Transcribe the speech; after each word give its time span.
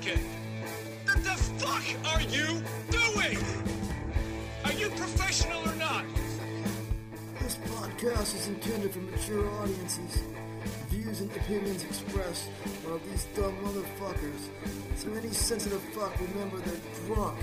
decade. 0.00 0.18
What 1.04 1.22
the 1.22 1.36
fuck 1.60 2.14
are 2.14 2.22
you 2.22 2.62
doing? 2.90 3.38
Are 4.64 4.72
you 4.72 4.88
professional 4.90 5.68
or 5.68 5.74
not? 5.74 6.04
This 7.40 7.56
podcast 7.56 8.34
is 8.36 8.48
intended 8.48 8.92
for 8.92 9.00
mature 9.00 9.50
audiences. 9.60 10.22
Views 10.88 11.20
and 11.20 11.30
opinions 11.36 11.84
expressed 11.84 12.48
are 12.86 12.94
of 12.94 13.10
these 13.10 13.26
dumb 13.34 13.54
motherfuckers. 13.64 14.48
So 14.96 15.12
any 15.12 15.30
sensitive 15.30 15.82
fuck 15.94 16.18
remember 16.20 16.58
they're 16.58 17.06
drunk, 17.06 17.38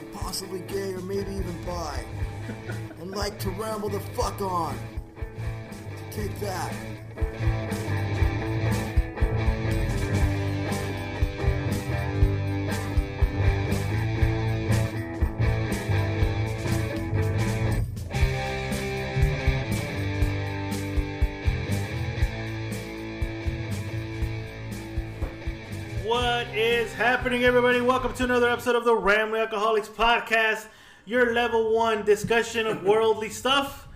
and 0.00 0.12
possibly 0.12 0.60
gay 0.68 0.92
or 0.92 1.00
maybe 1.00 1.32
even 1.32 1.64
bi, 1.64 2.04
and 3.00 3.10
like 3.10 3.38
to 3.40 3.50
ramble 3.50 3.88
the 3.88 4.00
fuck 4.14 4.40
on. 4.40 4.78
Take 6.12 6.38
that. 6.40 6.72
Happening, 26.98 27.44
everybody? 27.44 27.80
Welcome 27.80 28.12
to 28.14 28.24
another 28.24 28.50
episode 28.50 28.74
of 28.74 28.84
the 28.84 28.92
Rambling 28.92 29.42
Alcoholics 29.42 29.86
Podcast, 29.88 30.66
your 31.04 31.32
level 31.32 31.72
one 31.72 32.04
discussion 32.04 32.66
of 32.66 32.82
worldly 32.84 33.30
stuff. 33.30 33.86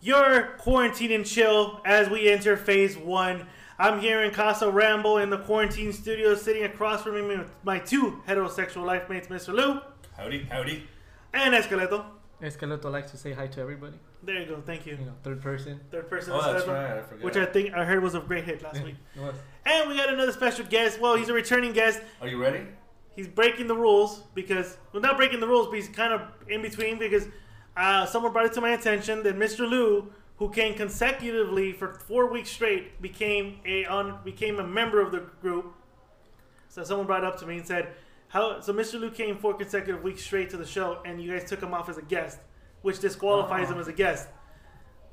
Your 0.00 0.54
quarantine 0.56 1.12
and 1.12 1.26
chill 1.26 1.82
as 1.84 2.08
we 2.08 2.30
enter 2.30 2.56
phase 2.56 2.96
one. 2.96 3.46
I'm 3.78 4.00
here 4.00 4.22
in 4.24 4.30
Casa 4.30 4.70
Ramble 4.70 5.18
in 5.18 5.28
the 5.28 5.40
quarantine 5.40 5.92
studio, 5.92 6.34
sitting 6.34 6.62
across 6.62 7.02
from 7.02 7.16
me 7.16 7.36
with 7.36 7.50
my 7.64 7.78
two 7.78 8.22
heterosexual 8.26 8.86
life 8.86 9.10
mates, 9.10 9.26
Mr. 9.28 9.52
Lou 9.52 9.82
Howdy, 10.16 10.44
howdy. 10.44 10.88
and 11.34 11.52
Esqueleto. 11.52 12.06
Esqueleto 12.42 12.90
likes 12.90 13.10
to 13.12 13.16
say 13.16 13.32
hi 13.32 13.46
to 13.46 13.60
everybody. 13.60 13.94
There 14.22 14.40
you 14.40 14.46
go. 14.46 14.60
Thank 14.60 14.84
you. 14.84 14.96
You 14.98 15.06
know, 15.06 15.12
third 15.22 15.40
person. 15.40 15.80
Third 15.90 16.10
person, 16.10 16.32
Oh, 16.34 16.52
that's 16.52 16.66
right. 16.66 16.98
I 16.98 17.02
forgot. 17.02 17.24
which 17.24 17.36
I 17.36 17.44
think 17.46 17.72
I 17.72 17.84
heard 17.84 18.02
was 18.02 18.14
a 18.14 18.20
great 18.20 18.44
hit 18.44 18.62
last 18.62 18.82
week. 18.82 18.96
It 19.16 19.20
was. 19.20 19.34
And 19.64 19.88
we 19.88 19.96
got 19.96 20.12
another 20.12 20.32
special 20.32 20.64
guest. 20.66 21.00
Well, 21.00 21.14
he's 21.14 21.28
a 21.28 21.32
returning 21.32 21.72
guest. 21.72 22.00
Are 22.20 22.28
you 22.28 22.40
ready? 22.42 22.66
he's 23.14 23.28
breaking 23.28 23.66
the 23.66 23.76
rules 23.76 24.20
because 24.34 24.78
well 24.90 25.02
not 25.02 25.18
breaking 25.18 25.38
the 25.38 25.46
rules 25.46 25.66
but 25.66 25.74
he's 25.74 25.88
kind 25.88 26.14
of 26.14 26.22
in 26.48 26.62
between 26.62 26.98
because 26.98 27.26
uh, 27.76 28.06
someone 28.06 28.32
brought 28.32 28.46
it 28.46 28.54
to 28.54 28.60
my 28.62 28.70
attention 28.70 29.22
that 29.22 29.36
Mr. 29.38 29.68
Lou 29.68 30.10
who 30.38 30.48
came 30.48 30.72
consecutively 30.74 31.72
for 31.74 31.92
four 31.92 32.32
weeks 32.32 32.48
straight 32.48 33.02
became 33.02 33.60
a 33.66 33.84
on 33.84 34.18
became 34.24 34.58
a 34.58 34.66
member 34.66 34.98
of 34.98 35.12
the 35.12 35.18
group 35.42 35.74
so 36.70 36.82
someone 36.82 37.06
brought 37.06 37.22
it 37.22 37.26
up 37.26 37.38
to 37.38 37.44
me 37.46 37.58
and 37.58 37.66
said 37.66 37.88
how 38.32 38.60
so 38.60 38.72
Mr. 38.72 38.98
Lou 38.98 39.10
came 39.10 39.38
four 39.38 39.54
consecutive 39.54 40.02
weeks 40.02 40.22
straight 40.22 40.50
to 40.50 40.56
the 40.56 40.66
show 40.66 41.00
and 41.04 41.22
you 41.22 41.30
guys 41.30 41.48
took 41.48 41.62
him 41.62 41.72
off 41.74 41.88
as 41.88 41.98
a 41.98 42.02
guest 42.02 42.38
which 42.82 42.98
disqualifies 42.98 43.68
him 43.68 43.72
uh-huh. 43.72 43.80
as 43.80 43.88
a 43.88 43.92
guest 43.92 44.28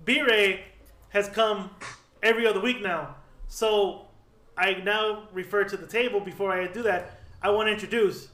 B-Ray 0.03 0.63
has 1.09 1.27
come 1.29 1.71
every 2.23 2.47
other 2.47 2.59
week 2.59 2.81
now 2.81 3.15
so 3.47 4.09
I 4.59 4.73
now 4.73 5.23
refer 5.31 5.63
to 5.63 5.77
the 5.77 5.87
table 5.87 6.19
before 6.19 6.51
I 6.51 6.67
do 6.67 6.83
that. 6.83 7.19
I 7.41 7.49
want 7.49 7.67
to 7.67 7.71
introduce 7.71 8.27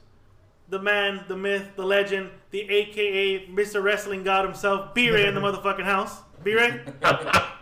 the 0.68 0.80
man, 0.80 1.24
the 1.28 1.36
myth, 1.36 1.70
the 1.76 1.84
legend, 1.84 2.30
the 2.50 2.68
AKA 2.68 3.46
Mr. 3.46 3.80
Wrestling 3.80 4.24
God 4.24 4.44
himself, 4.44 4.92
B 4.92 5.08
Ray 5.10 5.28
in 5.28 5.34
the 5.34 5.40
motherfucking 5.46 5.84
house. 5.84 6.18
B 6.42 6.54
Ray? 6.54 6.80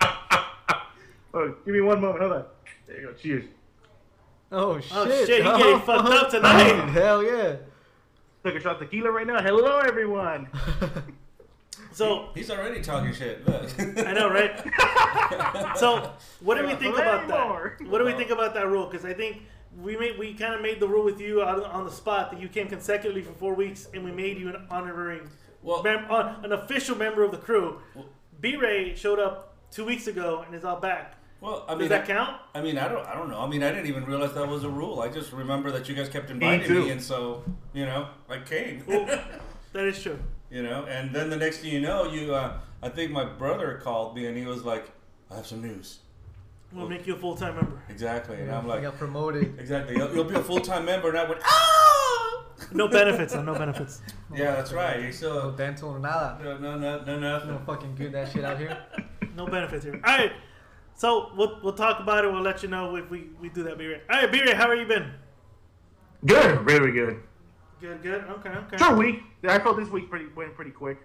Oh, 1.37 1.53
give 1.65 1.75
me 1.75 1.81
one 1.81 2.00
moment. 2.00 2.20
Hold 2.20 2.32
on. 2.32 2.44
There 2.87 3.00
you 3.00 3.06
go. 3.09 3.12
Cheers. 3.15 3.47
Oh 4.56 4.78
shit! 4.81 4.92
Oh, 4.94 5.04
shit, 5.26 5.28
he 5.44 5.50
getting 5.59 5.81
fucked 5.81 6.09
up 6.09 6.31
tonight. 6.31 6.88
Hell 6.91 7.22
yeah! 7.22 7.56
Took 8.44 8.54
a 8.54 8.60
shot 8.60 8.75
of 8.81 8.88
tequila 8.88 9.10
right 9.10 9.26
now. 9.26 9.42
Hello, 9.42 9.78
everyone. 9.78 10.48
So, 11.92 12.31
He's 12.34 12.50
already 12.50 12.82
talking 12.82 13.12
shit. 13.14 13.47
Look. 13.47 13.70
I 14.04 14.12
know, 14.12 14.28
right? 14.28 14.60
So, 15.76 16.10
what 16.41 16.56
do 16.59 16.66
we 16.66 16.75
think 16.75 16.97
about 16.97 17.28
More. 17.28 17.76
that? 17.78 17.88
What 17.88 17.98
do 17.98 18.04
we 18.04 18.12
think 18.14 18.31
about 18.31 18.53
that 18.54 18.66
rule? 18.66 18.87
Because 18.87 19.04
I 19.04 19.12
think 19.12 19.43
we 19.81 19.97
made 19.97 20.19
we 20.19 20.34
kind 20.34 20.54
of 20.54 20.60
made 20.60 20.81
the 20.81 20.88
rule 20.88 21.04
with 21.04 21.20
you 21.20 21.43
out 21.43 21.62
on- 21.62 21.70
on 21.70 21.84
the 21.84 21.93
spot 21.93 22.32
that 22.32 22.41
you 22.41 22.48
came 22.48 22.66
consecutively 22.69 23.22
for 23.22 23.32
four 23.34 23.54
weeks, 23.54 23.87
and 23.94 24.04
we 24.04 24.10
made 24.10 24.38
you 24.38 24.48
an 24.48 24.66
honorary, 24.70 25.20
Well- 25.62 25.82
mem- 25.84 26.06
uh, 26.10 26.34
an 26.43 26.53
official 26.53 26.97
member 26.97 27.22
of 27.22 27.31
the 27.31 27.38
crew. 27.38 27.81
B 28.41 28.56
Ray 28.56 28.94
showed 28.97 29.20
up 29.20 29.54
two 29.70 29.84
weeks 29.84 30.09
ago 30.09 30.43
and 30.47 30.54
is 30.54 30.64
all 30.64 30.81
back. 30.81 31.14
Well, 31.44 31.65
I 31.69 31.75
Does 31.75 31.91
that 31.91 32.06
count? 32.06 32.41
I 32.55 32.62
mean, 32.62 32.78
I 32.78 32.88
don't, 32.88 33.06
I 33.06 33.15
don't 33.15 33.28
know. 33.28 33.38
I 33.38 33.47
mean, 33.47 33.62
I 33.62 33.71
didn't 33.71 33.87
even 33.87 34.06
realize 34.06 34.32
that 34.32 34.49
was 34.49 34.65
a 34.65 34.69
rule. 34.71 35.00
I 35.00 35.09
just 35.10 35.31
remember 35.31 35.71
that 35.72 35.87
you 35.91 35.94
guys 35.94 36.09
kept 36.09 36.31
inviting 36.31 36.66
too. 36.66 36.84
me, 36.84 36.91
and 36.91 37.03
so 37.03 37.44
you 37.75 37.84
know, 37.84 38.09
I 38.31 38.38
came. 38.38 38.82
Well, 38.87 39.05
that 39.75 39.84
is 39.84 40.03
true. 40.03 40.19
you 40.50 40.62
know, 40.62 40.87
and 40.87 41.15
then 41.15 41.28
the 41.28 41.37
next 41.37 41.59
thing 41.59 41.71
you 41.75 41.82
know, 41.82 42.10
you, 42.10 42.34
uh, 42.34 42.59
I 42.82 42.88
think 42.88 43.10
my 43.12 43.27
brother 43.27 43.78
called 43.84 44.16
me, 44.16 44.27
and 44.27 44.38
he 44.38 44.47
was 44.47 44.65
like, 44.65 44.91
"I 45.31 45.37
have 45.37 45.47
some 45.47 45.60
news." 45.60 45.99
We'll 46.72 46.88
make 46.88 47.06
you 47.06 47.15
a 47.15 47.19
full 47.19 47.37
time 47.37 47.56
member. 47.56 47.78
Exactly, 47.91 48.37
and 48.41 48.50
I'm 48.50 48.65
I 48.65 48.75
like, 48.76 48.82
got 48.82 48.97
promoted. 48.97 49.59
"Exactly, 49.61 49.97
you'll, 49.97 50.15
you'll 50.15 50.25
be 50.25 50.37
a 50.37 50.43
full 50.50 50.61
time 50.61 50.87
member." 50.87 51.11
And 51.11 51.19
I 51.19 51.28
went, 51.28 51.43
"Ah!" 51.44 52.44
No 52.72 52.88
benefits, 52.88 53.34
no 53.34 53.53
benefits. 53.53 54.00
Yeah, 54.34 54.53
that's 54.56 54.72
right. 54.72 54.99
You 55.00 55.06
No 55.06 55.11
still, 55.12 55.53
dental, 55.53 55.93
no 55.93 55.99
nada. 55.99 56.43
no, 56.43 56.56
no, 56.56 56.78
no, 56.78 57.05
no, 57.05 57.19
nothing. 57.21 57.50
No 57.50 57.59
fucking 57.66 57.94
good 57.97 58.12
that 58.12 58.32
shit 58.32 58.44
out 58.44 58.59
here. 58.59 58.76
No 59.37 59.47
benefits 59.47 59.84
here. 59.84 60.00
All 60.03 60.16
right. 60.16 60.32
So 60.97 61.32
we'll, 61.37 61.59
we'll 61.62 61.72
talk 61.72 62.00
about 62.00 62.25
it. 62.25 62.32
We'll 62.32 62.43
let 62.43 62.62
you 62.62 62.69
know 62.69 62.97
if 62.97 63.10
we, 63.10 63.25
we 63.41 63.49
do 63.49 63.62
that, 63.65 63.78
B-Ray. 63.78 64.00
All 64.10 64.16
right, 64.21 64.31
B-Ray, 64.31 64.55
how 64.55 64.69
are 64.69 64.77
you 64.77 64.87
been? 64.87 65.10
Good. 66.25 66.60
Very 66.60 66.93
good. 66.93 67.21
Good, 67.81 68.03
good. 68.03 68.25
Okay, 68.25 68.49
okay. 68.50 68.77
Short 68.78 68.97
week. 68.97 69.22
I 69.47 69.59
felt 69.59 69.77
this 69.77 69.91
week 69.91 70.09
pretty 70.09 70.27
went 70.34 70.55
pretty 70.55 70.71
quick. 70.71 70.99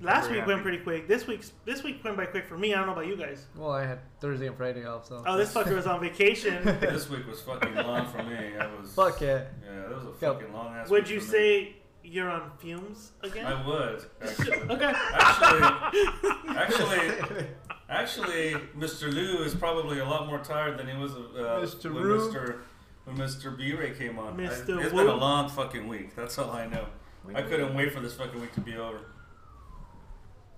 Last 0.00 0.26
Very 0.26 0.38
week 0.40 0.46
went 0.48 0.62
pretty 0.62 0.78
quick. 0.78 1.06
This 1.06 1.26
week's 1.26 1.52
this 1.64 1.82
week 1.84 2.02
went 2.04 2.16
by 2.16 2.26
quick 2.26 2.46
for 2.46 2.58
me. 2.58 2.74
I 2.74 2.78
don't 2.78 2.86
know 2.88 2.92
about 2.92 3.06
you 3.06 3.16
guys. 3.16 3.46
Well, 3.56 3.70
I 3.70 3.86
had 3.86 4.00
Thursday 4.20 4.48
and 4.48 4.56
Friday 4.56 4.84
off, 4.84 5.06
so. 5.06 5.22
Oh, 5.24 5.36
this 5.38 5.54
fucker 5.54 5.74
was 5.74 5.86
on 5.86 6.00
vacation. 6.00 6.62
This 6.80 7.08
week 7.08 7.26
was 7.26 7.40
fucking 7.40 7.74
long 7.76 8.06
for 8.08 8.22
me. 8.24 8.34
I 8.58 8.66
was. 8.74 8.92
Fuck 8.96 9.20
yeah! 9.20 9.44
Yeah, 9.64 9.88
that 9.88 9.90
was 9.90 10.04
a 10.04 10.20
Go. 10.20 10.34
fucking 10.34 10.52
long 10.52 10.74
ass. 10.74 10.86
Week. 10.86 10.90
Would 10.90 11.04
week 11.04 11.12
you 11.14 11.20
for 11.20 11.26
me. 11.26 11.32
say 11.32 11.76
you're 12.02 12.28
on 12.28 12.50
fumes 12.58 13.12
again? 13.22 13.46
I 13.46 13.66
would 13.66 14.04
actually. 14.20 14.56
Okay. 14.70 14.92
Actually, 15.14 16.56
actually, 16.56 17.46
actually, 17.92 18.54
Mr. 18.76 19.12
Lou 19.12 19.42
is 19.44 19.54
probably 19.54 19.98
a 19.98 20.04
lot 20.04 20.26
more 20.26 20.38
tired 20.38 20.78
than 20.78 20.88
he 20.88 20.96
was 20.96 21.12
uh, 21.12 21.60
Mr. 21.62 21.92
when 21.94 22.02
Roo. 22.02 22.30
Mr. 22.32 22.58
When 23.04 23.16
Mr. 23.16 23.56
B-Ray 23.56 23.92
came 23.94 24.18
on. 24.18 24.38
I- 24.40 24.44
Mr. 24.44 24.82
it's 24.82 24.92
Woo. 24.92 25.00
been 25.04 25.08
a 25.08 25.14
long 25.16 25.48
fucking 25.48 25.86
week. 25.88 26.14
That's 26.16 26.38
all 26.38 26.50
I 26.50 26.66
know. 26.66 26.86
I 27.34 27.42
couldn't 27.42 27.74
wait 27.74 27.92
for 27.92 28.00
this 28.00 28.14
fucking 28.14 28.40
week 28.40 28.52
to 28.54 28.60
be 28.60 28.76
over. 28.76 28.98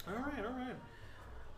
All 0.06 0.14
right, 0.14 0.44
all 0.44 0.52
right. 0.52 0.74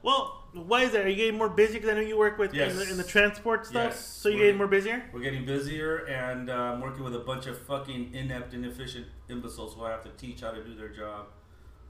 Well, 0.03 0.44
why 0.53 0.82
is 0.82 0.92
that? 0.92 1.04
Are 1.04 1.09
you 1.09 1.16
getting 1.16 1.37
more 1.38 1.48
busy? 1.48 1.75
Because 1.75 1.91
I 1.91 1.94
know 1.94 2.00
you 2.00 2.16
work 2.16 2.38
with 2.38 2.54
in, 2.54 2.76
the, 2.76 2.91
in 2.91 2.97
the 2.97 3.03
transport 3.04 3.66
stuff. 3.66 3.93
Yes. 3.94 4.04
So 4.04 4.28
you're 4.28 4.38
We're- 4.38 4.47
getting 4.48 4.58
more 4.58 4.66
busier. 4.69 5.03
We're 5.12 5.20
getting 5.20 5.44
busier, 5.44 6.06
and 6.06 6.48
uh, 6.50 6.54
I'm 6.54 6.81
working 6.81 7.03
with 7.03 7.14
a 7.16 7.20
bunch 7.20 7.47
of 7.47 7.58
fucking 7.62 8.14
inept, 8.14 8.54
inefficient 8.54 9.06
imbeciles 9.28 9.75
who 9.75 9.82
I 9.84 9.91
have 9.91 10.03
to 10.04 10.10
teach 10.10 10.43
how 10.43 10.53
to 10.53 10.62
do 10.62 10.75
their 10.76 10.91
job. 10.91 11.26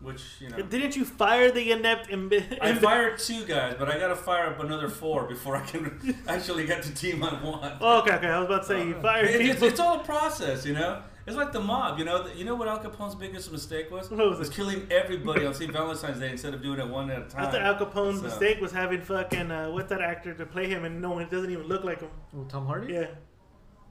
Which 0.01 0.23
you 0.41 0.51
know. 0.51 0.61
Didn't 0.63 0.95
you 0.95 1.05
fire 1.07 1.51
the 1.51 1.73
inept? 1.73 2.09
Imbi- 2.11 2.59
I 2.61 2.75
fired 2.75 3.19
two 3.19 3.45
guys, 3.47 3.77
but 3.79 3.89
I 3.89 3.99
gotta 3.99 4.15
fire 4.15 4.47
up 4.49 4.61
another 4.61 4.89
four 4.89 5.27
before 5.27 5.57
I 5.57 5.63
can 5.65 6.17
actually 6.29 6.67
get 6.67 6.83
the 6.83 6.93
team 6.93 7.25
I 7.25 7.43
want. 7.43 7.77
Oh, 7.81 8.01
okay, 8.03 8.15
okay. 8.17 8.27
I 8.29 8.39
was 8.39 8.47
about 8.47 8.63
to 8.63 8.69
say 8.69 8.87
you 8.87 8.95
fired 9.01 9.31
It- 9.31 9.41
it's, 9.41 9.63
it's 9.63 9.81
all 9.81 10.01
a 10.01 10.05
process, 10.05 10.67
you 10.67 10.75
know. 10.75 11.03
It's 11.27 11.35
like 11.37 11.51
the 11.51 11.61
mob, 11.61 11.99
you 11.99 12.05
know. 12.05 12.25
You 12.37 12.45
know 12.45 12.55
what 12.55 12.69
Al 12.69 12.79
Capone's 12.79 13.17
biggest 13.17 13.51
mistake 13.51 13.91
was? 13.91 14.09
What 14.11 14.39
was 14.39 14.49
it? 14.49 14.55
killing 14.55 14.87
everybody 14.93 15.45
on 15.45 15.55
St. 15.55 15.73
Valentine's 15.73 16.21
Day 16.21 16.31
instead 16.31 16.55
of 16.55 16.63
doing 16.63 16.79
it 16.79 16.87
one 16.87 17.11
at 17.11 17.23
a 17.23 17.25
time. 17.25 17.45
After 17.47 17.59
Al 17.59 17.75
Capone's 17.77 18.19
So- 18.19 18.27
mistake 18.27 18.61
was 18.61 18.71
having 18.71 19.01
fucking 19.01 19.51
uh, 19.51 19.71
what's 19.71 19.89
that 19.89 20.03
actor 20.03 20.35
to 20.35 20.47
play 20.47 20.69
him 20.69 20.85
and 20.85 21.01
no 21.03 21.11
one 21.11 21.27
doesn't 21.29 21.51
even 21.51 21.67
look 21.67 21.83
like 21.83 22.01
him. 22.01 22.11
Oh, 22.37 22.45
Tom 22.45 22.67
Hardy. 22.67 22.93
Yeah. 22.93 23.07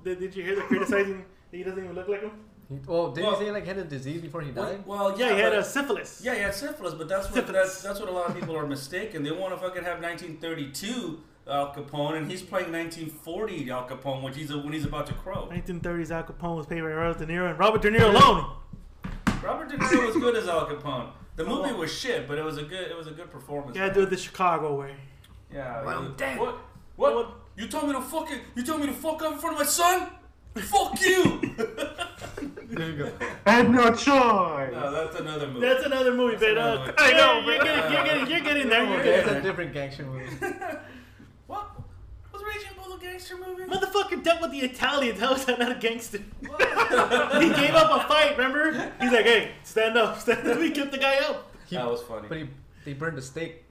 Did, 0.05 0.19
did 0.19 0.35
you 0.35 0.43
hear 0.43 0.55
the 0.55 0.61
criticizing 0.61 1.25
that 1.51 1.57
he 1.57 1.63
doesn't 1.63 1.83
even 1.83 1.95
look 1.95 2.07
like 2.07 2.21
him? 2.21 2.31
He, 2.69 2.79
oh, 2.87 3.13
did 3.13 3.23
Well- 3.23 3.37
he 3.39 3.45
say 3.45 3.51
like 3.51 3.63
he 3.63 3.69
had 3.69 3.77
a 3.77 3.83
disease 3.83 4.21
before 4.21 4.41
he 4.41 4.51
died? 4.51 4.83
well, 4.87 5.17
Yeah, 5.19 5.33
he 5.35 5.39
had 5.41 5.51
but- 5.51 5.59
a 5.59 5.63
syphilis. 5.63 6.21
Yeah, 6.23 6.33
he 6.33 6.41
had 6.41 6.53
syphilis, 6.55 6.93
but 6.95 7.07
that's 7.07 7.25
what 7.27 7.35
Syphilis. 7.35 7.53
that's, 7.73 7.81
that's 7.83 7.99
what 7.99 8.09
a 8.09 8.11
lot 8.11 8.29
of 8.29 8.35
people 8.35 8.55
are 8.57 8.65
mistaken. 8.65 9.23
They 9.23 9.31
want 9.31 9.53
to 9.53 9.59
fucking 9.59 9.83
have 9.83 10.01
1932 10.01 11.19
Al 11.47 11.73
Capone, 11.75 12.17
and 12.17 12.31
he's 12.31 12.41
playing 12.41 12.71
1940 12.71 13.69
Al 13.69 13.87
Capone 13.87 14.23
when 14.23 14.33
he's 14.33 14.51
when 14.53 14.73
he's 14.73 14.85
about 14.85 15.05
to 15.07 15.13
crow. 15.13 15.47
1930s 15.51 16.09
Al 16.09 16.23
Capone 16.23 16.57
was 16.57 16.65
paid 16.65 16.81
by 16.81 16.87
Robert 16.87 17.19
De 17.19 17.31
Niro 17.31 17.49
and 17.51 17.59
Robert 17.59 17.81
De 17.83 17.91
Niro 17.91 18.09
alone. 18.15 18.51
Robert 19.43 19.69
De 19.69 19.77
Niro 19.77 20.07
was 20.07 20.15
good 20.15 20.35
as 20.35 20.47
Al 20.47 20.65
Capone. 20.67 21.09
The 21.35 21.43
movie 21.45 21.73
was 21.73 21.93
shit, 21.93 22.27
but 22.27 22.37
it 22.39 22.43
was 22.43 22.57
a 22.57 22.63
good 22.63 22.89
it 22.89 22.97
was 22.97 23.05
a 23.07 23.11
good 23.11 23.29
performance. 23.29 23.75
Yeah, 23.77 23.89
do 23.89 24.01
it 24.01 24.09
the 24.09 24.17
Chicago 24.17 24.79
way. 24.79 24.95
Yeah. 25.53 25.83
Well, 25.85 26.03
you- 26.03 26.13
damn. 26.17 26.39
What? 26.39 26.57
What? 26.95 27.31
You 27.57 27.67
told 27.67 27.87
me 27.87 27.93
to 27.93 28.01
fucking. 28.01 28.39
You 28.55 28.63
told 28.63 28.81
me 28.81 28.87
to 28.87 28.93
fuck 28.93 29.21
up 29.21 29.33
in 29.33 29.37
front 29.39 29.55
of 29.55 29.59
my 29.59 29.65
son. 29.65 30.07
Fuck 30.55 31.01
you. 31.01 31.41
There 32.69 32.89
you 32.89 32.97
go. 32.97 33.11
I 33.45 33.51
had 33.51 33.69
no 33.69 33.89
choice. 33.91 34.71
no, 34.73 34.91
that's 34.91 35.15
another 35.19 35.47
movie. 35.47 35.59
That's 35.65 35.85
another 35.85 36.13
movie, 36.13 36.35
but 36.37 36.51
another 36.51 36.77
uh, 36.77 36.85
movie. 36.87 36.93
I 36.97 37.09
I 37.09 37.11
know, 37.11 37.41
know 37.41 37.49
you're 37.49 37.63
getting, 37.63 37.91
you're 37.93 38.03
getting, 38.05 38.27
you're 38.31 38.39
getting 38.41 38.69
there. 38.69 38.83
You're 38.85 38.97
Yeah. 38.97 39.03
getting 39.03 39.29
It's 39.35 39.39
a 39.39 39.41
different 39.41 39.73
gangster 39.73 40.03
movie. 40.05 40.25
what? 41.47 41.69
Was 42.33 42.41
Raging 42.43 42.71
Bull 42.81 42.93
a 42.95 42.99
gangster 42.99 43.37
movie? 43.37 43.63
Motherfucker 43.63 44.23
dealt 44.23 44.41
with 44.41 44.51
the 44.51 44.59
Italians. 44.59 45.19
How 45.19 45.33
is 45.33 45.45
that 45.45 45.59
not 45.59 45.71
a 45.71 45.75
gangster? 45.75 46.19
Well, 46.41 47.41
he 47.41 47.49
gave 47.49 47.75
up 47.75 48.03
a 48.05 48.07
fight. 48.07 48.37
Remember? 48.37 48.73
He's 48.99 49.11
like, 49.11 49.25
"Hey, 49.25 49.51
stand 49.63 49.97
up, 49.97 50.19
stand 50.19 50.47
up." 50.47 50.57
He 50.61 50.71
kept 50.71 50.91
the 50.91 50.97
guy 50.97 51.17
up. 51.19 51.51
He- 51.67 51.75
That 51.75 51.89
was 51.89 52.01
funny. 52.01 52.27
But 52.27 52.37
he, 52.39 52.49
they 52.83 52.93
burned 52.93 53.17
the 53.17 53.21
steak. 53.21 53.63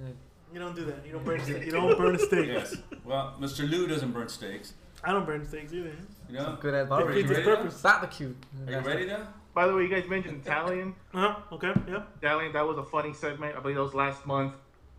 Yeah. 0.00 0.10
You 0.52 0.58
don't 0.60 0.76
do 0.76 0.84
that. 0.84 1.04
You 1.06 1.12
don't 1.12 1.24
burn. 1.24 1.40
Steak. 1.44 1.64
You 1.64 1.70
don't 1.72 1.96
burn 1.96 2.14
a 2.14 2.18
steak. 2.18 2.46
Yes. 2.46 2.76
Well, 3.06 3.34
Mr. 3.40 3.68
Lou 3.68 3.86
doesn't 3.86 4.12
burn 4.12 4.28
steaks. 4.28 4.74
I 5.04 5.12
don't 5.12 5.26
burn 5.26 5.44
steaks 5.46 5.72
either. 5.72 5.92
You 6.28 6.34
know? 6.38 6.56
Good 6.60 6.74
at 6.74 6.88
barbecue. 6.88 7.22
defeats 7.22 7.30
its 7.30 7.46
ready 7.46 7.50
now? 7.50 7.62
purpose. 7.62 7.82
Barbecue. 7.82 8.34
Are 8.66 8.72
you 8.72 8.78
ready 8.80 9.06
now? 9.06 9.28
By 9.54 9.66
the 9.66 9.74
way, 9.74 9.82
you 9.82 9.88
guys 9.88 10.08
mentioned 10.08 10.40
Italian. 10.44 10.94
Uh 11.12 11.32
huh. 11.32 11.36
Okay. 11.52 11.72
Yeah. 11.88 12.02
Italian, 12.22 12.52
that 12.52 12.66
was 12.66 12.78
a 12.78 12.84
funny 12.84 13.12
segment. 13.12 13.56
I 13.56 13.60
believe 13.60 13.76
that 13.76 13.82
was 13.82 13.94
last 13.94 14.24
month. 14.26 14.54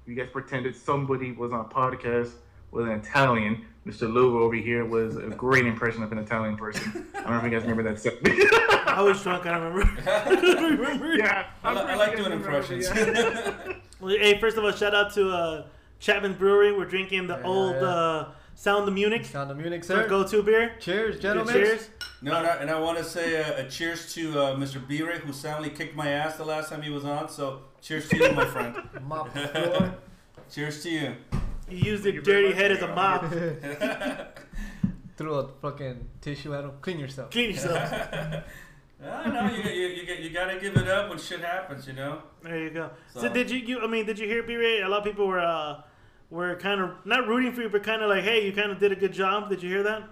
You 0.05 0.15
guys 0.15 0.27
pretended 0.31 0.75
somebody 0.75 1.31
was 1.31 1.51
on 1.53 1.61
a 1.61 1.63
podcast 1.63 2.31
with 2.71 2.85
an 2.85 2.91
Italian. 2.91 3.65
Mr. 3.87 4.11
Lou 4.11 4.41
over 4.43 4.55
here 4.55 4.85
was 4.85 5.17
a 5.17 5.21
great 5.29 5.65
impression 5.65 6.03
of 6.03 6.11
an 6.11 6.17
Italian 6.17 6.55
person. 6.57 7.05
I 7.15 7.21
don't 7.21 7.31
know 7.31 7.37
if 7.37 7.43
you 7.45 7.49
guys 7.49 7.61
remember 7.63 7.83
that 7.83 7.99
segment. 7.99 8.35
I 8.87 9.01
was 9.01 9.21
drunk. 9.23 9.45
I 9.45 9.51
don't 9.57 9.73
remember. 9.73 10.01
I 10.09 10.29
remember. 10.29 11.15
yeah, 11.15 11.47
I, 11.63 11.69
I'm 11.69 11.75
li- 11.75 11.81
I 11.81 11.83
pretty 11.85 11.99
like 11.99 12.11
doing 12.11 12.23
you 12.31 12.37
remember, 12.37 12.47
impressions. 12.57 12.89
yeah. 12.95 13.73
Well, 13.99 14.15
hey, 14.17 14.39
first 14.39 14.57
of 14.57 14.63
all, 14.63 14.71
shout 14.71 14.93
out 14.93 15.13
to 15.15 15.29
uh, 15.29 15.65
Chapman 15.99 16.33
Brewery. 16.33 16.71
We're 16.73 16.85
drinking 16.85 17.27
the 17.27 17.37
Yeah, 17.37 17.43
old 17.45 17.75
yeah. 17.75 17.81
Uh, 17.81 18.31
Sound 18.55 18.87
of 18.87 18.93
Munich. 18.93 19.25
Sound 19.25 19.51
of 19.51 19.57
Munich, 19.57 19.81
Our 19.89 20.03
sir. 20.03 20.07
go-to 20.07 20.43
beer. 20.43 20.75
Cheers, 20.79 21.19
gentlemen. 21.19 21.53
Cheers. 21.53 21.89
No, 22.21 22.35
and 22.37 22.47
I, 22.47 22.55
and 22.57 22.69
I 22.71 22.79
want 22.79 22.97
to 22.99 23.03
say 23.03 23.33
a, 23.35 23.65
a 23.65 23.69
cheers 23.69 24.13
to 24.13 24.39
uh, 24.39 24.55
Mr. 24.55 24.85
B-Ray, 24.87 25.19
who 25.19 25.33
soundly 25.33 25.69
kicked 25.69 25.95
my 25.95 26.09
ass 26.09 26.37
the 26.37 26.45
last 26.45 26.69
time 26.69 26.81
he 26.81 26.89
was 26.89 27.03
on. 27.03 27.27
So, 27.29 27.61
cheers 27.81 28.07
to 28.09 28.17
you, 28.17 28.31
my 28.31 28.45
friend. 28.45 28.75
Mop 29.07 29.29
floor. 29.33 29.95
Cheers 30.51 30.83
to 30.83 30.89
you. 30.89 31.15
You 31.69 31.77
used 31.77 32.05
your 32.05 32.21
dirty 32.21 32.53
head 32.53 32.71
as 32.71 32.81
a 32.83 32.87
mop. 32.93 33.23
Threw 35.17 35.33
a 35.35 35.47
fucking 35.61 36.07
tissue 36.21 36.53
at 36.53 36.63
him. 36.63 36.71
Clean 36.81 36.99
yourself. 36.99 37.31
Clean 37.31 37.49
yourself. 37.51 37.91
I 39.03 39.29
know 39.29 39.49
you, 39.49 39.63
you, 39.71 39.87
you, 39.87 40.13
you 40.25 40.29
gotta 40.29 40.59
give 40.59 40.75
it 40.77 40.87
up 40.87 41.09
when 41.09 41.17
shit 41.17 41.41
happens, 41.41 41.87
you 41.87 41.93
know. 41.93 42.21
There 42.43 42.57
you 42.59 42.69
go. 42.69 42.91
So, 43.13 43.21
So- 43.21 43.29
did 43.33 43.49
you, 43.49 43.57
you? 43.59 43.79
I 43.81 43.87
mean, 43.87 44.05
did 44.05 44.19
you 44.19 44.27
hear 44.27 44.43
B-Ray? 44.43 44.81
A 44.81 44.87
lot 44.87 44.99
of 44.99 45.05
people 45.05 45.25
were 45.27 45.39
uh, 45.39 45.81
were 46.33 46.55
kind 46.55 46.81
of 46.81 46.89
not 47.05 47.27
rooting 47.27 47.53
for 47.53 47.61
you, 47.61 47.69
but 47.69 47.83
kind 47.83 48.01
of 48.01 48.09
like, 48.09 48.23
hey, 48.23 48.43
you 48.45 48.51
kind 48.51 48.71
of 48.71 48.79
did 48.79 48.91
a 48.91 48.95
good 48.95 49.13
job. 49.13 49.49
Did 49.49 49.61
you 49.61 49.69
hear 49.69 49.83
that? 49.83 50.03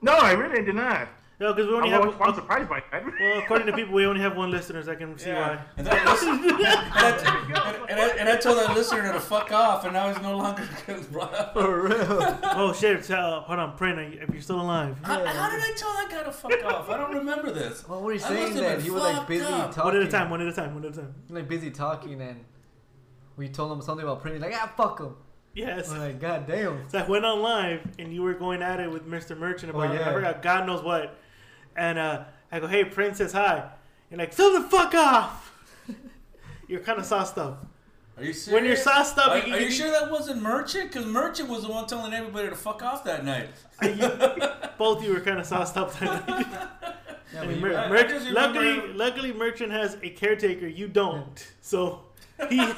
No, 0.00 0.12
I 0.14 0.32
really 0.32 0.64
did 0.64 0.74
not. 0.74 1.08
No, 1.38 1.52
because 1.54 1.68
we 1.70 1.74
only 1.74 1.92
I'm, 1.92 2.02
have. 2.02 2.20
I'm 2.20 2.34
surprised 2.34 2.68
by 2.68 2.82
that. 2.92 3.02
Well, 3.18 3.38
according 3.38 3.66
to 3.66 3.72
people, 3.74 3.94
we 3.94 4.04
only 4.06 4.20
have 4.20 4.36
one 4.36 4.50
listeners. 4.50 4.88
I 4.88 4.94
can 4.94 5.18
see 5.18 5.30
why. 5.30 5.58
And, 5.76 5.86
then 5.86 6.06
I 6.06 6.10
listened- 6.10 6.44
and, 6.50 6.66
I, 6.66 7.86
and, 7.88 8.00
I, 8.00 8.08
and 8.18 8.28
I 8.28 8.36
told 8.36 8.58
that 8.58 8.74
listener 8.74 9.10
to 9.12 9.20
fuck 9.20 9.50
off, 9.50 9.84
and 9.84 9.94
now 9.94 10.12
he's 10.12 10.22
no 10.22 10.36
longer. 10.36 10.68
brought 11.12 11.34
up. 11.34 11.54
For 11.54 11.82
real. 11.88 12.38
Oh 12.42 12.74
shit! 12.74 13.10
Uh, 13.10 13.40
hold 13.40 13.58
on, 13.58 13.76
Print, 13.76 13.98
are 13.98 14.02
you- 14.08 14.20
if 14.20 14.30
you're 14.30 14.42
still 14.42 14.60
alive. 14.60 14.96
how, 15.02 15.24
how 15.24 15.50
did 15.50 15.60
I 15.60 15.72
tell 15.76 15.92
that 15.94 16.08
guy 16.10 16.22
to 16.24 16.32
fuck 16.32 16.64
off? 16.64 16.90
I 16.90 16.98
don't 16.98 17.14
remember 17.14 17.50
this. 17.52 17.86
What 17.88 18.02
were 18.02 18.12
you 18.12 18.18
saying 18.18 18.42
must 18.50 18.54
then? 18.56 18.76
been 18.76 18.84
He 18.84 18.90
was 18.90 19.02
like 19.02 19.26
busy 19.26 19.44
up. 19.44 19.74
talking. 19.74 19.84
One 19.92 19.96
at 19.96 20.08
a 20.08 20.10
time. 20.10 20.30
One 20.30 20.40
at 20.42 20.46
a 20.48 20.52
time. 20.52 20.74
One 20.74 20.84
at 20.84 20.92
a 20.92 20.96
time. 20.96 21.14
Like 21.30 21.48
busy 21.48 21.70
talking 21.70 22.20
and 22.20 22.44
we 23.40 23.48
told 23.48 23.72
him 23.72 23.80
something 23.80 24.04
about 24.06 24.20
printing. 24.20 24.42
Like, 24.42 24.52
ah, 24.54 24.70
fuck 24.76 25.00
him. 25.00 25.16
Yes. 25.54 25.90
I'm 25.90 25.98
like, 25.98 26.20
god 26.20 26.46
damn. 26.46 26.88
So 26.90 26.98
I 26.98 27.06
went 27.08 27.24
on 27.24 27.40
live 27.40 27.80
and 27.98 28.12
you 28.14 28.22
were 28.22 28.34
going 28.34 28.62
at 28.62 28.78
it 28.80 28.90
with 28.90 29.06
Mr. 29.08 29.36
Merchant 29.36 29.74
Oh, 29.74 29.80
about 29.80 29.94
yeah. 29.94 30.10
I 30.10 30.12
forgot 30.12 30.42
God 30.42 30.66
knows 30.66 30.82
what. 30.82 31.16
And 31.74 31.98
uh, 31.98 32.24
I 32.52 32.60
go, 32.60 32.66
hey, 32.66 32.84
Prince 32.84 33.16
says 33.18 33.32
hi. 33.32 33.70
You're 34.10 34.18
like, 34.18 34.34
fill 34.34 34.60
the 34.60 34.68
fuck 34.68 34.94
off. 34.94 35.52
you're 36.68 36.80
kind 36.80 36.98
of 36.98 37.06
sauced 37.06 37.38
up. 37.38 37.66
Are 38.18 38.22
you 38.24 38.34
serious? 38.34 38.52
When 38.54 38.64
you're 38.66 38.76
sauced 38.76 39.16
up, 39.16 39.28
Are, 39.30 39.38
you, 39.38 39.54
are 39.54 39.60
you 39.60 39.70
sure 39.70 39.90
that 39.90 40.10
wasn't 40.10 40.42
Merchant? 40.42 40.92
Because 40.92 41.06
Merchant 41.06 41.48
was 41.48 41.62
the 41.62 41.70
one 41.70 41.86
telling 41.86 42.12
everybody 42.12 42.50
to 42.50 42.54
fuck 42.56 42.82
off 42.82 43.02
that 43.04 43.24
night. 43.24 43.48
both 44.78 44.98
of 44.98 45.04
you 45.04 45.14
were 45.14 45.20
kind 45.20 45.38
of 45.40 45.46
sauced 45.46 45.76
up 45.78 45.92
that 45.98 46.28
night. 46.28 46.46
Yeah, 47.32 47.42
And 47.42 47.60
but 47.60 47.70
Mer- 47.70 47.78
I- 47.78 47.84
I 47.84 47.88
Merch- 47.88 48.24
luckily, 48.32 48.92
luckily, 48.92 49.32
Merchant 49.32 49.70
has 49.70 49.96
a 50.02 50.10
caretaker. 50.10 50.66
You 50.66 50.88
don't. 50.88 51.46
So 51.60 52.00
he, 52.48 52.58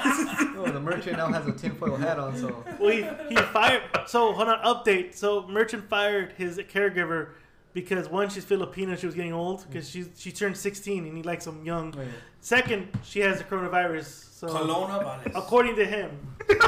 oh, 0.56 0.70
the 0.72 0.80
merchant 0.80 1.16
now 1.16 1.28
has 1.28 1.46
a 1.46 1.52
tinfoil 1.52 1.96
hat 1.96 2.18
on, 2.18 2.36
so 2.36 2.64
well, 2.78 2.90
he, 2.90 3.02
he 3.28 3.36
fired. 3.36 3.82
So 4.06 4.32
hold 4.32 4.48
on, 4.48 4.58
update. 4.64 5.14
So 5.14 5.46
Merchant 5.46 5.88
fired 5.88 6.32
his 6.36 6.58
caregiver 6.58 7.30
because 7.72 8.08
one, 8.08 8.28
she's 8.28 8.44
Filipino. 8.44 8.96
She 8.96 9.06
was 9.06 9.14
getting 9.14 9.32
old 9.32 9.60
mm. 9.60 9.68
because 9.68 9.88
she 9.88 10.04
she 10.16 10.32
turned 10.32 10.56
16 10.56 11.06
and 11.06 11.16
he 11.16 11.22
likes 11.22 11.44
them 11.44 11.64
young. 11.64 11.92
wait, 11.92 12.08
Second, 12.40 12.88
she 13.04 13.20
has 13.20 13.38
the 13.38 13.44
coronavirus. 13.44 14.30
So 14.34 14.48
Coronavirus. 14.48 15.32
according 15.36 15.76
to 15.76 15.84
him, 15.84 16.10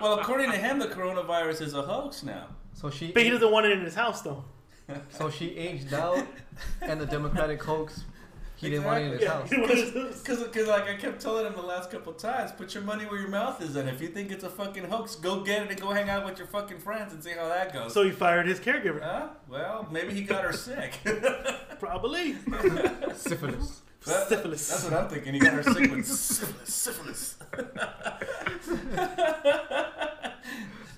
Well, 0.00 0.18
according 0.18 0.50
to 0.50 0.56
him, 0.56 0.78
the 0.78 0.88
coronavirus 0.88 1.62
is 1.62 1.74
a 1.74 1.82
hoax 1.82 2.22
now. 2.22 2.48
so 2.72 2.90
she 2.90 3.12
but 3.12 3.22
he 3.22 3.30
doesn't 3.30 3.50
want 3.50 3.66
it 3.66 3.72
in 3.72 3.84
his 3.84 3.94
house 3.94 4.22
though. 4.22 4.44
so 5.10 5.30
she 5.30 5.56
aged 5.56 5.92
out, 5.92 6.24
and 6.82 7.00
the 7.00 7.06
Democratic 7.06 7.62
hoax, 7.62 8.04
he 8.56 8.70
didn't 8.70 8.84
want 8.84 9.02
it 9.02 9.06
in 9.06 9.12
his 9.12 9.22
Yeah, 9.22 9.32
house. 9.32 9.50
he 9.50 9.56
wanted 9.60 9.92
to- 9.92 10.08
Because, 10.12 10.66
like 10.68 10.88
I 10.88 10.96
kept 10.96 11.20
telling 11.20 11.46
him 11.46 11.54
the 11.54 11.62
last 11.62 11.90
couple 11.90 12.12
times, 12.14 12.52
put 12.52 12.74
your 12.74 12.82
money 12.82 13.04
where 13.04 13.20
your 13.20 13.28
mouth 13.28 13.60
is, 13.62 13.76
and 13.76 13.88
if 13.88 14.00
you 14.00 14.08
think 14.08 14.30
it's 14.30 14.44
a 14.44 14.48
fucking 14.50 14.84
hoax, 14.84 15.14
go 15.16 15.40
get 15.42 15.62
it 15.64 15.70
and 15.70 15.80
go 15.80 15.90
hang 15.90 16.08
out 16.08 16.24
with 16.24 16.38
your 16.38 16.46
fucking 16.46 16.78
friends 16.78 17.12
and 17.12 17.22
see 17.22 17.32
how 17.32 17.48
that 17.48 17.72
goes. 17.72 17.92
so 17.92 18.02
he 18.02 18.10
fired 18.10 18.46
his 18.46 18.58
caregiver. 18.58 19.02
huh? 19.02 19.28
Well, 19.48 19.86
maybe 19.90 20.14
he 20.14 20.22
got 20.22 20.42
her 20.44 20.52
sick. 20.66 20.98
Probably 21.78 22.32
Syphilis. 23.14 23.82
That- 24.06 24.28
syphilis. 24.28 24.68
That's 24.68 24.84
what 24.84 24.92
I'm 24.94 25.08
thinking. 25.08 25.34
He 25.34 25.40
got 25.40 25.52
her 25.54 25.62
sick 25.64 25.90
with 25.90 26.06
syphilis. 26.06 26.74
Syphilis. 26.74 27.36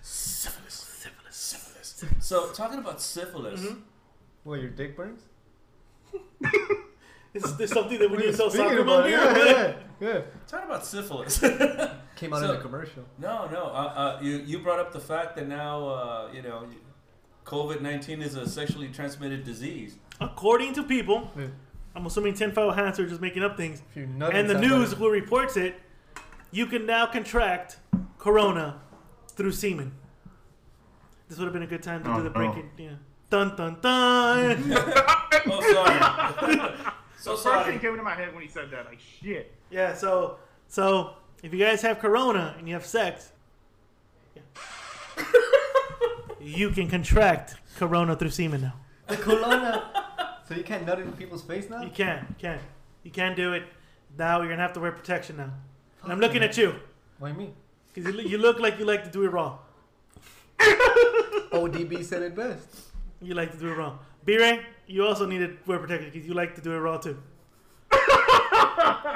syphilis. 0.03 0.75
Syphilis. 1.31 1.37
Syphilis. 1.37 2.05
So, 2.27 2.51
talking 2.53 2.79
about 2.79 3.01
syphilis. 3.01 3.61
Mhm. 3.63 3.81
Well, 4.45 4.59
your 4.61 4.71
dick 4.71 4.95
burns. 4.97 5.23
Is 7.35 7.57
this 7.57 7.71
something 7.71 7.99
that 7.99 8.11
we 8.11 8.17
need 8.19 8.27
to 8.27 8.33
sell 8.33 8.51
soccer 8.59 8.79
about 8.81 9.05
mom 9.05 9.07
it, 9.07 9.09
here? 9.11 9.19
yeah, 9.21 9.75
yeah, 10.01 10.09
yeah. 10.15 10.21
Talking 10.49 10.67
about 10.67 10.87
syphilis. 10.87 11.39
Came 12.17 12.33
out 12.33 12.41
So- 12.41 12.51
in 12.53 12.57
a 12.57 12.61
commercial. 12.61 13.05
No, 13.19 13.49
no. 13.49 13.65
Uh, 13.65 13.69
uh, 13.69 14.19
you 14.23 14.37
you 14.39 14.59
brought 14.61 14.81
up 14.81 14.93
the 14.93 15.01
fact 15.01 15.37
that 15.37 15.47
now 15.47 15.87
uh, 15.89 16.29
you 16.33 16.43
know 16.43 16.67
COVID 17.45 17.81
nineteen 17.81 18.23
is 18.23 18.35
a 18.35 18.49
sexually 18.49 18.89
transmitted 18.89 19.45
disease. 19.45 19.99
According 20.21 20.73
to 20.75 20.83
people, 20.83 21.31
Yeah. 21.37 21.47
I'm 21.95 22.07
assuming 22.07 22.35
tinfoil 22.35 22.73
hats 22.73 22.99
are 22.99 23.07
just 23.09 23.21
making 23.21 23.43
up 23.45 23.57
things. 23.57 23.83
If 23.91 23.97
you 23.97 24.07
nut 24.07 24.35
And 24.35 24.49
the 24.51 24.59
news 24.59 24.93
of- 24.93 24.99
who 24.99 25.11
reports 25.11 25.57
it, 25.57 25.75
you 26.51 26.67
can 26.67 26.87
now 26.87 27.07
contract 27.07 27.79
corona 28.19 28.81
through 29.37 29.53
semen. 29.53 29.93
This 31.29 31.39
would 31.39 31.45
have 31.45 31.53
been 31.53 31.63
a 31.63 31.67
good 31.67 31.83
time 31.83 32.03
to 32.05 32.11
Oh, 32.11 32.17
do 32.17 32.23
the 32.25 32.31
no. 32.31 32.35
breaking. 32.35 32.71
Yeah. 32.79 32.91
Dun 33.31 33.55
dun 33.57 33.77
dun. 33.81 34.73
Oh, 35.47 35.61
sorry. 35.73 36.71
So 37.29 37.33
First 37.35 37.43
sorry. 37.45 37.71
thing 37.73 37.81
came 37.81 37.91
into 37.91 38.03
my 38.03 38.15
head 38.15 38.33
when 38.35 38.43
he 38.43 38.49
said 38.49 38.71
that, 38.71 38.87
like 38.87 38.99
shit. 39.01 39.53
yeah. 39.71 39.95
So 39.95 40.39
so 40.69 41.15
if 41.43 41.53
you 41.53 41.59
guys 41.59 41.83
have 41.83 41.99
corona 41.99 42.55
and 42.59 42.67
you 42.69 42.75
have 42.75 42.85
sex, 42.87 43.33
yeah, 44.35 44.43
you 46.41 46.71
can 46.71 46.89
contract 46.89 47.57
corona 47.77 48.17
through 48.17 48.31
semen 48.31 48.61
now. 48.63 48.75
The 49.09 49.17
corona. 49.17 49.91
so 50.49 50.55
you 50.55 50.63
can't 50.65 50.85
nut 50.87 50.99
in 51.01 51.13
people's 51.13 51.43
face 51.43 51.69
now. 51.71 51.83
You 51.83 51.91
can, 51.91 52.27
you 52.29 52.35
can, 52.39 52.59
you 53.05 53.11
can 53.11 53.35
do 53.37 53.53
it. 53.55 53.65
Now 54.19 54.41
you're 54.41 54.49
gonna 54.51 54.63
have 54.63 54.73
to 54.75 54.81
wear 54.81 54.93
protection 54.93 55.37
now. 55.37 55.53
And 56.03 56.13
I'm 56.13 56.21
looking 56.21 56.43
at 56.43 56.57
you 56.57 56.75
Why 57.19 57.33
me? 57.33 57.53
because 57.93 58.11
you, 58.13 58.17
look- 58.21 58.31
you 58.31 58.39
look 58.39 58.59
like 58.61 58.79
you 58.79 58.85
like 58.85 59.05
to 59.05 59.11
do 59.11 59.25
it 59.25 59.29
raw. 59.29 59.59
ODB 60.61 62.05
said 62.05 62.23
it 62.23 62.35
best. 62.35 62.67
You 63.21 63.35
like 63.35 63.53
to 63.53 63.59
do 63.59 63.69
it 63.73 63.77
wrong. 63.77 63.99
B-Ray, 64.29 64.61
you 64.87 65.07
also 65.07 65.25
need 65.25 65.39
to 65.39 65.57
wear 65.65 65.79
protection 65.79 66.11
because 66.13 66.29
you 66.29 66.35
like 66.35 66.55
to 66.57 66.61
do 66.61 66.73
it 66.73 66.77
raw 66.77 66.99
too. 66.99 67.17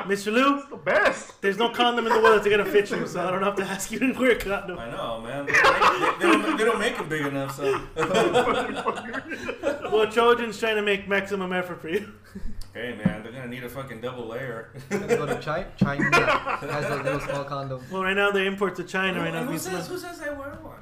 Mr. 0.09 0.33
Lou, 0.33 0.63
The 0.71 0.79
best. 0.83 1.39
there's 1.43 1.59
no 1.59 1.69
condom 1.69 2.07
in 2.07 2.15
the 2.15 2.19
world 2.19 2.39
that's 2.43 2.49
gonna 2.49 2.65
fit 2.65 2.91
you, 2.91 3.07
so 3.07 3.29
I 3.29 3.31
don't 3.31 3.43
have 3.43 3.55
to 3.57 3.63
ask 3.63 3.91
you 3.91 3.99
to 3.99 4.19
wear 4.19 4.31
a 4.31 4.37
condom. 4.37 4.79
I 4.79 4.91
know, 4.91 5.21
man. 5.21 5.45
They 5.45 5.53
don't, 5.53 6.01
make, 6.01 6.19
they, 6.19 6.27
they 6.27 6.33
don't, 6.33 6.57
they 6.57 6.65
don't 6.65 6.79
make 6.79 6.97
them 6.97 7.09
big 7.11 7.27
enough, 7.27 7.55
so. 7.55 7.79
Well, 9.93 10.07
Trojan's 10.07 10.59
trying 10.59 10.77
to 10.77 10.83
make 10.83 11.07
maximum 11.07 11.53
effort 11.53 11.83
for 11.83 11.91
you. 11.91 12.11
hey, 12.73 12.99
man, 13.05 13.23
they're 13.23 13.33
gonna 13.33 13.49
need 13.49 13.65
a 13.65 13.69
fucking 13.69 14.01
double 14.01 14.27
layer. 14.29 14.71
Gonna 14.89 15.07
go 15.09 15.27
to 15.27 15.39
China. 15.41 15.67
China 15.77 16.05
has 16.73 16.87
a 16.87 17.03
little 17.03 17.21
small 17.21 17.45
condom. 17.45 17.85
Well, 17.91 18.03
right 18.03 18.17
now 18.17 18.31
the 18.31 18.45
imports 18.45 18.79
to 18.79 18.85
China 18.85 19.21
right 19.21 19.35
now. 19.35 19.45
who, 19.45 19.59
says, 19.59 19.89
who 19.89 19.99
says 19.99 20.23
I 20.23 20.31
wear 20.31 20.57
one? 20.63 20.82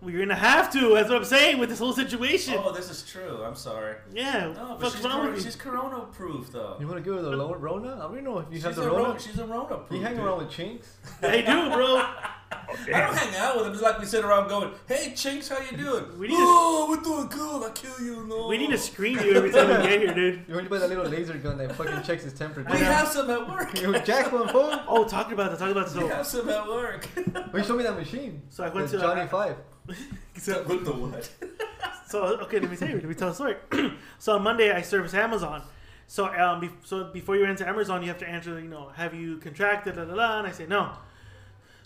Well, 0.00 0.10
you're 0.10 0.24
gonna 0.24 0.36
have 0.36 0.72
to. 0.74 0.94
That's 0.94 1.08
what 1.08 1.18
I'm 1.18 1.24
saying 1.24 1.58
with 1.58 1.70
this 1.70 1.80
whole 1.80 1.92
situation. 1.92 2.54
Oh, 2.56 2.72
this 2.72 2.88
is 2.88 3.02
true. 3.02 3.42
I'm 3.44 3.56
sorry. 3.56 3.96
Yeah. 4.12 4.52
No, 4.54 4.76
but 4.80 4.92
she's, 4.92 5.02
wrong 5.04 5.22
cor- 5.22 5.30
with 5.32 5.42
she's 5.42 5.56
corona 5.56 6.00
proof, 6.12 6.52
though. 6.52 6.76
You 6.78 6.86
want 6.86 7.02
to 7.02 7.10
go 7.10 7.16
her 7.16 7.22
the 7.22 7.30
low 7.36 7.52
Rona? 7.54 7.96
I 7.96 7.98
don't 8.14 8.22
know 8.22 8.38
if 8.38 8.46
you 8.48 8.54
She's 8.56 8.62
have 8.64 8.78
a, 8.78 8.80
the 8.82 8.86
Rona. 8.90 9.02
Rona. 9.08 9.20
she's 9.20 9.38
a 9.38 9.44
Rona 9.46 9.76
proof. 9.78 9.90
You 9.98 10.00
hang 10.06 10.14
dude. 10.16 10.24
around 10.24 10.38
with 10.38 10.50
chinks. 10.50 10.96
They 11.20 11.42
do, 11.42 11.70
bro. 11.70 11.96
I 12.50 12.76
don't 12.86 13.14
hang 13.16 13.34
out 13.36 13.56
with 13.56 13.64
them. 13.64 13.72
It's 13.74 13.82
like 13.82 13.98
we 13.98 14.06
sit 14.06 14.24
around 14.24 14.48
going, 14.48 14.72
"Hey, 14.86 15.12
Chinks, 15.16 15.48
how 15.48 15.58
you 15.58 15.76
doing? 15.76 16.04
We 16.18 16.28
need 16.28 16.34
to- 16.34 16.40
oh, 16.40 16.86
we're 16.88 17.02
doing 17.02 17.26
good. 17.28 17.68
I 17.68 17.70
kill 17.72 18.00
you. 18.04 18.24
No, 18.26 18.46
We 18.48 18.56
need 18.56 18.70
to 18.70 18.78
screen 18.78 19.18
you 19.18 19.32
every 19.34 19.50
time 19.50 19.68
we 19.68 19.88
get 19.88 20.00
here, 20.00 20.14
dude. 20.14 20.44
You 20.48 20.54
want 20.54 20.64
to 20.66 20.70
buy 20.70 20.78
that 20.78 20.88
little 20.88 21.06
laser 21.06 21.34
gun 21.34 21.58
that 21.58 21.74
fucking 21.74 22.02
checks 22.04 22.22
his 22.24 22.32
temperature. 22.34 22.70
We 22.72 22.78
have 22.78 23.08
some 23.08 23.28
at 23.30 23.48
work. 23.48 23.78
You 23.80 23.98
jack 24.00 24.32
one 24.32 24.48
fool. 24.48 24.80
Oh, 24.86 25.04
talking 25.04 25.32
about 25.34 25.50
that. 25.50 25.58
Talking 25.58 25.72
about 25.72 25.92
We 25.94 26.00
so. 26.02 26.08
have 26.08 26.26
some 26.26 26.48
at 26.48 26.66
work. 26.68 27.08
Well, 27.34 27.58
you 27.58 27.64
show 27.64 27.76
me 27.76 27.82
that 27.82 27.96
machine. 27.96 28.42
So 28.48 28.62
I 28.64 28.68
went 28.68 28.84
It's 28.84 28.92
to 28.92 28.98
uh, 28.98 29.02
Johnny 29.14 29.28
Five. 29.28 29.56
So, 30.38 30.62
With 30.62 30.84
the 30.84 30.92
what? 30.92 31.28
so 32.08 32.22
okay, 32.42 32.60
let 32.60 32.70
me 32.70 32.76
tell 32.76 32.88
you. 32.88 32.94
Let 32.94 33.04
me 33.04 33.14
tell 33.14 33.30
a 33.30 33.34
story. 33.34 33.56
so 34.18 34.36
on 34.36 34.42
Monday, 34.42 34.70
I 34.70 34.82
service 34.82 35.14
Amazon. 35.14 35.62
So 36.06 36.26
um, 36.26 36.60
be- 36.60 36.70
so 36.84 37.04
before 37.04 37.36
you 37.36 37.44
enter 37.44 37.66
Amazon, 37.66 38.02
you 38.02 38.08
have 38.08 38.18
to 38.18 38.28
answer. 38.28 38.60
You 38.60 38.68
know, 38.68 38.90
have 38.94 39.14
you 39.14 39.38
contracted? 39.38 39.96
Da, 39.96 40.04
da, 40.04 40.14
da, 40.14 40.38
and 40.38 40.46
I 40.46 40.52
say 40.52 40.66
no. 40.66 40.92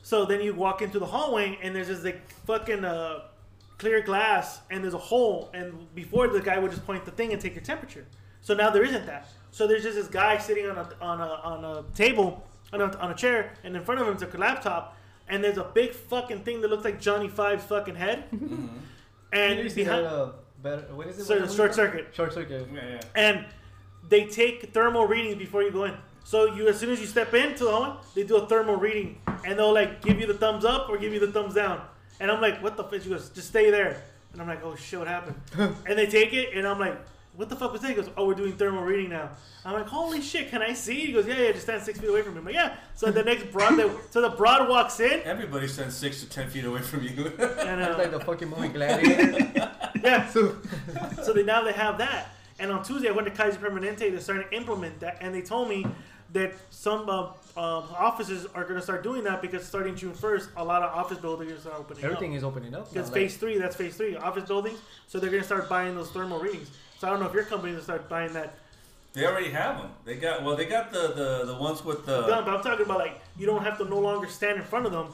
So 0.03 0.27
then 0.27 0.43
you 0.43 0.53
walk 0.55 0.83
into 0.83 0.99
the 0.99 1.07
hallway, 1.07 1.59
and 1.63 1.75
there's 1.75 1.89
just 1.89 2.05
like 2.05 2.31
fucking 2.47 2.85
uh, 2.85 3.21
clear 3.79 4.03
glass, 4.03 4.61
and 4.71 4.85
there's 4.85 4.95
a 4.95 4.99
hole. 4.99 5.51
And 5.55 5.93
before 5.95 6.29
the 6.29 6.41
guy 6.41 6.59
would 6.59 6.71
just 6.71 6.85
point 6.85 7.05
the 7.05 7.11
thing 7.11 7.33
and 7.33 7.41
take 7.41 7.55
your 7.55 7.65
temperature. 7.65 8.07
So 8.43 8.55
now 8.55 8.69
there 8.69 8.85
isn't 8.85 9.07
that. 9.07 9.29
So 9.51 9.67
there's 9.67 9.83
just 9.83 9.97
this 9.97 10.09
guy 10.09 10.37
sitting 10.39 10.69
on 10.69 10.77
a 10.77 10.89
on 11.01 11.21
a 11.21 11.25
on 11.25 11.65
a 11.65 11.85
table 11.97 12.47
on 12.73 12.81
a, 12.81 12.97
on 12.99 13.11
a 13.11 13.15
chair, 13.15 13.55
and 13.65 13.77
in 13.77 13.85
front 13.85 14.01
of 14.01 14.09
him 14.09 14.17
is 14.17 14.23
a 14.23 14.39
laptop, 14.39 14.97
and 15.29 15.43
there's 15.43 15.59
a 15.59 15.65
big 15.65 15.93
fucking 15.93 16.41
thing 16.45 16.61
that 16.63 16.69
looks 16.71 16.85
like 16.85 17.01
Johnny 17.01 17.29
Five's 17.29 17.65
fucking 17.65 17.95
head. 17.97 18.25
And 19.33 19.61
You 19.61 19.71
see 19.71 19.85
behind, 19.85 20.05
that, 20.05 20.13
uh, 20.13 20.33
better, 20.63 20.83
what 20.95 21.07
is 21.07 21.19
it? 21.19 21.25
so 21.25 21.35
What 21.37 21.47
the 21.47 21.53
it 21.53 21.57
short 21.57 21.75
circuit, 21.75 22.09
Short 22.13 22.35
circuit. 22.35 22.69
Yeah, 22.75 22.81
yeah. 22.87 23.01
and 23.15 23.47
they 24.09 24.27
take 24.27 24.75
thermal 24.75 25.07
readings 25.07 25.37
before 25.37 25.63
you 25.63 25.71
go 25.71 25.85
in. 25.85 25.95
So 26.25 26.55
you, 26.55 26.69
as 26.69 26.79
soon 26.79 26.91
as 26.91 27.01
you 27.01 27.07
step 27.07 27.33
into 27.33 27.65
the 27.65 27.71
home, 27.73 27.97
they 28.15 28.25
do 28.25 28.37
a 28.37 28.47
thermal 28.47 28.77
reading, 28.77 29.19
and 29.47 29.59
they'll 29.59 29.73
like 29.73 30.03
give 30.03 30.21
you 30.21 30.27
the 30.27 30.35
thumbs 30.35 30.65
up 30.67 30.89
or 30.91 30.99
give 30.99 31.15
you 31.15 31.19
the 31.21 31.33
thumbs 31.33 31.55
down. 31.55 31.81
And 32.21 32.31
I'm 32.31 32.41
like, 32.43 32.63
what 32.63 32.77
the 32.77 32.85
fuck? 32.85 33.01
She 33.03 33.09
goes, 33.09 33.31
just 33.31 33.49
stay 33.49 33.71
there. 33.71 34.03
And 34.33 34.41
I'm 34.43 34.47
like, 34.49 34.63
oh 34.63 34.77
shit, 34.77 34.99
what 34.99 35.09
happened? 35.09 35.37
and 35.87 35.99
they 35.99 36.07
take 36.07 36.33
it, 36.35 36.51
and 36.55 36.67
I'm 36.69 36.79
like, 36.79 37.01
what 37.35 37.49
the 37.49 37.57
fuck 37.57 37.73
was 37.73 37.81
that? 37.81 37.89
He 37.89 37.95
goes, 37.95 38.11
oh, 38.17 38.27
we're 38.27 38.35
doing 38.35 38.53
thermal 38.53 38.83
reading 38.83 39.11
now. 39.11 39.31
I'm 39.65 39.73
like, 39.73 39.87
holy 39.87 40.21
shit, 40.21 40.51
can 40.51 40.61
I 40.61 40.75
see? 40.75 41.07
He 41.07 41.13
goes, 41.13 41.27
yeah, 41.27 41.39
yeah, 41.41 41.53
just 41.53 41.65
stand 41.65 41.83
six 41.83 41.99
feet 41.99 42.11
away 42.11 42.23
from 42.23 42.35
me. 42.35 42.41
I'm 42.41 42.45
like, 42.45 42.55
yeah. 42.55 42.77
So 42.95 43.11
the 43.11 43.23
next 43.23 43.51
broad, 43.51 43.77
that, 43.77 43.91
so 44.11 44.21
the 44.21 44.31
broad 44.31 44.69
walks 44.69 45.01
in, 45.01 45.23
Everybody 45.25 45.67
stands 45.67 45.97
six 45.97 46.21
to 46.21 46.29
ten 46.29 46.51
feet 46.51 46.65
away 46.65 46.81
from 46.81 47.03
you. 47.03 47.27
and 47.39 47.81
It's 47.81 47.95
uh, 47.95 47.97
like 47.99 48.11
the 48.11 48.21
fucking 48.21 48.49
movie 48.49 48.69
Gladiator. 48.69 49.51
yeah. 50.05 50.29
So, 50.29 50.57
so 51.23 51.33
they 51.33 51.43
now 51.43 51.63
they 51.63 51.73
have 51.73 51.99
that. 51.99 52.29
And 52.59 52.71
on 52.71 52.85
Tuesday, 52.85 53.09
I 53.09 53.13
went 53.13 53.27
to 53.29 53.35
Kaiser 53.35 53.59
Permanente. 53.59 53.99
They're 53.99 54.21
starting 54.21 54.47
to 54.49 54.55
implement 54.55 55.01
that, 55.01 55.19
and 55.21 55.35
they 55.35 55.41
told 55.43 55.69
me 55.69 55.87
that 56.33 56.53
some 56.71 57.09
uh, 57.09 57.25
um, 57.25 57.35
offices 57.57 58.47
are 58.55 58.65
going 58.65 58.77
to 58.77 58.83
start 58.83 59.03
doing 59.03 59.25
that 59.25 59.43
because 59.43 59.65
starting 59.65 59.95
June 59.95 60.15
first, 60.15 60.49
a 60.57 60.65
lot 60.65 60.83
of 60.83 60.91
office 60.97 61.19
buildings 61.19 61.67
are 61.67 61.75
opening 61.75 62.05
Everything 62.05 62.33
up. 62.33 62.39
is 62.39 62.45
opening 62.45 62.75
up. 62.75 62.93
Because 62.93 63.11
phase 63.11 63.33
like, 63.33 63.41
three, 63.41 63.59
that's 63.59 63.77
phase 63.77 63.97
three, 63.97 64.17
office 64.17 64.45
buildings. 64.45 64.79
So 65.07 65.19
they're 65.19 65.31
going 65.31 65.43
to 65.43 65.47
start 65.47 65.69
buying 65.69 65.95
those 65.95 66.11
thermal 66.11 66.39
readings. 66.39 66.71
So 67.03 67.09
I 67.09 67.11
don't 67.11 67.19
know 67.19 67.27
if 67.27 67.35
your 67.35 67.43
company 67.43 67.75
will 67.75 67.83
start 67.83 68.09
buying 68.09 68.33
that. 68.35 68.55
they 69.13 69.27
already 69.27 69.51
have 69.51 69.79
them. 69.79 69.91
They 70.05 70.15
got 70.15 70.45
well. 70.45 70.55
They 70.55 70.67
got 70.67 70.93
the 70.93 71.09
the, 71.09 71.47
the 71.53 71.57
ones 71.57 71.85
with 71.85 72.07
the. 72.07 72.29
done, 72.29 72.45
but 72.45 72.55
I'm 72.55 72.63
talking 72.63 72.87
about 72.87 73.01
like 73.01 73.21
you 73.37 73.45
don't 73.45 73.65
have 73.65 73.77
to 73.79 73.85
no 73.87 73.99
longer 73.99 74.29
stand 74.29 74.57
in 74.59 74.63
front 74.63 74.87
of 74.87 74.93
them. 74.93 75.09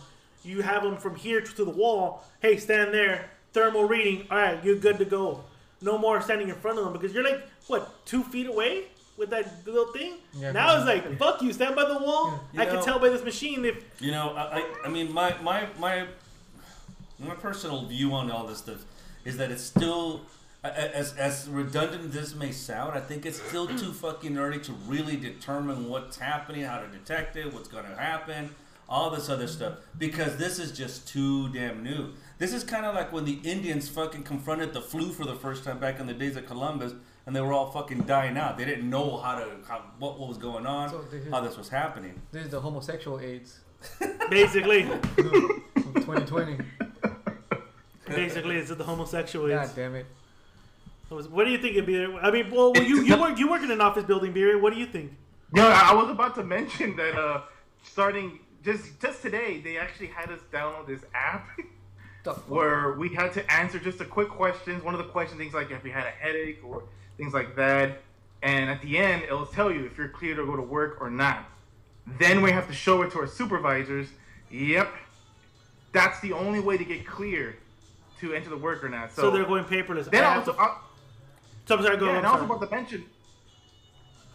You 0.45 0.61
have 0.61 0.83
them 0.83 0.99
from 0.99 1.15
here 1.15 1.41
to 1.41 1.65
the 1.65 1.71
wall. 1.71 2.25
Hey, 2.43 2.59
stand 2.59 2.93
there. 2.93 3.31
Thermal 3.55 3.85
reading. 3.89 4.27
All 4.31 4.37
right, 4.37 4.63
you're 4.63 4.77
good 4.77 4.99
to 4.99 5.07
go. 5.07 5.43
No 5.81 5.97
more 5.97 6.21
standing 6.21 6.51
in 6.51 6.57
front 6.57 6.79
of 6.79 6.85
them 6.85 6.93
because 6.93 7.15
you're 7.15 7.25
like 7.25 7.41
what 7.69 8.05
two 8.05 8.23
feet 8.23 8.49
away 8.49 8.85
with 9.17 9.31
that 9.31 9.51
little 9.65 9.91
thing. 9.91 10.17
Yeah, 10.35 10.53
now 10.53 10.77
it's 10.77 10.85
like 10.85 11.17
fuck 11.19 11.41
you. 11.41 11.55
Stand 11.55 11.75
by 11.75 11.87
the 11.87 11.97
wall. 11.97 12.39
You 12.53 12.61
I 12.61 12.67
know- 12.67 12.73
can 12.75 12.85
tell 12.85 12.99
by 12.99 13.09
this 13.09 13.25
machine 13.25 13.65
if 13.65 13.83
You 13.99 14.11
know, 14.11 14.35
I, 14.37 14.59
I, 14.59 14.65
I 14.85 14.89
mean, 14.89 15.11
my, 15.11 15.35
my, 15.41 15.67
my, 15.79 16.05
my 17.19 17.35
personal 17.37 17.87
view 17.87 18.13
on 18.13 18.31
all 18.31 18.47
this 18.47 18.59
stuff 18.59 18.85
is 19.25 19.39
that 19.39 19.51
it's 19.51 19.63
still, 19.63 20.07
a- 20.11 20.19
a- 20.19 20.38
as, 20.77 21.15
as 21.15 21.49
redundant 21.49 22.07
as 22.07 22.13
this 22.13 22.35
may 22.35 22.53
sound, 22.53 22.97
I 22.97 23.01
think 23.01 23.25
it's 23.27 23.41
still 23.41 23.67
too 23.67 23.93
fucking 23.93 24.37
early 24.39 24.59
to 24.61 24.73
really 24.87 25.17
determine 25.17 25.89
what's 25.89 26.17
happening, 26.19 26.63
how 26.63 26.81
to 26.81 26.89
detect 26.89 27.37
it, 27.37 27.53
what's 27.53 27.69
going 27.69 27.85
to 27.85 27.95
happen, 27.97 28.55
all 28.89 29.11
this 29.11 29.29
other 29.29 29.47
stuff. 29.47 29.75
Because 29.99 30.37
this 30.37 30.59
is 30.59 30.73
just 30.77 31.07
too 31.09 31.49
damn 31.51 31.83
new. 31.83 32.13
This 32.39 32.53
is 32.53 32.65
kind 32.65 32.87
of 32.87 32.95
like 32.95 33.13
when 33.13 33.25
the 33.25 33.39
Indians 33.45 33.89
fucking 33.89 34.23
confronted 34.23 34.73
the 34.73 34.81
flu 34.81 35.11
for 35.13 35.25
the 35.25 35.35
first 35.35 35.65
time 35.65 35.79
back 35.79 36.01
in 36.01 36.07
the 36.07 36.15
days 36.15 36.37
of 36.37 36.47
Columbus. 36.47 36.93
And 37.27 37.37
they 37.37 37.43
were 37.43 37.53
all 37.53 37.71
fucking 37.71 38.03
dying 38.05 38.39
out. 38.39 38.57
They 38.57 38.65
didn't 38.65 38.89
know 38.89 39.19
how 39.19 39.35
to 39.39 39.49
how, 39.69 39.83
what, 39.99 40.19
what 40.19 40.29
was 40.31 40.39
going 40.39 40.65
on, 40.65 40.89
So 40.89 41.03
this 41.11 41.25
is- 41.27 41.31
how 41.31 41.41
this 41.43 41.59
was 41.59 41.69
happening. 41.69 42.21
This 42.33 42.47
is 42.47 42.51
the 42.51 42.61
homosexual 42.61 43.21
AIDS 43.21 43.61
basically, 44.31 44.85
2020. 45.17 46.59
basically 48.07 48.57
it's 48.57 48.71
the 48.75 48.83
homosexual. 48.85 49.47
AIDS. 49.51 49.69
God 49.69 49.77
damn 49.77 49.95
it. 49.97 50.07
What 51.09 51.45
do 51.45 51.51
you 51.51 51.59
think, 51.59 51.85
Beer? 51.87 52.19
I 52.21 52.31
mean, 52.31 52.51
well, 52.51 52.77
you 52.77 53.03
you 53.03 53.19
work 53.19 53.39
you 53.39 53.49
work 53.49 53.63
in 53.63 53.71
an 53.71 53.81
office 53.81 54.05
building, 54.05 54.33
Beer. 54.33 54.59
What 54.59 54.75
do 54.75 54.79
you 54.79 54.87
think? 54.87 55.13
No, 55.53 55.67
I 55.67 55.91
I 55.91 55.95
was 55.95 56.11
about 56.11 56.35
to 56.35 56.45
mention 56.45 56.97
that 56.97 57.19
uh, 57.19 57.43
starting 57.83 58.41
just 58.63 59.01
just 59.01 59.23
today, 59.23 59.61
they 59.61 59.79
actually 59.79 60.09
had 60.09 60.31
us 60.31 60.41
download 60.53 60.87
this 60.87 61.01
app 61.15 61.49
where 62.47 62.93
we 62.93 63.15
had 63.15 63.33
to 63.35 63.53
answer 63.53 63.79
just 63.79 64.01
a 64.03 64.05
quick 64.05 64.29
questions. 64.29 64.85
One 64.85 64.95
of 64.95 64.99
the 64.99 65.07
question 65.11 65.39
things 65.39 65.55
like 65.55 65.71
if 65.71 65.83
you 65.83 65.93
had 65.93 66.07
a 66.07 66.11
headache 66.11 66.61
or 66.63 66.83
things 67.17 67.33
like 67.33 67.57
that, 67.57 68.03
and 68.43 68.69
at 68.69 68.83
the 68.83 68.99
end 68.99 69.23
it'll 69.23 69.47
tell 69.47 69.73
you 69.73 69.87
if 69.87 69.97
you're 69.97 70.09
clear 70.09 70.37
to 70.37 70.45
go 70.45 70.57
to 70.57 70.63
work 70.63 70.99
or 71.01 71.11
not. 71.11 71.47
Then 72.19 72.43
we 72.43 72.51
have 72.53 72.67
to 72.69 72.73
show 72.75 73.03
it 73.03 73.13
to 73.13 73.21
our 73.21 73.27
supervisors. 73.27 74.09
Yep, 74.51 74.93
that's 75.93 76.21
the 76.21 76.33
only 76.35 76.61
way 76.61 76.77
to 76.77 76.85
get 76.85 77.07
clear 77.07 77.57
to 78.21 78.35
enter 78.35 78.51
the 78.51 78.57
work 78.57 78.83
or 78.85 78.89
not. 78.89 79.13
So, 79.13 79.23
So, 79.23 79.31
they're 79.31 79.45
going 79.45 79.65
paperless. 79.65 80.11
then 80.11 80.25
I 80.25 80.37
also. 80.37 80.53
to- 80.53 80.71
so 81.69 81.77
I'm 81.77 81.83
sorry, 81.83 81.97
go 81.99 82.07
yeah, 82.07 82.11
on, 82.13 82.17
and 82.19 82.27
I'm 82.27 82.33
also 82.33 82.47
sorry. 82.47 82.57
about 82.57 82.71
to 82.71 82.75
mention 82.75 83.05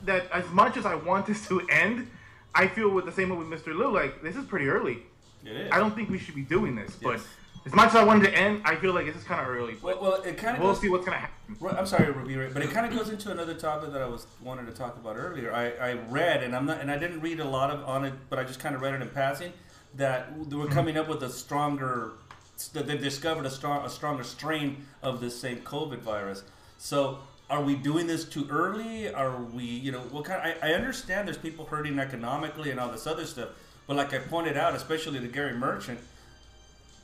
that 0.05 0.31
as 0.31 0.47
much 0.51 0.77
as 0.77 0.85
I 0.85 0.95
want 0.95 1.25
this 1.25 1.47
to 1.47 1.61
end, 1.69 2.09
I 2.55 2.67
feel 2.67 2.89
with 2.89 3.05
the 3.05 3.11
same 3.11 3.29
way 3.29 3.37
with 3.37 3.47
Mr. 3.47 3.75
Lou, 3.75 3.91
like 3.91 4.21
this 4.21 4.35
is 4.35 4.45
pretty 4.45 4.67
early. 4.67 4.99
It 5.43 5.51
is. 5.51 5.71
I 5.71 5.79
don't 5.79 5.95
think 5.95 6.09
we 6.09 6.19
should 6.19 6.35
be 6.35 6.43
doing 6.43 6.75
this. 6.75 6.95
But 7.01 7.19
as 7.65 7.73
much 7.73 7.89
as 7.89 7.95
I 7.95 8.03
wanted 8.03 8.27
to 8.27 8.37
end, 8.37 8.61
I 8.65 8.75
feel 8.75 8.93
like 8.93 9.05
this 9.05 9.15
is 9.15 9.23
kind 9.23 9.41
of 9.41 9.47
early. 9.47 9.75
Well, 9.81 9.99
well 10.01 10.21
it 10.21 10.37
kind 10.37 10.55
of 10.55 10.63
We'll 10.63 10.73
goes. 10.73 10.81
see 10.81 10.89
what's 10.89 11.05
gonna 11.05 11.17
happen. 11.17 11.77
I'm 11.77 11.85
sorry, 11.85 12.11
Revere, 12.11 12.49
but 12.53 12.61
it 12.61 12.71
kind 12.71 12.85
of 12.85 12.97
goes 12.97 13.09
into 13.09 13.31
another 13.31 13.53
topic 13.53 13.91
that 13.91 14.01
I 14.01 14.07
was 14.07 14.27
wanted 14.41 14.65
to 14.67 14.73
talk 14.73 14.95
about 14.95 15.15
earlier. 15.17 15.53
I, 15.53 15.71
I 15.71 15.93
read, 16.09 16.43
and 16.43 16.55
I'm 16.55 16.65
not, 16.65 16.79
and 16.79 16.91
I 16.91 16.97
didn't 16.97 17.21
read 17.21 17.39
a 17.39 17.45
lot 17.45 17.71
of 17.71 17.83
on 17.87 18.05
it, 18.05 18.13
but 18.29 18.39
I 18.39 18.43
just 18.43 18.59
kind 18.59 18.75
of 18.75 18.81
read 18.81 18.93
it 18.93 19.01
in 19.01 19.09
passing 19.09 19.51
that 19.95 20.33
they 20.49 20.55
were 20.55 20.65
mm-hmm. 20.65 20.73
coming 20.73 20.97
up 20.97 21.07
with 21.07 21.23
a 21.23 21.29
stronger, 21.29 22.13
that 22.73 22.87
they 22.87 22.97
discovered 22.97 23.45
a 23.45 23.49
strong, 23.49 23.85
a 23.85 23.89
stronger 23.89 24.23
strain 24.23 24.85
of 25.01 25.19
this 25.21 25.39
same 25.39 25.57
COVID 25.57 25.99
virus. 25.99 26.43
So, 26.83 27.19
are 27.49 27.63
we 27.63 27.75
doing 27.75 28.07
this 28.07 28.25
too 28.25 28.45
early? 28.49 29.07
Are 29.07 29.37
we, 29.37 29.63
you 29.63 29.93
know, 29.93 30.01
what 30.01 30.25
kind? 30.25 30.41
I, 30.41 30.71
I 30.71 30.73
understand 30.73 31.29
there's 31.29 31.37
people 31.37 31.63
hurting 31.63 31.97
economically 31.97 32.71
and 32.71 32.79
all 32.79 32.91
this 32.91 33.07
other 33.07 33.25
stuff, 33.25 33.51
but 33.87 33.95
like 33.95 34.13
I 34.13 34.17
pointed 34.19 34.57
out, 34.57 34.75
especially 34.75 35.21
to 35.21 35.27
Gary 35.29 35.53
Merchant, 35.53 35.97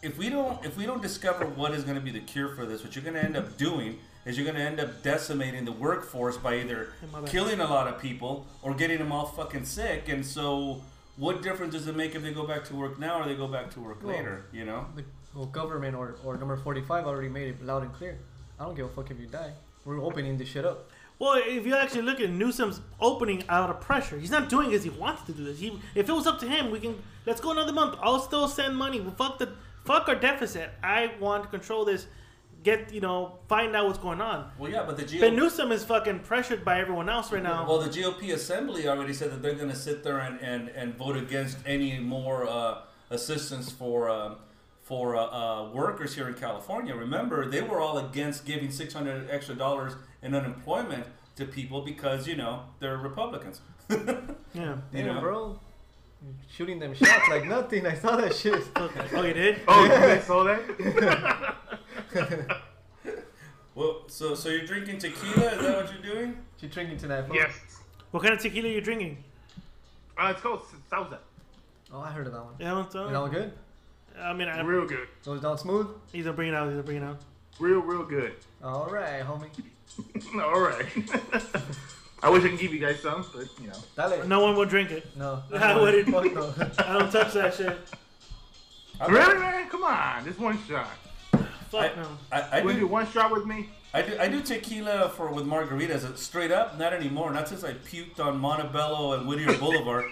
if 0.03 0.17
we 0.17 0.29
don't 0.29 0.65
if 0.65 0.75
we 0.75 0.85
don't 0.85 1.01
discover 1.01 1.45
what 1.45 1.71
is 1.71 1.83
going 1.83 1.95
to 1.95 2.01
be 2.01 2.11
the 2.11 2.19
cure 2.19 2.53
for 2.55 2.65
this, 2.65 2.83
what 2.83 2.93
you're 2.93 3.05
going 3.05 3.15
to 3.15 3.23
end 3.23 3.37
up 3.37 3.57
doing 3.57 3.99
is 4.25 4.37
you're 4.37 4.43
going 4.43 4.57
to 4.57 4.61
end 4.61 4.81
up 4.81 5.01
decimating 5.01 5.63
the 5.63 5.71
workforce 5.71 6.35
by 6.35 6.55
either 6.59 6.91
killing 7.25 7.61
a 7.61 7.65
lot 7.65 7.87
of 7.87 8.01
people 8.01 8.45
or 8.61 8.73
getting 8.73 8.97
them 8.97 9.13
all 9.13 9.27
fucking 9.27 9.63
sick. 9.63 10.09
And 10.09 10.25
so, 10.25 10.81
what 11.15 11.41
difference 11.41 11.73
does 11.73 11.87
it 11.87 11.95
make 11.95 12.15
if 12.15 12.21
they 12.21 12.33
go 12.33 12.45
back 12.45 12.65
to 12.65 12.75
work 12.75 12.99
now 12.99 13.21
or 13.21 13.25
they 13.25 13.35
go 13.35 13.47
back 13.47 13.71
to 13.75 13.79
work 13.79 14.03
Well, 14.03 14.13
later? 14.13 14.43
You 14.51 14.65
know? 14.65 14.87
The 14.97 15.05
well, 15.33 15.45
government 15.45 15.95
or, 15.95 16.17
or 16.25 16.35
number 16.35 16.57
45 16.57 17.07
already 17.07 17.29
made 17.29 17.47
it 17.47 17.63
loud 17.63 17.83
and 17.83 17.93
clear. 17.93 18.19
I 18.59 18.65
don't 18.65 18.75
give 18.75 18.87
a 18.87 18.89
fuck 18.89 19.09
if 19.09 19.17
you 19.17 19.27
die. 19.27 19.53
We're 19.85 20.01
opening 20.01 20.37
this 20.37 20.49
shit 20.49 20.65
up. 20.65 20.89
Well, 21.19 21.41
if 21.45 21.65
you 21.65 21.75
actually 21.75 22.03
look 22.03 22.21
at 22.21 22.29
Newsom's 22.29 22.79
opening 23.01 23.43
out 23.49 23.69
of 23.69 23.81
pressure, 23.81 24.17
he's 24.17 24.31
not 24.31 24.47
doing 24.47 24.67
it 24.67 24.69
because 24.71 24.83
he 24.85 24.89
wants 24.89 25.23
to 25.23 25.33
do 25.33 25.43
this. 25.43 25.59
He, 25.59 25.77
if 25.93 26.07
it 26.07 26.13
was 26.13 26.25
up 26.25 26.39
to 26.39 26.47
him, 26.47 26.71
we 26.71 26.79
can 26.79 26.95
let's 27.25 27.41
go 27.41 27.51
another 27.51 27.73
month. 27.73 27.97
I'll 28.01 28.19
still 28.19 28.47
send 28.47 28.77
money. 28.77 29.01
Well, 29.01 29.11
fuck 29.11 29.37
the 29.37 29.53
fuck 29.83 30.07
our 30.07 30.15
deficit. 30.15 30.71
I 30.81 31.11
want 31.19 31.43
to 31.43 31.49
control 31.49 31.83
this. 31.83 32.07
Get 32.63 32.93
you 32.93 33.01
know, 33.01 33.39
find 33.47 33.75
out 33.75 33.87
what's 33.87 33.99
going 33.99 34.21
on. 34.21 34.49
Well, 34.57 34.71
yeah, 34.71 34.83
but 34.85 34.95
the 34.95 35.03
GOP. 35.03 35.19
But 35.19 35.33
Newsom 35.33 35.71
is 35.73 35.83
fucking 35.83 36.19
pressured 36.19 36.63
by 36.63 36.79
everyone 36.79 37.09
else 37.09 37.31
right 37.31 37.43
now. 37.43 37.65
Well, 37.67 37.79
the 37.79 37.89
GOP 37.89 38.33
assembly 38.33 38.87
already 38.87 39.13
said 39.13 39.31
that 39.31 39.41
they're 39.41 39.55
going 39.55 39.69
to 39.69 39.75
sit 39.75 40.03
there 40.03 40.19
and, 40.19 40.39
and, 40.41 40.69
and 40.69 40.95
vote 40.95 41.15
against 41.15 41.57
any 41.65 41.99
more 41.99 42.47
uh, 42.47 42.81
assistance 43.09 43.71
for 43.71 44.09
um, 44.09 44.35
for 44.89 45.15
uh, 45.15 45.21
uh, 45.25 45.69
workers 45.71 46.15
here 46.15 46.27
in 46.27 46.33
California. 46.33 46.95
Remember, 46.95 47.45
they 47.47 47.61
were 47.61 47.79
all 47.79 47.99
against 47.99 48.43
giving 48.43 48.71
six 48.71 48.91
hundred 48.91 49.29
extra 49.29 49.53
dollars 49.53 49.93
in 50.23 50.33
unemployment 50.33 51.05
to 51.35 51.45
people 51.45 51.81
because 51.81 52.27
you 52.27 52.35
know 52.35 52.63
they're 52.79 52.97
Republicans. 52.97 53.61
yeah. 53.89 54.07
You 54.55 54.75
Damn, 54.91 55.05
know? 55.15 55.21
bro. 55.21 55.59
Shooting 56.51 56.79
them 56.79 56.95
shots 56.95 57.29
like 57.29 57.45
nothing. 57.45 57.85
I 57.85 57.93
saw 57.93 58.15
that 58.17 58.33
shit. 58.35 58.63
Oh, 58.75 59.21
you 59.23 59.33
did? 59.33 59.61
Oh, 59.67 59.83
you 59.83 59.89
guys 59.89 60.23
saw 60.25 60.43
that? 60.43 61.55
Well, 63.75 64.01
so 64.07 64.33
so 64.35 64.49
you're 64.49 64.65
drinking 64.65 64.97
tequila? 64.97 65.51
Is 65.51 65.61
that 65.61 65.75
what 65.77 65.93
you're 65.93 66.13
doing? 66.15 66.37
You're 66.59 66.71
drinking 66.71 66.97
tonight, 66.97 67.21
bro? 67.27 67.35
yes. 67.35 67.53
What 68.11 68.23
kind 68.23 68.33
of 68.33 68.41
tequila 68.41 68.67
are 68.67 68.71
you 68.71 68.81
drinking? 68.81 69.23
Uh, 70.17 70.31
it's 70.33 70.41
called 70.41 70.63
Sauza. 70.91 71.19
Oh, 71.93 72.01
I 72.01 72.11
heard 72.11 72.27
of 72.27 72.33
that 72.33 72.43
one. 72.43 72.55
Yeah, 72.59 72.73
what's 72.77 72.93
You 72.95 73.01
up? 73.01 73.11
know, 73.11 73.27
good? 73.29 73.53
I 74.21 74.33
mean, 74.33 74.47
I, 74.47 74.61
Real 74.61 74.85
good. 74.85 75.07
Goes 75.25 75.41
down 75.41 75.57
smooth? 75.57 75.87
he's 76.11 76.25
gonna 76.25 76.35
bring 76.35 76.49
it 76.49 76.55
out. 76.55 76.65
He's 76.67 76.73
gonna 76.73 76.83
bring 76.83 76.97
it 76.97 77.03
out. 77.03 77.19
Real, 77.59 77.79
real 77.79 78.03
good. 78.03 78.33
All 78.63 78.87
right, 78.87 79.21
homie. 79.21 79.49
All 80.41 80.59
right. 80.59 80.85
I 82.21 82.29
wish 82.29 82.43
I 82.43 82.49
could 82.49 82.59
give 82.59 82.73
you 82.73 82.79
guys 82.79 82.99
some, 83.01 83.25
but 83.33 83.47
you 83.61 83.67
know. 83.67 83.75
Dale. 83.95 84.27
No 84.27 84.41
one 84.43 84.55
will 84.55 84.65
drink 84.65 84.91
it. 84.91 85.05
No. 85.17 85.41
I 85.55 85.79
wouldn't. 85.79 86.09
Fuck 86.09 86.33
no. 86.33 86.53
I 86.85 86.93
don't 86.99 87.11
touch 87.11 87.33
that 87.33 87.53
shit. 87.53 87.77
I'm- 88.99 89.11
Really, 89.13 89.37
man? 89.39 89.69
Come 89.69 89.83
on, 89.83 90.25
just 90.25 90.39
one 90.39 90.57
shot. 90.67 90.89
Fuck 91.69 91.95
no. 91.95 92.07
I, 92.31 92.41
I, 92.41 92.57
You 92.59 92.65
want 92.65 92.75
do 92.75 92.79
do, 92.81 92.87
one 92.87 93.07
shot 93.11 93.31
with 93.31 93.45
me? 93.45 93.69
I 93.93 94.01
do 94.01 94.17
I 94.19 94.27
do 94.27 94.41
tequila 94.41 95.09
for 95.09 95.31
with 95.31 95.45
margaritas. 95.45 96.17
Straight 96.17 96.51
up, 96.51 96.77
not 96.77 96.93
anymore. 96.93 97.31
Not 97.31 97.47
since 97.47 97.63
I 97.63 97.73
puked 97.73 98.19
on 98.19 98.37
Montebello 98.39 99.13
and 99.13 99.27
Whittier 99.27 99.57
Boulevard. 99.57 100.05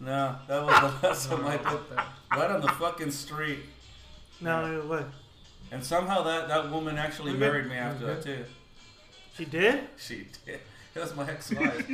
No, 0.00 0.36
that 0.46 0.64
was 0.64 0.80
the 1.00 1.06
last 1.08 1.28
time 1.28 1.46
I 1.46 1.56
did. 1.56 1.80
Right 2.32 2.50
on 2.50 2.60
the 2.60 2.68
fucking 2.68 3.10
street. 3.10 3.60
No, 4.40 4.82
what? 4.86 5.06
And 5.72 5.82
somehow 5.84 6.22
that, 6.22 6.48
that 6.48 6.70
woman 6.70 6.96
actually 6.98 7.32
Okay. 7.32 7.40
married 7.40 7.66
me 7.66 7.74
after 7.76 8.06
that 8.06 8.22
too. 8.22 8.44
She 9.36 9.44
did? 9.44 9.80
She 9.96 10.26
did. 10.46 10.60
That 10.94 11.02
was 11.04 11.14
my 11.14 11.30
ex-wife. 11.30 11.86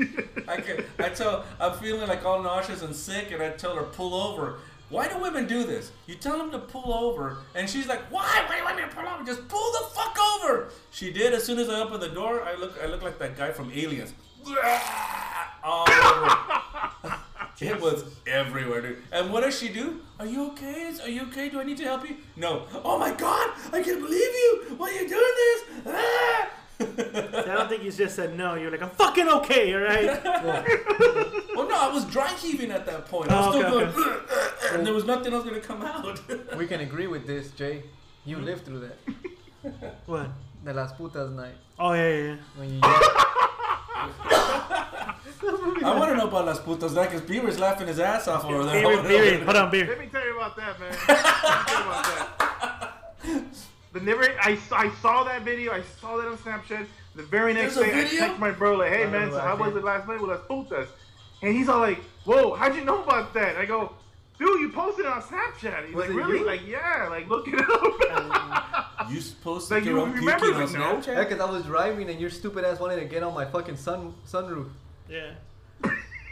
I 0.49 0.57
could, 0.59 0.87
I 0.99 1.09
tell, 1.11 1.45
I'm 1.61 1.77
feeling 1.79 2.09
like 2.09 2.25
all 2.25 2.43
nauseous 2.43 2.81
and 2.83 2.95
sick, 2.97 3.33
and 3.33 3.43
I 3.43 3.51
tell 3.51 3.75
her 3.75 3.83
pull 3.83 4.15
over. 4.15 4.61
Why 4.89 5.09
do 5.09 5.19
women 5.19 5.47
do 5.47 5.65
this? 5.65 5.91
You 6.07 6.15
tell 6.15 6.39
them 6.39 6.51
to 6.53 6.59
pull 6.61 6.95
over, 6.95 7.39
and 7.55 7.69
she's 7.69 7.87
like, 7.87 8.01
"Why? 8.11 8.45
Why 8.47 8.53
do 8.53 8.59
you 8.59 8.65
want 8.65 8.77
me 8.77 8.83
to 8.85 8.89
pull 8.89 9.07
over? 9.07 9.23
Just 9.25 9.47
pull 9.49 9.73
the 9.73 9.87
fuck 9.95 10.17
over." 10.37 10.71
She 10.91 11.13
did. 11.13 11.35
As 11.35 11.45
soon 11.45 11.59
as 11.59 11.69
I 11.69 11.81
opened 11.81 12.03
the 12.03 12.09
door, 12.09 12.45
I 12.45 12.55
look, 12.55 12.79
I 12.83 12.87
look 12.87 13.03
like 13.03 13.19
that 13.19 13.37
guy 13.37 13.51
from 13.51 13.71
Aliens. 13.73 14.15
All 15.65 15.87
over. 15.91 17.15
It 17.61 17.81
was 17.81 18.05
everywhere, 18.27 18.81
dude. 18.83 18.99
And 19.13 19.33
what 19.33 19.43
does 19.43 19.57
she 19.59 19.69
do? 19.69 20.01
Are 20.19 20.27
you 20.27 20.47
okay? 20.53 20.93
Are 21.03 21.09
you 21.09 21.23
okay? 21.29 21.49
Do 21.49 21.61
I 21.61 21.65
need 21.65 21.77
to 21.79 21.85
help 21.85 22.09
you? 22.09 22.17
No. 22.37 22.67
Oh 22.85 22.99
my 22.99 23.13
God! 23.13 23.51
I 23.73 23.81
can't 23.83 24.01
believe 24.01 24.21
you. 24.43 24.75
Why 24.77 24.89
are 24.91 24.93
you 25.03 25.09
doing 25.09 25.35
this? 25.43 25.65
Ah! 25.87 26.51
I 26.81 27.55
don't 27.55 27.69
think 27.69 27.85
you 27.85 27.93
just 27.93 28.17
said 28.17 28.37
no. 28.37 28.55
You're 28.57 28.71
like, 28.73 28.83
I'm 28.83 28.91
fucking 28.91 29.29
okay, 29.29 29.73
all 29.75 29.81
right? 29.83 30.21
Well, 31.55 31.69
no, 31.69 31.77
I 31.79 31.89
was 31.95 32.05
dry 32.07 32.27
heaving 32.35 32.73
at 32.73 32.85
that 32.87 33.07
point. 33.07 33.31
I 33.31 33.37
was 33.47 33.47
Oh, 33.55 33.61
still 33.61 33.79
okay, 33.79 33.93
going, 33.95 34.19
and 34.73 34.85
there 34.85 34.93
was 34.93 35.05
nothing 35.05 35.33
else 35.33 35.45
going 35.45 35.55
to 35.61 35.67
come 35.67 35.83
out. 35.83 36.21
We 36.59 36.67
can 36.67 36.81
agree 36.81 37.07
with 37.07 37.29
this, 37.29 37.53
Jay. 37.53 37.85
You 38.25 38.39
lived 38.39 38.65
through 38.67 38.81
that. 38.81 38.99
what? 40.07 40.31
The 40.65 40.73
Las 40.75 40.93
Putas 40.95 41.33
night. 41.33 41.55
Oh, 41.79 41.93
yeah, 41.93 42.09
yeah, 42.09 42.25
yeah. 42.25 42.37
When 42.57 42.75
you 42.75 42.81
I 45.85 45.95
want 45.99 46.11
to 46.11 46.17
know 46.17 46.29
about 46.29 46.47
Las 46.47 46.61
Putas 46.61 46.95
now 46.95 47.05
because 47.05 47.21
Beaver's 47.23 47.59
laughing 47.59 47.87
his 47.89 47.99
ass 48.01 48.29
off 48.29 48.45
over 48.45 48.65
there. 48.65 48.83
Beer, 48.83 49.03
beer. 49.03 49.39
Hold 49.45 49.57
on, 49.57 49.71
beer. 49.71 49.87
Let 49.87 49.99
me 50.01 50.07
tell 50.07 50.25
you 50.25 50.37
about 50.37 50.57
that, 50.57 50.81
man. 50.81 50.91
Let 50.91 50.99
me 51.09 51.25
tell 51.67 51.85
you 51.85 51.91
about 51.91 52.05
that. 52.05 53.55
The 53.93 54.01
never, 54.01 54.23
I, 54.41 54.59
I 54.73 54.91
saw 55.01 55.23
that 55.25 55.43
video. 55.43 55.73
I 55.73 55.83
saw 56.01 56.17
that 56.17 56.27
on 56.27 56.37
Snapchat. 56.39 56.87
The 57.15 57.23
very 57.23 57.55
next 57.55 57.77
There's 57.77 57.89
a 57.89 57.93
day, 57.93 57.99
I 58.01 58.05
video? 58.05 58.21
text 58.27 58.41
my 58.41 58.51
bro 58.51 58.75
like, 58.75 58.91
"Hey 58.93 59.07
man, 59.07 59.31
so 59.31 59.39
how 59.39 59.57
was 59.57 59.77
it 59.77 59.85
last 59.85 60.09
night 60.09 60.21
with 60.21 60.31
Las 60.31 60.41
Putas?" 60.51 60.89
And 61.43 61.55
he's 61.55 61.69
all 61.69 61.79
like, 61.79 62.01
"Whoa, 62.25 62.55
how'd 62.57 62.75
you 62.75 62.85
know 62.85 63.03
about 63.05 63.33
that?" 63.35 63.57
I 63.57 63.67
go, 63.67 63.93
"Dude, 64.37 64.61
you 64.63 64.71
posted 64.73 65.07
it 65.07 65.13
on 65.13 65.23
Snapchat." 65.23 65.87
He's 65.87 65.95
Was 65.95 66.07
like, 66.09 66.17
"Really?" 66.17 66.39
you? 66.41 66.45
Like, 66.47 66.67
"Yeah." 66.67 67.07
Like, 67.09 67.29
look 67.29 67.47
it 67.49 67.61
up. 67.61 68.81
You 69.11 69.21
supposed 69.21 69.71
Like, 69.71 69.83
to 69.83 69.89
you 69.91 69.97
your 69.97 70.07
own 70.07 70.13
remember 70.15 70.47
puking 70.47 70.63
on 70.63 70.73
me, 70.73 70.79
no? 70.79 70.93
Yeah, 70.95 71.01
Snapchat? 71.03 71.29
because 71.29 71.41
I 71.41 71.51
was 71.51 71.63
driving 71.65 72.09
and 72.09 72.19
your 72.19 72.31
stupid 72.31 72.65
ass 72.65 72.81
wanted 72.81 72.97
to 73.01 73.05
get 73.05 73.23
on 73.23 73.35
my 73.35 73.45
fucking 73.45 73.77
sun 73.77 74.15
sunroof. 74.27 74.71
Yeah. 75.09 75.31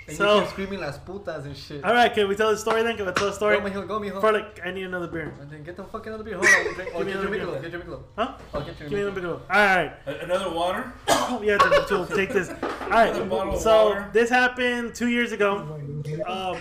And 0.08 0.16
So- 0.16 0.34
you 0.34 0.40
kept 0.40 0.50
screaming 0.52 0.80
las 0.80 0.98
putas 0.98 1.44
and 1.44 1.56
shit. 1.56 1.84
All 1.84 1.92
right, 1.92 2.12
can 2.12 2.28
we 2.28 2.34
tell 2.36 2.50
the 2.50 2.56
story 2.56 2.82
then? 2.82 2.96
Can 2.96 3.06
we 3.06 3.12
tell 3.12 3.26
the 3.28 3.32
story? 3.32 3.58
Go, 3.60 3.62
mijo, 3.70 3.86
go, 3.86 4.00
mijo. 4.00 4.20
For 4.20 4.32
like, 4.32 4.60
I 4.64 4.72
need 4.72 4.82
another 4.84 5.06
beer. 5.06 5.32
And 5.40 5.50
then 5.50 5.62
get 5.62 5.76
the 5.76 5.84
fucking 5.84 6.12
other 6.12 6.24
beer. 6.24 6.34
Hold 6.34 6.46
on, 6.46 6.74
drink. 6.74 6.90
Oh, 6.94 6.98
Give 7.04 7.06
me 7.06 7.12
get 7.12 7.22
your 7.22 7.22
another 7.22 7.36
Michelob. 7.38 7.52
beer. 7.52 7.62
Get 7.62 7.72
your 7.72 7.80
Michelob. 7.82 8.02
Huh? 8.16 8.34
I'll 8.52 8.60
get 8.62 8.80
your 8.80 8.88
Give 8.88 8.98
me 8.98 9.04
another 9.04 9.20
Michelob. 9.20 9.48
beer. 9.48 9.56
All 9.56 9.76
right. 9.76 10.22
Another 10.24 10.50
water? 10.50 10.92
Oh, 11.08 11.40
yeah, 11.44 11.56
to, 11.58 12.06
to 12.08 12.16
take 12.16 12.30
this. 12.32 12.48
All 12.50 12.56
Another 12.90 13.20
right. 13.20 13.30
bottle 13.30 13.54
of 13.54 13.60
So 13.60 13.88
water. 13.90 14.10
this 14.12 14.28
happened 14.28 14.94
two 14.94 15.08
years 15.08 15.30
ago. 15.32 15.78
Um, 16.26 16.58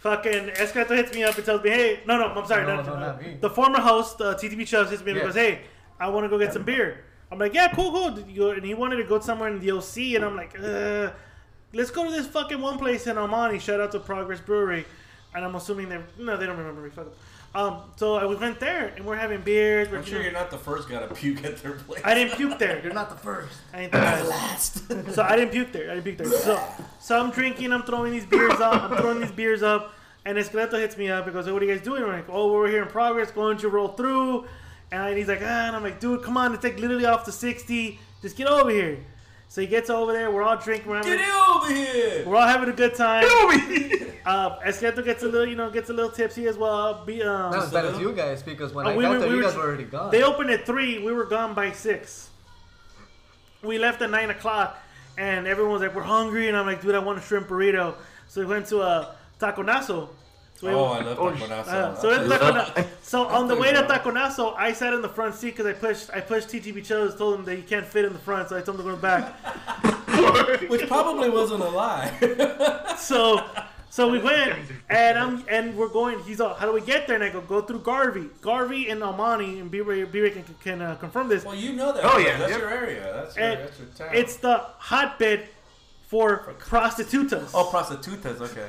fucking 0.00 0.48
Escato 0.50 0.94
hits 0.96 1.12
me 1.12 1.24
up 1.24 1.36
and 1.36 1.44
tells 1.44 1.62
me, 1.64 1.70
"Hey, 1.70 2.00
no, 2.06 2.16
no, 2.16 2.26
I'm 2.28 2.46
sorry, 2.46 2.64
No, 2.64 2.76
not, 2.76 2.86
no, 2.86 2.98
not 2.98 3.20
me. 3.20 3.36
the 3.40 3.50
former 3.50 3.80
host, 3.80 4.20
uh, 4.20 4.34
TTB 4.36 4.66
Chubbs, 4.66 4.90
hits 4.90 5.02
me 5.02 5.10
up 5.12 5.16
and 5.18 5.26
goes, 5.26 5.34
"Hey, 5.34 5.62
I 5.98 6.08
want 6.08 6.24
to 6.24 6.28
go 6.28 6.38
get 6.38 6.52
some 6.52 6.62
beer." 6.62 7.04
I'm 7.32 7.38
like, 7.38 7.52
"Yeah, 7.52 7.68
cool, 7.74 7.90
cool." 7.90 8.10
Did 8.12 8.28
you 8.28 8.36
go- 8.38 8.50
And 8.52 8.64
he 8.64 8.74
wanted 8.74 8.96
to 8.96 9.04
go 9.04 9.18
somewhere 9.18 9.48
in 9.50 9.58
the 9.58 9.72
OC, 9.72 10.14
and 10.14 10.24
I'm 10.24 10.36
like, 10.36 10.56
uh, 10.58 11.10
"Let's 11.72 11.90
go 11.90 12.04
to 12.04 12.10
this 12.10 12.26
fucking 12.26 12.60
one 12.60 12.78
place 12.78 13.06
in 13.06 13.18
El 13.18 13.28
Monte." 13.28 13.58
Shout 13.58 13.80
out 13.80 13.92
to 13.92 14.00
Progress 14.00 14.40
Brewery, 14.40 14.86
and 15.34 15.44
I'm 15.44 15.54
assuming 15.54 15.88
they 15.88 16.00
no, 16.18 16.36
they 16.36 16.46
don't 16.46 16.58
remember 16.58 16.82
me. 16.82 16.90
Fuck 16.90 17.06
them. 17.06 17.14
Um, 17.54 17.80
so 17.96 18.16
I 18.16 18.26
we 18.26 18.36
went 18.36 18.60
there 18.60 18.92
and 18.94 19.04
we're 19.06 19.16
having 19.16 19.40
beers. 19.40 19.88
We're, 19.88 19.98
I'm 19.98 20.04
sure 20.04 20.22
you're 20.22 20.32
not 20.32 20.50
the 20.50 20.58
first 20.58 20.88
guy 20.88 21.00
to 21.00 21.14
puke 21.14 21.44
at 21.44 21.56
their 21.62 21.72
place. 21.72 22.02
I 22.04 22.14
didn't 22.14 22.36
puke 22.36 22.58
there. 22.58 22.80
You're 22.84 22.92
not 22.92 23.08
the 23.08 23.16
first. 23.16 23.58
I 23.72 23.82
ain't 23.82 23.92
the 23.92 23.98
last. 23.98 24.86
so 25.14 25.22
I 25.22 25.34
didn't 25.34 25.52
puke 25.52 25.72
there. 25.72 25.90
I 25.90 25.94
didn't 25.94 26.04
puke 26.04 26.18
there. 26.18 26.30
So, 26.30 26.62
so 27.00 27.18
I'm 27.18 27.30
drinking. 27.30 27.72
I'm 27.72 27.82
throwing 27.82 28.12
these 28.12 28.26
beers 28.26 28.60
up. 28.60 28.82
I'm 28.82 28.98
throwing 28.98 29.20
these 29.20 29.32
beers 29.32 29.62
up. 29.62 29.94
And 30.26 30.36
Esqueleto 30.36 30.78
hits 30.78 30.98
me 30.98 31.08
up 31.08 31.24
and 31.24 31.32
goes, 31.32 31.46
hey, 31.46 31.52
"What 31.52 31.62
are 31.62 31.64
you 31.64 31.74
guys 31.74 31.82
doing?" 31.82 32.02
I'm 32.02 32.10
like, 32.10 32.28
"Oh, 32.28 32.52
we're 32.52 32.68
here 32.68 32.82
in 32.82 32.88
progress, 32.88 33.30
going 33.30 33.56
to 33.58 33.68
roll 33.70 33.88
through." 33.88 34.46
And 34.92 35.16
he's 35.16 35.28
like, 35.28 35.40
"Ah," 35.42 35.68
and 35.68 35.76
I'm 35.76 35.82
like, 35.82 36.00
"Dude, 36.00 36.22
come 36.22 36.36
on, 36.36 36.52
it's 36.52 36.64
like 36.64 36.78
literally 36.78 37.06
off 37.06 37.24
the 37.24 37.32
60. 37.32 37.98
Just 38.20 38.36
get 38.36 38.46
over 38.46 38.68
here." 38.68 38.98
So 39.50 39.60
he 39.62 39.66
gets 39.66 39.88
over 39.90 40.12
there. 40.12 40.30
We're 40.30 40.42
all 40.42 40.56
drinking. 40.58 40.90
We're, 40.90 41.02
Get 41.02 41.18
having, 41.18 41.24
it 41.26 41.56
over 41.56 41.74
here! 41.74 42.24
we're 42.26 42.36
all 42.36 42.46
having 42.46 42.68
a 42.68 42.72
good 42.72 42.94
time. 42.94 43.22
Get 43.22 43.32
over 43.42 43.58
here. 43.58 44.14
Uh, 44.26 44.58
Esqueleto 44.60 45.02
gets 45.02 45.22
a 45.22 45.26
little, 45.26 45.48
you 45.48 45.56
know, 45.56 45.70
gets 45.70 45.88
a 45.88 45.92
little 45.94 46.10
tipsy 46.10 46.46
as 46.48 46.58
well. 46.58 47.02
Be, 47.06 47.22
um, 47.22 47.50
Not 47.52 47.62
as 47.64 47.72
bad 47.72 47.86
as 47.86 47.98
you 47.98 48.12
guys, 48.12 48.42
because 48.42 48.74
when 48.74 48.86
Oh, 48.86 48.90
I 48.90 48.96
we 48.96 49.04
got 49.04 49.10
were- 49.12 49.18
there, 49.20 49.28
we 49.28 49.34
you 49.36 49.40
were- 49.40 49.48
guys 49.48 49.56
were 49.56 49.62
already 49.64 49.84
gone. 49.84 50.10
They 50.10 50.22
opened 50.22 50.50
at 50.50 50.66
three. 50.66 50.98
We 51.02 51.12
were 51.14 51.24
gone 51.24 51.54
by 51.54 51.72
six. 51.72 52.28
We 53.62 53.78
left 53.78 54.02
at 54.02 54.10
nine 54.10 54.28
o'clock, 54.30 54.76
and 55.16 55.46
everyone 55.46 55.72
was 55.72 55.82
like, 55.82 55.94
"We're 55.94 56.02
hungry," 56.02 56.48
and 56.48 56.56
I'm 56.56 56.66
like, 56.66 56.82
"Dude, 56.82 56.94
I 56.94 56.98
want 56.98 57.18
a 57.18 57.22
shrimp 57.22 57.48
burrito." 57.48 57.94
So 58.28 58.40
we 58.42 58.46
went 58.46 58.66
to 58.66 58.82
a 58.82 59.14
taconazo. 59.40 60.10
So, 60.60 60.66
we, 60.66 60.74
Oh, 60.74 60.84
I 60.86 61.02
love 61.02 61.18
Oh, 61.20 61.30
taconazo. 61.30 61.68
uh, 61.68 61.94
so, 61.94 62.10
it's 62.10 62.32
Tacona- 62.32 62.86
so 63.02 63.26
on 63.28 63.46
the 63.46 63.54
way 63.54 63.72
to 63.72 63.80
were- 63.80 63.86
taconazo, 63.86 64.54
I 64.56 64.72
sat 64.72 64.92
in 64.92 65.02
the 65.02 65.08
front 65.08 65.36
seat 65.36 65.50
because 65.56 65.66
I 65.66 65.72
pushed 65.72 66.10
I 66.12 66.20
pushed 66.20 66.48
TTB 66.48 66.84
Chubbs, 66.84 67.14
told 67.16 67.36
him 67.38 67.44
that 67.44 67.54
he 67.56 67.62
can't 67.62 67.86
fit 67.86 68.04
in 68.04 68.12
the 68.12 68.18
front, 68.18 68.48
so 68.48 68.56
I 68.56 68.60
told 68.62 68.80
him 68.80 68.84
to 68.86 68.90
go 68.90 68.94
in 68.94 68.96
the 68.96 69.00
back. 69.00 70.68
Which 70.68 70.86
probably 70.88 71.30
wasn't 71.30 71.62
a 71.62 71.68
lie. 71.68 72.10
so 72.98 73.44
so 73.90 74.10
we 74.10 74.18
went 74.18 74.54
and 74.90 75.16
I'm 75.16 75.44
and 75.48 75.76
we're 75.76 75.88
going 75.88 76.18
he's 76.24 76.40
all 76.40 76.54
how 76.54 76.66
do 76.66 76.72
we 76.72 76.80
get 76.80 77.06
there 77.06 77.14
and 77.14 77.24
I 77.24 77.30
go 77.30 77.40
go 77.40 77.60
through 77.62 77.80
Garvey 77.80 78.28
Garvey 78.42 78.90
and 78.90 79.00
El 79.02 79.12
Monte 79.12 79.60
and 79.60 79.70
B-Ray, 79.70 80.04
B-Ray 80.04 80.30
can, 80.30 80.44
can 80.62 80.82
uh, 80.82 80.96
confirm 80.96 81.28
this 81.28 81.44
well, 81.44 81.54
you 81.54 81.72
know 81.72 81.92
that. 81.92 82.02
Oh, 82.04 82.18
yeah, 82.18 82.36
That's 82.36 82.50
yep. 82.50 82.60
your 82.60 82.70
area. 82.70 83.12
That's 83.14 83.36
your, 83.36 83.44
and 83.46 83.60
that's 83.60 83.78
your 83.78 83.88
town. 83.96 84.08
it's 84.12 84.36
the 84.36 84.58
hotbed 84.78 85.46
for 86.08 86.54
prostitutas 86.58 87.50
Oh, 87.54 87.70
prostitutas. 87.72 88.40
Okay. 88.40 88.68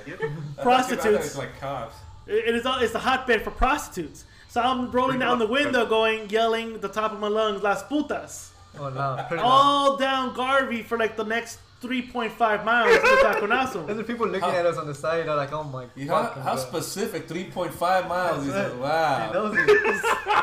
I 0.59 0.61
Prostitutes. 0.61 1.25
It's 1.29 1.37
like 1.37 1.59
cops. 1.59 1.95
it 2.27 2.53
is 2.53 2.65
all 2.65 2.79
it's 2.79 2.93
the 2.93 2.99
hotbed 2.99 3.41
for 3.43 3.51
prostitutes 3.51 4.25
so 4.49 4.61
I'm 4.61 4.91
rolling 4.91 5.19
down 5.19 5.39
the 5.39 5.47
window 5.47 5.85
going 5.85 6.29
yelling 6.29 6.79
the 6.79 6.89
top 6.89 7.11
of 7.13 7.19
my 7.19 7.27
lungs 7.29 7.61
las 7.63 7.81
putas 7.83 8.49
Oh, 8.79 8.83
loud. 8.89 9.27
Pretty 9.27 9.41
loud. 9.43 9.49
all 9.49 9.97
down 9.97 10.33
Garvey 10.35 10.83
for 10.83 10.97
like 10.97 11.15
the 11.17 11.23
next 11.35 11.57
3.5 11.81 12.65
miles 12.65 12.93
to 12.97 13.01
Taconazo 13.23 13.87
There's 13.87 14.05
people 14.05 14.27
looking 14.27 14.49
at 14.49 14.65
us 14.65 14.77
on 14.77 14.87
the 14.87 14.93
side. 14.93 15.25
They're 15.27 15.35
like, 15.35 15.53
"Oh 15.53 15.63
my 15.63 15.85
god. 16.05 16.33
How, 16.33 16.41
how 16.41 16.55
specific? 16.57 17.27
3.5 17.27 18.09
miles. 18.09 18.43
He's 18.43 18.53
like, 18.53 18.79
wow. 18.79 19.31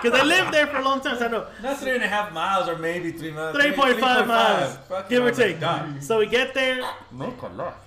because 0.03 0.13
I 0.21 0.25
lived 0.25 0.53
there 0.53 0.67
for 0.67 0.79
a 0.79 0.85
long 0.85 1.01
time 1.01 1.19
so 1.19 1.27
I 1.27 1.29
know 1.29 1.47
Not 1.63 1.79
three 1.79 1.95
and 1.95 2.03
a 2.03 2.09
half 2.09 2.33
miles 2.33 2.69
or 2.69 2.79
maybe 2.79 3.13
three 3.13 3.33
miles. 3.33 3.57
3.5 3.57 4.27
miles, 4.27 4.77
Fucking 4.89 5.11
give 5.11 5.25
or 5.25 5.31
take. 5.31 5.61
God. 5.61 6.03
So 6.03 6.19
we 6.21 6.27
get 6.27 6.55
there, 6.55 6.81
No 7.13 7.35
left. 7.55 7.87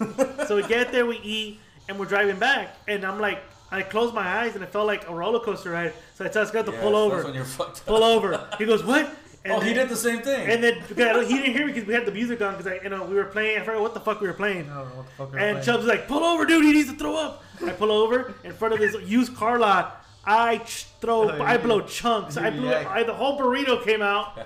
so 0.48 0.56
we 0.56 0.62
get 0.62 0.92
there, 0.92 1.06
we 1.06 1.18
eat, 1.18 1.60
and 1.88 1.98
we're 1.98 2.06
driving 2.06 2.38
back. 2.38 2.76
And 2.88 3.04
I'm 3.04 3.18
like, 3.18 3.42
I 3.70 3.82
close 3.82 4.12
my 4.12 4.26
eyes, 4.26 4.54
and 4.54 4.64
it 4.64 4.70
felt 4.70 4.86
like 4.86 5.08
a 5.08 5.14
roller 5.14 5.40
coaster 5.40 5.70
ride. 5.70 5.92
So 6.14 6.24
I 6.24 6.28
tell 6.28 6.44
Scott 6.46 6.66
to 6.66 6.72
Yes, 6.72 6.80
pull 6.82 6.92
That's 6.92 7.14
over, 7.14 7.24
when 7.24 7.34
you're 7.34 7.44
fucked 7.44 7.80
up. 7.80 7.86
pull 7.86 8.02
over. 8.02 8.46
He 8.58 8.64
goes, 8.66 8.84
what? 8.84 9.14
And 9.44 9.54
Oh, 9.54 9.60
he 9.60 9.72
did 9.72 9.88
the 9.88 9.96
same 9.96 10.20
thing. 10.20 10.48
And 10.50 10.62
then 10.62 10.82
because 10.86 11.28
he 11.28 11.38
didn't 11.38 11.54
hear 11.54 11.66
me 11.66 11.72
because 11.72 11.88
we 11.88 11.94
had 11.94 12.04
the 12.04 12.12
music 12.12 12.42
on 12.42 12.56
because 12.56 12.78
you 12.82 12.90
know 12.90 13.04
we 13.04 13.14
were 13.14 13.24
playing. 13.24 13.58
I 13.60 13.64
forgot 13.64 13.80
what 13.80 13.94
the 13.94 14.00
fuck 14.00 14.20
we 14.20 14.26
were 14.28 14.34
playing. 14.34 14.68
I 14.70 14.74
don't 14.74 14.88
know 14.90 14.96
what 14.96 15.06
the 15.06 15.12
fuck. 15.16 15.32
we're 15.32 15.38
And. 15.38 15.64
Chubb's 15.64 15.86
like, 15.86 16.06
pull 16.08 16.22
over, 16.24 16.44
dude. 16.44 16.62
He 16.64 16.72
needs 16.72 16.90
to 16.90 16.96
throw 16.98 17.16
up. 17.16 17.42
I 17.64 17.70
pull 17.70 17.90
over 17.90 18.34
in 18.44 18.52
front 18.52 18.74
of 18.74 18.80
this 18.80 18.94
used 19.08 19.34
car 19.36 19.58
lot. 19.58 20.04
I 20.26 20.58
ch- 20.58 20.84
throw, 21.00 21.30
Oh, 21.30 21.42
I 21.42 21.56
blow 21.56 21.80
chunks. 21.80 22.36
I 22.36 22.50
blew. 22.50 22.70
I, 22.70 23.02
the 23.04 23.14
whole 23.14 23.38
burrito 23.40 23.82
came 23.82 24.02
out, 24.02 24.38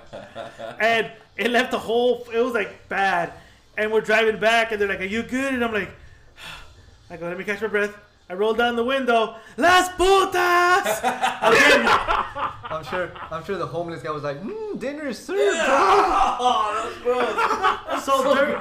and 0.79 1.11
it 1.35 1.51
left 1.51 1.71
the 1.71 1.79
whole. 1.79 2.25
It 2.33 2.39
was 2.39 2.53
like 2.53 2.87
bad. 2.87 3.33
And 3.77 3.91
we're 3.91 3.99
driving 3.99 4.39
back, 4.39 4.71
and 4.71 4.79
they're 4.79 4.87
like, 4.87 5.01
"Are 5.01 5.05
you 5.05 5.21
good?" 5.23 5.53
And 5.53 5.61
I'm 5.65 5.73
like, 5.73 5.89
I 7.09 7.17
go, 7.17 7.27
"Let 7.27 7.37
me 7.37 7.43
catch 7.43 7.61
my 7.61 7.67
breath." 7.67 7.93
I 8.27 8.33
rolled 8.33 8.57
down 8.57 8.75
the 8.75 8.83
window. 8.83 9.35
Las 9.55 9.89
putas! 9.89 10.99
Again, 11.45 11.85
I'm 11.87 12.83
sure. 12.83 13.11
I'm 13.29 13.43
sure 13.43 13.57
the 13.57 13.67
homeless 13.67 14.01
guy 14.01 14.09
was 14.09 14.23
like, 14.23 14.41
mm, 14.41 14.79
"Dinner 14.79 15.07
is 15.07 15.19
served." 15.23 15.39
oh, 15.67 16.91
that's 16.91 16.97
gross. 17.03 18.03
so 18.03 18.33
during, 18.33 18.57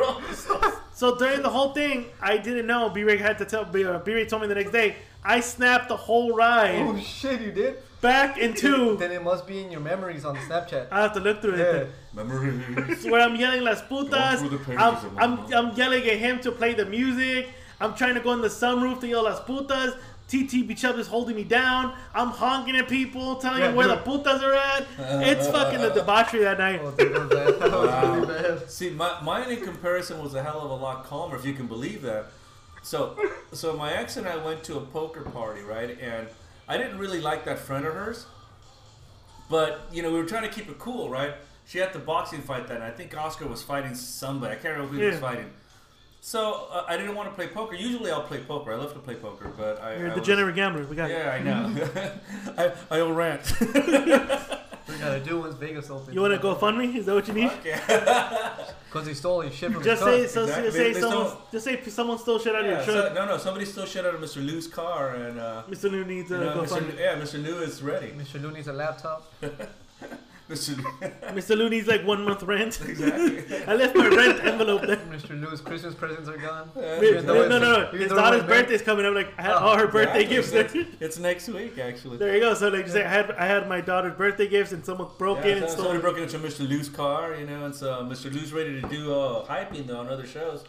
so 0.93 1.17
during 1.17 1.43
the 1.43 1.49
whole 1.49 1.73
thing, 1.73 2.07
I 2.21 2.37
didn't 2.37 2.67
know. 2.67 2.91
B-Ray 2.91 3.17
had 3.17 3.39
to 3.39 3.47
tell. 3.47 3.65
B- 3.65 3.85
uh, 3.87 3.99
B-Ray 4.01 4.27
told 4.27 4.43
me 4.43 4.49
the 4.49 4.55
next 4.55 4.71
day. 4.73 4.97
I 5.25 5.41
snapped 5.41 5.89
the 5.89 5.97
whole 5.97 6.37
ride 6.37 6.81
Oh 6.83 6.99
shit, 6.99 7.41
you 7.41 7.51
did. 7.51 7.79
back 8.03 8.37
into. 8.37 8.95
Then 8.99 9.11
it 9.13 9.23
must 9.25 9.47
be 9.47 9.63
in 9.65 9.71
your 9.71 9.81
memories 9.81 10.27
on 10.27 10.37
Snapchat. 10.37 10.89
I 10.91 11.01
have 11.01 11.15
to 11.15 11.21
look 11.21 11.41
through 11.41 11.57
Yeah. 11.57 11.65
it. 11.89 11.91
Memories. 12.13 13.05
Where 13.07 13.23
I'm 13.23 13.35
yelling 13.35 13.63
las 13.65 13.81
putas. 13.81 14.41
through 14.41 14.51
the 14.51 14.59
pages 14.59 14.79
I'm, 14.79 15.19
I'm. 15.19 15.55
I'm 15.55 15.75
yelling 15.75 16.05
at 16.07 16.19
him 16.19 16.41
to 16.41 16.53
play 16.53 16.75
the 16.75 16.85
music. 16.85 17.49
I'm 17.81 17.95
trying 17.95 18.15
to 18.15 18.21
go 18.21 18.33
in 18.33 18.41
the 18.41 18.49
sunroof 18.49 19.01
to 19.01 19.09
yell 19.09 19.25
las 19.25 19.41
putas. 19.41 19.97
TT 20.27 20.67
Bichub 20.67 20.99
is 20.99 21.07
holding 21.07 21.37
me 21.37 21.45
down. 21.45 21.95
I'm 22.15 22.29
honking 22.29 22.77
at 22.77 22.89
people, 22.89 23.37
telling 23.37 23.61
Yeah, 23.61 23.67
them 23.69 23.77
where 23.77 23.89
the 23.89 23.99
putas 23.99 24.43
are 24.43 24.55
at. 24.55 24.87
It's 25.29 25.47
fucking 25.49 25.81
the 25.81 25.91
debauchery 25.91 26.41
that 26.41 26.59
night. 26.59 26.81
Oh, 26.83 26.91
dude, 26.93 27.13
that 27.15 27.21
was 27.21 27.29
bad. 27.29 27.61
That 27.61 27.71
was 27.73 28.29
really 28.29 28.43
bad. 28.59 28.71
See, 28.71 28.91
my, 28.91 29.21
mine 29.21 29.51
in 29.51 29.61
comparison 29.61 30.23
was 30.23 30.35
a 30.35 30.43
hell 30.43 30.63
of 30.63 30.71
a 30.71 30.75
lot 30.75 31.05
calmer, 31.05 31.37
if 31.37 31.45
you 31.45 31.53
can 31.53 31.67
believe 31.67 32.01
that. 32.03 32.27
So, 32.83 33.19
so 33.53 33.77
my 33.77 33.93
ex 33.93 34.17
and 34.17 34.27
I 34.27 34.37
went 34.37 34.65
to 34.65 34.77
a 34.77 34.81
poker 34.81 35.23
party, 35.23 35.63
right? 35.63 35.99
And 36.01 36.27
I 36.69 36.79
didn't 36.79 36.99
really 36.99 37.21
like 37.21 37.45
that 37.45 37.59
friend 37.59 37.85
of 37.87 37.95
hers, 37.95 38.27
but 39.51 39.83
you 39.93 40.03
know 40.03 40.11
we 40.11 40.19
were 40.19 40.27
trying 40.27 40.43
to 40.43 40.49
keep 40.49 40.69
it 40.69 40.79
cool, 40.79 41.09
right? 41.09 41.35
She 41.67 41.79
had 41.79 41.93
the 41.93 41.99
boxing 41.99 42.43
fight 42.43 42.69
that, 42.69 42.81
night. 42.81 42.89
I 42.89 42.91
think 42.91 43.17
Oscar 43.17 43.47
was 43.47 43.63
fighting 43.63 43.95
somebody. 43.95 44.53
I 44.53 44.57
can't 44.57 44.75
remember 44.75 44.95
who 44.95 45.01
he 45.01 45.07
was 45.07 45.19
fighting. 45.19 45.51
So 46.27 46.69
uh, 46.73 46.87
I 46.89 46.97
didn't 46.97 47.15
want 47.17 47.29
to 47.29 47.35
play 47.35 47.49
poker. 47.49 47.75
Usually 47.75 48.11
I'll 48.11 48.23
play 48.23 48.39
poker. 48.39 48.73
I 48.73 48.77
love 48.77 48.95
to 48.95 48.99
play 48.99 49.15
poker, 49.15 49.53
but 49.59 49.79
I. 49.83 49.97
You're 49.99 50.09
I 50.09 50.13
a 50.13 50.15
was- 50.15 50.21
degenerate 50.27 50.55
gambler. 50.55 50.87
We 50.87 50.97
got 50.97 51.11
it. 51.11 51.19
Yeah, 51.19 51.31
I 51.31 51.43
know. 51.43 51.89
I, 52.57 52.73
I 52.97 53.01
owe 53.01 53.13
rent. 53.13 53.53
We 54.87 54.99
gotta 54.99 55.19
do 55.19 55.41
once 55.41 55.55
Vegas 55.55 55.89
opens. 55.89 56.15
You 56.15 56.21
want 56.21 56.35
to 56.35 56.39
go 56.39 56.55
fund 56.55 56.77
me? 56.77 56.99
Is 56.99 57.07
that 57.07 57.15
what 57.15 57.27
you 57.27 57.33
need? 57.33 57.51
Okay. 57.51 57.81
Because 58.87 59.07
he 59.07 59.15
stole 59.15 59.41
his 59.41 59.55
shit 59.55 59.73
from 59.73 59.83
Just 59.83 60.05
his 60.05 60.31
car. 60.35 60.45
so, 60.45 60.45
Exactly. 60.45 60.71
say 60.73 60.93
They 60.93 61.01
someone, 61.01 61.27
stole- 61.27 61.43
just 61.53 61.65
say 61.65 61.83
someone 61.89 62.19
stole 62.19 62.39
shit 62.39 62.55
out 62.55 62.61
of 62.61 62.67
Yeah, 62.71 62.77
your 62.77 62.85
so, 62.85 63.01
truck. 63.01 63.15
no, 63.15 63.25
no. 63.27 63.39
Somebody 63.39 63.65
stole 63.65 63.87
shit 63.87 64.05
out 64.05 64.15
of 64.15 64.21
Mr. 64.21 64.45
Lou's 64.45 64.67
car, 64.69 65.15
and 65.15 65.41
uh, 65.41 65.63
Mr. 65.71 65.91
New 65.91 66.05
needs 66.05 66.29
to 66.29 66.35
you 66.35 66.41
know, 66.45 66.55
go 66.55 66.63
Mr. 66.65 66.69
fund 66.69 66.95
yeah, 66.99 67.15
Mr. 67.17 67.43
Lou 67.43 67.61
is 67.63 67.83
ready. 67.83 68.09
Mr. 68.09 68.41
Lou 68.43 68.51
needs 68.53 68.69
a 68.69 68.75
laptop. 68.75 69.33
Mr. 70.49 70.77
Lou, 70.77 70.85
Mr. 71.35 71.57
Lou 71.57 71.71
needs 71.71 71.89
like 71.89 72.05
one 72.07 72.23
month 72.23 72.43
rent. 72.43 72.79
exactly. 72.87 73.65
I 73.67 73.75
left 73.75 73.97
my 73.97 74.09
rent 74.09 74.45
envelope 74.45 74.83
there. 74.83 74.97
Mr. 74.97 75.41
Lou's 75.41 75.63
Christmas 75.63 75.95
presents 75.95 76.29
are 76.29 76.37
gone. 76.37 76.71
No, 76.77 77.21
no, 77.23 77.49
no, 77.49 77.59
no. 77.59 77.87
His 77.93 78.11
daughter's 78.13 78.43
birthday's 78.43 78.83
coming 78.83 79.07
up. 79.07 79.15
Like 79.15 79.33
I 79.39 79.43
had 79.43 79.53
Oh, 79.53 79.59
all 79.59 79.79
her 79.79 79.87
birthday 79.87 80.25
Exactly. 80.25 80.37
gifts 80.37 80.51
there. 80.51 80.83
It's, 80.83 80.97
it's 81.01 81.19
next 81.19 81.49
week, 81.49 81.79
actually. 81.79 82.19
There 82.19 82.35
you 82.35 82.41
go. 82.41 82.53
So 82.53 82.69
like, 82.69 82.83
just 82.83 82.95
say 82.95 83.05
I 83.05 83.09
had 83.09 83.31
I 83.33 83.47
had 83.47 83.69
my 83.71 83.81
daughter's 83.81 84.17
birthday 84.19 84.47
gifts, 84.47 84.73
and 84.73 84.85
someone 84.85 85.09
broke 85.17 85.39
Yeah, 85.39 85.53
in 85.53 85.59
and 85.59 85.67
so- 85.69 85.73
stole. 85.77 85.85
somebody 85.87 86.03
broke 86.03 86.19
into 86.19 86.39
Mr. 86.39 86.69
Lou's 86.69 86.91
car, 86.91 87.35
you 87.37 87.47
know, 87.47 87.65
and 87.65 87.75
so 87.75 88.05
Mr. 88.05 88.31
Lou's 88.31 88.53
ready 88.53 88.81
to 88.83 88.89
do 88.89 89.15
uh, 89.15 89.47
hyping 89.47 89.87
though 89.87 90.01
on 90.01 90.09
other 90.09 90.27
shows. 90.27 90.65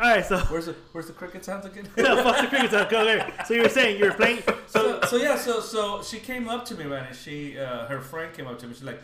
All 0.00 0.10
right, 0.10 0.24
so 0.24 0.38
Where's 0.38 0.66
the 0.66 0.74
Where's 0.92 1.06
the 1.06 1.12
cricket 1.12 1.44
sounds 1.44 1.64
again? 1.66 1.88
no, 1.96 2.22
fuck 2.22 2.40
the 2.40 2.48
crickets 2.48 2.74
out. 2.74 2.92
Okay, 2.92 3.32
so 3.46 3.54
you 3.54 3.62
were 3.62 3.68
saying 3.68 3.98
you 3.98 4.06
were 4.06 4.14
playing. 4.14 4.42
so 4.66 5.00
so 5.02 5.16
yeah, 5.16 5.36
so 5.36 5.60
so 5.60 6.02
she 6.02 6.18
came 6.18 6.48
up 6.48 6.64
to 6.66 6.74
me, 6.74 6.84
man, 6.84 7.06
and 7.06 7.16
she 7.16 7.58
uh, 7.58 7.86
her 7.86 8.00
friend 8.00 8.34
came 8.34 8.46
up 8.46 8.58
to 8.60 8.66
me. 8.66 8.74
She's 8.74 8.82
like, 8.82 9.00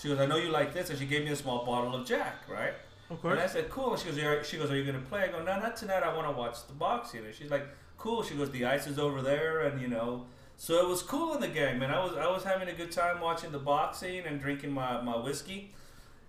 she 0.00 0.08
goes, 0.08 0.18
I 0.18 0.26
know 0.26 0.36
you 0.36 0.50
like 0.50 0.72
this, 0.72 0.90
and 0.90 0.98
she 0.98 1.06
gave 1.06 1.24
me 1.24 1.30
a 1.30 1.36
small 1.36 1.66
bottle 1.66 1.94
of 1.94 2.06
Jack, 2.06 2.48
right? 2.48 2.74
Of 3.10 3.24
And 3.24 3.40
I 3.40 3.46
said, 3.46 3.68
cool. 3.68 3.92
And 3.92 4.00
she 4.00 4.08
goes, 4.08 4.18
are, 4.18 4.44
she 4.44 4.58
goes, 4.58 4.70
are 4.70 4.76
you 4.76 4.84
gonna 4.84 5.04
play? 5.04 5.24
I 5.24 5.28
go, 5.28 5.38
no, 5.42 5.58
not 5.58 5.76
tonight. 5.76 6.02
I 6.02 6.14
want 6.14 6.28
to 6.28 6.32
watch 6.32 6.66
the 6.66 6.74
boxing. 6.74 7.24
And 7.24 7.34
she's 7.34 7.50
like, 7.50 7.66
cool. 7.96 8.22
She 8.22 8.34
goes, 8.34 8.50
the 8.50 8.64
ice 8.64 8.86
is 8.86 8.98
over 8.98 9.22
there, 9.22 9.60
and 9.60 9.80
you 9.80 9.88
know. 9.88 10.26
So 10.56 10.74
it 10.84 10.88
was 10.88 11.02
cool 11.02 11.34
in 11.34 11.40
the 11.40 11.48
gang, 11.48 11.78
man. 11.78 11.90
I 11.90 12.04
was 12.04 12.16
I 12.16 12.30
was 12.30 12.44
having 12.44 12.68
a 12.68 12.72
good 12.72 12.92
time 12.92 13.20
watching 13.20 13.50
the 13.50 13.58
boxing 13.58 14.24
and 14.24 14.40
drinking 14.40 14.72
my, 14.72 15.00
my 15.00 15.16
whiskey. 15.16 15.72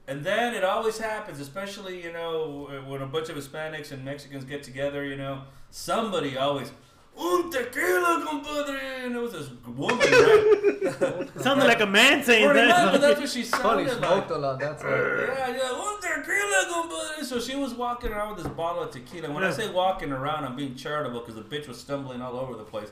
And 0.09 0.23
then 0.23 0.55
it 0.55 0.63
always 0.63 0.97
happens, 0.97 1.39
especially 1.39 2.01
you 2.03 2.11
know 2.11 2.83
when 2.87 3.01
a 3.01 3.05
bunch 3.05 3.29
of 3.29 3.35
Hispanics 3.37 3.91
and 3.91 4.03
Mexicans 4.03 4.43
get 4.43 4.63
together. 4.63 5.05
You 5.05 5.17
know, 5.17 5.43
somebody 5.69 6.35
always 6.35 6.71
un 7.15 7.51
tequila, 7.51 8.25
compadre. 8.25 9.05
And 9.05 9.15
it 9.15 9.19
was 9.19 9.33
this 9.33 9.49
woman, 9.67 9.99
right? 9.99 11.29
It 11.35 11.41
sounded 11.45 11.65
like 11.67 11.81
a 11.81 11.85
man 11.85 12.23
saying 12.23 12.49
Pretty 12.49 12.67
much, 12.67 12.77
but 12.77 12.91
that. 12.93 13.01
that's 13.01 13.19
what 13.19 13.29
she 13.29 13.43
Probably 13.51 13.87
sounded 13.87 14.01
like. 14.01 14.11
smoked 14.11 14.31
a 14.31 14.37
lot. 14.37 14.59
That's 14.59 14.83
all. 14.83 14.89
Yeah, 14.89 15.57
yeah, 15.57 15.85
un 15.85 16.01
tequila, 16.01 16.59
compadre. 16.73 17.23
So 17.23 17.39
she 17.39 17.55
was 17.55 17.73
walking 17.75 18.11
around 18.11 18.35
with 18.35 18.43
this 18.43 18.53
bottle 18.53 18.81
of 18.83 18.91
tequila. 18.91 19.31
When 19.31 19.43
I 19.43 19.51
say 19.51 19.69
walking 19.69 20.11
around, 20.11 20.43
I'm 20.45 20.55
being 20.55 20.75
charitable 20.75 21.19
because 21.19 21.35
the 21.35 21.43
bitch 21.43 21.67
was 21.67 21.79
stumbling 21.79 22.21
all 22.21 22.35
over 22.37 22.55
the 22.55 22.63
place. 22.63 22.89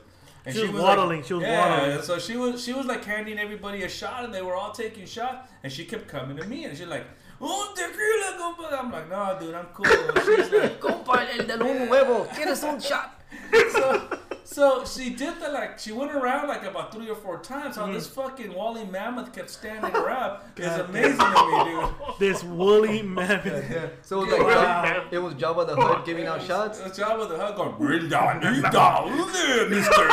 And 0.48 0.56
She 0.56 0.62
was 0.64 0.72
like- 0.72 0.84
waddling, 0.84 1.24
she 1.24 1.34
was 1.34 1.44
yeah, 1.44 1.60
waddling. 1.60 2.02
so 2.02 2.18
she 2.18 2.38
was 2.38 2.64
she 2.64 2.74
was 2.74 2.86
like 2.86 3.04
handing 3.04 3.38
everybody 3.38 3.84
a 3.84 3.90
shot, 3.90 4.24
and 4.24 4.34
they 4.34 4.42
were 4.42 4.56
all 4.56 4.72
taking 4.72 5.06
shots, 5.06 5.50
and 5.64 5.72
she 5.72 5.84
kept 5.86 6.08
coming 6.08 6.38
to 6.38 6.46
me, 6.48 6.64
and 6.66 6.78
she's 6.78 6.88
like, 6.88 7.06
"Un 7.42 7.68
tequila, 7.76 8.30
compadre." 8.40 8.78
I'm 8.80 8.92
like, 8.92 9.10
"No, 9.10 9.38
dude, 9.40 9.54
I'm 9.54 9.68
cool." 9.74 9.86
And 9.86 10.18
she's 10.26 10.50
like, 10.52 10.80
Compa, 10.80 11.28
el 11.38 11.46
del 11.46 11.62
un 11.62 11.88
huevo. 11.90 12.26
¿Quieres 12.34 12.64
un 12.64 12.80
shot? 12.80 13.10
so, 13.74 14.20
so 14.50 14.86
she 14.86 15.10
did 15.10 15.40
that 15.42 15.52
like 15.52 15.78
she 15.78 15.92
went 15.92 16.12
around 16.14 16.48
like 16.48 16.64
about 16.64 16.94
three 16.94 17.10
or 17.10 17.16
four 17.16 17.38
times. 17.40 17.76
How 17.76 17.86
Mm. 17.86 17.94
this 17.94 18.08
fucking 18.08 18.54
woolly 18.54 18.86
mammoth 18.86 19.34
kept 19.34 19.50
standing 19.50 19.92
her 19.92 20.10
up 20.10 20.48
is 20.58 20.68
amazing 20.88 21.18
to 21.18 21.46
me, 21.52 21.64
dude. 21.72 21.90
This 22.20 22.44
woolly 22.44 23.02
mammoth. 23.02 23.46
Yeah. 23.46 23.88
So 24.02 24.22
it 24.24 24.30
was 24.30 24.40
like 24.40 24.56
Wow. 24.56 25.08
it 25.12 25.18
was 25.20 25.34
Jabba 25.36 25.68
the 25.68 25.76
Hutt 25.76 26.06
giving 26.06 26.28
out 26.28 26.42
shots. 26.42 26.80
The 26.80 26.90
job 26.90 27.20
of 27.20 27.30
the 27.30 27.38
hug 27.38 27.56
going, 27.58 27.74
Brinda, 27.74 28.40
Nida, 28.42 29.06
Ule, 29.06 29.68
Mr. 29.70 30.04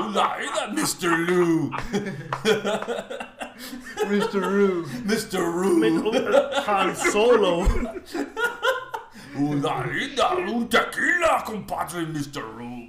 Ula, 0.00 0.26
Ida, 0.38 0.62
Mr. 0.80 1.08
Lou, 1.28 1.70
Mr. 4.10 4.40
Roo. 4.42 4.84
Mr. 4.84 5.40
Roo, 5.52 6.62
Han 6.64 6.94
Solo. 6.94 7.64
Ula, 9.36 9.86
Ida, 9.92 10.28
un 10.52 10.68
tequila, 10.68 11.42
compadre, 11.44 12.04
Mr. 12.06 12.42
Roo. 12.56 12.79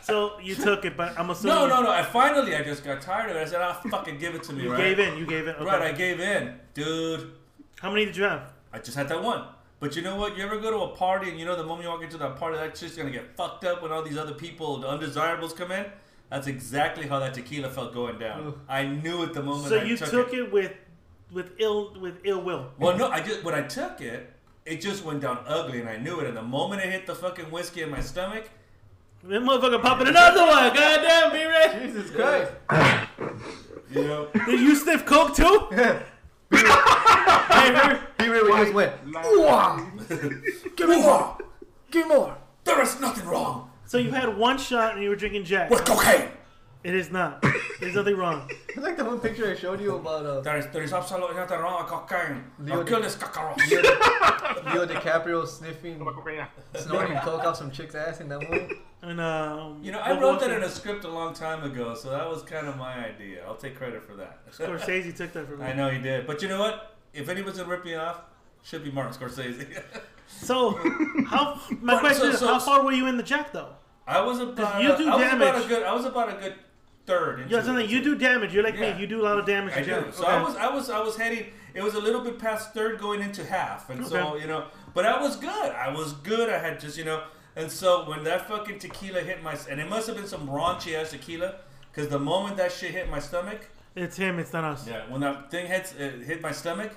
So 0.00 0.38
you 0.40 0.54
took 0.54 0.84
it, 0.84 0.96
but 0.96 1.18
I'm 1.18 1.30
assuming 1.30 1.56
No, 1.56 1.66
no, 1.66 1.82
no. 1.82 1.90
I 1.90 2.02
finally, 2.02 2.54
I 2.54 2.62
just 2.62 2.84
got 2.84 3.00
tired 3.02 3.30
of 3.30 3.36
it. 3.36 3.40
I 3.40 3.44
said, 3.44 3.60
"Ah, 3.60 3.72
fucking 3.90 4.18
give 4.18 4.34
it 4.36 4.42
to 4.44 4.52
me." 4.52 4.62
you 4.64 4.70
right? 4.72 4.78
gave 4.78 4.98
in. 5.00 5.18
You 5.18 5.26
gave 5.26 5.48
in. 5.48 5.54
Okay. 5.56 5.64
Right, 5.64 5.82
I 5.82 5.92
gave 5.92 6.20
in, 6.20 6.54
dude. 6.74 7.32
How 7.80 7.90
many 7.90 8.04
did 8.04 8.16
you 8.16 8.22
have? 8.24 8.52
I 8.72 8.78
just 8.78 8.96
had 8.96 9.08
that 9.08 9.22
one. 9.22 9.44
But 9.80 9.96
you 9.96 10.02
know 10.02 10.16
what? 10.16 10.36
You 10.36 10.44
ever 10.44 10.58
go 10.58 10.70
to 10.70 10.92
a 10.92 10.96
party 10.96 11.28
and 11.28 11.38
you 11.38 11.44
know 11.44 11.56
the 11.56 11.64
moment 11.64 11.84
you 11.84 11.90
walk 11.90 12.02
into 12.02 12.18
that 12.18 12.36
party, 12.36 12.56
that 12.56 12.76
shit's 12.76 12.96
gonna 12.96 13.10
get 13.10 13.36
fucked 13.36 13.64
up 13.64 13.82
when 13.82 13.90
all 13.92 14.02
these 14.02 14.16
other 14.16 14.34
people, 14.34 14.78
the 14.78 14.88
undesirables, 14.88 15.52
come 15.52 15.72
in. 15.72 15.86
That's 16.30 16.46
exactly 16.46 17.06
how 17.06 17.18
that 17.18 17.34
tequila 17.34 17.68
felt 17.70 17.92
going 17.92 18.18
down. 18.18 18.40
Ooh. 18.46 18.60
I 18.68 18.84
knew 18.84 19.22
it 19.22 19.32
the 19.34 19.42
moment 19.42 19.68
So 19.68 19.78
I 19.78 19.84
you 19.84 19.96
took, 19.96 20.10
took 20.10 20.32
it. 20.32 20.38
it 20.38 20.52
with 20.52 20.72
with 21.32 21.52
ill 21.58 21.94
with 22.00 22.20
ill 22.24 22.42
will. 22.42 22.70
Well, 22.78 22.96
no, 22.96 23.08
I 23.10 23.20
just 23.20 23.42
when 23.44 23.54
I 23.54 23.62
took 23.62 24.00
it, 24.00 24.32
it 24.64 24.80
just 24.80 25.04
went 25.04 25.20
down 25.20 25.40
ugly, 25.46 25.80
and 25.80 25.88
I 25.88 25.96
knew 25.96 26.20
it. 26.20 26.26
And 26.26 26.36
the 26.36 26.42
moment 26.42 26.82
it 26.82 26.90
hit 26.90 27.06
the 27.06 27.14
fucking 27.14 27.50
whiskey 27.50 27.82
in 27.82 27.90
my 27.90 28.00
stomach, 28.00 28.48
That 29.24 29.42
motherfucker 29.42 29.82
popping 29.82 30.06
another 30.08 30.40
one. 30.46 30.72
Goddamn, 30.74 31.32
be 31.32 31.44
ready. 31.44 31.86
Jesus 31.86 32.10
Christ. 32.10 32.52
you 33.90 34.02
know, 34.04 34.28
Did 34.46 34.60
you 34.60 34.76
sniff 34.76 35.04
coke 35.04 35.34
too? 35.34 35.66
I 36.52 37.72
heard. 37.74 38.00
He 38.24 38.28
really 38.30 38.52
just 38.62 38.72
went. 38.74 38.92
"Wah! 39.12 39.80
Give 40.76 40.88
me 40.88 41.02
more. 41.02 41.36
Give 41.90 42.06
me 42.08 42.14
more. 42.14 42.36
there 42.64 42.80
is 42.82 43.00
nothing 43.00 43.26
wrong 43.26 43.70
So 43.86 43.98
you 43.98 44.10
had 44.12 44.36
one 44.36 44.58
shot 44.58 44.94
and 44.94 45.02
you 45.02 45.08
were 45.08 45.16
drinking 45.16 45.44
Jack. 45.44 45.70
with 45.70 45.84
cocaine. 45.84 46.28
It 46.84 46.94
is 46.94 47.10
not. 47.10 47.44
There's 47.80 47.94
nothing 47.94 48.16
wrong. 48.16 48.48
It's 48.76 48.84
like 48.84 48.98
the 48.98 49.04
one 49.06 49.20
picture 49.20 49.50
I 49.50 49.54
showed 49.56 49.80
you 49.80 49.96
about 49.96 50.26
uh, 50.26 50.40
There 50.42 50.58
is, 50.58 50.66
there 50.66 50.82
is 50.82 50.92
absolutely 50.92 51.34
nothing 51.36 51.58
wrong 51.60 51.82
with 51.82 51.90
cocaine. 51.90 52.44
Leo 52.58 52.74
I'll 52.76 52.84
Di- 52.84 52.90
kill 52.90 53.00
this 53.00 53.14
cockroach. 53.16 53.70
Leo 53.70 54.86
DiCaprio 54.86 55.46
sniffing, 55.46 55.98
snorting 56.74 57.16
coke 57.24 57.44
off 57.44 57.56
some 57.56 57.70
chick's 57.70 57.94
ass 57.94 58.20
in 58.20 58.28
that 58.28 58.40
movie. 58.50 58.74
And 59.00 59.18
um, 59.18 59.80
You 59.82 59.92
know, 59.92 59.98
I 60.00 60.20
wrote 60.20 60.40
that 60.40 60.50
in 60.50 60.62
a 60.62 60.68
script 60.68 61.04
a 61.04 61.08
long 61.08 61.32
time 61.32 61.64
ago, 61.64 61.94
so 61.94 62.10
that 62.10 62.28
was 62.28 62.42
kind 62.42 62.66
of 62.68 62.76
my 62.76 63.06
idea. 63.06 63.44
I'll 63.46 63.56
take 63.56 63.76
credit 63.76 64.02
for 64.02 64.14
that. 64.16 64.46
Scorsese 64.52 65.16
took 65.16 65.32
that 65.32 65.48
from 65.48 65.60
me. 65.60 65.64
I 65.66 65.72
know 65.72 65.88
he 65.88 65.98
did. 65.98 66.26
But 66.26 66.42
you 66.42 66.48
know 66.48 66.58
what? 66.60 66.96
If 67.14 67.30
anyone's 67.30 67.56
gonna 67.56 67.70
rip 67.70 67.84
me 67.84 67.94
off, 67.94 68.20
should 68.62 68.84
be 68.84 68.90
Martin 68.90 69.14
Scorsese. 69.18 69.82
So, 70.28 70.72
how? 71.26 71.58
My 71.80 71.94
But- 71.94 72.00
question 72.00 72.24
so- 72.26 72.30
is, 72.30 72.38
so- 72.40 72.46
how 72.48 72.58
far 72.58 72.84
were 72.84 72.92
you 72.92 73.06
in 73.06 73.16
the 73.16 73.22
Jack 73.22 73.52
though? 73.52 73.70
I 74.06 74.20
was 74.20 74.38
about 74.38 74.82
you 74.82 74.88
do 74.96 75.08
I 75.10 75.16
was 75.16 75.26
about 75.32 75.38
damage. 75.40 75.64
a 75.64 75.68
good 75.68 75.82
I 75.82 75.92
was 75.94 76.04
about 76.04 76.28
a 76.28 76.40
good 76.40 76.54
third. 77.06 77.40
Into 77.40 77.54
Yeah, 77.54 77.62
something 77.62 77.84
it. 77.84 77.90
you 77.90 78.02
do 78.02 78.14
damage. 78.16 78.52
You're 78.54 78.64
like 78.64 78.74
Yeah. 78.76 78.94
me. 78.94 79.00
You 79.00 79.06
do 79.06 79.20
a 79.20 79.24
lot 79.24 79.38
of 79.38 79.46
damage. 79.46 79.74
I 79.76 79.82
do. 79.82 80.04
So 80.12 80.24
Okay. 80.24 80.32
I 80.32 80.42
was 80.42 80.56
I 80.56 80.68
was 80.68 80.90
I 80.90 81.00
was 81.00 81.16
heading 81.16 81.46
it 81.74 81.82
was 81.82 81.94
a 81.94 82.00
little 82.00 82.22
bit 82.22 82.38
past 82.38 82.72
third 82.72 82.98
going 82.98 83.20
into 83.20 83.44
half. 83.44 83.90
And 83.90 84.06
so, 84.06 84.36
you 84.36 84.46
know, 84.46 84.64
but 84.94 85.04
I 85.04 85.20
was 85.20 85.36
good. 85.36 85.72
I 85.72 85.90
was 85.92 86.12
good. 86.14 86.48
I 86.48 86.56
had 86.58 86.80
just, 86.80 86.96
you 86.96 87.04
know, 87.04 87.22
and 87.54 87.70
so 87.70 88.08
when 88.08 88.24
that 88.24 88.48
fucking 88.48 88.78
tequila 88.78 89.20
hit 89.20 89.42
my 89.42 89.56
and 89.70 89.78
it 89.80 89.88
must 89.88 90.06
have 90.06 90.16
been 90.16 90.26
some 90.26 90.48
raunchy 90.48 90.94
ass 90.94 91.10
tequila 91.10 91.56
cuz 91.92 92.08
the 92.08 92.18
moment 92.18 92.56
that 92.56 92.72
shit 92.72 92.92
hit 92.92 93.10
my 93.10 93.18
stomach, 93.18 93.60
It's 93.94 94.16
him. 94.16 94.38
It's 94.38 94.52
not 94.52 94.64
us. 94.64 94.86
Yeah, 94.86 95.02
when 95.08 95.20
that 95.22 95.50
thing 95.50 95.66
hits 95.66 95.92
it 95.94 96.22
hit 96.22 96.40
my 96.42 96.52
stomach, 96.52 96.92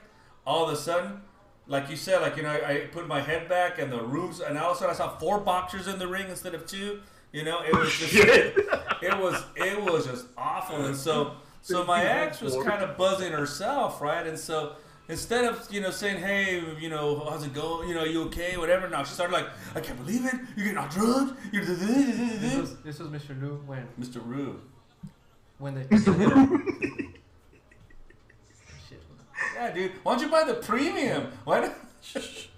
all 0.45 0.65
of 0.67 0.73
a 0.73 0.75
sudden, 0.77 1.21
like 1.67 1.89
you 1.89 1.95
said, 1.95 2.21
like 2.21 2.35
you 2.37 2.43
know, 2.43 2.49
I, 2.49 2.71
I 2.71 2.75
put 2.91 3.07
my 3.07 3.21
head 3.21 3.47
back 3.47 3.79
and 3.79 3.91
the 3.91 4.01
rooms, 4.01 4.39
and 4.39 4.57
all 4.57 4.71
of 4.71 4.77
a 4.77 4.79
sudden 4.79 4.95
I 4.95 4.97
saw 4.97 5.09
four 5.17 5.39
boxers 5.39 5.87
in 5.87 5.99
the 5.99 6.07
ring 6.07 6.27
instead 6.29 6.53
of 6.55 6.65
two. 6.65 7.01
You 7.31 7.43
know, 7.43 7.61
it 7.61 7.75
was 7.75 7.95
just, 7.95 8.13
it 8.15 9.17
was 9.17 9.43
it 9.55 9.81
was 9.83 10.07
just 10.07 10.25
awful, 10.37 10.85
and 10.85 10.95
so 10.95 11.33
so 11.61 11.83
my 11.85 12.03
ex 12.03 12.41
was 12.41 12.55
kind 12.63 12.83
of 12.83 12.97
buzzing 12.97 13.31
herself, 13.31 14.01
right, 14.01 14.25
and 14.25 14.37
so. 14.37 14.73
Instead 15.07 15.45
of 15.45 15.67
you 15.73 15.81
know 15.81 15.89
saying 15.89 16.21
hey 16.21 16.61
you 16.79 16.87
know 16.87 17.25
how's 17.27 17.43
it 17.43 17.51
going 17.51 17.89
you 17.89 17.95
know 17.95 18.03
you 18.03 18.25
okay 18.25 18.57
whatever 18.57 18.87
now 18.87 19.03
she 19.03 19.11
started 19.11 19.33
like 19.33 19.47
I 19.73 19.79
can't 19.79 19.97
believe 19.97 20.23
it 20.23 20.35
you're 20.55 20.65
getting 20.65 20.77
on 20.77 20.87
drugs 20.89 21.31
you're 21.51 21.65
This 21.65 22.55
was, 22.55 22.75
this 22.83 22.99
was 22.99 23.07
Mr. 23.07 23.41
Lou 23.41 23.55
when 23.65 23.87
Mr. 23.99 24.21
Rue 24.23 24.61
when 25.57 25.73
they. 25.73 25.81
Shit. 28.87 29.01
yeah 29.55 29.71
dude 29.71 29.93
why 30.03 30.13
don't 30.13 30.21
you 30.21 30.29
buy 30.29 30.43
the 30.43 30.53
premium 30.53 31.31
why 31.43 31.61
don't 31.61 31.73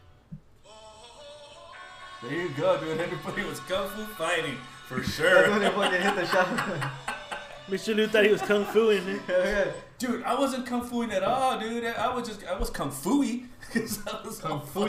There 2.23 2.33
you 2.33 2.49
go, 2.49 2.79
dude. 2.79 2.99
Everybody 2.99 3.43
was 3.43 3.59
kung 3.61 3.87
fu 3.89 4.05
fighting 4.13 4.57
For 4.87 5.01
sure. 5.01 5.47
That's 5.47 5.49
when 5.49 5.61
sure. 5.61 5.89
they 5.89 5.99
fucking 5.99 6.01
hit 6.01 6.15
the 6.15 6.25
shot. 6.27 6.91
Mr. 7.67 7.95
Lou 7.95 8.07
thought 8.07 8.25
he 8.25 8.31
was 8.31 8.41
kung 8.43 8.65
fu 8.65 8.89
in 8.91 9.07
it. 9.07 9.21
yeah. 9.29 9.71
Dude, 10.01 10.23
I 10.23 10.33
wasn't 10.39 10.65
kung 10.65 10.83
fuing 10.83 11.11
at 11.11 11.23
all, 11.23 11.59
dude. 11.59 11.85
I 11.85 12.13
was 12.13 12.27
just, 12.27 12.43
I 12.45 12.57
was 12.57 12.69
kung 12.71 12.89
fu-y. 12.91 13.43
'Cause 13.71 13.99
I 14.07 14.21
was 14.27 14.39
kung 14.39 14.61
fu. 14.65 14.85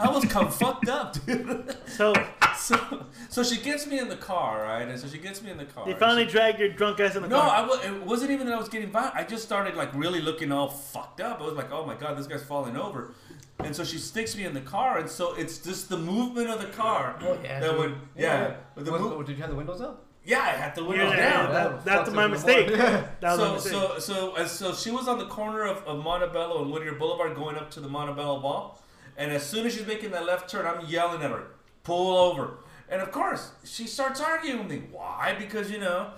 I 0.00 0.10
was 0.10 0.24
kung 0.26 0.50
fucked 0.50 0.88
up, 0.88 1.14
dude. 1.24 1.74
So 1.86 2.12
So, 2.56 3.06
so 3.30 3.42
she 3.42 3.56
gets 3.60 3.86
me 3.86 3.98
in 3.98 4.08
the 4.08 4.16
car, 4.16 4.62
right? 4.64 4.86
And 4.88 4.98
so 4.98 5.06
she 5.08 5.18
gets 5.18 5.42
me 5.42 5.50
in 5.50 5.56
the 5.58 5.64
car. 5.64 5.84
they 5.84 5.92
and 5.92 6.00
finally 6.00 6.24
she- 6.26 6.32
dragged 6.32 6.58
your 6.58 6.68
drunk 6.70 6.98
ass 7.00 7.14
in 7.16 7.22
the 7.22 7.28
car. 7.28 7.38
No, 7.38 7.50
car. 7.50 7.56
I 7.58 7.66
wa- 7.90 7.96
it 7.96 8.02
wasn't 8.06 8.30
even 8.32 8.46
that 8.46 8.54
I 8.54 8.58
was 8.58 8.68
getting 8.68 8.90
violent. 8.90 9.14
I 9.14 9.22
just 9.24 9.44
started 9.44 9.74
like 9.76 9.94
really 9.94 10.20
looking 10.20 10.50
all 10.52 10.68
fucked 10.68 11.20
up. 11.20 11.40
I 11.40 11.44
was 11.44 11.54
like, 11.54 11.70
oh 11.72 11.86
my 11.86 11.94
god, 11.94 12.18
this 12.18 12.26
guy's 12.26 12.42
falling 12.42 12.76
over. 12.76 13.14
And 13.60 13.74
so 13.74 13.84
she 13.84 13.98
sticks 13.98 14.36
me 14.36 14.44
in 14.44 14.52
the 14.52 14.60
car, 14.60 14.98
and 14.98 15.08
so 15.08 15.34
it's 15.34 15.58
just 15.58 15.88
the 15.88 15.96
movement 15.96 16.50
of 16.50 16.60
the 16.60 16.66
car 16.68 17.16
oh, 17.22 17.38
yeah, 17.42 17.60
that 17.60 17.70
dude. 17.70 17.78
would, 17.78 17.94
yeah, 18.16 18.54
With 18.74 18.84
the 18.84 18.92
Was- 18.92 19.00
mo- 19.00 19.22
did 19.22 19.36
you 19.36 19.42
have 19.42 19.50
the 19.50 19.56
windows 19.56 19.80
up? 19.80 20.03
Yeah, 20.24 20.40
I 20.40 20.50
had 20.50 20.74
to 20.76 20.84
windows 20.84 21.12
Yeah, 21.12 21.30
down. 21.30 21.52
that- 21.52 21.84
That 21.84 21.84
that's 21.84 22.10
my 22.10 22.26
mistake. 22.26 22.68
That 22.68 23.20
was 23.22 23.38
my 23.38 23.46
So, 23.46 23.52
mistake. 23.54 23.72
so, 23.72 23.98
so, 23.98 24.46
so 24.46 24.74
she 24.74 24.90
was 24.90 25.06
on 25.08 25.18
the 25.18 25.26
corner 25.26 25.64
of, 25.64 25.78
of 25.84 26.02
Montebello 26.02 26.62
and 26.62 26.72
Whittier 26.72 26.92
Boulevard 26.94 27.34
going 27.36 27.56
up 27.56 27.70
to 27.72 27.80
the 27.80 27.88
Montebello 27.88 28.40
Mall. 28.40 28.82
And 29.16 29.30
as 29.32 29.44
soon 29.46 29.66
as 29.66 29.74
she's 29.74 29.86
making 29.86 30.10
that 30.12 30.24
left 30.26 30.48
turn, 30.50 30.66
I'm 30.66 30.84
yelling 30.86 31.22
at 31.22 31.30
her, 31.30 31.44
pull 31.84 32.16
over. 32.16 32.58
And 32.88 33.00
of 33.00 33.12
course, 33.12 33.52
she 33.64 33.86
starts 33.86 34.20
arguing 34.20 34.58
with 34.58 34.68
me. 34.68 34.82
Why? 34.90 35.36
Because, 35.38 35.70
you 35.70 35.78
know, 35.78 36.10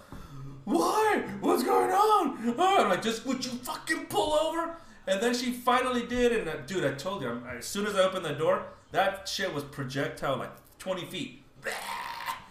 why? 0.64 1.22
What's 1.40 1.62
going 1.62 1.90
on? 1.90 2.54
Oh, 2.58 2.82
I'm 2.82 2.88
like, 2.90 3.02
just 3.02 3.26
would 3.26 3.44
you 3.44 3.50
fucking 3.52 4.06
pull 4.06 4.32
over? 4.32 4.76
And 5.06 5.20
then 5.20 5.34
she 5.34 5.52
finally 5.52 6.06
did. 6.06 6.32
And 6.32 6.48
uh, 6.48 6.56
dude, 6.66 6.84
I 6.84 6.92
told 6.94 7.22
you, 7.22 7.28
I'm, 7.30 7.46
as 7.58 7.66
soon 7.66 7.86
as 7.86 7.94
I 7.94 8.00
opened 8.00 8.24
the 8.24 8.32
door, 8.32 8.64
that 8.92 9.28
shit 9.28 9.52
was 9.52 9.62
projectile 9.64 10.36
like 10.38 10.50
20 10.78 11.04
feet. 11.06 11.42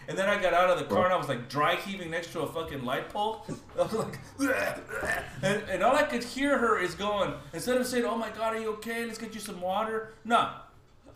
And 0.07 0.17
then 0.17 0.29
I 0.29 0.41
got 0.41 0.53
out 0.53 0.69
of 0.69 0.77
the 0.77 0.85
car 0.85 1.05
and 1.05 1.13
I 1.13 1.17
was 1.17 1.27
like 1.27 1.49
dry 1.49 1.75
heaving 1.75 2.11
next 2.11 2.31
to 2.33 2.41
a 2.41 2.47
fucking 2.47 2.83
light 2.83 3.09
pole. 3.09 3.45
I 3.79 3.83
was 3.83 3.93
like, 3.93 4.19
and, 5.41 5.63
and 5.69 5.83
all 5.83 5.95
I 5.95 6.03
could 6.03 6.23
hear 6.23 6.57
her 6.57 6.79
is 6.79 6.95
going, 6.95 7.33
instead 7.53 7.77
of 7.77 7.87
saying, 7.87 8.05
Oh 8.05 8.17
my 8.17 8.29
God, 8.29 8.55
are 8.55 8.59
you 8.59 8.73
okay? 8.73 9.05
Let's 9.05 9.17
get 9.17 9.33
you 9.33 9.39
some 9.39 9.61
water. 9.61 10.13
No. 10.23 10.49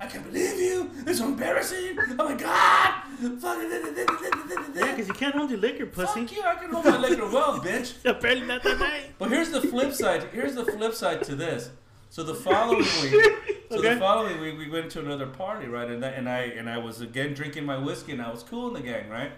I 0.01 0.07
can't 0.07 0.23
believe 0.23 0.57
you. 0.57 0.89
It's 1.05 1.19
so 1.19 1.25
embarrassing. 1.25 1.97
Oh 2.17 2.29
my 2.29 2.33
God. 2.33 3.03
yeah, 4.73 4.91
because 4.91 5.09
you 5.09 5.13
can't 5.13 5.35
hold 5.35 5.49
your 5.49 5.59
liquor, 5.59 5.85
pussy. 5.87 6.21
Fuck 6.21 6.37
you. 6.37 6.43
I 6.43 6.55
can 6.55 6.71
hold 6.71 6.85
my 6.85 6.97
liquor 6.97 7.29
well, 7.29 7.59
bitch. 7.59 7.95
Apparently 8.05 8.47
not 8.47 8.63
that 8.63 8.79
night. 8.79 9.11
But 9.17 9.29
here's 9.29 9.49
the 9.49 9.59
flip 9.59 9.91
side. 9.91 10.29
Here's 10.31 10.55
the 10.55 10.63
flip 10.63 10.93
side 10.93 11.23
to 11.25 11.35
this. 11.35 11.71
So 12.09 12.23
the 12.23 12.33
following 12.35 12.79
week, 13.01 13.13
so 13.69 13.77
Okay. 13.79 13.93
the 13.93 13.99
following 13.99 14.39
week 14.41 14.57
we 14.57 14.69
went 14.69 14.89
to 14.91 14.99
another 14.99 15.27
party, 15.27 15.67
right? 15.67 15.87
And 15.89 16.01
that, 16.03 16.15
and 16.15 16.27
I 16.27 16.39
and 16.41 16.69
I 16.69 16.77
was 16.77 17.01
again 17.01 17.33
drinking 17.33 17.65
my 17.65 17.77
whiskey, 17.77 18.11
and 18.13 18.21
I 18.21 18.31
was 18.31 18.43
cool 18.43 18.67
in 18.67 18.73
the 18.73 18.81
gang, 18.81 19.09
right? 19.09 19.31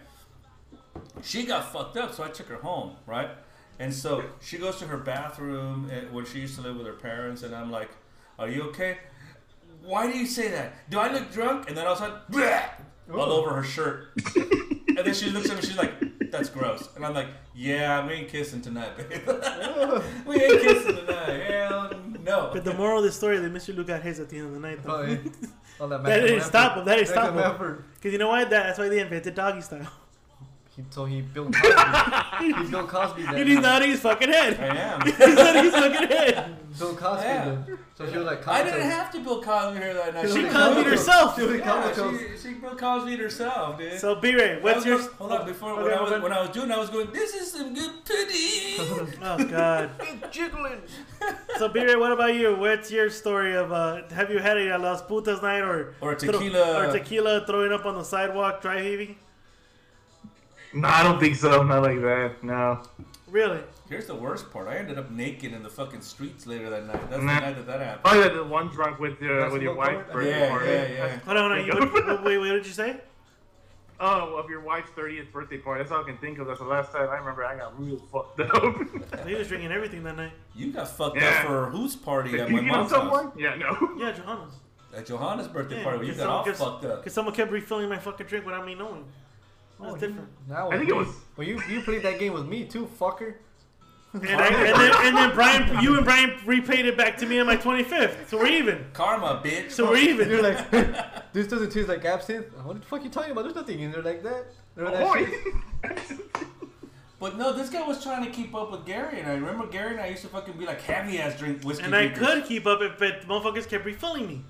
She 1.22 1.46
got 1.46 1.72
fucked 1.72 1.98
up, 1.98 2.14
so 2.14 2.24
I 2.24 2.30
took 2.30 2.48
her 2.48 2.56
home, 2.58 2.96
right? 3.06 3.30
And 3.80 3.94
so 3.94 4.24
she 4.42 4.58
goes 4.58 4.78
to 4.78 4.88
her 4.88 4.98
bathroom 4.98 5.90
eh, 5.92 6.02
when 6.12 6.26
she 6.26 6.40
used 6.40 6.56
to 6.56 6.62
live 6.62 6.78
with 6.78 6.86
her 6.88 6.94
parents, 6.94 7.44
and 7.44 7.54
I'm 7.56 7.72
like, 7.72 7.90
"Are 8.40 8.48
you 8.50 8.64
okay? 8.70 8.98
Why 9.84 10.12
do 10.12 10.18
you 10.18 10.26
say 10.28 10.50
that? 10.50 10.90
Do 10.90 11.00
I 11.00 11.12
look 11.12 11.32
drunk?" 11.32 11.68
And 11.68 11.78
then 11.78 11.86
all 11.88 11.94
of 11.94 12.00
a 12.02 12.06
sudden, 12.06 12.18
bleh, 12.32 12.64
all 13.14 13.32
over 13.32 13.54
her 13.54 13.64
shirt. 13.64 14.10
and 15.02 15.08
then 15.08 15.14
she 15.14 15.30
looks 15.32 15.50
at 15.50 15.56
me, 15.56 15.62
she's 15.62 15.78
like, 15.78 16.30
"That's 16.32 16.50
gross." 16.50 16.90
And 16.96 17.06
I'm 17.06 17.14
like, 17.14 17.28
"Yeah, 17.56 18.06
we 18.06 18.14
ain't 18.14 18.30
kissing 18.30 18.62
tonight, 18.62 18.96
babe. 18.98 19.28
we 20.26 20.36
ain't 20.42 20.62
kissing 20.62 20.96
tonight. 20.96 21.44
Hell 21.50 21.92
no." 22.24 22.50
But 22.54 22.64
the 22.64 22.74
moral 22.74 23.00
of 23.00 23.06
the 23.06 23.12
story 23.12 23.40
that 23.40 23.52
Mr. 23.54 23.76
Lou 23.76 23.84
got 23.84 24.02
his 24.02 24.20
at 24.20 24.30
the 24.30 24.38
end 24.38 24.48
of 24.48 24.54
the 24.54 24.60
night, 24.60 24.84
though. 24.84 24.90
Probably. 24.90 25.32
All 25.80 25.88
that, 25.88 26.04
That 26.04 26.04
maximum 26.04 26.28
didn't 26.28 26.44
stop 26.44 26.78
him. 26.78 26.86
That 26.86 26.96
didn't 26.96 27.08
stop 27.08 27.60
him. 27.60 27.84
Because 27.96 28.12
you 28.14 28.20
know 28.20 28.30
what? 28.30 28.50
That's 28.50 28.78
why 28.78 28.90
they 28.90 29.00
invented 29.00 29.36
doggy 29.36 29.62
style. 29.62 29.88
He, 30.82 30.86
so 30.90 31.06
he 31.06 31.22
built 31.22 31.54
Cosby. 31.54 32.46
he 32.54 32.70
built 32.70 32.88
Cosby 32.90 33.24
then. 33.24 33.48
He's 33.48 33.60
nodding 33.60 33.90
his 33.92 34.00
fucking 34.00 34.30
head. 34.30 34.60
I 34.60 34.76
am. 34.78 35.02
He's 35.06 35.18
nodding 35.20 35.64
his 35.64 35.74
fucking 35.74 36.08
head. 36.08 36.58
Bill 36.80 36.96
Cosby 36.96 37.24
Yeah. 37.28 37.46
then. 37.46 37.78
So 37.96 38.10
she 38.10 38.18
was 38.18 38.26
like, 38.26 38.48
I 38.48 38.64
didn't 38.64 38.90
have 38.90 39.12
to 39.12 39.20
Bill 39.20 39.42
Cosby 39.44 39.78
here 39.80 39.94
that 39.94 40.14
night. 40.16 40.28
She 40.30 40.42
She 40.42 40.48
Cosby'd 40.50 40.86
herself. 40.88 41.36
She 41.38 41.46
was 41.46 41.58
Yeah, 41.58 41.66
comical. 41.94 42.18
she, 42.18 42.26
she 42.42 42.54
Bill 42.56 42.76
Cosby 42.76 43.16
herself, 43.18 43.78
dude. 43.78 44.00
So, 44.00 44.16
B-Ray, 44.16 44.60
what's 44.62 44.78
was 44.78 44.86
your... 44.86 44.98
going- 44.98 45.10
hold 45.18 45.32
on 45.34 45.46
before 45.46 45.72
Okay, 45.74 45.84
when, 45.84 45.94
I 45.94 46.02
was, 46.02 46.22
when 46.24 46.32
I 46.34 46.42
was 46.42 46.50
doing 46.50 46.72
I 46.72 46.78
was 46.78 46.90
going 46.90 47.12
this 47.12 47.34
is 47.36 47.52
some 47.52 47.74
good 47.74 47.92
pudding 48.06 49.18
Oh, 49.22 49.46
God. 49.50 49.92
Jiggling. 50.32 50.82
So, 51.58 51.68
B-Ray, 51.70 51.96
what 51.98 52.12
about 52.12 52.34
you? 52.36 52.56
What's 52.56 52.90
your 52.92 53.10
story 53.10 53.56
of... 53.56 53.72
Uh, 53.72 54.08
have 54.10 54.32
you 54.32 54.40
had 54.40 54.58
a 54.58 54.78
Las 54.78 55.02
Putas 55.04 55.42
night 55.44 55.62
or... 55.62 55.94
Or 56.02 56.14
a 56.14 56.20
throw- 56.20 56.32
tequila- 56.32 56.88
Or 56.88 56.92
tequila 56.92 57.46
throwing 57.46 57.72
up 57.72 57.86
on 57.86 57.96
the 57.96 58.04
sidewalk, 58.04 58.62
dry 58.62 58.82
heaving? 58.82 59.18
No, 60.74 60.88
I 60.88 61.04
don't 61.04 61.20
think 61.20 61.36
so. 61.36 61.64
Not 61.64 61.82
like 61.84 62.02
that. 62.02 62.44
No. 62.44 62.82
Really? 63.28 63.60
Here's 63.90 64.08
the 64.08 64.16
worst 64.16 64.52
part. 64.52 64.68
I 64.68 64.76
ended 64.78 64.98
up 64.98 65.10
naked 65.12 65.54
in 65.54 65.64
the 65.64 65.70
fucking 65.70 66.02
streets 66.02 66.46
later 66.48 66.70
that 66.70 66.86
night. 66.86 67.10
That's 67.10 67.22
Nah. 67.24 67.36
the 67.40 67.46
night 67.46 67.56
that 67.56 67.68
that 67.68 67.80
happened. 67.82 68.02
Oh, 68.06 68.22
that 68.22 68.34
the 68.34 68.44
one 68.44 68.68
drunk 68.68 69.00
with 69.00 69.22
uh, 69.22 69.26
your 69.26 69.50
with 69.50 69.62
your 69.62 69.76
Basketball 69.76 69.98
wife's 70.00 70.12
court? 70.12 70.26
Yeah, 70.26 70.50
party. 70.50 70.66
yeah, 70.70 70.88
yeah. 70.90 71.20
Hold 71.20 71.38
on, 71.38 71.52
hold 71.52 71.52
on. 71.52 71.66
You, 71.84 71.92
what, 71.94 72.08
what, 72.08 72.24
wait, 72.24 72.38
what 72.38 72.46
did 72.50 72.66
you 72.66 72.74
say? 72.74 72.98
Oh, 74.04 74.36
of 74.38 74.50
your 74.50 74.62
wife's 74.62 74.90
30th 74.98 75.32
birthday 75.32 75.58
party. 75.60 75.84
That's 75.84 75.92
all 75.92 76.02
I 76.02 76.06
can 76.08 76.18
think 76.18 76.40
of. 76.40 76.48
That's 76.48 76.60
the 76.60 76.66
last 76.66 76.92
time 76.92 77.08
I 77.10 77.18
remember 77.18 77.46
I 77.46 77.56
got 77.56 77.80
real 77.80 77.98
fucked 78.12 78.40
up. 78.40 78.76
He 79.28 79.36
was 79.36 79.48
drinking 79.48 79.72
everything 79.72 80.04
that 80.06 80.18
night. 80.18 80.32
You 80.56 80.72
got 80.72 80.88
fucked 80.88 81.18
Yeah. 81.18 81.28
up 81.42 81.46
for 81.46 81.66
whose 81.70 81.96
party 81.96 82.40
at 82.40 82.50
my 82.50 82.60
you 82.60 82.66
know 82.66 82.74
mom's 82.74 82.92
house? 82.92 83.00
someone? 83.02 83.32
Yeah, 83.38 83.56
no. 83.56 83.78
Yeah, 83.98 84.12
Johanna's. 84.12 84.54
At 84.96 85.06
Johanna's 85.06 85.48
birthday 85.48 85.78
Yeah, 85.78 85.84
party, 85.84 85.98
where 86.00 86.08
you 86.08 86.12
because 86.14 86.26
got 86.26 86.48
all 86.48 86.56
someone- 86.56 86.82
fucked 86.82 86.86
up. 86.92 87.00
Because 87.02 87.14
someone 87.14 87.36
kept 87.36 87.52
refilling 87.52 87.88
my 87.90 88.00
fucking 88.00 88.26
drink 88.26 88.46
without 88.46 88.66
me 88.66 88.74
knowing. 88.76 89.06
That's 89.82 89.94
Oh, 89.94 89.98
different. 89.98 90.30
That 90.50 90.60
I 90.60 90.78
think 90.78 90.90
it 90.90 90.96
was. 90.96 91.08
Well, 91.38 91.48
you 91.48 91.62
you 91.70 91.82
played 91.82 92.04
that 92.04 92.20
game 92.20 92.34
with 92.34 92.46
me 92.46 92.66
too, 92.66 92.88
fucker. 93.00 93.36
And, 94.14 94.26
I, 94.28 94.48
and, 94.48 94.78
then, 94.78 94.92
and 95.06 95.16
then 95.16 95.34
Brian, 95.34 95.82
you 95.82 95.96
and 95.96 96.04
Brian 96.04 96.34
repaid 96.46 96.86
it 96.86 96.98
back 96.98 97.16
to 97.20 97.26
me 97.26 97.40
on 97.40 97.46
my 97.46 97.56
25th. 97.56 98.28
So 98.28 98.38
we're 98.40 98.48
even. 98.48 98.88
Karma, 98.92 99.42
bitch. 99.42 99.72
So 99.72 99.90
we're 99.90 100.00
even. 100.00 100.28
You're 100.30 100.44
like, 100.44 100.70
this 101.34 101.48
doesn't 101.48 101.70
taste 101.72 101.88
like 101.88 102.04
absinthe. 102.04 102.48
What 102.62 102.82
the 102.82 102.86
fuck 102.86 103.00
are 103.00 103.04
you 103.04 103.10
talking 103.10 103.32
about? 103.32 103.44
There's 103.44 103.56
nothing 103.56 103.80
in 103.80 103.90
there 103.90 104.02
like 104.02 104.22
that. 104.24 104.48
Remember 104.76 104.98
that 104.98 106.04
shit? 106.10 106.20
But 107.22 107.38
no, 107.38 107.54
this 107.54 107.70
guy 107.70 107.88
was 107.88 108.04
trying 108.04 108.26
to 108.26 108.32
keep 108.32 108.56
up 108.56 108.72
with 108.72 108.84
Gary, 108.84 109.20
and 109.20 109.30
I 109.30 109.36
remember 109.36 109.68
Gary 109.68 109.92
and 109.92 110.02
I 110.02 110.08
used 110.08 110.24
to 110.24 110.28
fucking 110.28 110.58
be 110.58 110.66
like 110.66 110.82
heavy 110.82 111.20
ass 111.20 111.38
drink 111.38 111.64
whiskey. 111.64 111.86
And 111.86 111.96
I 111.96 112.10
could 112.10 112.46
keep 112.46 112.66
up 112.66 112.82
it, 112.82 112.98
but 112.98 113.28
motherfuckers 113.28 113.70
kept 113.70 113.86
refilling 113.86 114.28
me. 114.28 114.44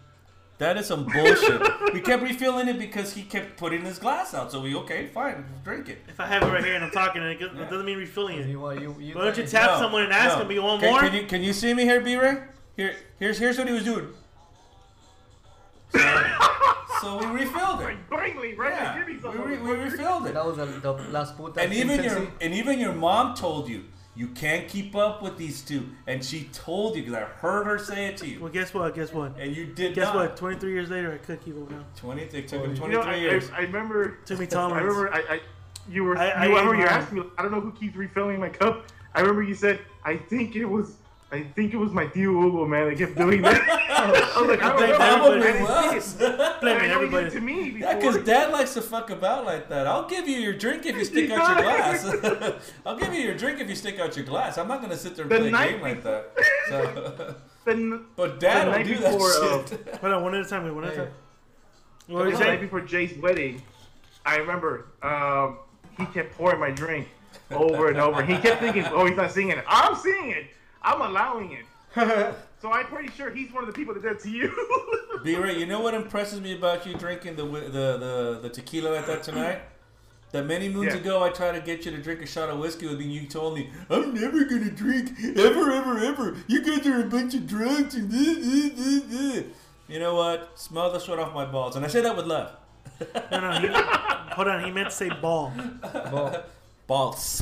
That 0.62 0.78
is 0.78 0.86
some 0.86 1.06
bullshit. 1.06 1.60
we 1.92 2.02
kept 2.02 2.22
refilling 2.22 2.68
it 2.68 2.78
because 2.78 3.16
he 3.16 3.24
kept 3.24 3.58
putting 3.58 3.84
his 3.84 3.98
glass 3.98 4.36
out. 4.36 4.52
So 4.52 4.62
we 4.62 4.76
okay, 4.76 5.08
fine, 5.08 5.44
drink 5.64 5.90
it. 5.90 6.04
If 6.08 6.20
I 6.20 6.28
have 6.28 6.44
it 6.44 6.52
right 6.52 6.64
here 6.64 6.76
and 6.76 6.84
I'm 6.84 6.92
talking, 6.92 7.24
it 7.24 7.42
it 7.42 7.68
doesn't 7.68 7.84
mean 7.84 7.98
refilling 7.98 8.38
it. 8.38 8.48
You, 8.48 8.60
want- 8.60 8.80
you, 8.80 8.96
you, 9.00 9.16
Why 9.16 9.24
don't 9.26 9.38
you 9.38 9.48
tap 9.48 9.72
No, 9.72 9.80
someone 9.80 10.04
and 10.04 10.14
ask 10.14 10.36
no. 10.36 10.40
them, 10.42 10.50
"Do 10.50 10.54
you 10.54 10.62
want 10.62 10.82
can, 10.84 10.92
more?" 10.92 11.00
Can 11.02 11.16
you, 11.16 11.24
can 11.26 11.42
you 11.42 11.52
see 11.52 11.74
me 11.74 11.82
here, 11.86 12.00
B-Ray? 12.00 12.44
Here, 12.78 12.96
here's 13.18 13.40
here's 13.40 13.58
what 13.58 13.68
he 13.70 13.74
was 13.74 13.84
doing. 13.84 14.10
So, 15.90 16.00
so 17.02 17.18
we 17.18 17.42
refilled 17.42 17.82
it. 17.82 17.98
Bringley, 18.10 18.54
right? 18.54 18.72
Yeah, 18.72 19.00
Give 19.00 19.08
me 19.08 19.40
we, 19.40 19.56
re, 19.56 19.58
we 19.58 19.72
refilled 19.72 20.28
it. 20.28 20.36
That 20.36 20.46
was 20.46 20.58
the, 20.58 20.66
the 20.68 20.94
last 21.10 21.38
puta. 21.38 21.60
And 21.60 21.74
even 21.74 22.04
your 22.04 22.28
and 22.40 22.54
even 22.54 22.78
your 22.78 22.94
mom 22.94 23.34
told 23.34 23.68
you 23.68 23.86
you 24.16 24.28
can't 24.28 24.68
keep 24.68 24.96
up 24.96 25.22
with 25.24 25.38
these 25.38 25.62
two, 25.62 25.88
and 26.08 26.24
she 26.24 26.50
told 26.52 26.96
you 26.96 27.02
because 27.04 27.16
I 27.16 27.22
heard 27.22 27.66
her 27.66 27.78
say 27.80 28.08
it 28.08 28.18
to 28.18 28.28
you, 28.28 28.40
Well, 28.42 28.52
guess 28.52 28.74
what? 28.74 28.94
Guess 28.94 29.14
what? 29.14 29.38
and 29.40 29.56
you 29.56 29.66
did 29.68 29.90
not. 29.90 29.96
Guess 29.96 30.06
not. 30.08 30.16
what? 30.16 30.38
23 30.38 30.72
years 30.74 30.90
later, 30.90 31.14
I 31.14 31.18
could 31.18 31.40
keep 31.44 31.56
it 31.56 31.72
now. 31.72 31.84
Twenty. 31.96 32.24
It 32.24 32.48
took 32.48 32.62
him 32.64 32.72
You 32.72 32.76
twenty 32.76 32.94
You 32.96 33.02
three 33.04 33.12
know, 33.12 33.18
I, 33.18 33.22
years. 33.22 33.50
I, 33.52 33.58
I 33.58 33.62
remember. 33.62 34.18
Took 34.26 34.40
me 34.40 34.48
I 34.56 34.68
remember. 34.80 35.14
I, 35.14 35.20
I 35.36 35.40
you 35.90 36.04
were. 36.04 36.18
I- 36.18 36.26
you, 36.28 36.32
I 36.34 36.36
I, 36.44 36.46
remember 36.48 36.74
you 36.76 36.86
lying. 36.86 36.90
asked 36.90 37.12
me. 37.14 37.24
I 37.38 37.42
don't 37.42 37.52
know 37.52 37.62
who 37.62 37.72
keeps 37.72 37.96
refilling 37.96 38.40
my 38.40 38.50
cup. 38.50 38.86
I 39.16 39.22
remember 39.22 39.44
you 39.44 39.56
said. 39.56 39.80
I 40.04 40.18
think 40.18 40.56
it 40.56 40.66
was. 40.66 40.96
I 41.34 41.44
think 41.56 41.74
it 41.74 41.78
was 41.78 41.94
my 41.94 42.08
Tio 42.08 42.42
Hugo, 42.42 42.66
man. 42.66 42.90
They 42.90 42.96
kept 42.96 43.16
doing 43.18 43.42
that. 43.44 43.62
I 43.92 44.42
was 44.42 44.50
like, 44.50 44.62
I 44.62 44.70
don't 44.70 44.80
think 44.80 45.00
know. 45.00 45.06
everybody 45.06 45.42
I 45.42 45.52
didn't 45.54 45.96
was. 45.96 46.06
see 46.06 46.18
Blaming 46.60 46.82
did 46.82 46.92
everybody. 46.92 47.30
to 47.30 47.40
me 47.42 47.70
Yeah, 47.80 47.96
because. 47.96 48.18
Dad 48.26 48.52
likes 48.52 48.74
to 48.74 48.82
fuck 48.82 49.10
about 49.12 49.46
like 49.46 49.70
that. 49.70 49.88
I'll 49.88 50.08
give 50.10 50.28
you 50.28 50.38
your 50.40 50.54
drink 50.54 50.86
if 50.86 50.98
you 50.98 51.06
stick 51.06 51.32
out 51.32 51.48
your 51.56 51.64
glass. 51.64 52.66
I'll 52.86 52.98
give 52.98 53.14
you 53.14 53.22
your 53.22 53.36
drink 53.38 53.62
if 53.62 53.70
you 53.70 53.76
stick 53.76 53.98
out 54.00 54.16
your 54.18 54.26
glass. 54.26 54.58
I'm 54.58 54.68
not 54.68 54.82
gonna 54.82 54.98
sit 54.98 55.16
there 55.16 55.24
and 55.24 55.32
The 55.32 55.38
play 55.38 55.48
a 55.48 55.52
night 55.52 55.72
game 55.72 55.82
like 55.82 56.04
that. 56.04 56.32
So, 56.68 57.36
Then 57.66 58.06
but 58.18 58.40
Dad 58.42 58.64
The 58.68 58.72
will 58.72 58.78
night 58.78 58.88
do 58.88 58.96
before, 58.96 59.30
that 59.30 59.66
shit. 59.70 59.96
Hold 60.02 60.14
on, 60.14 60.24
one 60.24 60.36
at 60.36 60.46
a 60.46 60.50
time. 60.50 60.64
Wait, 60.66 60.74
one 60.74 60.84
at 60.84 60.90
a 60.90 60.96
Hey. 60.96 60.98
time. 61.06 61.14
What 62.08 62.18
were 62.26 62.30
you 62.32 62.38
the 62.38 62.44
night 62.44 62.60
before 62.62 62.82
Jay's 62.82 63.18
wedding, 63.20 63.62
I 64.26 64.36
remember 64.38 64.88
um, 65.02 65.60
he 65.98 66.06
kept 66.08 66.36
pouring 66.36 66.60
my 66.60 66.72
drink 66.72 67.08
over 67.52 67.88
and 67.88 67.98
over. 68.00 68.22
He 68.24 68.36
kept 68.38 68.60
thinking, 68.60 68.84
"Oh, 68.88 69.06
he's 69.06 69.16
not 69.16 69.32
singing 69.32 69.58
it. 69.58 69.64
I'm 69.68 69.96
singing 69.96 70.32
it. 70.32 70.46
I'm 70.84 71.02
allowing 71.02 71.52
it." 71.52 71.66
so 72.62 72.72
I'm 72.72 72.86
pretty 72.86 73.10
sure 73.12 73.30
he's 73.32 73.52
one 73.52 73.64
of 73.64 73.68
the 73.68 73.74
people 73.74 73.94
that 73.94 74.02
did 74.04 74.14
it 74.14 74.20
to 74.22 74.30
you. 74.30 74.52
B-Ray, 75.24 75.58
you 75.60 75.66
know 75.66 75.82
what 75.82 75.94
impresses 75.94 76.40
me 76.40 76.56
about 76.56 76.86
you 76.86 76.94
drinking 76.96 77.36
the 77.36 77.46
the 77.46 77.60
the, 77.98 78.40
the 78.44 78.50
tequila 78.50 78.90
like 78.96 79.06
that 79.08 79.24
tonight? 79.24 79.62
That 80.32 80.46
many 80.46 80.70
moons 80.70 80.94
Yeah. 80.94 81.02
ago, 81.02 81.22
I 81.22 81.30
tried 81.30 81.52
to 81.60 81.60
get 81.62 81.84
you 81.86 81.92
to 81.92 81.98
drink 82.02 82.22
a 82.22 82.26
shot 82.26 82.48
of 82.50 82.58
whiskey 82.60 82.88
with 82.88 82.98
me. 82.98 83.04
and 83.04 83.14
You 83.14 83.28
told 83.28 83.54
me, 83.56 83.70
"I'm 83.90 84.14
never 84.14 84.46
gonna 84.46 84.72
drink 84.72 85.12
ever, 85.38 85.72
ever, 85.72 85.98
ever. 86.00 86.38
You 86.48 86.64
guys 86.64 86.88
are 86.88 87.02
a 87.02 87.10
bunch 87.10 87.34
of 87.34 87.46
drunks." 87.46 87.96
And 87.96 88.10
this, 88.10 88.38
this, 88.38 88.72
this, 88.74 89.04
this." 89.04 89.46
you 89.90 90.00
know 90.00 90.16
what? 90.16 90.58
Smell 90.58 90.90
the 90.94 91.00
sweat 91.00 91.20
off 91.20 91.34
my 91.34 91.44
balls, 91.46 91.76
and 91.76 91.84
I 91.84 91.90
say 91.90 92.00
that 92.02 92.16
with 92.16 92.26
love. 92.28 92.54
No, 93.32 93.40
no. 93.42 93.52
He, 93.60 93.68
hold 93.68 94.48
on. 94.48 94.64
He 94.64 94.72
meant 94.72 94.90
to 94.90 94.96
say 94.96 95.10
ball. 95.10 95.52
Ball. 96.12 96.44
Balls. 96.88 97.42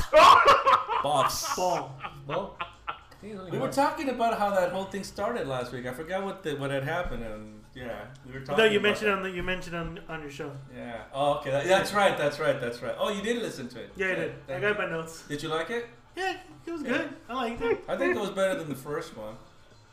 Balls. 1.04 1.45
Ball. 1.56 1.95
Ball. 2.28 2.58
He's 3.22 3.38
only 3.38 3.52
We 3.52 3.58
were 3.60 3.72
talking 3.72 4.10
about 4.10 4.38
how 4.40 4.52
that 4.52 4.72
whole 4.72 4.86
thing 4.86 5.04
started 5.04 5.48
last 5.48 5.72
week. 5.72 5.86
I 5.86 5.94
forgot 5.94 6.24
what 6.24 6.42
the, 6.44 6.56
what 6.56 6.72
had 6.72 6.84
happened, 6.84 7.24
and 7.24 7.62
yeah, 7.76 8.06
we 8.26 8.34
were 8.34 8.40
talking. 8.40 8.58
No, 8.58 8.64
you 8.70 8.80
about 8.80 8.84
mentioned 8.90 9.12
that. 9.12 9.18
on 9.18 9.24
the 9.24 9.32
you 9.32 9.44
mentioned 9.44 9.76
on 9.76 10.00
on 10.08 10.22
your 10.22 10.32
show. 10.32 10.52
Yeah. 10.76 11.02
Oh, 11.14 11.34
okay. 11.40 11.52
That, 11.52 11.66
that's 11.68 11.94
right. 11.94 12.18
That's 12.18 12.40
right. 12.40 12.60
That's 12.60 12.82
right. 12.82 12.96
Oh, 12.98 13.10
you 13.12 13.22
did 13.22 13.42
listen 13.42 13.68
to 13.70 13.80
it. 13.82 13.92
Yeah, 13.98 14.08
I 14.08 14.16
did. 14.16 14.36
I 14.48 14.60
got 14.60 14.78
you. 14.80 14.86
my 14.86 14.90
notes. 14.90 15.24
Did 15.28 15.44
you 15.44 15.50
like 15.50 15.70
it? 15.70 15.88
Yeah, 16.16 16.38
it 16.66 16.72
was 16.72 16.82
good. 16.84 17.10
I 17.30 17.34
liked 17.34 17.62
it. 17.62 17.84
I 17.88 17.96
think 17.98 18.16
it 18.16 18.20
was 18.20 18.32
better 18.32 18.56
than 18.58 18.70
the 18.70 18.76
first 18.76 19.16
one. 19.16 19.36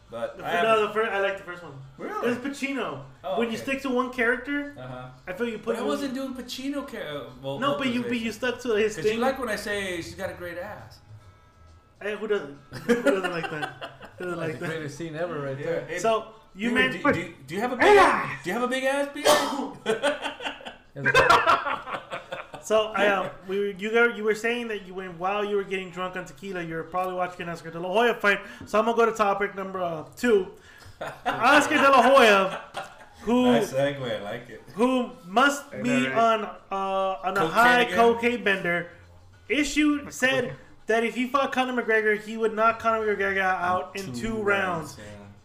But 0.08 0.38
The, 0.38 0.44
I 0.46 0.62
no, 0.62 0.86
the 0.86 0.94
first, 0.94 1.10
I 1.10 1.20
liked 1.20 1.38
the 1.38 1.44
first 1.44 1.64
one. 1.64 1.72
really. 1.98 2.30
It's 2.30 2.40
Pacino. 2.40 3.02
Oh, 3.24 3.40
when 3.40 3.50
you 3.50 3.56
stick 3.56 3.82
to 3.82 3.90
one 3.90 4.12
character, 4.12 4.72
Uh 4.78 4.86
huh. 4.86 5.08
I 5.26 5.32
feel 5.32 5.48
you 5.48 5.58
But 5.58 5.74
put. 5.74 5.76
I 5.78 5.82
wasn't 5.82 6.14
doing 6.14 6.32
Pacino. 6.32 6.86
Ca- 6.88 6.98
uh, 6.98 7.30
well, 7.42 7.58
No, 7.58 7.76
but 7.76 7.88
you 7.88 8.02
but 8.02 8.18
you 8.20 8.30
stuck 8.30 8.60
to 8.60 8.74
his 8.74 8.94
Because 8.94 9.10
you 9.10 9.18
like 9.18 9.38
when 9.40 9.48
I 9.48 9.56
say 9.56 9.96
she's 9.96 10.14
got 10.14 10.30
a 10.30 10.34
great 10.34 10.58
ass. 10.58 11.00
Hey, 12.02 12.16
who 12.16 12.26
doesn't? 12.28 12.58
who 12.86 13.02
doesn't 13.02 13.30
like 13.32 13.50
that? 13.50 13.90
Who 14.18 14.24
doesn't 14.26 14.38
Like 14.38 14.48
like 14.50 14.58
the 14.60 14.66
that? 14.66 14.72
greatest 14.74 14.98
scene 14.98 15.16
ever, 15.16 15.40
right 15.40 15.58
Yeah. 15.58 15.66
there. 15.66 15.86
it- 15.90 16.00
So 16.00 16.26
you 16.54 16.68
do, 16.70 16.74
meant 16.74 16.92
do, 16.92 17.12
do, 17.12 17.34
do 17.46 17.54
you 17.54 17.60
have 17.60 17.72
a 17.72 17.76
big 17.76 17.96
ass? 17.96 18.44
Do 18.44 18.50
you 18.50 18.54
have 18.54 18.62
a 18.62 18.68
big 18.68 18.84
ass, 18.84 19.08
Peter? 19.14 19.30
so. 22.62 22.92
I 22.94 23.06
um, 23.08 23.30
we 23.46 23.58
were, 23.58 23.66
you 23.66 23.90
were, 23.92 24.10
you 24.10 24.24
were 24.24 24.34
saying 24.34 24.68
that 24.68 24.86
you 24.86 24.94
went 24.94 25.18
while 25.18 25.44
you 25.44 25.56
were 25.56 25.64
getting 25.64 25.90
drunk 25.90 26.16
on 26.16 26.24
tequila. 26.24 26.62
You 26.62 26.74
were 26.74 26.82
probably 26.84 27.14
watching 27.14 27.48
Oscar 27.48 27.70
De 27.70 27.78
La 27.80 27.88
Hoya 27.92 28.14
fight. 28.14 28.40
So 28.66 28.78
I'm 28.78 28.84
gonna 28.86 28.96
go 28.96 29.06
to 29.06 29.12
topic 29.12 29.54
number 29.54 29.80
uh, 29.82 30.04
two. 30.16 30.48
Oscar 31.26 31.76
De 31.76 31.82
La 31.90 32.02
Hoya, 32.02 32.60
who 33.22 33.52
nice 33.52 33.72
segue. 33.72 34.20
I 34.20 34.22
like 34.22 34.48
it. 34.48 34.62
who 34.74 35.10
must 35.26 35.64
I 35.72 35.82
be 35.82 35.88
know, 35.90 36.08
right? 36.10 36.16
on 36.16 36.44
uh, 36.72 37.28
on 37.28 37.36
a 37.36 37.40
Cocaine 37.40 37.50
high 37.52 37.80
again? 37.82 37.94
cocaine 37.96 38.44
bender, 38.44 38.90
issued 39.48 40.12
said 40.12 40.54
that 40.86 41.04
if 41.04 41.14
he 41.14 41.26
fought 41.26 41.52
Conor 41.52 41.82
McGregor, 41.82 42.20
he 42.20 42.36
would 42.36 42.54
knock 42.54 42.78
Conor 42.78 43.06
McGregor 43.16 43.40
out 43.42 43.94
in 43.96 44.12
two, 44.12 44.36
rounds. 44.42 44.96
yeah. 44.98 45.04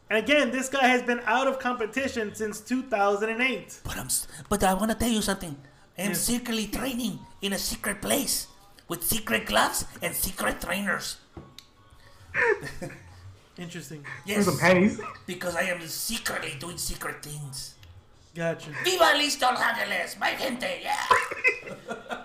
And 0.10 0.20
again, 0.20 0.52
this 0.52 0.68
guy 0.70 0.88
has 0.88 1.02
been 1.04 1.22
out 1.26 1.48
of 1.48 1.58
competition 1.60 2.36
since 2.36 2.60
2008. 2.60 3.80
But 3.84 3.98
I'm, 3.98 4.08
but 4.50 4.64
I 4.64 4.74
want 4.74 4.92
to 4.92 4.98
tell 4.98 5.10
you 5.10 5.22
something. 5.22 5.56
I'm 5.98 6.10
Yes. 6.10 6.22
secretly 6.22 6.68
training 6.68 7.20
in 7.42 7.54
a 7.54 7.58
secret 7.58 8.02
place 8.02 8.48
with 8.88 9.04
secret 9.04 9.46
gloves 9.46 9.86
and 10.02 10.14
secret 10.14 10.60
trainers. 10.62 11.18
Interesting. 13.58 14.06
Yes, 14.26 14.46
Some 14.46 14.58
pennies. 14.58 15.00
because 15.26 15.56
I 15.56 15.64
am 15.64 15.82
secretly 15.88 16.54
doing 16.60 16.78
secret 16.78 17.22
things. 17.24 17.71
Gotcha. 18.34 18.70
Viva 18.86 19.12
Listo 19.16 19.42
Los 19.52 19.60
Angeles, 19.62 20.18
my 20.20 20.34
gente, 20.36 20.82
yeah. 20.82 20.96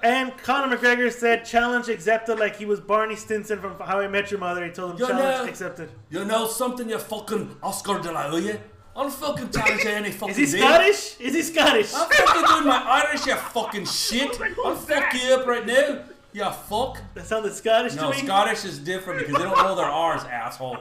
And 0.05 0.37
Conor 0.39 0.77
McGregor 0.77 1.11
said 1.13 1.45
challenge 1.45 1.89
accepted 1.89 2.39
like 2.39 2.55
he 2.57 2.65
was 2.65 2.79
Barney 2.79 3.17
Stinson 3.17 3.61
from 3.61 3.77
How 3.81 3.99
I 4.01 4.07
Met 4.07 4.31
Your 4.31 4.39
Mother. 4.39 4.65
He 4.65 4.71
told 4.71 4.93
him 4.93 4.99
You 4.99 5.07
challenge 5.09 5.39
know- 5.45 5.51
accepted. 5.51 5.91
You 6.11 6.25
know 6.25 6.47
something, 6.47 6.89
you 6.89 6.99
fucking 6.99 7.57
Oscar 7.63 7.99
De 7.99 8.13
La 8.13 8.31
Hoya? 8.31 8.59
I'm 8.95 9.11
fucking 9.11 9.51
challenge 9.51 9.83
you 9.85 9.91
any 9.91 10.11
fucking 10.13 10.31
Is 10.41 10.53
he 10.53 10.59
day. 10.59 10.65
Scottish? 10.65 11.21
Is 11.21 11.35
he 11.35 11.43
Scottish? 11.43 11.93
I'm 11.93 12.09
fucking 12.09 12.45
doing 12.55 12.65
my 12.67 13.05
Irish, 13.05 13.27
you 13.27 13.35
fucking 13.35 13.85
shit. 13.87 14.39
Oh 14.59 14.71
I'll 14.71 14.77
fuck 14.77 15.13
you 15.13 15.35
up 15.35 15.47
right 15.47 15.67
now. 15.67 16.03
You 16.33 16.45
fuck. 16.51 17.01
That 17.15 17.27
sounded 17.27 17.53
Scottish 17.55 17.95
No, 17.95 18.11
to 18.13 18.17
me. 18.17 18.25
Scottish 18.25 18.65
is 18.65 18.79
different 18.79 19.21
because 19.21 19.37
they 19.37 19.43
don't 19.43 19.59
roll 19.61 19.75
their 19.75 19.87
R's, 19.87 20.23
asshole. 20.25 20.79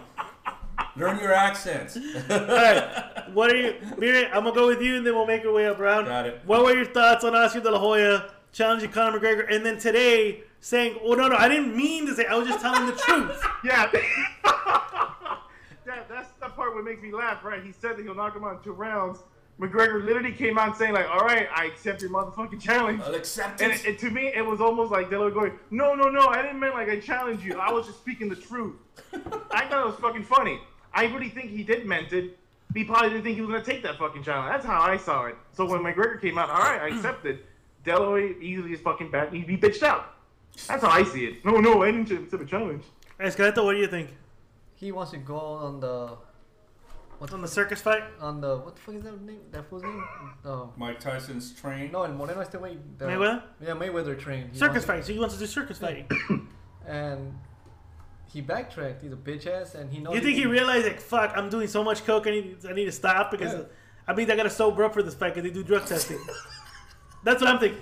Learn 0.97 1.19
your 1.19 1.33
accents. 1.33 1.97
All 2.29 2.37
right. 2.47 3.29
What 3.33 3.51
are 3.51 3.55
you? 3.57 3.75
Miri, 3.97 4.27
I'm 4.27 4.43
gonna 4.43 4.53
go 4.53 4.67
with 4.67 4.81
you, 4.81 4.97
and 4.97 5.05
then 5.05 5.13
we'll 5.13 5.25
make 5.25 5.43
our 5.45 5.51
way 5.51 5.67
up 5.67 5.79
around. 5.79 6.05
Got 6.05 6.25
it. 6.27 6.41
What 6.45 6.63
were 6.63 6.73
your 6.73 6.85
thoughts 6.85 7.23
on 7.25 7.35
Oscar 7.35 7.59
De 7.59 7.69
La 7.71 7.79
Hoya 7.79 8.31
challenging 8.53 8.91
Conor 8.91 9.19
McGregor, 9.19 9.45
and 9.53 9.65
then 9.65 9.77
today 9.77 10.43
saying, 10.61 10.97
"Oh 11.03 11.13
no, 11.13 11.27
no, 11.27 11.35
I 11.35 11.49
didn't 11.49 11.75
mean 11.75 12.05
to 12.07 12.15
say. 12.15 12.25
I 12.25 12.35
was 12.35 12.47
just 12.47 12.61
telling 12.61 12.85
the 12.85 12.93
truth." 12.97 13.43
Yeah. 13.65 13.87
that, 15.85 16.07
that's 16.09 16.29
the 16.39 16.47
part 16.49 16.73
what 16.75 16.83
makes 16.83 17.01
me 17.01 17.11
laugh, 17.11 17.43
right? 17.43 17.63
He 17.63 17.71
said 17.71 17.97
that 17.97 18.03
he'll 18.03 18.15
knock 18.15 18.35
him 18.35 18.43
out 18.43 18.57
in 18.57 18.63
two 18.63 18.71
rounds. 18.73 19.19
McGregor 19.59 20.03
literally 20.03 20.33
came 20.33 20.57
out 20.57 20.77
saying 20.77 20.93
like, 20.93 21.09
"All 21.09 21.19
right, 21.25 21.47
I 21.53 21.65
accept 21.65 22.01
your 22.01 22.11
motherfucking 22.11 22.61
challenge." 22.61 23.01
I'll 23.01 23.15
accept 23.15 23.61
And 23.61 23.71
it. 23.71 23.85
it, 23.85 23.89
it- 23.95 23.99
to 23.99 24.09
me, 24.09 24.27
it 24.33 24.45
was 24.45 24.61
almost 24.61 24.91
like 24.91 25.09
Dillon 25.09 25.33
going, 25.33 25.53
"No, 25.71 25.93
no, 25.95 26.09
no, 26.09 26.27
I 26.27 26.41
didn't 26.41 26.59
mean 26.59 26.71
like 26.71 26.89
I 26.89 26.99
challenged 26.99 27.43
you. 27.43 27.57
I 27.59 27.71
was 27.71 27.85
just 27.85 27.99
speaking 27.99 28.29
the 28.29 28.35
truth." 28.35 28.75
I 29.51 29.65
thought 29.65 29.81
it 29.81 29.85
was 29.87 29.95
fucking 29.95 30.23
funny. 30.23 30.59
I 30.95 31.05
really 31.05 31.29
think 31.29 31.51
he 31.51 31.63
did 31.63 31.85
meant 31.85 32.13
it. 32.13 32.37
He 32.73 32.83
probably 32.83 33.09
didn't 33.09 33.23
think 33.23 33.35
he 33.35 33.41
was 33.41 33.49
gonna 33.51 33.63
take 33.63 33.83
that 33.83 33.97
fucking 33.99 34.23
challenge. 34.23 34.51
That's 34.51 34.65
how 34.65 34.81
I 34.81 34.97
saw 34.97 35.25
it. 35.25 35.35
So 35.53 35.65
when 35.65 35.81
McGregor 35.81 36.19
came 36.19 36.37
out, 36.37 36.49
all 36.49 36.59
right, 36.59 36.81
I 36.81 36.95
accepted. 36.95 37.39
Deloy 37.85 38.41
easily 38.41 38.73
is 38.73 38.81
fucking 38.81 39.11
back. 39.11 39.31
He, 39.31 39.41
he 39.41 39.55
bitched 39.57 39.83
out. 39.83 40.13
That's 40.67 40.81
how 40.83 40.89
I 40.89 41.03
see 41.03 41.25
it. 41.25 41.45
No, 41.45 41.59
no, 41.59 41.83
I 41.83 41.91
didn't 41.91 42.09
accept 42.11 42.41
a 42.41 42.45
challenge. 42.45 42.83
Esqueleto, 43.19 43.63
what 43.63 43.73
do 43.73 43.79
you 43.79 43.87
think 43.87 44.09
He 44.75 44.91
wants 44.91 45.11
to 45.11 45.17
go 45.17 45.37
on 45.37 45.79
the 45.79 46.17
what's 47.19 47.33
on 47.33 47.41
the 47.41 47.47
circus 47.47 47.81
fight? 47.81 48.03
on 48.19 48.41
the 48.41 48.57
what 48.57 48.75
the 48.75 48.81
fuck 48.81 48.95
is 48.95 49.03
that 49.03 49.21
name? 49.21 49.39
That 49.51 49.69
fool's 49.69 49.83
name? 49.83 50.03
Oh. 50.43 50.71
Mike 50.75 50.99
Tyson's 50.99 51.53
train. 51.53 51.91
No, 51.91 52.03
and 52.03 52.17
Moreno 52.17 52.41
este 52.41 52.55
way. 52.59 52.77
the- 52.97 53.05
Mayweather? 53.05 53.43
Yeah, 53.61 53.71
Mayweather 53.71 54.17
train. 54.19 54.49
He 54.51 54.57
Circus 54.57 54.73
wants 54.73 54.85
to- 54.85 54.91
fight. 54.93 55.05
So 55.05 55.13
he 55.13 55.19
wants 55.19 55.35
to 55.35 55.39
do 55.39 55.45
circus 55.47 55.77
fighting. 55.85 56.07
And 56.87 57.37
he 58.35 58.41
backtracked. 58.41 59.01
He's 59.01 59.13
a 59.13 59.15
bitch 59.15 59.47
ass, 59.47 59.75
and 59.75 59.91
he 59.91 59.99
knows. 59.99 60.13
You 60.13 60.21
think 60.21 60.35
he 60.37 60.45
realized 60.45 60.85
like, 60.85 60.99
fuck, 60.99 61.31
I'm 61.35 61.49
doing 61.49 61.67
so 61.67 61.83
much 61.83 62.05
coke, 62.05 62.27
I 62.27 62.31
need, 62.31 62.57
I 62.69 62.73
need 62.73 62.85
to 62.85 62.91
stop 62.91 63.31
because 63.31 63.53
Yeah. 63.53 63.61
I 64.07 64.13
mean 64.13 64.29
I 64.29 64.35
gotta 64.35 64.49
sober 64.49 64.83
up 64.83 64.93
for 64.93 65.01
this 65.01 65.15
fight 65.15 65.33
because 65.33 65.49
they 65.49 65.53
do 65.53 65.63
drug 65.63 65.85
testing. 65.85 66.19
That's 67.23 67.41
what 67.41 67.49
I'm 67.49 67.59
thinking. 67.59 67.81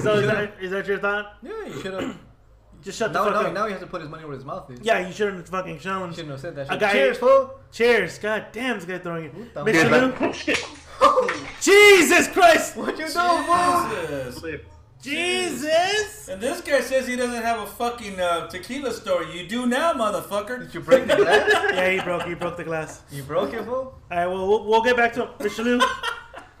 So 0.00 0.14
is 0.14 0.26
that, 0.26 0.54
is 0.60 0.70
that 0.70 0.86
your 0.86 0.98
thought? 0.98 1.34
Yeah, 1.42 1.66
you 1.66 1.80
should 1.80 1.92
have. 1.94 2.16
Just 2.82 2.98
shut 2.98 3.12
the 3.12 3.18
now, 3.18 3.24
fuck 3.30 3.34
now, 3.42 3.48
up. 3.48 3.52
now 3.52 3.66
he 3.66 3.72
has 3.72 3.80
to 3.82 3.86
put 3.86 4.00
his 4.00 4.08
money 4.08 4.24
where 4.24 4.34
his 4.34 4.44
mouth 4.44 4.70
is. 4.70 4.80
Yeah, 4.82 5.06
you 5.06 5.12
shouldn't 5.12 5.46
fucking 5.46 5.74
You 5.74 5.80
challenge. 5.80 6.14
shouldn't 6.14 6.30
have 6.30 6.40
said 6.40 6.56
that. 6.56 6.68
A 6.68 6.70
Shit. 6.70 6.80
guy- 6.80 6.92
Cheers, 6.92 7.18
fool. 7.18 7.50
Cheers. 7.72 8.18
God 8.18 8.46
damn, 8.52 8.76
this 8.76 8.84
guy 8.86 8.98
throwing 8.98 9.24
it. 9.26 9.54
the 9.54 9.64
Mr. 9.64 10.14
fuck? 10.14 10.46
Lou? 10.48 11.44
Jesus 11.60 12.28
Christ! 12.28 12.76
What 12.76 12.96
you 12.98 13.06
doing, 13.08 13.10
fool? 13.10 14.79
Jesus. 15.02 16.28
And 16.28 16.40
this 16.40 16.60
guy 16.60 16.80
says 16.80 17.06
he 17.06 17.16
doesn't 17.16 17.42
have 17.42 17.60
a 17.60 17.66
fucking 17.66 18.20
uh, 18.20 18.48
tequila 18.48 18.92
story. 18.92 19.36
You 19.38 19.46
do 19.48 19.66
now, 19.66 19.92
motherfucker. 19.94 20.58
Did 20.60 20.74
you 20.74 20.80
break 20.80 21.06
the 21.06 21.16
glass? 21.16 21.50
Yeah, 21.74 21.90
he 21.90 22.00
broke. 22.00 22.22
He 22.24 22.34
broke 22.34 22.56
the 22.56 22.64
glass. 22.64 23.02
you 23.10 23.22
broke 23.22 23.52
it, 23.54 23.64
fool. 23.64 23.74
All 23.74 23.94
right, 24.10 24.26
well, 24.26 24.46
we'll, 24.48 24.64
we'll 24.66 24.82
get 24.82 24.96
back 24.96 25.12
to 25.14 25.22
him. 25.26 25.28
Mr. 25.38 25.64
Lou, 25.64 25.80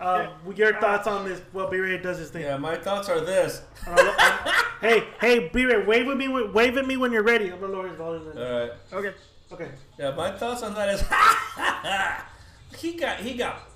um, 0.04 0.28
your 0.56 0.78
thoughts 0.80 1.06
on 1.06 1.24
this? 1.26 1.40
Well, 1.52 1.68
B-Ray 1.68 1.98
does 1.98 2.18
his 2.18 2.30
thing. 2.30 2.42
Yeah, 2.42 2.56
my 2.56 2.76
thoughts 2.76 3.08
are 3.08 3.20
this. 3.20 3.62
Uh, 3.86 3.90
uh, 4.18 4.52
hey, 4.80 5.04
hey, 5.20 5.50
B-Ray, 5.52 5.84
wave 5.84 6.08
at 6.08 6.16
me. 6.16 6.28
when- 6.28 6.52
Wave 6.52 6.76
at 6.78 6.86
me 6.86 6.96
when 6.96 7.12
you're 7.12 7.22
ready. 7.22 7.50
I'm 7.52 7.60
gonna 7.60 7.72
lower 7.72 7.88
his 7.88 7.96
volume. 7.98 8.26
All 8.26 8.32
Then. 8.34 8.68
right. 8.68 8.72
Okay. 8.92 9.14
Okay. 9.52 9.68
Yeah, 9.98 10.12
my 10.14 10.30
thoughts 10.36 10.62
on 10.62 10.74
that 10.74 10.88
is 10.90 11.02
he 12.80 12.92
got 12.94 13.18
he 13.18 13.34
got. 13.34 13.69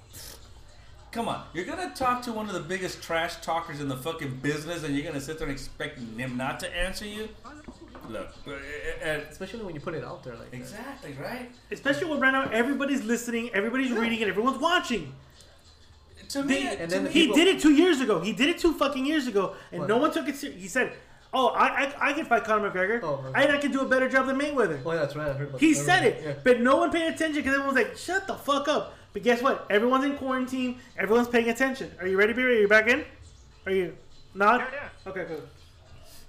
Come 1.14 1.28
on, 1.28 1.44
you're 1.52 1.64
gonna 1.64 1.92
talk 1.94 2.22
to 2.22 2.32
one 2.32 2.48
of 2.48 2.54
the 2.54 2.60
biggest 2.60 3.00
trash 3.00 3.36
talkers 3.36 3.80
in 3.80 3.86
the 3.88 3.96
fucking 3.96 4.40
business, 4.42 4.82
and 4.82 4.96
you're 4.96 5.06
gonna 5.06 5.20
sit 5.20 5.38
there 5.38 5.46
and 5.46 5.54
expect 5.56 5.96
him 6.00 6.36
not 6.36 6.58
to 6.58 6.76
answer 6.76 7.04
you? 7.06 7.28
Look, 8.08 8.30
uh, 8.48 8.50
uh, 8.50 8.54
uh, 8.54 9.20
Especially 9.30 9.62
when 9.64 9.76
you 9.76 9.80
put 9.80 9.94
it 9.94 10.02
out 10.02 10.24
there 10.24 10.34
like 10.34 10.50
that. 10.50 10.56
exactly 10.56 11.12
right. 11.22 11.52
Especially 11.70 12.10
when 12.10 12.18
right 12.18 12.32
now 12.32 12.50
everybody's 12.50 13.04
listening, 13.04 13.50
everybody's 13.54 13.92
reading, 13.92 14.20
and 14.22 14.28
everyone's 14.28 14.58
watching. 14.58 15.14
To 16.30 16.42
me, 16.42 16.54
They- 16.54 16.62
to 16.76 16.82
and 16.82 16.90
then 16.90 17.04
me, 17.04 17.10
He 17.10 17.20
people- 17.22 17.36
did 17.36 17.46
it 17.46 17.60
two 17.62 17.72
years 17.74 18.00
ago. 18.00 18.18
He 18.20 18.32
did 18.32 18.48
it 18.48 18.58
two 18.58 18.72
fucking 18.74 19.06
years 19.06 19.28
ago, 19.28 19.54
and 19.70 19.82
What? 19.82 19.88
no 19.88 19.98
one 19.98 20.10
took 20.12 20.26
it 20.28 20.34
seriously. 20.34 20.62
He 20.62 20.68
said, 20.68 20.92
"Oh, 21.32 21.48
I, 21.50 21.66
I, 21.84 22.10
I 22.10 22.12
can 22.12 22.24
fight 22.26 22.42
Conor 22.42 22.70
McGregor. 22.72 23.00
Oh, 23.04 23.24
I, 23.32 23.44
okay. 23.44 23.54
I 23.54 23.58
can 23.58 23.70
do 23.70 23.82
a 23.82 23.88
better 23.88 24.08
job 24.08 24.26
than 24.26 24.36
Mayweather." 24.40 24.80
Oh, 24.84 24.90
yeah, 24.92 24.98
that's 24.98 25.14
right. 25.14 25.28
I 25.28 25.32
heard 25.34 25.48
about 25.50 25.60
He 25.60 25.70
I 25.70 25.74
said 25.74 26.02
it, 26.04 26.22
Yeah. 26.24 26.32
but 26.42 26.60
no 26.60 26.76
one 26.76 26.90
paid 26.90 27.06
attention 27.14 27.36
because 27.36 27.54
everyone's 27.54 27.76
like, 27.76 27.96
"Shut 27.96 28.26
the 28.26 28.34
fuck 28.34 28.66
up." 28.66 28.94
But 29.14 29.22
guess 29.22 29.40
what? 29.40 29.66
Everyone's 29.70 30.04
in 30.04 30.16
quarantine. 30.16 30.80
Everyone's 30.98 31.28
paying 31.28 31.48
attention. 31.48 31.90
Are 32.00 32.06
you 32.06 32.18
ready, 32.18 32.32
Barry? 32.34 32.58
Are 32.58 32.60
you 32.62 32.68
back 32.68 32.88
in? 32.88 33.04
Are 33.64 33.72
you 33.72 33.96
not? 34.34 34.60
Yeah, 34.60 34.66
yeah. 35.06 35.10
Okay, 35.10 35.24
good. 35.24 35.42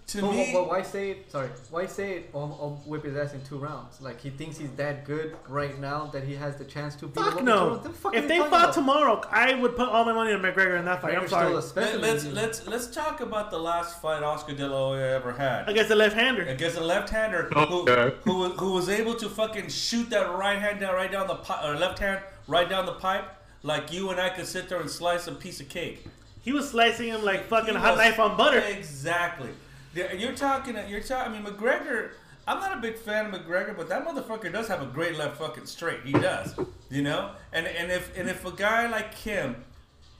to 0.09 0.21
But, 0.21 0.31
me, 0.33 0.51
but 0.53 0.67
why 0.67 0.83
say 0.83 1.09
it? 1.09 1.31
Sorry, 1.31 1.49
why 1.71 1.87
say 1.87 2.17
it? 2.17 2.29
I'll, 2.35 2.41
I'll 2.61 2.81
whip 2.85 3.03
his 3.03 3.17
ass 3.17 3.33
in 3.33 3.41
two 3.43 3.57
rounds. 3.57 3.99
Like 4.01 4.21
he 4.21 4.29
thinks 4.29 4.59
he's 4.59 4.69
that 4.73 5.03
good 5.03 5.35
right 5.49 5.79
now 5.79 6.05
that 6.13 6.23
he 6.25 6.35
has 6.35 6.57
the 6.57 6.63
chance 6.63 6.95
to 6.97 7.07
beat 7.07 7.15
Fuck 7.23 7.25
him 7.25 7.33
up 7.33 7.39
in 7.39 7.45
two 7.47 7.51
no. 7.51 7.77
The 7.77 7.89
fuck 7.89 8.13
If 8.15 8.27
they 8.27 8.37
fought 8.37 8.47
about? 8.49 8.73
tomorrow, 8.75 9.19
I 9.31 9.55
would 9.55 9.75
put 9.75 9.89
all 9.89 10.05
my 10.05 10.13
money 10.13 10.31
on 10.33 10.43
McGregor 10.43 10.77
in 10.77 10.85
that 10.85 11.01
fight. 11.01 11.17
I'm 11.17 11.27
sorry. 11.27 11.47
still 11.47 11.53
a 11.53 11.55
let, 11.55 11.63
specimen. 11.63 12.01
let's 12.01 12.25
let's 12.25 12.67
let's 12.67 12.87
talk 12.95 13.19
about 13.21 13.49
the 13.49 13.57
last 13.57 13.99
fight 13.99 14.21
Oscar 14.21 14.53
De 14.53 14.67
La 14.67 14.77
Hoya 14.89 15.15
ever 15.15 15.31
had. 15.33 15.67
Against 15.67 15.89
a 15.89 15.95
left-hander. 15.95 16.43
against 16.43 16.77
a 16.77 16.83
left-hander 16.83 17.49
who, 17.51 17.85
who, 18.25 18.37
was- 18.41 18.59
who 18.59 18.71
was 18.73 18.89
able 18.89 19.15
to 19.15 19.27
fucking 19.27 19.69
shoot 19.69 20.11
that 20.11 20.31
right 20.37 20.59
hand 20.59 20.79
down 20.81 20.93
right 20.93 21.11
down 21.11 21.25
the 21.25 21.33
pipe 21.35 21.63
or 21.65 21.73
uh, 21.73 21.79
left 21.79 21.97
hand 21.97 22.21
right 22.47 22.69
down 22.69 22.85
the 22.85 22.93
pipe 22.93 23.25
like 23.63 23.91
you 23.91 24.11
and 24.11 24.19
I 24.19 24.29
could 24.29 24.45
sit 24.45 24.69
there 24.69 24.79
and 24.79 24.89
slice 24.89 25.27
a 25.27 25.31
piece 25.31 25.59
of 25.59 25.69
cake. 25.69 26.05
He 26.41 26.51
was 26.51 26.69
slicing 26.69 27.07
him 27.07 27.23
like 27.23 27.47
fucking 27.47 27.75
hot 27.75 27.97
knife 27.97 28.19
on 28.19 28.37
butter. 28.37 28.59
Exactly. 28.59 29.49
You're 29.95 30.33
talking. 30.33 30.77
You're 30.87 31.01
talking. 31.01 31.33
I 31.33 31.39
mean, 31.39 31.43
McGregor. 31.43 32.11
I'm 32.47 32.59
not 32.59 32.77
a 32.77 32.79
big 32.79 32.97
fan 32.97 33.33
of 33.33 33.41
McGregor, 33.41 33.75
but 33.75 33.89
that 33.89 34.05
motherfucker 34.05 34.51
does 34.51 34.67
have 34.67 34.83
a 34.83 34.85
great 34.85 35.17
left 35.17 35.37
fucking 35.37 35.65
straight. 35.65 36.01
He 36.05 36.11
does. 36.11 36.55
You 36.91 37.01
know. 37.01 37.31
And 37.51 37.65
and 37.65 37.91
if 37.91 38.15
and 38.15 38.29
if 38.29 38.45
a 38.45 38.51
guy 38.51 38.87
like 38.87 39.15
him 39.15 39.55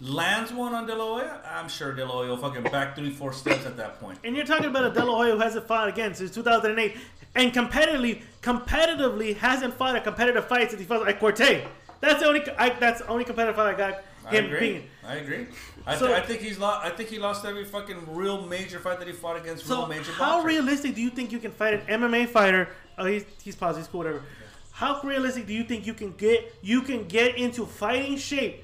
lands 0.02 0.52
one 0.52 0.74
on 0.74 0.88
De 0.88 0.96
La 0.96 1.06
Hoya, 1.06 1.42
I'm 1.48 1.70
sure 1.70 1.94
De 1.94 2.04
La 2.04 2.12
Hoya 2.12 2.30
will 2.30 2.38
fucking 2.38 2.64
back 2.64 2.96
three, 2.96 3.12
four 3.12 3.32
steps 3.32 3.66
at 3.66 3.78
that 3.78 4.00
point. 4.00 4.18
And 4.24 4.36
you're 4.36 4.46
talking 4.46 4.66
about 4.66 4.86
a 4.86 4.90
De 4.90 5.06
La 5.06 5.16
Hoya 5.16 5.34
who 5.34 5.40
hasn't 5.40 5.68
fought 5.68 5.88
again 5.88 6.16
since 6.16 6.32
2008, 6.32 6.98
and 7.36 7.54
competitively, 7.54 8.24
competitively 8.42 9.38
hasn't 9.38 9.76
fought 9.76 9.96
a 9.96 10.02
competitive 10.02 10.48
fight 10.48 10.72
since 10.72 10.82
he 10.82 10.88
fought 10.88 11.02
like 11.02 11.20
Quartey. 11.20 11.66
That's 12.02 12.20
the 12.22 12.28
only. 12.28 12.42
I, 12.58 12.70
that's 12.70 13.02
the 13.02 13.08
only 13.08 13.24
competitive 13.24 13.56
fight 13.56 13.74
I 13.74 13.78
got 13.78 14.04
I 14.28 14.36
agree. 14.38 14.60
being. 14.60 14.84
I 15.06 15.16
agree. 15.16 15.48
I, 15.86 15.96
So- 15.98 16.08
th- 16.08 16.18
I 16.20 16.26
think 16.26 16.42
he's 16.42 16.58
lost. 16.58 16.86
I 16.86 16.90
think 16.90 17.10
he 17.10 17.20
lost 17.20 17.46
every 17.46 17.66
fucking 17.66 18.14
real 18.16 18.46
major 18.46 18.80
fight 18.80 19.00
that 19.00 19.08
he 19.08 19.14
fought 19.14 19.38
against 19.38 19.66
So 19.66 19.80
real 19.80 19.88
major 19.88 20.12
how 20.14 20.38
boxers. 20.38 20.46
realistic 20.54 20.96
do 20.96 21.02
you 21.02 21.10
think 21.10 21.32
you 21.32 21.40
can 21.40 21.52
fight 21.52 21.74
an 21.76 22.02
MMA 22.02 22.28
fighter? 22.30 22.70
Oh, 22.98 23.06
he's 23.06 23.26
he's 23.44 23.56
paused. 23.56 23.78
He's 23.78 23.88
cool. 23.88 24.00
Whatever. 24.00 24.24
How 24.72 25.00
realistic 25.04 25.46
do 25.48 25.54
you 25.54 25.64
think 25.64 25.86
you 25.88 25.94
can 25.94 26.12
get? 26.14 26.54
You 26.62 26.82
can 26.82 27.08
get 27.08 27.38
into 27.38 27.66
fighting 27.66 28.18
shape 28.18 28.64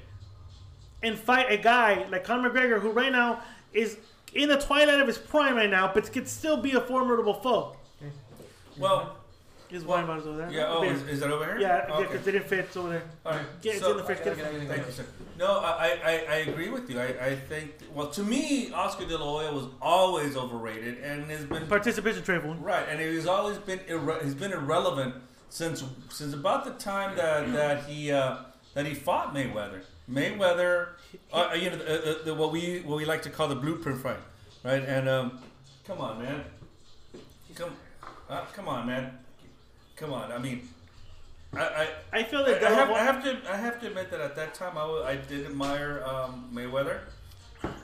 and 1.02 1.18
fight 1.18 1.50
a 1.50 1.56
guy 1.56 2.06
like 2.10 2.24
Conor 2.24 2.50
McGregor, 2.50 2.80
who 2.80 2.90
right 2.90 3.10
now 3.12 3.40
is 3.72 3.96
in 4.34 4.48
the 4.48 4.56
twilight 4.56 5.00
of 5.00 5.06
his 5.06 5.18
prime 5.18 5.56
right 5.56 5.70
now, 5.70 5.90
but 5.92 6.10
could 6.12 6.28
still 6.28 6.56
be 6.56 6.72
a 6.72 6.80
formidable 6.80 7.34
foe. 7.34 7.76
Well, 8.78 9.16
His 9.72 9.84
wine 9.84 10.06
bottle's 10.06 10.26
over 10.26 10.36
there. 10.36 10.50
yeah. 10.52 10.66
Oh, 10.68 10.82
is, 10.82 11.02
is 11.04 11.20
that 11.20 11.30
over 11.30 11.46
here? 11.46 11.58
yeah, 11.58 11.86
Okay. 11.90 12.02
because 12.02 12.24
they 12.26 12.32
didn't 12.32 12.46
fit. 12.46 12.58
It's 12.60 12.76
over 12.76 12.90
there. 12.90 13.02
All 13.24 13.32
right. 13.32 13.46
Get 13.62 13.76
it's 13.76 13.82
So- 13.82 13.92
in 13.92 13.96
the 13.96 14.04
fridge. 14.04 14.18
Get 14.22 14.36
it. 14.38 14.68
Thank 14.68 14.86
you, 14.86 14.92
sir. 14.92 15.04
No, 15.38 15.58
I, 15.60 15.98
I, 16.04 16.10
I 16.30 16.34
agree 16.46 16.68
with 16.68 16.90
you. 16.90 17.00
I, 17.00 17.06
I 17.28 17.34
think, 17.36 17.72
well, 17.94 18.08
to 18.10 18.22
me, 18.22 18.70
Oscar 18.72 19.06
De 19.06 19.16
La 19.16 19.24
Hoya 19.24 19.52
was 19.52 19.64
always 19.80 20.36
overrated 20.36 20.98
and 20.98 21.24
has 21.30 21.44
been 21.46 21.66
Participation 21.66 22.22
trade 22.22 22.42
right, 22.60 22.84
and 22.88 23.00
he's 23.00 23.26
always 23.26 23.56
been 23.58 23.78
irre- 23.80 24.22
he's 24.22 24.34
been 24.34 24.52
irrelevant 24.52 25.14
since 25.48 25.82
since 26.10 26.34
about 26.34 26.64
the 26.66 26.72
time 26.72 27.16
that 27.16 27.50
that 27.54 27.84
he 27.86 28.12
uh, 28.12 28.36
that 28.74 28.84
he 28.86 28.94
fought 28.94 29.34
Mayweather. 29.34 29.80
Mayweather, 30.08 30.88
uh, 31.32 31.48
uh, 31.50 31.54
you 31.54 31.70
know, 31.70 31.76
the, 31.76 31.84
the, 31.84 32.20
the, 32.26 32.34
what 32.34 32.52
we 32.52 32.80
what 32.80 32.96
we 32.98 33.04
like 33.06 33.22
to 33.22 33.30
call 33.30 33.48
the 33.48 33.54
blueprint 33.56 34.00
fight, 34.00 34.18
right? 34.62 34.84
And 34.84 35.08
um, 35.08 35.38
come 35.86 35.98
on, 36.00 36.20
man, 36.22 36.44
come, 37.54 37.70
uh, 38.28 38.42
come 38.54 38.68
on, 38.68 38.86
man, 38.86 39.18
come 39.96 40.12
on. 40.12 40.32
I 40.32 40.38
mean, 40.38 40.68
I. 41.54 41.58
I 41.60 41.88
I 42.20 42.22
feel 42.24 42.44
that 42.44 42.62
I 42.64 42.70
La 42.70 42.76
have, 42.76 42.90
I 42.90 42.98
have 43.04 43.22
to 43.24 43.52
I 43.52 43.56
have 43.56 43.80
to 43.80 43.86
admit 43.88 44.10
that 44.10 44.20
at 44.20 44.36
that 44.36 44.54
time 44.54 44.76
I, 44.78 44.82
I 45.12 45.16
did 45.16 45.46
admire 45.46 46.02
um, 46.06 46.48
Mayweather, 46.52 47.00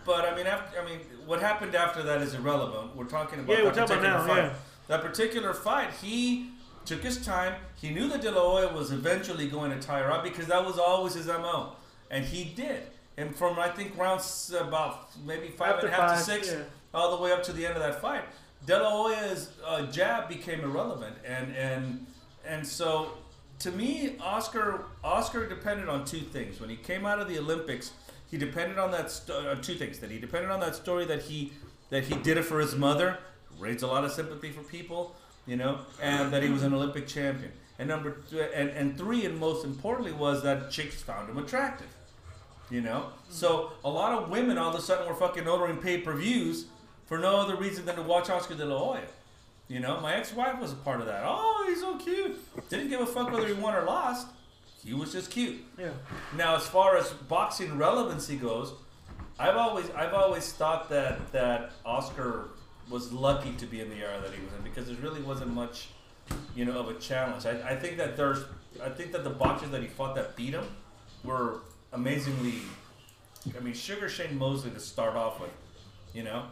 but 0.04 0.24
I 0.24 0.34
mean 0.36 0.46
after 0.46 0.80
I 0.80 0.84
mean 0.84 1.00
what 1.26 1.40
happened 1.40 1.74
after 1.74 2.02
that 2.02 2.22
is 2.22 2.34
irrelevant. 2.34 2.96
We're 2.96 3.04
talking 3.04 3.40
about 3.40 3.58
Yeah, 3.58 3.64
we're 3.64 3.70
that 3.72 3.86
talking 3.86 3.96
particular 4.02 4.14
about 4.24 4.26
now, 4.26 4.34
fight. 4.34 4.44
yeah. 4.52 4.54
That 4.88 5.02
particular 5.02 5.52
fight, 5.52 5.90
he 6.00 6.50
took 6.86 7.02
his 7.02 7.24
time. 7.24 7.54
He 7.76 7.90
knew 7.90 8.08
that 8.08 8.22
De 8.22 8.30
La 8.30 8.40
Hoya 8.40 8.72
was 8.72 8.90
eventually 8.90 9.48
going 9.48 9.70
to 9.70 9.78
tire 9.78 10.10
out 10.10 10.24
because 10.24 10.46
that 10.46 10.64
was 10.64 10.78
always 10.78 11.12
his 11.14 11.26
mo, 11.26 11.72
and 12.10 12.24
he 12.24 12.44
did. 12.44 12.84
And 13.18 13.34
from 13.36 13.58
I 13.58 13.68
think 13.68 13.98
rounds 13.98 14.54
about 14.58 15.10
maybe 15.26 15.48
five 15.48 15.74
After 15.74 15.86
and 15.88 15.94
a 15.94 15.98
half 15.98 16.10
five, 16.10 16.18
to 16.18 16.24
six, 16.24 16.52
yeah. 16.52 16.62
all 16.94 17.14
the 17.16 17.22
way 17.22 17.32
up 17.32 17.42
to 17.42 17.52
the 17.52 17.66
end 17.66 17.74
of 17.76 17.82
that 17.82 18.00
fight, 18.00 18.24
De 18.66 18.78
La 18.78 18.90
Hoya's 18.90 19.50
uh, 19.66 19.86
jab 19.86 20.28
became 20.28 20.60
irrelevant, 20.60 21.16
and 21.24 21.54
and 21.56 22.06
and 22.46 22.66
so 22.66 23.12
to 23.60 23.70
me, 23.72 24.16
Oscar 24.20 24.84
Oscar 25.02 25.48
depended 25.48 25.88
on 25.88 26.04
two 26.04 26.20
things. 26.20 26.60
When 26.60 26.70
he 26.70 26.76
came 26.76 27.06
out 27.06 27.18
of 27.18 27.28
the 27.28 27.38
Olympics, 27.38 27.92
he 28.30 28.36
depended 28.36 28.78
on 28.78 28.90
that 28.92 29.10
st- 29.10 29.46
uh, 29.46 29.54
two 29.56 29.74
things. 29.74 29.98
That 29.98 30.10
he 30.10 30.18
depended 30.18 30.50
on 30.50 30.60
that 30.60 30.74
story 30.74 31.04
that 31.06 31.22
he 31.22 31.52
that 31.90 32.04
he 32.04 32.14
did 32.16 32.36
it 32.36 32.44
for 32.44 32.60
his 32.60 32.74
mother, 32.76 33.18
raised 33.58 33.82
a 33.82 33.86
lot 33.86 34.04
of 34.04 34.12
sympathy 34.12 34.50
for 34.50 34.62
people, 34.62 35.16
you 35.46 35.56
know, 35.56 35.80
and 36.02 36.32
that 36.32 36.42
he 36.42 36.50
was 36.50 36.62
an 36.62 36.74
Olympic 36.74 37.06
champion. 37.06 37.52
And 37.78 37.88
number 37.88 38.16
th- 38.30 38.50
and 38.54 38.70
and 38.70 38.98
three, 38.98 39.24
and 39.24 39.38
most 39.38 39.64
importantly, 39.64 40.12
was 40.12 40.42
that 40.42 40.70
chicks 40.70 41.02
found 41.02 41.30
him 41.30 41.38
attractive. 41.38 41.88
You 42.70 42.82
know, 42.82 43.06
so 43.30 43.72
a 43.82 43.88
lot 43.88 44.12
of 44.12 44.28
women 44.28 44.58
all 44.58 44.68
of 44.68 44.74
a 44.74 44.82
sudden 44.82 45.08
were 45.08 45.14
fucking 45.14 45.48
ordering 45.48 45.78
pay 45.78 45.98
per 45.98 46.12
views 46.14 46.66
for 47.08 47.18
no 47.18 47.40
other 47.40 47.56
reason 47.56 47.86
than 47.86 47.96
to 47.96 48.02
watch 48.02 48.28
Oscar 48.28 48.54
De 48.54 48.64
La 48.64 48.78
Hoya. 48.78 49.00
You 49.66 49.80
know, 49.80 50.00
my 50.00 50.14
ex-wife 50.14 50.60
was 50.60 50.72
a 50.72 50.76
part 50.76 51.00
of 51.00 51.06
that. 51.06 51.22
Oh, 51.26 51.66
he's 51.68 51.80
so 51.80 51.96
cute. 51.96 52.38
Didn't 52.68 52.88
give 52.88 53.00
a 53.00 53.06
fuck 53.06 53.32
whether 53.32 53.46
he 53.46 53.54
won 53.54 53.74
or 53.74 53.82
lost. 53.82 54.28
He 54.84 54.94
was 54.94 55.12
just 55.12 55.30
cute. 55.30 55.60
Yeah. 55.78 55.90
Now, 56.36 56.56
as 56.56 56.66
far 56.66 56.96
as 56.96 57.10
boxing 57.10 57.76
relevancy 57.76 58.36
goes, 58.36 58.72
I've 59.38 59.56
always 59.56 59.90
I've 59.90 60.14
always 60.14 60.52
thought 60.52 60.88
that 60.90 61.32
that 61.32 61.72
Oscar 61.84 62.48
was 62.88 63.12
lucky 63.12 63.52
to 63.52 63.66
be 63.66 63.80
in 63.80 63.90
the 63.90 63.96
era 63.96 64.20
that 64.20 64.32
he 64.32 64.42
was 64.42 64.52
in 64.54 64.62
because 64.62 64.86
there 64.86 64.96
really 64.96 65.20
wasn't 65.20 65.52
much, 65.52 65.88
you 66.54 66.64
know, 66.64 66.78
of 66.78 66.88
a 66.88 66.94
challenge. 66.94 67.44
I, 67.44 67.70
I 67.70 67.76
think 67.76 67.98
that 67.98 68.16
there's 68.16 68.44
I 68.82 68.88
think 68.88 69.12
that 69.12 69.24
the 69.24 69.30
boxers 69.30 69.70
that 69.70 69.82
he 69.82 69.88
fought 69.88 70.14
that 70.14 70.36
beat 70.36 70.54
him 70.54 70.66
were 71.24 71.60
amazingly. 71.92 72.54
I 73.56 73.60
mean, 73.60 73.74
Sugar 73.74 74.08
Shane 74.08 74.38
Mosley 74.38 74.70
to 74.70 74.80
start 74.80 75.16
off 75.16 75.40
with, 75.40 75.52
you 76.12 76.22
know. 76.22 76.46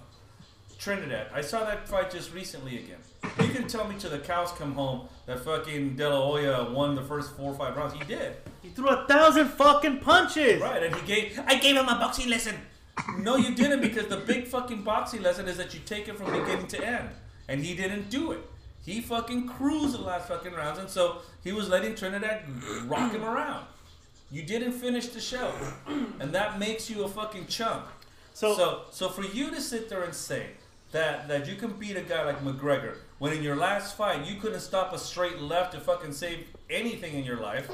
Trinidad. 0.79 1.29
I 1.33 1.41
saw 1.41 1.65
that 1.65 1.89
fight 1.89 2.11
just 2.11 2.33
recently 2.33 2.79
again. 2.79 2.99
You 3.41 3.53
can 3.53 3.67
tell 3.67 3.87
me 3.89 3.97
till 3.99 4.11
the 4.11 4.19
cows 4.19 4.53
come 4.53 4.73
home 4.75 5.09
that 5.27 5.41
fucking 5.41 5.97
De 5.97 6.09
La 6.09 6.25
Hoya 6.25 6.71
won 6.71 6.95
the 6.95 7.03
first 7.03 7.37
four 7.37 7.53
or 7.53 7.57
five 7.57 7.77
rounds. 7.77 7.95
He 7.95 8.05
did. 8.05 8.37
He 8.63 8.69
threw 8.69 8.89
a 8.89 9.07
thousand 9.07 9.49
fucking 9.49 10.01
punches. 10.01 10.61
Right, 10.61 10.83
and 10.83 10.95
he 10.95 11.07
gave. 11.07 11.41
I 11.47 11.57
gave 11.57 11.77
him 11.77 11.89
a 11.89 11.97
boxing 11.99 12.29
lesson. 12.29 12.57
No, 13.19 13.37
you 13.37 13.55
didn't 13.55 13.81
because 13.81 14.07
the 14.07 14.17
big 14.19 14.47
fucking 14.47 14.83
boxing 14.83 15.23
lesson 15.23 15.49
is 15.49 15.57
that 15.57 15.75
you 15.75 15.81
take 15.85 16.09
it 16.09 16.17
from 16.17 16.33
beginning 16.33 16.67
to 16.69 16.85
end, 16.85 17.11
and 17.49 17.63
he 17.63 17.75
didn't 17.75 18.09
do 18.09 18.33
it. 18.33 18.41
He 18.85 19.01
fucking 19.01 19.49
cruised 19.49 19.95
the 19.95 20.03
last 20.03 20.29
fucking 20.29 20.53
rounds, 20.53 20.79
and 20.79 20.89
so 20.89 21.19
he 21.43 21.53
was 21.53 21.69
letting 21.69 21.95
Trinidad 21.95 22.45
rock 22.85 23.13
him 23.13 23.25
around. 23.25 23.67
You 24.31 24.43
didn't 24.43 24.73
finish 24.73 25.09
the 25.09 25.21
show, 25.21 25.53
and 26.21 26.33
that 26.33 26.59
makes 26.59 26.89
you 26.89 27.05
a 27.05 27.09
fucking 27.09 27.47
chump. 27.49 27.87
So, 28.33 28.55
So, 28.55 28.83
so 28.91 29.09
for 29.09 29.25
you 29.25 29.51
to 29.51 29.61
sit 29.61 29.89
there 29.89 30.03
and 30.03 30.15
say 30.15 30.47
that 30.93 31.29
that 31.29 31.49
you 31.49 31.57
can 31.57 31.73
beat 31.73 31.97
a 31.97 32.03
guy 32.03 32.25
like 32.25 32.43
McGregor 32.45 32.97
when 33.19 33.33
in 33.33 33.43
your 33.43 33.57
last 33.57 33.97
fight 33.97 34.27
you 34.27 34.41
couldn't 34.41 34.61
stop 34.61 34.93
a 34.93 34.99
straight 34.99 35.41
left 35.41 35.73
to 35.73 35.81
fucking 35.81 36.13
save 36.13 36.47
anything 36.71 37.15
in 37.15 37.25
your 37.25 37.41
life, 37.41 37.71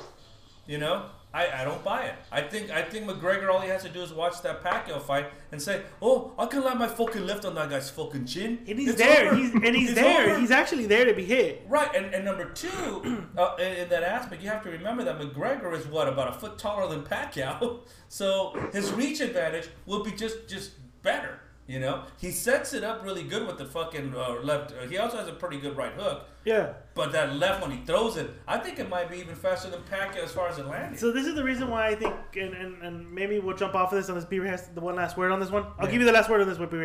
you 0.66 0.78
know, 0.78 1.06
I, 1.34 1.62
I 1.62 1.64
don't 1.64 1.82
buy 1.82 2.04
it. 2.04 2.14
I 2.30 2.42
think 2.42 2.70
I 2.70 2.82
think 2.82 3.06
McGregor 3.08 3.50
all 3.50 3.60
he 3.60 3.68
has 3.70 3.82
to 3.84 3.88
do 3.88 4.02
is 4.02 4.12
watch 4.12 4.40
that 4.42 4.62
Pacquiao 4.62 5.00
fight 5.00 5.26
and 5.50 5.60
say, 5.60 5.82
oh, 6.02 6.32
I 6.38 6.46
can 6.46 6.62
land 6.62 6.78
my 6.78 6.86
fucking 6.88 7.26
left 7.26 7.44
on 7.44 7.54
that 7.54 7.70
guy's 7.70 7.88
fucking 7.90 8.26
chin. 8.26 8.58
and 8.68 8.78
he's 8.78 8.90
It's 8.90 8.98
there. 8.98 9.34
He's 9.34 9.52
and 9.52 9.64
he's 9.74 9.90
It's 9.92 10.00
there. 10.00 10.30
over." 10.30 10.38
He's 10.38 10.50
actually 10.50 10.86
there 10.86 11.04
to 11.06 11.14
be 11.14 11.24
hit. 11.24 11.64
Right, 11.68 11.88
and, 11.96 12.14
and 12.14 12.24
number 12.24 12.44
two, 12.50 13.26
uh, 13.36 13.56
in, 13.58 13.72
in 13.72 13.88
that 13.88 14.02
aspect, 14.02 14.42
you 14.42 14.48
have 14.50 14.62
to 14.64 14.70
remember 14.70 15.04
that 15.04 15.18
McGregor 15.18 15.74
is 15.76 15.86
what 15.86 16.06
about 16.06 16.36
a 16.36 16.38
foot 16.38 16.58
taller 16.58 16.86
than 16.88 17.02
Pacquiao, 17.02 17.80
so 18.08 18.68
his 18.72 18.92
reach 18.92 19.20
advantage 19.20 19.68
will 19.86 20.04
be 20.04 20.12
just 20.12 20.48
just 20.48 20.72
better. 21.02 21.40
You 21.72 21.80
know, 21.80 22.02
he 22.18 22.30
sets 22.32 22.74
it 22.74 22.84
up 22.84 23.02
really 23.02 23.22
good 23.22 23.46
with 23.46 23.56
the 23.56 23.64
fucking 23.64 24.14
uh, 24.14 24.34
left. 24.42 24.72
Uh, 24.72 24.86
he 24.86 24.98
also 24.98 25.16
has 25.16 25.26
a 25.26 25.32
pretty 25.32 25.58
good 25.58 25.74
right 25.74 25.94
hook, 25.94 26.26
Yeah. 26.44 26.74
but 26.92 27.12
that 27.12 27.36
left 27.36 27.62
when 27.62 27.70
he 27.70 27.82
throws 27.86 28.18
it, 28.18 28.28
I 28.46 28.58
think 28.58 28.78
it 28.78 28.90
might 28.90 29.10
be 29.10 29.16
even 29.16 29.34
faster 29.34 29.70
than 29.70 29.80
Pacquiao 29.84 30.22
as 30.22 30.32
far 30.32 30.48
as 30.48 30.58
it 30.58 30.66
landing. 30.66 30.98
So 30.98 31.10
this 31.10 31.26
is 31.26 31.34
the 31.34 31.42
reason 31.42 31.70
why 31.70 31.86
I 31.86 31.94
think, 31.94 32.14
and, 32.38 32.52
and, 32.52 32.82
and 32.82 33.10
maybe 33.10 33.38
we'll 33.38 33.56
jump 33.56 33.74
off 33.74 33.90
of 33.90 33.96
this 33.96 34.10
on 34.10 34.16
this. 34.16 34.26
B 34.26 34.36
has 34.36 34.68
the 34.68 34.82
one 34.82 34.96
last 34.96 35.16
word 35.16 35.32
on 35.32 35.40
this 35.40 35.50
one. 35.50 35.64
I'll 35.78 35.86
give 35.86 35.98
you 36.02 36.04
the 36.04 36.12
last 36.12 36.28
word 36.28 36.42
on 36.42 36.46
this 36.46 36.58
one, 36.58 36.68
B 36.68 36.76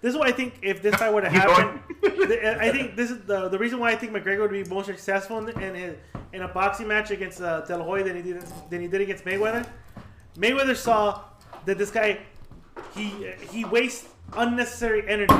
This 0.00 0.14
is 0.14 0.16
why 0.16 0.28
I 0.28 0.32
think 0.32 0.60
if 0.62 0.80
this 0.80 0.94
fight 0.94 1.12
were 1.12 1.20
to 1.20 1.28
happen, 1.40 1.82
the, 2.00 2.58
I 2.58 2.72
think 2.72 2.96
this 2.96 3.10
is 3.10 3.20
the 3.26 3.50
the 3.50 3.58
reason 3.58 3.80
why 3.80 3.90
I 3.90 3.96
think 3.96 4.12
McGregor 4.14 4.40
would 4.40 4.50
be 4.50 4.64
more 4.64 4.82
successful 4.82 5.46
in, 5.46 5.60
in, 5.60 5.74
his, 5.74 5.96
in 6.32 6.40
a 6.40 6.48
boxing 6.48 6.88
match 6.88 7.10
against 7.10 7.42
uh, 7.42 7.60
De 7.66 7.76
La 7.76 7.84
Hoya 7.84 8.02
than 8.02 8.16
he 8.16 8.22
did 8.22 8.42
than 8.70 8.80
he 8.80 8.88
did 8.88 9.02
against 9.02 9.26
Mayweather. 9.26 9.66
Mayweather 10.38 10.74
saw 10.74 11.20
that 11.66 11.76
this 11.76 11.90
guy 11.90 12.20
he 12.94 13.28
he 13.50 13.66
wastes 13.66 14.08
unnecessary 14.36 15.08
energy. 15.08 15.34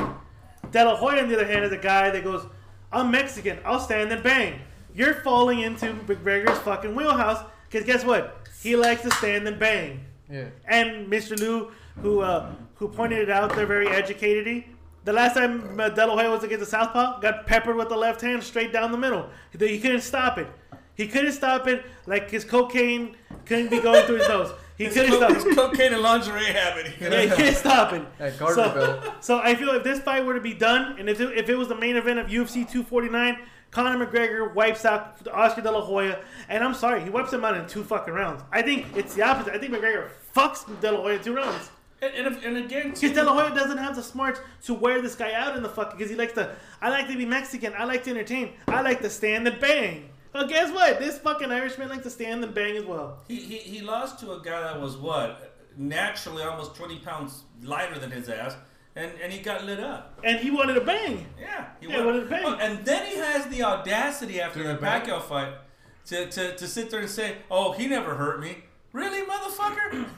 De 0.71 0.83
La 0.83 0.95
Hoya, 0.95 1.21
on 1.21 1.29
the 1.29 1.35
other 1.35 1.45
hand, 1.45 1.65
is 1.65 1.71
a 1.71 1.77
guy 1.77 2.09
that 2.09 2.23
goes, 2.23 2.45
"I'm 2.91 3.11
Mexican. 3.11 3.59
I'll 3.65 3.79
stand 3.79 4.11
and 4.11 4.23
bang." 4.23 4.61
You're 4.95 5.15
falling 5.15 5.61
into 5.61 5.87
McGregor's 5.93 6.59
fucking 6.59 6.93
wheelhouse 6.95 7.43
because 7.69 7.85
guess 7.85 8.05
what? 8.05 8.47
He 8.61 8.75
likes 8.75 9.01
to 9.01 9.11
stand 9.11 9.47
and 9.47 9.59
bang. 9.59 10.05
Yeah. 10.29 10.45
And 10.67 11.11
Mr. 11.11 11.39
Lou, 11.39 11.71
who 12.01 12.21
uh, 12.21 12.51
who 12.75 12.87
pointed 12.87 13.19
it 13.19 13.29
out 13.29 13.55
there 13.55 13.65
very 13.65 13.87
educated 13.87 14.65
The 15.05 15.13
last 15.13 15.35
time 15.35 15.79
uh, 15.79 15.89
De 15.89 16.05
La 16.05 16.15
Hoya 16.15 16.31
was 16.31 16.43
against 16.43 16.65
the 16.65 16.69
Southpaw, 16.69 17.19
got 17.19 17.45
peppered 17.45 17.75
with 17.75 17.89
the 17.89 17.97
left 17.97 18.21
hand 18.21 18.43
straight 18.43 18.71
down 18.71 18.91
the 18.91 18.97
middle. 18.97 19.29
He 19.57 19.79
couldn't 19.79 20.01
stop 20.01 20.37
it. 20.37 20.47
He 20.95 21.07
couldn't 21.07 21.33
stop 21.33 21.67
it 21.67 21.85
like 22.05 22.29
his 22.29 22.45
cocaine 22.45 23.15
couldn't 23.45 23.69
be 23.69 23.79
going 23.79 24.05
through 24.05 24.17
his 24.17 24.27
nose. 24.27 24.51
He 24.77 24.87
couldn't 24.87 25.11
Co- 25.11 25.17
stop 25.17 25.33
his 25.33 25.45
it. 25.45 25.55
cocaine 25.55 25.93
and 25.93 26.01
lingerie 26.01 26.45
habit. 26.45 26.91
you 26.99 27.09
know? 27.09 27.15
Yeah, 27.15 27.21
he 27.23 27.29
couldn't 27.29 27.55
stop 27.55 27.93
it. 27.93 28.01
At 28.19 28.37
So, 28.37 29.13
so 29.21 29.39
I 29.39 29.53
feel 29.55 29.69
if 29.69 29.83
this 29.83 29.99
fight 29.99 30.25
were 30.25 30.33
to 30.33 30.41
be 30.41 30.53
done, 30.53 30.97
and 30.99 31.07
if 31.09 31.19
it, 31.21 31.37
if 31.37 31.47
it 31.49 31.55
was 31.55 31.67
the 31.67 31.75
main 31.75 31.95
event 31.95 32.19
of 32.19 32.27
UFC 32.27 32.67
249, 32.69 33.37
Conor 33.71 34.05
McGregor 34.05 34.53
wipes 34.53 34.85
out 34.85 35.17
Oscar 35.31 35.61
De 35.61 35.71
La 35.71 35.81
Hoya, 35.81 36.19
and 36.49 36.63
I'm 36.63 36.73
sorry, 36.73 37.01
he 37.03 37.09
wipes 37.09 37.33
him 37.33 37.43
out 37.45 37.55
in 37.57 37.65
two 37.67 37.83
fucking 37.83 38.13
rounds. 38.13 38.43
I 38.51 38.61
think 38.61 38.85
it's 38.95 39.13
the 39.15 39.23
opposite. 39.23 39.53
I 39.53 39.57
think 39.57 39.73
McGregor 39.73 40.09
fucks 40.35 40.65
De 40.81 40.91
La 40.91 41.01
Hoya 41.01 41.15
in 41.17 41.23
two 41.23 41.35
rounds. 41.35 41.69
And, 42.01 42.13
and, 42.15 42.27
if- 42.35 42.45
and 42.45 42.57
again, 42.57 42.89
Because 42.91 43.11
De 43.13 43.23
La 43.23 43.33
Hoya 43.33 43.55
doesn't 43.55 43.77
have 43.77 43.95
the 43.95 44.03
smarts 44.03 44.41
to 44.65 44.73
wear 44.73 45.01
this 45.01 45.15
guy 45.15 45.33
out 45.33 45.55
in 45.55 45.63
the 45.63 45.69
fucking. 45.69 45.97
Because 45.97 46.09
he 46.11 46.17
likes 46.17 46.33
to. 46.33 46.53
I 46.81 46.89
like 46.89 47.07
to 47.07 47.15
be 47.17 47.25
Mexican. 47.25 47.73
I 47.77 47.85
like 47.85 48.03
to 48.03 48.09
entertain. 48.11 48.53
I 48.67 48.81
like 48.81 49.01
to 49.01 49.09
stand 49.09 49.47
and 49.47 49.59
bang. 49.59 50.09
Well, 50.33 50.47
guess 50.47 50.71
what? 50.73 50.99
This 50.99 51.17
fucking 51.19 51.51
Irishman 51.51 51.89
likes 51.89 52.03
to 52.03 52.09
stand 52.09 52.43
and 52.43 52.53
bang 52.53 52.75
as 52.77 52.85
well. 52.85 53.19
He, 53.27 53.35
he, 53.37 53.57
he 53.57 53.81
lost 53.81 54.19
to 54.21 54.31
a 54.33 54.41
guy 54.41 54.61
that 54.61 54.79
was 54.81 54.97
what? 54.97 55.49
naturally 55.75 56.43
almost 56.43 56.75
20 56.75 56.99
pounds 56.99 57.41
lighter 57.63 57.97
than 57.97 58.11
his 58.11 58.29
ass, 58.29 58.55
and, 58.95 59.11
and 59.23 59.33
he 59.33 59.39
got 59.39 59.63
lit 59.65 59.79
up. 59.79 60.19
And 60.23 60.37
he 60.39 60.51
wanted 60.51 60.77
a 60.77 60.81
bang. 60.81 61.25
Yeah, 61.41 61.65
he 61.81 61.87
Yeah, 61.87 61.97
won. 62.05 62.05
what 62.05 62.29
did 62.29 62.31
it? 62.31 62.41
Oh, 62.45 62.53
and 62.61 62.85
then 62.85 63.09
he 63.09 63.17
has 63.17 63.47
the 63.47 63.63
audacity 63.63 64.39
after 64.39 64.59
Did 64.59 64.67
the 64.67 64.73
it 64.75 64.81
bang? 64.81 65.01
Pacquiao 65.01 65.21
fight 65.23 65.53
to, 66.05 66.29
to, 66.29 66.55
to 66.57 66.67
sit 66.67 66.91
there 66.91 66.99
and 66.99 67.09
say, 67.09 67.37
"Oh, 67.49 67.71
he 67.71 67.87
never 67.87 68.13
hurt 68.13 68.39
me." 68.39 68.57
Really, 68.91 69.21
motherfucker? 69.25 70.05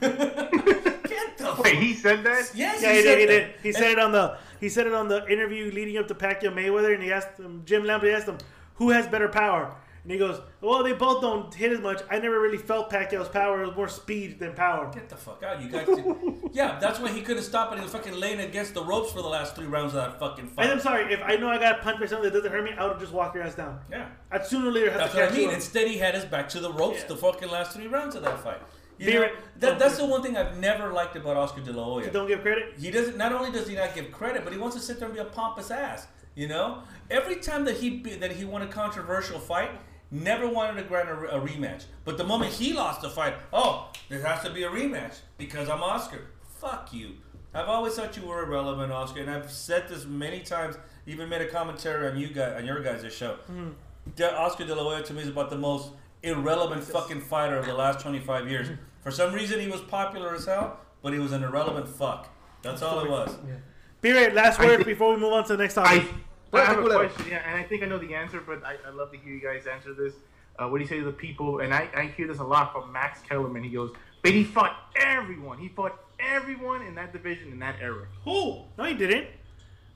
Get 1.08 1.38
the 1.38 1.56
Wait, 1.62 1.76
he 1.78 1.94
said 1.94 2.22
that? 2.24 2.50
yes, 2.54 2.82
Yeah, 2.82 2.92
he, 2.92 3.02
said 3.02 3.14
did. 3.16 3.20
He 3.20 3.26
did. 3.26 3.50
He 3.62 3.68
And- 3.70 3.76
said 3.78 3.90
it 3.92 3.98
on 3.98 4.12
the 4.12 4.36
he 4.60 4.68
said 4.68 4.86
it 4.86 4.92
on 4.92 5.08
the 5.08 5.26
interview 5.26 5.70
leading 5.72 5.96
up 5.96 6.06
to 6.08 6.14
Pacquiao 6.14 6.52
Mayweather, 6.54 6.92
and 6.92 7.02
he 7.02 7.10
asked 7.12 7.38
him, 7.38 7.62
Jim 7.64 7.82
Lampley 7.84 8.14
asked 8.14 8.28
him, 8.28 8.36
"Who 8.74 8.90
has 8.90 9.06
better 9.06 9.28
power?" 9.28 9.74
And 10.06 10.12
he 10.12 10.18
goes, 10.18 10.40
"Well, 10.60 10.84
they 10.84 10.92
both 10.92 11.20
don't 11.20 11.52
hit 11.52 11.72
as 11.72 11.80
much. 11.80 12.00
I 12.08 12.20
never 12.20 12.38
really 12.40 12.58
felt 12.58 12.90
Pacquiao's 12.90 13.28
power. 13.28 13.60
It 13.64 13.66
was 13.66 13.74
more 13.76 13.88
speed 13.88 14.38
than 14.38 14.54
power." 14.54 14.88
Get 14.94 15.08
the 15.08 15.16
fuck 15.16 15.42
out, 15.42 15.60
you 15.60 15.68
guys! 15.68 15.88
yeah, 16.52 16.78
that's 16.78 17.00
why 17.00 17.10
he 17.10 17.22
couldn't 17.22 17.42
stop 17.42 17.72
it. 17.72 17.78
He 17.78 17.82
was 17.82 17.90
fucking 17.90 18.14
laying 18.14 18.38
against 18.38 18.74
the 18.74 18.84
ropes 18.84 19.10
for 19.10 19.20
the 19.20 19.26
last 19.28 19.56
three 19.56 19.66
rounds 19.66 19.94
of 19.94 19.96
that 20.04 20.20
fucking 20.20 20.46
fight. 20.46 20.62
And 20.66 20.74
I'm 20.74 20.80
sorry 20.80 21.12
if 21.12 21.20
I 21.24 21.34
know 21.34 21.48
I 21.48 21.58
got 21.58 21.82
punched 21.82 21.98
by 21.98 22.06
something 22.06 22.30
that 22.30 22.36
doesn't 22.38 22.52
hurt 22.52 22.62
me, 22.62 22.70
I 22.78 22.86
would 22.86 23.00
just 23.00 23.12
walk 23.12 23.34
your 23.34 23.42
ass 23.42 23.56
down. 23.56 23.80
yeah. 23.90 24.06
I'd 24.30 24.46
sooner 24.46 24.68
or 24.68 24.72
later 24.72 24.90
have 24.92 25.00
That's 25.00 25.12
to 25.14 25.18
what 25.18 25.24
I 25.24 25.28
catch 25.30 25.36
mean. 25.38 25.48
you. 25.48 25.54
Instead, 25.56 25.88
he 25.88 25.98
had 25.98 26.14
his 26.14 26.24
back 26.24 26.48
to 26.50 26.60
the 26.60 26.72
ropes 26.72 27.00
Yeah. 27.00 27.08
the 27.08 27.16
fucking 27.16 27.48
last 27.48 27.72
three 27.72 27.88
rounds 27.88 28.14
of 28.14 28.22
that 28.22 28.38
fight. 28.38 28.60
You 28.98 29.12
know, 29.12 29.28
that, 29.58 29.78
that's 29.80 29.98
the 29.98 30.06
one 30.06 30.22
thing 30.22 30.36
I've 30.38 30.56
never 30.56 30.90
liked 30.92 31.16
about 31.16 31.36
Oscar 31.36 31.60
De 31.62 31.72
La 31.72 31.84
Hoya. 31.84 32.06
You 32.06 32.10
don't 32.12 32.28
give 32.28 32.40
credit. 32.42 32.74
He 32.78 32.90
doesn't. 32.92 33.16
Not 33.18 33.32
only 33.32 33.50
does 33.50 33.68
he 33.68 33.74
not 33.74 33.94
give 33.94 34.10
credit, 34.12 34.42
but 34.44 34.52
he 34.54 34.58
wants 34.58 34.76
to 34.76 34.80
sit 34.80 34.98
there 35.00 35.06
and 35.08 35.14
be 35.14 35.20
a 35.20 35.24
pompous 35.26 35.70
ass. 35.72 36.06
You 36.34 36.48
know, 36.48 36.82
every 37.10 37.36
time 37.36 37.64
that 37.66 37.76
he 37.76 37.90
be- 37.90 38.14
that 38.16 38.32
he 38.32 38.44
won 38.46 38.62
a 38.62 38.66
controversial 38.66 39.38
fight, 39.38 39.70
never 40.10 40.48
wanted 40.48 40.80
to 40.82 40.88
grant 40.88 41.08
a, 41.08 41.36
a 41.36 41.40
rematch. 41.40 41.84
But 42.04 42.18
the 42.18 42.24
moment 42.24 42.52
he 42.52 42.72
lost 42.72 43.02
the 43.02 43.10
fight, 43.10 43.34
oh, 43.52 43.90
there 44.08 44.22
has 44.22 44.42
to 44.44 44.50
be 44.50 44.62
a 44.64 44.68
rematch 44.70 45.18
because 45.38 45.68
I'm 45.68 45.82
Oscar. 45.82 46.26
Fuck 46.60 46.92
you. 46.92 47.12
I've 47.54 47.68
always 47.68 47.94
thought 47.94 48.16
you 48.16 48.26
were 48.26 48.42
irrelevant, 48.42 48.92
Oscar, 48.92 49.20
and 49.20 49.30
I've 49.30 49.50
said 49.50 49.88
this 49.88 50.04
many 50.04 50.40
times. 50.40 50.76
Even 51.06 51.28
made 51.28 51.40
a 51.40 51.48
commentary 51.48 52.08
on 52.08 52.18
you 52.18 52.28
guys 52.28 52.56
on 52.58 52.66
your 52.66 52.82
guys' 52.82 53.12
show. 53.14 53.34
Hmm. 53.46 53.70
De- 54.16 54.36
Oscar 54.36 54.64
De 54.66 54.74
La 54.74 54.82
Hoya 54.82 55.02
to 55.04 55.12
me 55.14 55.22
is 55.22 55.28
about 55.28 55.50
the 55.50 55.56
most 55.58 55.90
irrelevant 56.22 56.82
fucking 56.84 57.20
fighter 57.20 57.56
of 57.56 57.66
the 57.66 57.74
last 57.74 58.00
25 58.00 58.48
years. 58.50 58.68
Hmm. 58.68 58.74
For 59.02 59.10
some 59.10 59.32
reason, 59.32 59.60
he 59.60 59.68
was 59.68 59.80
popular 59.82 60.34
as 60.34 60.44
hell, 60.46 60.80
but 61.02 61.12
he 61.12 61.18
was 61.18 61.32
an 61.32 61.44
irrelevant 61.44 61.88
fuck. 61.88 62.28
That's 62.62 62.82
all 62.82 63.00
it 63.00 63.08
was. 63.10 63.36
Yeah. 63.46 63.54
Period. 64.02 64.34
Last 64.34 64.58
word 64.58 64.76
think- 64.76 64.86
before 64.86 65.14
we 65.14 65.20
move 65.20 65.32
on 65.32 65.44
to 65.44 65.56
the 65.56 65.62
next 65.62 65.78
I, 65.78 66.04
topic. 66.50 66.68
I 66.68 66.72
have 66.74 66.84
a 66.84 66.88
question, 67.08 67.26
yeah, 67.30 67.42
and 67.46 67.56
I 67.56 67.62
think 67.62 67.82
I 67.82 67.86
know 67.86 67.98
the 67.98 68.14
answer, 68.14 68.40
but 68.40 68.64
I, 68.64 68.76
I 68.86 68.90
love 68.90 69.10
to 69.12 69.18
hear 69.18 69.32
you 69.32 69.40
guys 69.40 69.66
answer 69.66 69.94
this. 69.94 70.14
Uh, 70.58 70.68
what 70.68 70.78
do 70.78 70.84
you 70.84 70.88
say 70.88 70.98
to 70.98 71.04
the 71.04 71.12
people? 71.12 71.60
And 71.60 71.74
I, 71.74 71.88
I 71.94 72.06
hear 72.16 72.26
this 72.26 72.38
a 72.38 72.44
lot 72.44 72.72
from 72.72 72.90
Max 72.92 73.20
Kellerman. 73.28 73.62
He 73.62 73.70
goes, 73.70 73.92
but 74.22 74.32
he 74.32 74.42
fought 74.44 74.74
everyone. 74.96 75.58
He 75.58 75.68
fought 75.68 75.98
everyone 76.18 76.82
in 76.82 76.94
that 76.94 77.12
division 77.12 77.52
in 77.52 77.58
that 77.58 77.76
era. 77.80 78.06
Who? 78.24 78.62
No, 78.78 78.84
he 78.84 78.94
didn't. 78.94 79.26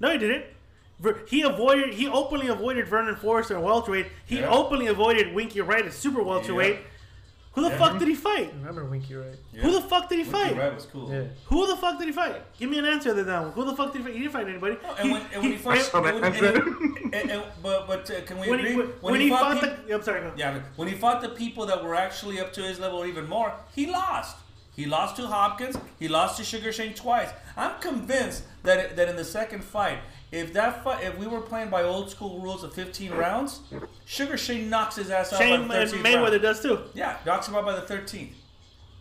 No, 0.01 0.11
he 0.12 0.18
didn't. 0.18 0.44
He 1.26 1.40
avoided. 1.42 1.94
He 1.94 2.09
openly 2.09 2.48
avoided 2.48 2.86
Vernon 2.86 3.16
Forrester 3.16 3.57
at 3.57 3.62
welterweight. 3.62 4.07
He 4.26 4.40
Yeah. 4.40 4.51
openly 4.51 4.88
avoided 4.88 5.34
Winky 5.34 5.62
Wright 5.62 5.84
at 5.86 5.94
super 5.94 6.22
welterweight. 6.22 6.74
Yeah. 6.74 6.80
Who 7.53 7.62
the 7.62 7.70
Yeah. 7.70 7.78
fuck 7.78 7.98
did 7.98 8.07
he 8.07 8.14
fight? 8.14 8.53
Remember 8.55 8.84
Winky, 8.84 9.14
right? 9.16 9.34
Yeah. 9.53 9.62
Who 9.62 9.72
the 9.72 9.80
fuck 9.80 10.09
did 10.09 10.18
he 10.18 10.22
Winky 10.24 10.38
fight? 10.51 10.57
Wright 10.57 10.72
was 10.74 10.86
cool. 10.86 11.12
Yeah. 11.12 11.24
Who 11.46 11.66
the 11.66 11.76
fuck 11.76 11.98
did 11.98 12.07
he 12.07 12.12
fight? 12.12 12.40
Give 12.59 12.70
me 12.70 12.78
an 12.78 12.84
answer 12.86 13.12
to 13.14 13.24
that 13.24 13.42
one. 13.42 13.53
Who 13.53 13.64
the 13.64 13.74
fuck 13.74 13.92
did 13.92 13.98
he 13.98 14.05
fight? 14.05 14.14
He 14.14 14.20
didn't 14.20 14.32
fight 14.32 14.48
anybody. 14.48 14.76
And 15.01 15.11
when, 15.11 15.22
and 15.32 15.42
when 15.42 15.53
he 15.53 15.59
first, 15.59 15.90
Oh, 15.92 15.98
and 16.05 16.05
when, 16.05 16.20
that's 16.22 16.36
and, 16.38 16.57
it. 16.57 17.14
and- 17.14 17.30
and- 17.32 17.42
but 17.62 17.86
but 17.88 18.09
uh, 18.11 18.20
can 18.22 18.38
we 18.38 18.48
when 18.51 18.61
agree? 18.61 18.70
he, 18.72 18.76
when, 18.76 18.86
when 19.01 19.20
he 19.20 19.28
fought, 19.30 19.61
peop- 19.61 19.86
the, 19.88 19.94
I'm 19.94 20.03
sorry. 20.03 20.20
go. 20.20 20.32
yeah, 20.36 20.61
when 20.76 20.86
he 20.86 20.94
fought 20.94 21.20
the 21.22 21.30
people 21.30 21.66
that 21.66 21.82
were 21.82 21.96
actually 21.96 22.38
up 22.40 22.53
to 22.53 22.62
his 22.62 22.78
level 22.78 23.05
even 23.05 23.28
more, 23.28 23.53
he 23.74 23.86
lost. 23.90 24.36
He 24.76 24.86
lost 24.86 25.16
to 25.16 25.26
Hopkins. 25.26 25.76
He 25.98 26.07
lost 26.07 26.36
to 26.38 26.44
Sugar 26.44 26.70
Shane 26.72 26.94
twice. 26.94 27.30
I'm 27.57 27.78
convinced 27.80 28.44
that 28.62 28.94
that 28.96 29.09
in 29.09 29.16
the 29.16 29.24
second 29.24 29.64
fight, 29.64 29.98
if 30.32 30.52
that 30.52 30.84
fight, 30.84 31.04
if 31.04 31.16
we 31.18 31.26
were 31.26 31.40
playing 31.40 31.70
by 31.70 31.82
old 31.82 32.10
school 32.10 32.38
rules 32.40 32.62
of 32.62 32.72
15 32.74 33.12
rounds, 33.12 33.60
Sugar 34.06 34.36
Shane 34.36 34.70
knocks 34.70 34.96
his 34.96 35.10
ass 35.10 35.32
out 35.32 35.38
Shane 35.40 35.66
by 35.68 35.76
the 35.76 35.80
and 35.82 35.90
13th 35.90 36.02
Mayweather 36.02 36.30
round. 36.30 36.42
does 36.42 36.60
too. 36.62 36.78
Yeah, 36.94 37.16
knocks 37.26 37.48
him 37.48 37.54
out 37.56 37.64
by 37.64 37.74
the 37.74 37.82
13th. 37.82 38.32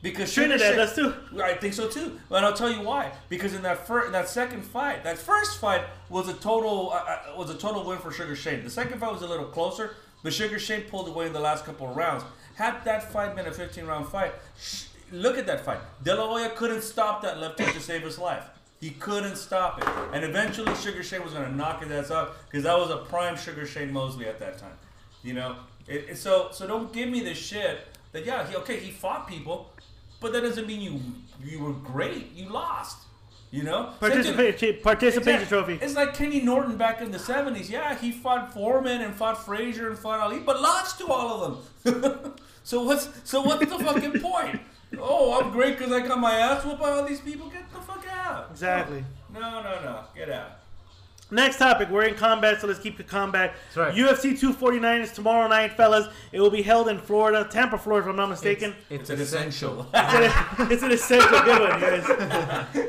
Because 0.01 0.32
Sugar 0.32 0.57
Trinidad 0.57 0.67
Shane- 0.69 0.77
does 0.77 0.95
too. 0.95 1.41
I 1.43 1.53
think 1.55 1.73
so 1.73 1.89
too, 1.89 2.17
and 2.32 2.45
I'll 2.45 2.53
tell 2.53 2.71
you 2.71 2.82
why. 2.82 3.11
Because 3.27 3.53
in 3.53 3.61
that 3.63 3.86
first, 3.86 4.13
that 4.13 4.30
second 4.30 4.63
fight, 4.63 5.03
that 5.03 5.17
first 5.17 5.59
fight 5.59 5.82
was 6.09 6.30
a 6.30 6.34
total 6.34 6.91
uh, 6.91 6.95
uh, 6.95 7.38
was 7.38 7.49
a 7.49 7.55
total 7.55 7.84
win 7.84 7.97
for 7.99 8.09
Sugar 8.11 8.36
Shane. 8.36 8.63
The 8.63 8.69
second 8.69 8.99
fight 8.99 9.11
was 9.11 9.21
a 9.23 9.27
little 9.27 9.45
closer, 9.47 9.95
but 10.23 10.32
Sugar 10.34 10.57
Shane 10.57 10.84
pulled 10.84 11.09
away 11.09 11.27
in 11.27 11.34
the 11.34 11.39
last 11.41 11.65
couple 11.65 11.89
of 11.89 11.97
rounds. 11.97 12.23
Had 12.55 12.84
that 12.86 13.11
fight 13.11 13.36
been 13.36 13.45
a 13.45 13.51
15 13.51 13.86
round 13.86 14.07
fight, 14.07 14.32
sh- 14.57 14.86
look 15.11 15.38
at 15.38 15.45
that 15.47 15.65
fight. 15.65 15.80
De 16.01 16.15
La 16.15 16.25
Hoya 16.27 16.49
couldn't 16.51 16.82
stop 16.82 17.21
that 17.23 17.38
left 17.41 17.59
hook 17.59 17.73
to 17.73 17.82
save 17.82 18.01
his 18.03 18.17
life. 18.17 18.45
He 18.80 18.91
couldn't 18.91 19.36
stop 19.36 19.82
it, 19.82 19.88
and 20.13 20.23
eventually 20.23 20.73
Sugar 20.75 21.03
Shane 21.03 21.21
was 21.23 21.34
going 21.34 21.45
to 21.45 21.53
knock 21.55 21.84
his 21.84 21.91
ass 21.91 22.11
out 22.11 22.36
because 22.45 22.63
that 22.63 22.77
was 22.77 22.89
a 22.89 22.97
prime 22.97 23.36
Sugar 23.36 23.65
Shane 23.65 23.91
Mosley 23.91 24.25
at 24.25 24.39
that 24.39 24.57
time. 24.57 24.77
You 25.21 25.34
know, 25.34 25.55
it, 25.88 26.05
it- 26.11 26.17
so 26.17 26.49
so 26.53 26.65
don't 26.65 26.93
give 26.93 27.09
me 27.09 27.19
this 27.19 27.38
shit 27.38 27.80
that 28.13 28.25
yeah, 28.25 28.47
he, 28.47 28.55
okay, 28.57 28.80
he 28.80 28.91
fought 28.91 29.27
people, 29.27 29.73
but 30.21 30.32
that 30.34 30.41
doesn't 30.41 30.65
mean 30.65 30.80
you 30.82 31.01
you 31.43 31.59
were 31.63 31.73
great. 31.73 32.32
You 32.34 32.49
lost. 32.49 32.99
You 33.51 33.63
know, 33.63 33.93
Participation, 33.99 34.77
participation 34.84 35.47
trophy. 35.47 35.80
It's 35.82 35.95
like 35.95 36.13
Kenny 36.13 36.39
Norton 36.39 36.77
back 36.77 37.01
in 37.01 37.09
the 37.09 37.17
seventies. 37.17 37.67
Yeah, 37.67 37.95
he 37.97 38.11
fought 38.11 38.53
Foreman 38.53 39.01
and 39.01 39.15
fought 39.15 39.43
Frazier 39.43 39.89
and 39.89 39.97
fought 39.97 40.19
Ali, 40.19 40.38
but 40.38 40.61
lost 40.61 40.99
to 40.99 41.07
all 41.07 41.43
of 41.43 41.84
them. 41.84 42.36
so 42.63 42.84
what's 42.84 43.09
so 43.23 43.41
what's 43.41 43.65
the 43.65 43.80
fucking 43.80 44.21
point? 44.21 44.61
Oh, 44.99 45.39
I'm 45.39 45.51
great 45.51 45.77
because 45.77 45.91
I 45.93 45.99
got 46.05 46.19
my 46.19 46.34
ass 46.34 46.65
whooped 46.65 46.80
by 46.80 46.89
all 46.89 47.05
these 47.05 47.21
people. 47.21 47.47
Get 47.49 47.71
the 47.71 47.80
fuck 47.80 47.99
out. 48.30 48.47
Exactly. 48.51 49.03
No, 49.34 49.39
no, 49.39 49.82
no. 49.84 50.03
Get 50.15 50.30
out. 50.30 50.51
Next 51.32 51.57
topic. 51.57 51.89
We're 51.89 52.05
in 52.05 52.15
combat, 52.15 52.59
so 52.59 52.65
let's 52.67 52.80
keep 52.80 52.97
the 52.97 53.03
combat. 53.03 53.53
That's 53.75 53.77
right. 53.77 53.93
UFC 53.95 54.32
249 54.39 55.01
is 55.01 55.11
tomorrow 55.11 55.47
night, 55.47 55.73
fellas. 55.73 56.07
It 56.32 56.39
will 56.41 56.49
be 56.49 56.63
held 56.63 56.88
in 56.89 56.97
Florida, 56.97 57.47
Tampa, 57.51 57.77
Florida, 57.77 58.07
if 58.07 58.09
I'm 58.11 58.15
not 58.15 58.30
mistaken. 58.30 58.73
It's, 58.89 59.01
It's 59.01 59.09
an 59.11 59.21
essential. 59.21 59.88
essential. 59.93 60.71
It's 60.71 60.82
an 60.84 60.91
essential 60.99 61.39
good 61.41 61.59
one, 61.69 61.80
guys. 61.80 62.05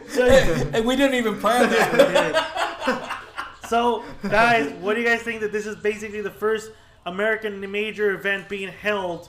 So, 0.08 0.26
and 0.26 0.86
we 0.86 0.96
didn't 0.96 1.16
even 1.16 1.38
plan 1.38 1.68
that. 1.68 3.18
so, 3.68 4.04
guys, 4.22 4.72
what 4.80 4.94
do 4.94 5.00
you 5.02 5.06
guys 5.06 5.20
think 5.20 5.40
that 5.42 5.52
this 5.52 5.66
is 5.66 5.76
basically 5.76 6.22
the 6.22 6.30
first 6.30 6.70
American 7.04 7.60
major 7.70 8.12
event 8.12 8.48
being 8.48 8.68
held? 8.68 9.28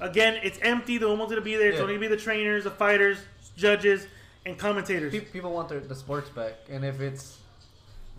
Again, 0.00 0.38
it's 0.44 0.60
empty. 0.62 0.96
The 0.98 1.08
one 1.08 1.18
wanted 1.18 1.34
to 1.34 1.40
be 1.40 1.56
there. 1.56 1.70
It's 1.70 1.76
Yeah. 1.78 1.82
only 1.82 1.94
gonna 1.94 2.08
be 2.08 2.14
the 2.14 2.22
trainers, 2.22 2.62
the 2.64 2.70
fighters, 2.70 3.18
judges, 3.56 4.06
and 4.48 4.58
commentators. 4.58 5.12
Pe- 5.12 5.20
People 5.20 5.52
want 5.52 5.68
their, 5.68 5.80
the 5.80 5.94
sports 5.94 6.30
back, 6.30 6.54
and 6.70 6.84
if 6.84 7.00
it's 7.00 7.38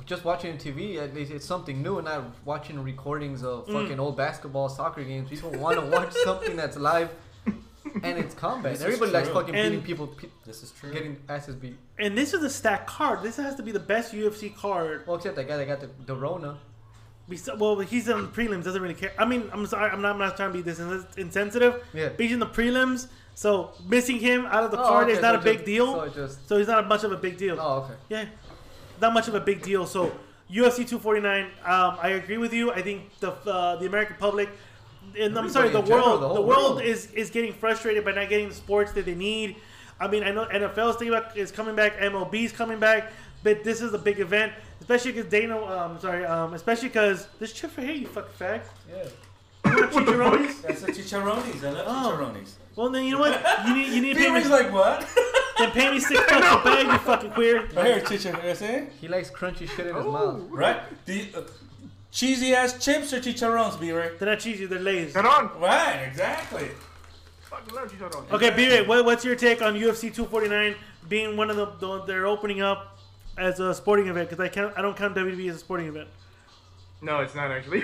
just 0.05 0.23
watching 0.23 0.57
TV, 0.57 0.97
at 0.97 1.13
least 1.13 1.31
it's 1.31 1.45
something 1.45 1.81
new, 1.81 1.97
and 1.97 2.05
not 2.05 2.23
watching 2.45 2.81
recordings 2.81 3.43
of 3.43 3.67
Mm. 3.67 3.73
fucking 3.81 3.99
old 3.99 4.15
basketball, 4.15 4.69
soccer 4.69 5.03
games. 5.03 5.29
People 5.29 5.51
want 5.51 5.79
to 5.79 5.85
watch 5.97 6.13
something 6.23 6.55
that's 6.55 6.77
live, 6.77 7.09
and 8.03 8.17
it's 8.17 8.33
combat. 8.35 8.73
This 8.73 8.81
Everybody 8.83 9.11
likes 9.11 9.29
fucking 9.29 9.55
And- 9.55 9.71
beating 9.71 9.85
people, 9.85 10.07
pe- 10.07 10.29
This 10.45 10.63
is 10.63 10.71
true. 10.71 10.91
getting 10.93 11.17
asses 11.27 11.55
beat. 11.55 11.75
And 11.97 12.17
this 12.17 12.33
is 12.33 12.43
a 12.43 12.49
stacked 12.49 12.87
card. 12.87 13.23
This 13.23 13.35
has 13.37 13.55
to 13.55 13.63
be 13.63 13.71
the 13.71 13.79
best 13.79 14.13
UFC 14.13 14.55
card. 14.55 15.05
Well, 15.07 15.17
except 15.17 15.35
that 15.35 15.47
guy 15.47 15.57
that 15.57 15.67
got 15.67 15.79
the, 15.81 15.89
the 16.05 16.15
Rona. 16.15 16.57
Well, 17.59 17.77
he's 17.81 18.09
on 18.09 18.23
the 18.23 18.27
prelims. 18.29 18.63
Doesn't 18.63 18.81
really 18.81 18.95
care. 18.95 19.11
I 19.17 19.23
mean, 19.25 19.49
I'm 19.53 19.63
sorry. 19.67 19.91
I'm 19.91 20.01
not. 20.01 20.13
I'm 20.13 20.17
not 20.17 20.35
trying 20.35 20.49
to 20.51 20.57
be 20.57 20.63
this 20.63 20.79
insensitive. 21.15 21.83
Yeah. 21.93 22.09
But 22.09 22.21
he's 22.21 22.31
in 22.31 22.39
the 22.39 22.47
prelims, 22.47 23.07
so 23.43 23.71
missing 23.87 24.19
him 24.19 24.45
out 24.47 24.63
of 24.65 24.71
the 24.71 24.79
Oh, 24.81 24.83
card 24.89 25.05
okay, 25.07 25.15
is 25.15 25.21
not 25.21 25.35
so 25.35 25.39
a 25.39 25.43
big 25.43 25.57
just- 25.59 25.65
deal. 25.65 25.87
So 25.95 26.09
just. 26.09 26.47
So 26.49 26.57
he's 26.57 26.67
not 26.67 26.87
much 26.93 27.03
of 27.05 27.11
a 27.13 27.17
big 27.25 27.37
deal. 27.37 27.55
Oh, 27.59 27.73
okay. 27.83 27.93
Yeah, 28.09 28.25
not 29.01 29.13
much 29.13 29.27
of 29.29 29.35
a 29.35 29.39
big 29.39 29.61
deal. 29.61 29.85
So 29.87 30.11
UFC 30.51 30.77
249. 30.85 31.45
Um, 31.45 31.97
I 32.01 32.09
agree 32.21 32.37
with 32.37 32.53
you. 32.53 32.71
I 32.79 32.81
think 32.81 32.99
the 33.21 33.31
uh, 33.31 33.77
the 33.77 33.85
American 33.85 34.17
public, 34.19 34.49
and 35.17 35.37
I'm 35.39 35.47
sorry, 35.49 35.69
the 35.69 35.79
in 35.79 35.85
general, 35.85 36.07
world, 36.07 36.21
the 36.21 36.33
the, 36.33 36.41
world, 36.41 36.75
world. 36.75 36.81
is 36.81 37.11
is 37.13 37.29
getting 37.29 37.53
frustrated 37.53 38.03
by 38.03 38.11
not 38.11 38.27
getting 38.27 38.49
the 38.49 38.55
sports 38.55 38.91
that 38.91 39.05
they 39.05 39.15
need. 39.15 39.55
I 40.01 40.07
mean, 40.09 40.23
I 40.25 40.31
know 40.31 40.45
NFL 40.45 40.89
is 40.91 40.95
thinking 40.97 41.15
about 41.17 41.37
is 41.37 41.51
coming 41.51 41.75
back, 41.75 41.97
MLB 41.99 42.33
is 42.43 42.51
coming 42.51 42.79
back, 42.79 43.11
but 43.43 43.63
this 43.63 43.81
is 43.81 43.93
a 43.93 43.97
big 43.97 44.19
event, 44.19 44.51
especially 44.81 45.13
because 45.13 45.29
Dana. 45.31 45.55
Um, 45.63 45.97
sorry, 45.99 46.25
um, 46.25 46.53
especially 46.53 46.89
because 46.89 47.27
this 47.39 47.53
chip 47.53 47.71
for 47.71 47.81
here, 47.81 47.93
you 47.93 48.07
fucking 48.07 48.35
fag. 48.37 48.61
Yeah. 48.89 49.03
You 49.71 49.79
want 49.79 49.91
chicharrones? 49.93 50.61
That's 50.63 50.81
the 50.81 50.91
chicharrones. 50.91 51.63
I 51.63 51.69
love 51.71 51.85
Oh. 51.87 52.11
chicharrones. 52.17 52.51
Well, 52.79 52.89
then 52.89 53.03
you 53.03 53.11
know 53.11 53.19
what? 53.19 53.67
You 53.67 53.75
need 53.75 53.87
you 53.93 54.01
need 54.01 54.13
to 54.13 54.19
pay 54.19 54.29
me, 54.29 54.35
Peter's 54.35 54.49
like 54.51 54.71
what? 54.71 55.05
then 55.57 55.71
pay 55.71 55.91
me 55.91 55.99
six 55.99 56.17
bucks 56.17 56.31
a 56.31 56.63
bag, 56.63 56.85
you 56.87 56.97
fucking 56.99 57.31
queer. 57.31 57.67
Right 57.75 57.85
here, 57.87 57.99
chicharrones. 57.99 58.61
eh? 58.61 58.85
He 59.01 59.09
likes 59.09 59.29
crunchy 59.29 59.67
shit 59.67 59.87
in 59.87 59.95
his 59.95 60.05
mouth. 60.05 60.43
Right? 60.49 60.79
The 61.05 61.27
uh, 61.35 61.41
cheesy 62.09 62.55
ass 62.55 62.81
chips 62.81 63.11
or 63.11 63.19
chicharrones, 63.19 63.77
B-Ray? 63.77 64.11
They're 64.17 64.29
not 64.29 64.39
cheesy, 64.39 64.65
they're 64.65 64.79
lays. 64.79 65.13
Get 65.13 65.25
on. 65.25 65.59
Right, 65.59 66.05
exactly. 66.07 66.69
Fucking 67.49 67.75
love 67.75 67.91
Chicharron. 67.91 68.31
Okay, 68.31 68.51
B-Ray, 68.51 68.87
what, 68.87 69.03
what's 69.03 69.25
your 69.25 69.35
take 69.35 69.61
on 69.61 69.73
UFC 69.73 70.03
249 70.13 70.73
being 71.09 71.35
one 71.35 71.49
of 71.49 71.57
the, 71.57 71.65
the 71.85 72.05
they're 72.05 72.27
opening 72.27 72.61
up 72.61 72.97
as 73.37 73.59
a 73.59 73.73
sporting 73.73 74.07
event? 74.07 74.29
Because 74.29 74.41
I 74.41 74.47
can't, 74.47 74.71
I 74.77 74.81
don't 74.81 74.95
count 74.95 75.17
WWE 75.17 75.49
as 75.49 75.57
a 75.57 75.59
sporting 75.59 75.87
event. 75.87 76.07
No, 77.01 77.19
it's 77.19 77.35
not 77.35 77.51
actually. 77.51 77.83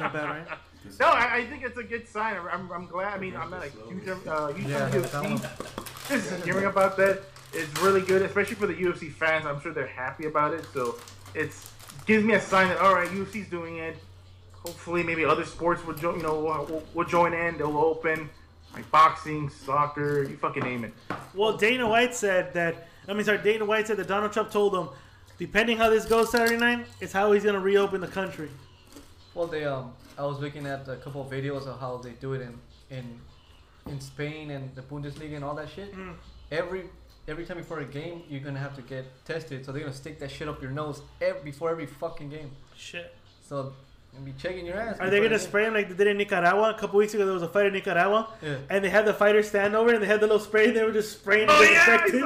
Not 0.00 0.14
bad, 0.14 0.24
right? 0.24 0.46
no, 1.00 1.06
I, 1.06 1.36
I 1.36 1.46
think 1.46 1.64
it's 1.64 1.78
a 1.78 1.82
good 1.82 2.06
sign. 2.08 2.36
I'm, 2.50 2.70
I'm 2.70 2.86
glad. 2.86 3.14
I 3.14 3.18
mean, 3.18 3.36
I'm 3.36 3.50
not 3.50 3.64
a 3.64 3.68
huge, 3.68 4.08
uh, 4.26 4.48
huge 4.48 4.68
Yeah, 4.68 4.88
fan 4.88 4.98
of 4.98 5.04
I 5.04 5.08
found 5.08 5.40
UFC, 5.40 6.08
just 6.08 6.44
hearing 6.44 6.66
about 6.66 6.96
that 6.98 7.22
is 7.52 7.68
really 7.80 8.02
good, 8.02 8.22
especially 8.22 8.56
for 8.56 8.66
the 8.66 8.74
UFC 8.74 9.10
fans. 9.12 9.46
I'm 9.46 9.60
sure 9.60 9.72
they're 9.72 9.86
happy 9.86 10.26
about 10.26 10.54
it. 10.54 10.64
So 10.72 10.96
it's 11.34 11.72
gives 12.06 12.24
me 12.24 12.34
a 12.34 12.40
sign 12.40 12.68
that 12.68 12.78
all 12.78 12.94
right, 12.94 13.08
UFC's 13.08 13.48
doing 13.48 13.78
it. 13.78 13.96
Hopefully, 14.52 15.02
maybe 15.02 15.24
other 15.24 15.44
sports 15.44 15.84
will 15.86 15.94
join. 15.94 16.16
You 16.16 16.22
know, 16.22 16.40
will, 16.40 16.64
will, 16.66 16.82
will 16.94 17.04
join 17.04 17.34
in. 17.34 17.58
They'll 17.58 17.76
open 17.76 18.28
like 18.74 18.90
boxing, 18.90 19.48
soccer, 19.48 20.24
you 20.24 20.36
fucking 20.36 20.62
name 20.62 20.84
it. 20.84 20.92
Well, 21.34 21.56
Dana 21.56 21.88
White 21.88 22.14
said 22.14 22.52
that. 22.54 22.88
I 23.08 23.12
mean, 23.12 23.24
sorry, 23.24 23.38
Dana 23.38 23.64
White 23.64 23.86
said 23.86 23.96
that 23.98 24.08
Donald 24.08 24.32
Trump 24.32 24.50
told 24.50 24.74
him, 24.74 24.88
depending 25.38 25.76
how 25.76 25.90
this 25.90 26.06
goes 26.06 26.30
Saturday 26.30 26.56
night, 26.56 26.86
it's 27.00 27.12
how 27.12 27.32
he's 27.32 27.44
gonna 27.44 27.60
reopen 27.60 28.00
the 28.00 28.06
country. 28.06 28.48
Well, 29.34 29.46
they 29.46 29.64
um, 29.64 29.92
I 30.18 30.24
was 30.24 30.40
looking 30.40 30.66
at 30.66 30.88
a 30.88 30.96
couple 30.96 31.20
of 31.22 31.30
videos 31.30 31.66
of 31.66 31.80
how 31.80 31.96
they 31.98 32.12
do 32.12 32.34
it 32.34 32.42
in 32.42 32.58
in 32.90 33.20
in 33.86 34.00
Spain 34.00 34.50
and 34.50 34.74
the 34.74 34.82
Bundesliga 34.82 35.36
and 35.36 35.44
all 35.44 35.54
that 35.54 35.68
shit. 35.68 35.94
Mm. 35.94 36.14
Every 36.50 36.84
every 37.28 37.44
time 37.44 37.56
before 37.58 37.80
a 37.80 37.84
game, 37.84 38.22
you're 38.28 38.40
gonna 38.40 38.58
have 38.58 38.76
to 38.76 38.82
get 38.82 39.04
tested. 39.24 39.64
So 39.64 39.72
they're 39.72 39.82
gonna 39.82 39.92
stick 39.94 40.18
that 40.20 40.30
shit 40.30 40.48
up 40.48 40.62
your 40.62 40.70
nose 40.70 41.02
every, 41.20 41.42
before 41.42 41.70
every 41.70 41.86
fucking 41.86 42.30
game. 42.30 42.50
Shit. 42.76 43.14
So 43.42 43.72
and 44.16 44.24
be 44.24 44.32
checking 44.38 44.64
your 44.64 44.76
ass. 44.76 44.98
Are 45.00 45.10
they 45.10 45.20
gonna 45.20 45.38
spray 45.38 45.66
him 45.66 45.74
like 45.74 45.88
they 45.88 45.94
did 45.94 46.06
in 46.06 46.18
Nicaragua? 46.18 46.70
A 46.70 46.78
couple 46.78 46.98
weeks 46.98 47.14
ago, 47.14 47.24
there 47.24 47.34
was 47.34 47.42
a 47.42 47.48
fight 47.48 47.66
in 47.66 47.72
Nicaragua, 47.72 48.28
Yeah. 48.40 48.58
and 48.70 48.84
they 48.84 48.90
had 48.90 49.06
the 49.06 49.14
fighters 49.14 49.48
stand 49.48 49.74
over, 49.74 49.92
and 49.92 50.00
they 50.02 50.06
had 50.06 50.20
the 50.20 50.26
little 50.26 50.38
spray, 50.40 50.68
and 50.68 50.76
they 50.76 50.84
were 50.84 50.92
just 50.92 51.12
spraying 51.18 51.48
Oh 51.50 51.60
and 51.60 51.70
yeah, 51.72 52.00
I 52.00 52.20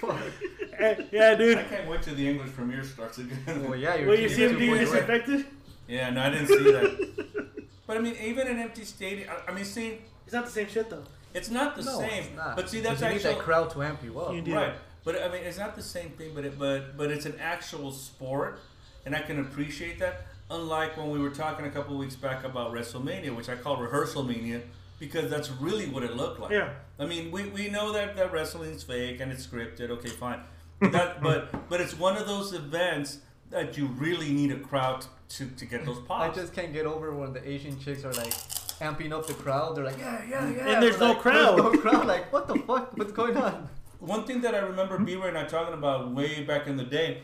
saw 0.00 0.12
that. 0.16 0.32
Eh, 0.80 0.94
yeah, 1.12 1.34
dude. 1.34 1.58
I 1.58 1.64
can't 1.64 1.86
wait 1.90 2.00
till 2.00 2.14
the 2.14 2.26
English 2.26 2.54
premiere 2.54 2.82
starts 2.82 3.18
again. 3.18 3.68
Well, 3.68 3.76
yeah, 3.76 3.96
you're 3.96 4.08
Where 4.08 4.18
you 4.18 4.30
see 4.30 4.46
him 4.46 4.56
being 4.58 4.72
2.0. 4.76 5.44
disinfected? 5.90 5.96
yeah, 5.96 6.10
no, 6.10 6.22
I 6.22 6.30
didn't 6.30 6.46
see 6.48 6.72
that. 6.72 7.66
but 7.86 7.96
I 7.96 8.00
mean, 8.00 8.16
even 8.22 8.46
an 8.48 8.58
empty 8.58 8.84
stadium. 8.84 9.28
I, 9.30 9.50
I 9.50 9.54
mean, 9.54 9.64
see, 9.64 9.98
It's 10.24 10.32
not 10.34 10.44
the 10.46 10.50
same 10.50 10.68
shit 10.68 10.90
though. 10.90 11.04
it's 11.34 11.50
not 11.50 11.76
the 11.76 11.82
No, 11.82 11.98
same. 11.98 12.24
it's 12.24 12.36
not. 12.36 12.56
But 12.56 12.70
see, 12.70 12.80
that's 12.80 13.00
you 13.00 13.08
need 13.08 13.14
actually 13.16 13.34
that 13.34 13.42
crowd 13.42 13.70
to 13.70 13.82
amp 13.82 14.02
you 14.04 14.18
up. 14.20 14.34
You 14.34 14.42
do. 14.42 14.54
right. 14.54 14.74
But 15.04 15.22
I 15.22 15.28
mean, 15.28 15.42
it's 15.44 15.58
not 15.58 15.76
the 15.76 15.82
same 15.82 16.10
thing. 16.10 16.32
But 16.34 16.44
it, 16.44 16.58
but 16.58 16.96
but 16.96 17.10
it's 17.10 17.26
an 17.26 17.34
actual 17.40 17.90
sport, 17.90 18.60
and 19.06 19.14
I 19.16 19.20
can 19.20 19.40
appreciate 19.40 19.98
that. 19.98 20.26
Unlike 20.52 20.96
when 20.96 21.10
we 21.10 21.20
were 21.20 21.30
talking 21.30 21.64
a 21.66 21.70
couple 21.70 21.96
weeks 21.96 22.16
back 22.16 22.42
about 22.44 22.72
WrestleMania, 22.72 23.34
which 23.36 23.48
I 23.48 23.54
call 23.54 23.76
rehearsal 23.76 24.24
mania, 24.24 24.62
because 24.98 25.30
that's 25.30 25.48
really 25.48 25.86
what 25.88 26.02
it 26.02 26.16
looked 26.16 26.40
like. 26.40 26.50
Yeah. 26.50 26.70
I 26.98 27.06
mean, 27.06 27.30
we, 27.30 27.44
we 27.46 27.68
know 27.70 27.92
that, 27.92 28.16
that 28.16 28.32
wrestling's 28.32 28.82
fake 28.82 29.20
and 29.20 29.30
it's 29.30 29.46
scripted. 29.46 29.90
Okay, 29.90 30.08
fine. 30.08 30.40
But 30.80 30.90
that, 30.92 31.22
but 31.26 31.68
but 31.68 31.80
it's 31.80 31.96
one 31.96 32.16
of 32.16 32.26
those 32.26 32.52
events 32.52 33.18
that 33.50 33.76
you 33.76 33.86
really 33.86 34.30
need 34.30 34.52
a 34.52 34.58
crowd 34.58 35.04
to, 35.30 35.46
to 35.46 35.64
get 35.64 35.84
those 35.84 36.00
pops. 36.00 36.38
I 36.38 36.40
just 36.40 36.54
can't 36.54 36.72
get 36.72 36.86
over 36.86 37.12
when 37.12 37.32
the 37.32 37.48
Asian 37.48 37.78
chicks 37.78 38.04
are 38.04 38.12
like 38.12 38.32
amping 38.80 39.12
up 39.12 39.26
the 39.26 39.34
crowd. 39.34 39.76
They're 39.76 39.84
like, 39.84 39.98
yeah, 39.98 40.22
yeah, 40.28 40.42
mm. 40.42 40.56
yeah. 40.56 40.68
And 40.68 40.82
there's 40.82 40.98
We're 40.98 41.08
no 41.08 41.12
like, 41.12 41.20
crowd. 41.20 41.58
There's 41.58 41.72
no 41.74 41.80
crowd. 41.80 42.06
Like, 42.06 42.32
what 42.32 42.48
the 42.48 42.54
fuck? 42.60 42.96
What's 42.96 43.12
going 43.12 43.36
on? 43.36 43.68
One 43.98 44.24
thing 44.24 44.40
that 44.40 44.54
I 44.54 44.58
remember 44.58 44.96
hmm? 44.96 45.04
B-Ray 45.04 45.28
and 45.28 45.38
I 45.38 45.44
talking 45.44 45.74
about 45.74 46.10
way 46.12 46.42
back 46.42 46.66
in 46.66 46.76
the 46.76 46.84
day 46.84 47.22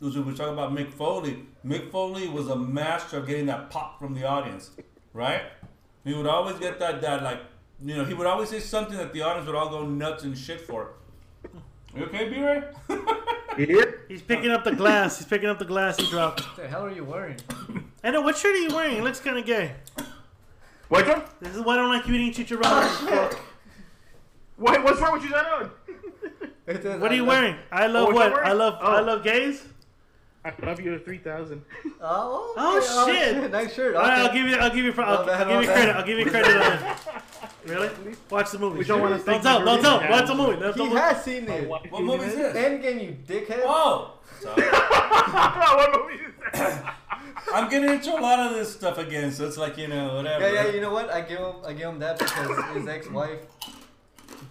was 0.00 0.14
when 0.14 0.26
we 0.26 0.32
were 0.32 0.36
talking 0.36 0.52
about 0.52 0.72
Mick 0.72 0.92
Foley. 0.92 1.44
Mick 1.64 1.90
Foley 1.90 2.28
was 2.28 2.48
a 2.48 2.56
master 2.56 3.18
of 3.18 3.26
getting 3.26 3.46
that 3.46 3.70
pop 3.70 3.98
from 3.98 4.14
the 4.14 4.24
audience, 4.24 4.70
right? 5.12 5.42
He 6.04 6.14
would 6.14 6.26
always 6.26 6.58
get 6.58 6.78
that, 6.78 7.00
that 7.00 7.22
like, 7.22 7.40
you 7.82 7.96
know, 7.96 8.04
he 8.04 8.14
would 8.14 8.26
always 8.26 8.50
say 8.50 8.60
something 8.60 8.96
that 8.96 9.12
the 9.12 9.22
audience 9.22 9.46
would 9.46 9.56
all 9.56 9.68
go 9.68 9.86
nuts 9.86 10.24
and 10.24 10.36
shit 10.36 10.60
for. 10.60 10.92
You 11.96 12.04
okay, 12.04 12.28
B-Ray? 12.28 12.62
Yeah. 13.58 13.84
He's 14.06 14.20
picking 14.20 14.50
up 14.50 14.64
the 14.64 14.74
glass. 14.74 15.16
He's 15.16 15.26
picking 15.26 15.48
up 15.48 15.58
the 15.58 15.64
glass 15.64 15.96
he 15.96 16.06
dropped. 16.10 16.42
What 16.42 16.56
the 16.56 16.68
hell 16.68 16.84
are 16.84 16.92
you 16.92 17.04
wearing? 17.04 17.38
I 18.04 18.10
know. 18.10 18.20
What 18.20 18.36
shirt 18.36 18.54
are 18.54 18.58
you 18.58 18.68
wearing? 18.68 18.98
It 18.98 19.02
looks 19.02 19.18
kind 19.18 19.38
of 19.38 19.46
gay. 19.46 19.72
Which 20.90 21.06
one? 21.06 21.22
This 21.40 21.56
is 21.56 21.62
why 21.62 21.72
I 21.72 21.76
don't 21.76 21.88
like 21.88 22.06
you 22.06 22.14
eating 22.16 22.44
chicharrones. 22.44 23.38
What, 24.58 24.84
what's 24.84 25.00
wrong 25.00 25.14
with 25.14 25.22
you, 25.24 25.30
Zanon? 25.30 25.70
It 26.66 27.00
what 27.00 27.10
are 27.10 27.14
you 27.14 27.24
wearing? 27.24 27.56
I 27.72 27.86
love 27.86 28.08
oh, 28.08 28.12
what 28.12 28.32
what? 28.32 28.44
I 28.44 28.52
love. 28.52 28.78
Oh. 28.80 28.96
I 28.96 29.00
love 29.00 29.24
gays. 29.24 29.64
I 30.46 30.66
love 30.66 30.80
you 30.80 30.92
to 30.96 30.98
3,000. 31.04 31.62
Oh, 32.00 32.54
Oh, 32.56 32.78
okay, 32.78 32.86
oh, 32.90 33.06
shit. 33.42 33.50
Nice 33.56 33.74
shirt. 33.74 33.96
All 33.96 34.02
right, 34.02 34.18
I'll 34.18 34.32
give 34.32 34.46
you. 34.46 34.56
I'll 34.56 34.70
give 34.74 34.84
you. 34.84 34.94
I'll, 35.02 35.22
Oh, 35.22 35.26
man, 35.26 35.48
I'll 35.48 35.60
give 35.60 35.62
you 35.64 35.70
oh, 35.70 35.72
credit. 35.74 35.96
I'll 35.96 36.06
give 36.06 36.18
you 36.18 36.26
credit 36.26 36.56
on 36.56 36.72
it. 36.72 36.96
Really? 37.66 37.90
Watch 38.30 38.52
the 38.52 38.60
movie. 38.60 38.78
We 38.78 38.84
don't 38.84 39.00
wanna 39.00 39.16
Don't 39.16 39.24
think 39.24 39.42
tell. 39.42 39.58
we're 39.58 39.64
Don't 39.64 39.82
tell. 39.82 39.98
really 39.98 40.10
Watch 40.12 40.26
the 40.28 40.34
movie. 40.36 40.60
Don't 40.60 40.74
He 40.78 40.86
tell. 40.88 40.96
has 40.96 41.24
seen 41.24 41.48
it. 41.48 41.68
What 41.90 42.02
movie 42.02 42.26
is 42.26 42.36
this? 42.36 42.56
Endgame, 42.56 43.02
you 43.02 43.16
dickhead. 43.26 43.62
Oh! 43.64 44.12
Sorry. 44.40 44.62
what 44.62 46.00
movie 46.00 46.22
is 46.22 46.32
that? 46.52 46.94
I'm 47.52 47.68
getting 47.68 47.90
into 47.90 48.12
a 48.12 48.20
lot 48.20 48.38
of 48.38 48.52
this 48.56 48.72
stuff 48.72 48.98
again, 48.98 49.32
so 49.32 49.46
it's 49.48 49.56
like, 49.56 49.76
you 49.78 49.88
know, 49.88 50.14
whatever. 50.14 50.46
Yeah, 50.46 50.62
yeah. 50.66 50.72
You 50.74 50.80
know 50.80 50.92
what? 50.92 51.10
I 51.10 51.22
give 51.22 51.38
him, 51.40 51.54
I 51.66 51.72
give 51.72 51.88
him 51.88 51.98
that 51.98 52.20
because 52.20 52.76
his 52.76 52.86
ex-wife 52.86 53.40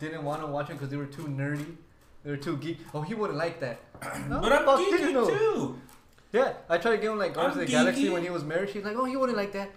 didn't 0.01 0.23
want 0.25 0.41
to 0.41 0.47
watch 0.47 0.67
him 0.67 0.75
because 0.75 0.89
they 0.89 0.97
were 0.97 1.05
too 1.05 1.23
nerdy. 1.23 1.77
They 2.25 2.31
were 2.31 2.37
too 2.37 2.57
geek. 2.57 2.79
Oh, 2.93 3.01
he 3.01 3.13
wouldn't 3.13 3.37
like 3.39 3.61
that. 3.61 3.79
No, 4.29 4.39
but 4.41 4.51
I'm 4.51 4.65
fuck 4.65 4.77
did 4.79 4.99
you 4.99 5.07
geeky 5.07 5.13
know? 5.13 5.29
too. 5.29 5.81
Yeah, 6.31 6.53
I 6.69 6.77
tried 6.77 6.97
to 6.97 7.01
give 7.01 7.11
him 7.11 7.17
like 7.19 7.33
Guardians 7.33 7.55
I'm 7.57 7.61
of 7.63 7.67
the 7.67 7.71
Galaxy 7.71 8.09
when 8.09 8.23
he 8.23 8.29
was 8.29 8.43
married. 8.43 8.69
She's 8.69 8.83
like, 8.83 8.95
oh, 8.97 9.05
he 9.05 9.15
wouldn't 9.15 9.37
like 9.37 9.53
that. 9.53 9.71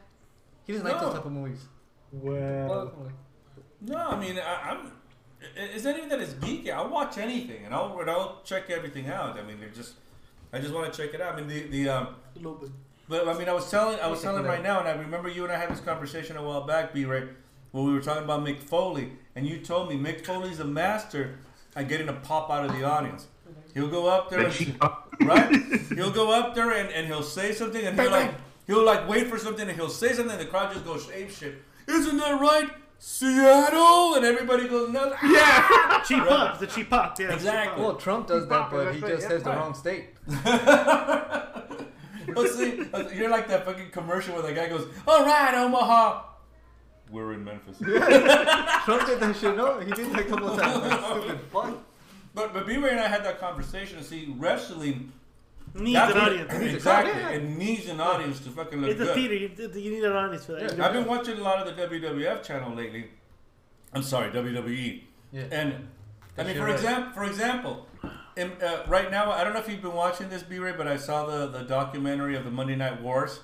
He 0.66 0.72
doesn't 0.72 0.86
like 0.86 0.96
No. 0.96 1.06
those 1.06 1.14
type 1.14 1.24
of 1.24 1.32
movies. 1.32 1.60
Well, 2.12 2.92
Well, 2.96 3.12
No, 3.80 3.96
I 3.96 4.18
mean, 4.18 4.38
I, 4.38 4.70
I'm. 4.70 4.86
it- 5.56 5.70
It's 5.74 5.84
not 5.84 5.96
even 5.96 6.08
that 6.08 6.20
it's 6.20 6.34
geeky. 6.34 6.70
I'll 6.72 6.88
watch 6.88 7.16
anything, 7.18 7.64
and 7.64 7.74
I'll 7.74 7.98
and 8.00 8.10
I'll 8.10 8.40
check 8.44 8.70
everything 8.70 9.08
out. 9.08 9.38
I 9.38 9.42
mean, 9.42 9.60
they're 9.60 9.68
just. 9.68 9.94
I 10.52 10.58
just 10.58 10.72
want 10.74 10.92
to 10.92 11.02
check 11.02 11.14
it 11.14 11.20
out. 11.20 11.34
I 11.34 11.36
mean, 11.36 11.48
the 11.48 11.66
the 11.68 11.88
um. 11.88 12.08
A 12.34 12.38
little 12.38 12.54
bit. 12.54 12.70
But 13.08 13.26
I 13.28 13.32
mean, 13.38 13.48
I 13.48 13.52
was 13.52 13.70
telling, 13.70 13.98
I 14.00 14.06
was 14.08 14.20
telling 14.20 14.44
right 14.44 14.62
now, 14.62 14.80
and 14.80 14.88
I 14.88 14.92
remember 14.92 15.28
you 15.30 15.44
and 15.44 15.52
I 15.52 15.56
had 15.56 15.70
this 15.70 15.80
conversation 15.80 16.36
a 16.36 16.42
while 16.42 16.66
back, 16.66 16.92
B. 16.92 17.06
Ray, 17.06 17.26
when 17.72 17.84
we 17.86 17.92
were 17.94 18.00
talking 18.02 18.24
about 18.24 18.44
Mick 18.44 18.60
Foley, 18.62 19.12
and 19.34 19.46
you 19.46 19.60
told 19.60 19.88
me 19.88 19.96
Mick 19.96 20.26
Foley's 20.26 20.60
a 20.60 20.64
master 20.64 21.38
at 21.74 21.88
getting 21.88 22.08
a 22.10 22.12
pop 22.12 22.50
out 22.50 22.66
of 22.66 22.72
the 22.72 22.84
audience. 22.84 23.28
He'll 23.78 23.86
go 23.86 24.08
up 24.08 24.28
there, 24.28 24.40
and, 24.40 24.76
right? 25.20 25.54
He'll 25.94 26.10
go 26.10 26.32
up 26.32 26.56
there 26.56 26.72
and, 26.72 26.90
and 26.90 27.06
he'll 27.06 27.22
say 27.22 27.52
something, 27.52 27.86
and 27.86 27.98
he'll 27.98 28.10
like 28.10 28.34
he'll 28.66 28.84
like 28.84 29.08
wait 29.08 29.28
for 29.28 29.38
something, 29.38 29.68
and 29.68 29.78
he'll 29.78 29.88
say 29.88 30.12
something, 30.14 30.32
and 30.32 30.40
the 30.40 30.46
crowd 30.46 30.72
just 30.72 30.84
goes 30.84 31.08
ape 31.14 31.30
shit. 31.30 31.62
Isn't 31.86 32.16
that 32.16 32.40
right, 32.40 32.68
Seattle? 32.98 34.16
And 34.16 34.24
everybody 34.24 34.66
goes 34.66 34.90
nuts. 34.90 35.14
Yeah. 35.22 36.02
Cheap 36.08 36.24
pop. 36.24 36.58
The 36.58 36.66
cheap 36.66 36.90
pop. 36.90 37.20
Yeah. 37.20 37.32
Exactly. 37.32 37.80
well, 37.80 37.94
Trump 37.94 38.26
does 38.26 38.48
that, 38.48 38.68
but 38.72 38.96
he 38.96 39.00
right, 39.00 39.12
just 39.12 39.22
yeah. 39.22 39.28
says 39.28 39.44
the 39.44 39.50
wrong 39.50 39.74
state. 39.74 40.08
But 42.34 42.50
see, 42.50 42.82
uh, 42.92 43.08
you're 43.10 43.30
like 43.30 43.46
that 43.48 43.64
fucking 43.64 43.90
commercial 43.90 44.34
where 44.34 44.42
the 44.42 44.52
guy 44.52 44.68
goes, 44.68 44.88
"All 45.06 45.24
right, 45.24 45.54
Omaha." 45.54 46.24
We're 47.12 47.32
in 47.34 47.44
Memphis. 47.44 47.78
Trump 47.78 49.06
did 49.06 49.20
that 49.20 49.36
shit. 49.40 49.56
No, 49.56 49.78
he 49.78 49.92
did 49.92 50.12
that 50.12 50.20
a 50.20 50.24
couple 50.24 50.50
of 50.50 50.60
times. 50.60 51.22
Stupid 51.22 51.40
fuck. 51.52 51.87
But 52.38 52.54
but 52.54 52.66
B-Ray 52.66 52.90
and 52.90 53.00
I 53.00 53.08
had 53.08 53.24
that 53.24 53.40
conversation. 53.40 54.02
See, 54.02 54.32
wrestling 54.38 55.12
Needs 55.74 55.94
that's 55.98 56.12
an 56.14 56.18
what- 56.18 56.28
audience. 56.32 56.74
Exactly, 56.74 57.12
Yeah, 57.20 57.30
yeah. 57.30 57.36
it 57.36 57.44
needs 57.44 57.88
an 57.88 58.00
audience 58.00 58.40
to 58.40 58.50
fucking 58.50 58.80
look 58.80 58.90
It's 58.90 59.00
a 59.00 59.04
good. 59.04 59.14
theater. 59.14 59.34
You, 59.34 59.80
you 59.82 59.90
need 59.90 60.04
an 60.04 60.12
audience 60.12 60.46
for 60.46 60.52
that. 60.52 60.76
Yeah. 60.76 60.86
I've 60.86 60.92
been 60.92 61.04
watching 61.04 61.38
a 61.38 61.42
lot 61.42 61.58
of 61.66 61.76
the 61.76 61.82
WWF 61.82 62.42
channel 62.42 62.74
lately. 62.74 63.10
I'm 63.92 64.02
sorry, 64.02 64.30
WWE. 64.30 65.02
Yeah. 65.32 65.42
And 65.50 65.88
I 66.38 66.44
mean, 66.44 66.56
You're 66.56 66.66
for 66.66 66.72
example, 66.72 67.12
for 67.12 67.24
example, 67.24 67.86
in, 68.36 68.52
uh, 68.62 68.84
right 68.86 69.10
now, 69.10 69.30
I 69.32 69.42
don't 69.44 69.52
know 69.52 69.60
if 69.60 69.68
you've 69.68 69.82
been 69.82 69.92
watching 69.92 70.28
this, 70.30 70.42
B-Ray, 70.42 70.72
but 70.72 70.86
I 70.86 70.96
saw 70.96 71.26
the, 71.26 71.48
the 71.48 71.64
documentary 71.64 72.36
of 72.36 72.44
the 72.44 72.50
Monday 72.50 72.76
Night 72.76 73.02
Wars 73.02 73.40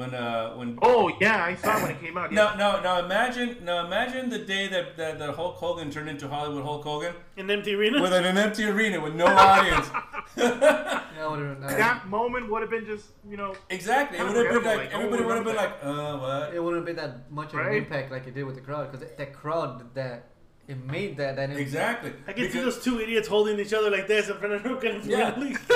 when 0.00 0.14
uh, 0.14 0.54
when 0.54 0.78
Oh 0.82 1.12
yeah, 1.20 1.44
I 1.44 1.54
saw 1.54 1.76
it 1.76 1.82
when 1.82 1.90
it 1.92 2.00
came 2.00 2.16
out. 2.16 2.32
Now, 2.32 2.54
no 2.56 2.82
now 2.82 3.04
imagine, 3.04 3.58
now 3.62 3.86
imagine 3.86 4.30
the 4.30 4.38
day 4.38 4.66
that, 4.68 4.96
that, 4.96 5.18
that 5.18 5.34
Hulk 5.34 5.56
Hogan 5.56 5.90
turned 5.90 6.08
into 6.08 6.26
Hollywood 6.26 6.64
Hulk 6.64 6.82
Hogan 6.84 7.14
An 7.36 7.50
empty 7.50 7.74
arena. 7.74 8.00
with 8.02 8.12
an 8.12 8.24
empty 8.38 8.64
arena 8.64 9.00
with 9.00 9.14
no 9.14 9.26
audience. 9.48 9.88
Yeah, 11.20 11.54
That 11.76 12.08
moment 12.08 12.50
would 12.50 12.62
have 12.62 12.70
been 12.70 12.86
just 12.86 13.06
you 13.28 13.36
know. 13.36 13.54
exactly. 13.68 14.18
It 14.18 14.24
would 14.26 14.36
have 14.36 14.54
been 14.54 14.64
like 14.64 14.78
like, 14.78 14.92
everybody 14.94 15.22
oh, 15.22 15.26
would 15.26 15.36
have 15.36 15.44
been 15.44 15.56
like, 15.56 15.74
uh, 15.82 16.16
what? 16.18 16.54
it 16.54 16.64
wouldn't 16.64 16.86
be 16.86 16.92
that 16.94 17.30
much 17.30 17.52
of 17.52 17.60
an 17.60 17.74
impact 17.74 18.10
like 18.10 18.26
it 18.26 18.34
did 18.34 18.44
with 18.44 18.54
the 18.54 18.62
crowd 18.62 18.90
because 18.90 19.06
that 19.06 19.32
crowd 19.34 19.94
that 19.94 20.30
it 20.70 20.84
made 20.86 21.16
that 21.16 21.36
that 21.36 21.50
Exactly. 21.50 22.12
I 22.28 22.32
can 22.32 22.50
see 22.50 22.60
those 22.60 22.82
two 22.82 23.00
idiots 23.00 23.26
holding 23.26 23.58
each 23.58 23.72
other 23.72 23.90
like 23.90 24.06
this 24.06 24.28
in 24.28 24.36
front 24.36 24.54
of 24.54 24.62
Hogan. 24.62 25.00
Yeah. 25.04 25.34
Really. 25.36 25.52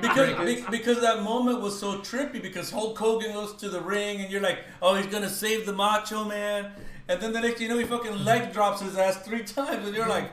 because 0.00 0.44
be- 0.44 0.64
because 0.70 1.00
that 1.00 1.22
moment 1.22 1.60
was 1.60 1.78
so 1.78 1.98
trippy 1.98 2.42
because 2.42 2.70
Hulk 2.70 2.98
Hogan 2.98 3.32
goes 3.32 3.54
to 3.56 3.68
the 3.70 3.80
ring 3.80 4.20
and 4.20 4.30
you're 4.30 4.42
like, 4.42 4.58
oh, 4.82 4.94
he's 4.94 5.06
gonna 5.06 5.30
save 5.30 5.64
the 5.66 5.72
Macho 5.72 6.24
Man, 6.24 6.70
and 7.08 7.20
then 7.20 7.32
the 7.32 7.40
next 7.40 7.60
you 7.60 7.68
know 7.68 7.78
he 7.78 7.84
fucking 7.84 8.24
leg 8.24 8.52
drops 8.52 8.80
his 8.82 8.96
ass 8.96 9.16
three 9.18 9.42
times 9.44 9.86
and 9.86 9.96
you're 9.96 10.08
like, 10.08 10.30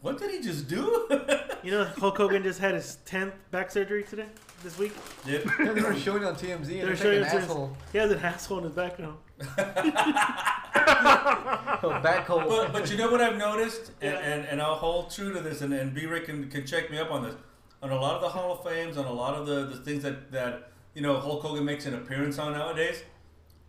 what 0.00 0.18
did 0.18 0.30
he 0.30 0.40
just 0.40 0.68
do? 0.68 1.08
You 1.62 1.72
know, 1.72 1.84
Hulk 1.84 2.16
Hogan 2.18 2.44
just 2.44 2.60
had 2.60 2.74
his 2.74 2.98
tenth 3.06 3.34
back 3.50 3.72
surgery 3.72 4.04
today, 4.04 4.26
this 4.62 4.78
week. 4.78 4.92
Yeah. 5.26 5.40
Yeah, 5.58 5.72
they 5.72 5.80
were 5.82 5.96
showing 5.96 6.22
it 6.22 6.26
on 6.26 6.36
TMZ 6.36 6.52
and 6.52 6.68
They're 6.68 6.86
they're 6.86 6.96
showing 6.96 7.20
like 7.22 7.32
it 7.32 7.34
an 7.34 7.40
to 7.40 7.40
his- 7.40 7.50
asshole. 7.50 7.76
He 7.90 7.98
has 7.98 8.10
an 8.12 8.18
asshole 8.20 8.58
in 8.58 8.64
his 8.64 8.72
back 8.72 9.00
now. 9.00 9.16
A 9.40 9.44
oh, 11.82 12.00
back 12.02 12.26
hole. 12.26 12.42
but 12.46 12.72
but 12.72 12.90
you 12.90 12.96
know 12.96 13.10
what 13.10 13.20
I've 13.20 13.36
noticed, 13.36 13.92
and, 14.00 14.12
Yeah. 14.14 14.18
and, 14.20 14.44
and 14.46 14.62
I'll 14.62 14.76
hold 14.76 15.10
true 15.10 15.32
to 15.32 15.40
this, 15.40 15.60
and, 15.60 15.72
and 15.72 15.94
B 15.94 16.06
Rick 16.06 16.26
can, 16.26 16.48
can 16.50 16.66
check 16.66 16.90
me 16.90 16.98
up 16.98 17.10
on 17.10 17.22
this. 17.22 17.34
On 17.82 17.90
a 17.90 18.00
lot 18.00 18.14
of 18.14 18.22
the 18.22 18.28
Hall 18.30 18.52
of 18.52 18.64
Fames, 18.64 18.96
on 18.96 19.04
a 19.04 19.12
lot 19.12 19.34
of 19.34 19.46
the, 19.46 19.66
the 19.66 19.76
things 19.76 20.02
that, 20.02 20.32
that 20.32 20.70
you 20.94 21.02
know 21.02 21.18
Hulk 21.20 21.42
Hogan 21.42 21.64
makes 21.64 21.86
an 21.86 21.94
appearance 21.94 22.38
on 22.38 22.52
nowadays, 22.52 23.02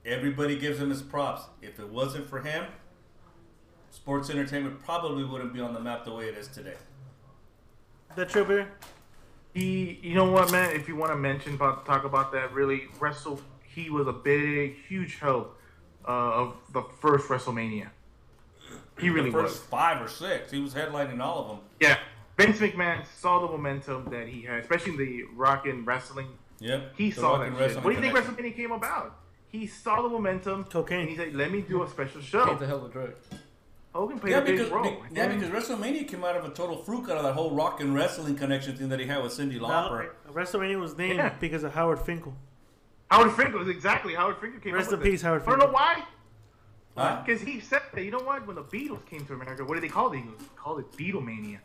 everybody 0.05 0.57
gives 0.57 0.79
him 0.79 0.89
his 0.89 1.01
props. 1.01 1.43
If 1.61 1.79
it 1.79 1.89
wasn't 1.89 2.29
for 2.29 2.39
him, 2.39 2.65
sports 3.91 4.29
entertainment 4.29 4.81
probably 4.83 5.25
wouldn't 5.25 5.53
be 5.53 5.59
on 5.59 5.73
the 5.73 5.79
map 5.81 6.05
the 6.05 6.13
way 6.13 6.25
it 6.29 6.37
is 6.37 6.47
today. 6.47 6.75
That 8.15 8.29
true, 8.29 8.45
Barry? 8.45 8.65
He, 9.53 9.99
you 10.01 10.15
know 10.15 10.31
what, 10.31 10.51
man? 10.51 10.75
If 10.75 10.87
you 10.87 10.95
want 10.95 11.11
to 11.11 11.17
mention 11.17 11.55
about 11.55 11.85
talk 11.85 12.03
about 12.05 12.31
that, 12.31 12.53
really, 12.53 12.87
Wrestle. 12.99 13.41
He 13.77 13.91
was 13.91 14.07
a 14.07 14.11
big, 14.13 14.75
huge 14.87 15.19
help 15.19 15.55
uh, 16.03 16.11
of 16.11 16.55
the 16.73 16.81
first 16.99 17.27
WrestleMania. 17.27 17.89
He 18.99 19.11
really 19.11 19.29
the 19.29 19.37
first 19.37 19.59
was. 19.61 19.69
five 19.69 20.01
or 20.01 20.07
six, 20.07 20.49
he 20.49 20.59
was 20.59 20.73
headlining 20.73 21.19
all 21.21 21.39
of 21.41 21.47
them. 21.49 21.59
Yeah, 21.79 21.97
Vince 22.37 22.57
McMahon 22.57 23.05
saw 23.05 23.39
the 23.45 23.47
momentum 23.55 24.05
that 24.09 24.27
he 24.27 24.41
had, 24.41 24.61
especially 24.61 24.93
in 24.93 24.97
the 24.97 25.23
Rock 25.35 25.67
and 25.67 25.85
Wrestling. 25.85 26.25
Yep. 26.59 26.93
He 26.97 27.11
The 27.11 27.21
saw 27.21 27.37
that 27.37 27.55
shit. 27.55 27.83
What 27.83 27.91
do 27.95 28.01
you 28.01 28.01
think. 28.01 28.15
WrestleMania 28.17 28.55
came 28.55 28.71
about? 28.71 29.15
He 29.49 29.67
saw 29.67 30.01
the 30.01 30.09
momentum. 30.09 30.63
Cocaine. 30.63 31.01
And 31.01 31.09
he 31.09 31.15
said, 31.15 31.35
"Let 31.35 31.51
me 31.51 31.61
do 31.61 31.83
a 31.83 31.87
special 31.87 32.19
It's 32.19 32.27
show." 32.29 32.55
the 32.55 32.65
hell 32.65 32.77
of 32.77 32.85
a 32.85 32.89
drug. 32.89 33.13
Hogan 33.93 34.17
played 34.19 34.31
Yeah, 34.31 34.37
a 34.39 34.41
big 34.45 34.57
because, 34.57 34.71
role. 34.71 34.83
be- 34.85 34.97
yeah, 35.15 35.27
because 35.27 35.49
WrestleMania 35.51 36.07
came 36.07 36.23
out 36.23 36.35
of 36.35 36.45
a 36.45 36.49
total 36.49 36.77
fluke 36.77 37.09
out 37.11 37.17
of 37.17 37.23
that 37.23 37.33
whole 37.33 37.51
rock 37.55 37.79
and 37.79 37.93
wrestling 37.93 38.35
connection 38.35 38.75
thing 38.75 38.89
that 38.89 38.99
he 38.99 39.05
had 39.05 39.21
with 39.21 39.33
Cindy 39.33 39.59
No, 39.59 39.67
Lauper. 39.67 40.09
WrestleMania 40.33 40.79
was 40.79 40.97
named 40.97 41.17
Yeah. 41.17 41.33
because 41.39 41.63
of 41.63 41.73
Howard 41.75 41.99
Finkel. 41.99 42.33
Howard 43.09 43.33
Finkel 43.33 43.59
was 43.59 43.69
exactly 43.69 44.13
Howard 44.15 44.37
Finkel 44.37 44.59
came 44.59 44.73
Rest 44.73 44.87
up 44.87 44.93
in 44.95 44.99
with 44.99 45.09
peace, 45.11 45.21
it. 45.21 45.25
Howard 45.25 45.43
I 45.43 45.45
don't 45.45 45.59
know 45.59 45.65
Finkel. 45.65 45.73
why. 45.75 46.03
Huh? 46.97 47.21
Because 47.25 47.41
he 47.41 47.59
said 47.59 47.81
that, 47.93 48.03
you 48.03 48.11
know 48.11 48.19
what? 48.19 48.45
When 48.47 48.55
the 48.55 48.63
Beatles 48.63 49.05
came 49.05 49.23
to 49.25 49.33
America, 49.33 49.63
what 49.63 49.75
did 49.75 49.83
they 49.83 49.87
call 49.87 50.09
the 50.09 50.17
Eagles? 50.17 50.39
They 50.39 50.45
called 50.55 50.79
it 50.79 50.91
Beatlemania. 50.93 51.59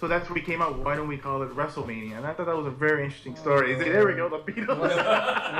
So 0.00 0.08
that's 0.08 0.28
where 0.28 0.36
he 0.36 0.44
came 0.44 0.60
out. 0.60 0.76
Why 0.80 0.96
don't 0.96 1.06
we 1.06 1.16
call 1.16 1.42
it 1.42 1.54
WrestleMania? 1.54 2.16
And 2.16 2.26
I 2.26 2.32
thought 2.32 2.46
that 2.46 2.56
was 2.56 2.66
a 2.66 2.70
very 2.70 3.04
interesting 3.04 3.36
story. 3.36 3.74
Is 3.74 3.78
there 3.78 4.04
we 4.04 4.14
go, 4.14 4.28
the 4.28 4.38
Beatles. 4.38 4.78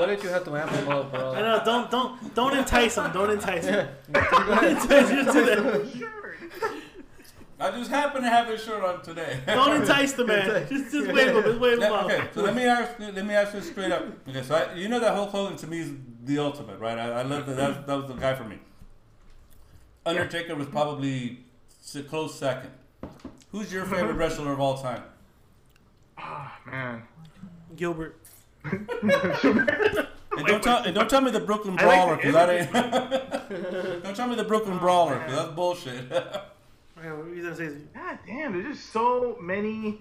what 0.01 0.07
did 0.07 0.21
you 0.23 0.31
have 0.31 0.45
to 0.47 0.57
amp 0.57 0.71
him 0.73 0.89
up, 0.89 1.13
bro? 1.13 1.33
I 1.33 1.41
know. 1.43 1.63
Don't 1.65 1.91
don't 1.93 2.35
don't 2.35 2.57
entice 2.57 2.97
him. 2.97 3.13
Don't 3.13 3.31
entice 3.31 3.67
him. 3.67 3.89
Yeah. 4.13 4.21
Just 4.85 4.89
do 4.89 5.45
that. 5.45 5.93
sure. 5.97 6.35
I 7.63 7.71
just 7.71 7.91
happen 7.91 8.23
to 8.23 8.29
have 8.29 8.49
this 8.49 8.65
shirt 8.65 8.83
on 8.83 9.03
today. 9.03 9.41
Don't 9.47 9.81
entice 9.81 10.13
the 10.15 10.27
man. 10.27 10.67
Just 10.69 10.93
just 10.93 11.13
wave 11.13 11.29
him. 11.37 11.43
Just 11.45 11.61
wave 11.61 11.75
him 11.75 11.81
Let- 11.81 11.93
off. 11.93 12.05
okay, 12.11 12.29
so 12.35 12.43
let 12.43 12.55
me 12.57 12.65
ask 12.65 12.99
you- 12.99 13.13
let 13.13 13.25
me 13.25 13.35
ask 13.35 13.55
you 13.55 13.61
straight 13.61 13.93
up. 13.93 14.05
Okay, 14.29 14.43
so 14.43 14.55
I, 14.57 14.75
you 14.75 14.89
know 14.89 14.99
that 15.01 15.15
Hulk 15.15 15.31
Hogan 15.31 15.57
to 15.59 15.67
me 15.67 15.81
is 15.81 15.93
the 16.25 16.39
ultimate, 16.39 16.79
right? 16.81 16.99
I, 16.99 17.21
I 17.21 17.23
love 17.23 17.47
that. 17.47 17.57
That, 17.57 17.87
that 17.87 17.95
was 17.97 18.07
the 18.09 18.15
guy 18.15 18.35
for 18.35 18.45
me. 18.45 18.59
Undertaker 20.05 20.55
was 20.57 20.67
probably 20.67 21.45
s- 21.83 21.97
close 22.09 22.35
second. 22.35 22.71
Who's 23.53 23.73
your 23.73 23.85
favorite 23.85 24.15
wrestler 24.23 24.53
of 24.53 24.61
all 24.61 24.79
time? 24.79 25.03
Ah, 26.19 26.59
man. 26.67 27.03
Gilbert. 27.77 28.19
And 30.35 30.47
don't 30.47 30.63
tell 30.63 30.79
and 30.83 30.95
don't 30.95 31.11
tell 31.11 31.21
me 31.21 31.31
the 31.31 31.41
Brooklyn 31.41 31.77
Brawler 31.77 32.13
the 32.13 32.17
because 32.17 32.33
that 32.33 32.49
ain't. 32.49 34.03
don't 34.03 34.17
tell 34.17 34.27
me 34.27 34.35
the 34.35 34.45
Brooklyn 34.45 34.79
Brawler 34.79 35.19
because 35.19 35.35
that's 35.37 35.51
bullshit. 35.53 36.11
God 37.95 38.19
damn, 38.27 38.53
there's 38.53 38.77
just 38.77 38.93
so 38.93 39.37
many. 39.41 40.01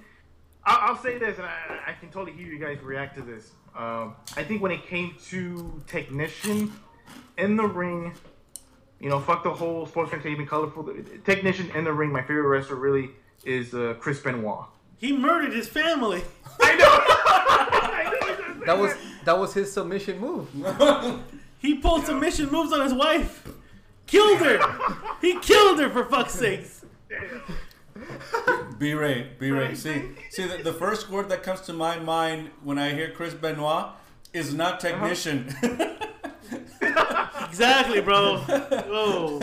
I'll, 0.63 0.89
I'll 0.91 1.01
say 1.01 1.17
this, 1.17 1.37
and 1.37 1.47
I, 1.47 1.79
I 1.87 1.93
can 1.93 2.09
totally 2.09 2.37
hear 2.37 2.47
you 2.47 2.59
guys 2.59 2.79
react 2.81 3.15
to 3.15 3.23
this. 3.23 3.51
Um, 3.75 4.15
I 4.37 4.43
think 4.43 4.61
when 4.61 4.71
it 4.71 4.85
came 4.85 5.15
to 5.29 5.81
technician 5.87 6.71
in 7.37 7.55
the 7.55 7.65
ring, 7.65 8.13
you 8.99 9.09
know, 9.09 9.19
fuck 9.19 9.43
the 9.43 9.53
whole 9.53 9.85
sports 9.87 10.13
entertainment, 10.13 10.49
colorful 10.49 10.93
technician 11.25 11.71
in 11.71 11.85
the 11.85 11.93
ring. 11.93 12.11
My 12.11 12.21
favorite 12.21 12.47
wrestler 12.47 12.75
really 12.75 13.09
is 13.45 13.73
uh, 13.73 13.95
Chris 13.99 14.19
Benoit. 14.19 14.65
He 14.97 15.11
murdered 15.17 15.53
his 15.53 15.67
family. 15.67 16.23
I 16.59 16.75
know. 16.75 16.97
That 18.65 18.77
was 18.77 18.93
that 19.25 19.39
was 19.39 19.55
his 19.55 19.73
submission 19.73 20.19
move. 20.19 20.47
He 21.57 21.75
pulled 21.75 22.05
submission 22.05 22.51
moves 22.51 22.73
on 22.73 22.81
his 22.81 22.93
wife. 22.93 23.47
Killed 24.07 24.39
her. 24.39 24.59
He 25.21 25.39
killed 25.39 25.79
her 25.79 25.89
for 25.89 26.05
fuck's 26.05 26.33
sakes. 26.33 26.80
B 28.79 28.93
Ray, 28.93 29.31
B 29.37 29.51
Ray. 29.51 29.75
See, 29.75 30.11
see, 30.29 30.47
the, 30.47 30.57
the 30.63 30.73
first 30.73 31.09
word 31.09 31.29
that 31.29 31.43
comes 31.43 31.61
to 31.61 31.73
my 31.73 31.99
mind 31.99 32.49
when 32.63 32.79
I 32.79 32.93
hear 32.93 33.11
Chris 33.11 33.33
Benoit 33.33 33.87
is 34.33 34.53
not 34.53 34.83
uh-huh. 34.83 34.99
technician. 34.99 35.55
Exactly, 37.51 37.99
bro. 37.99 38.37
Whoa. 38.37 39.39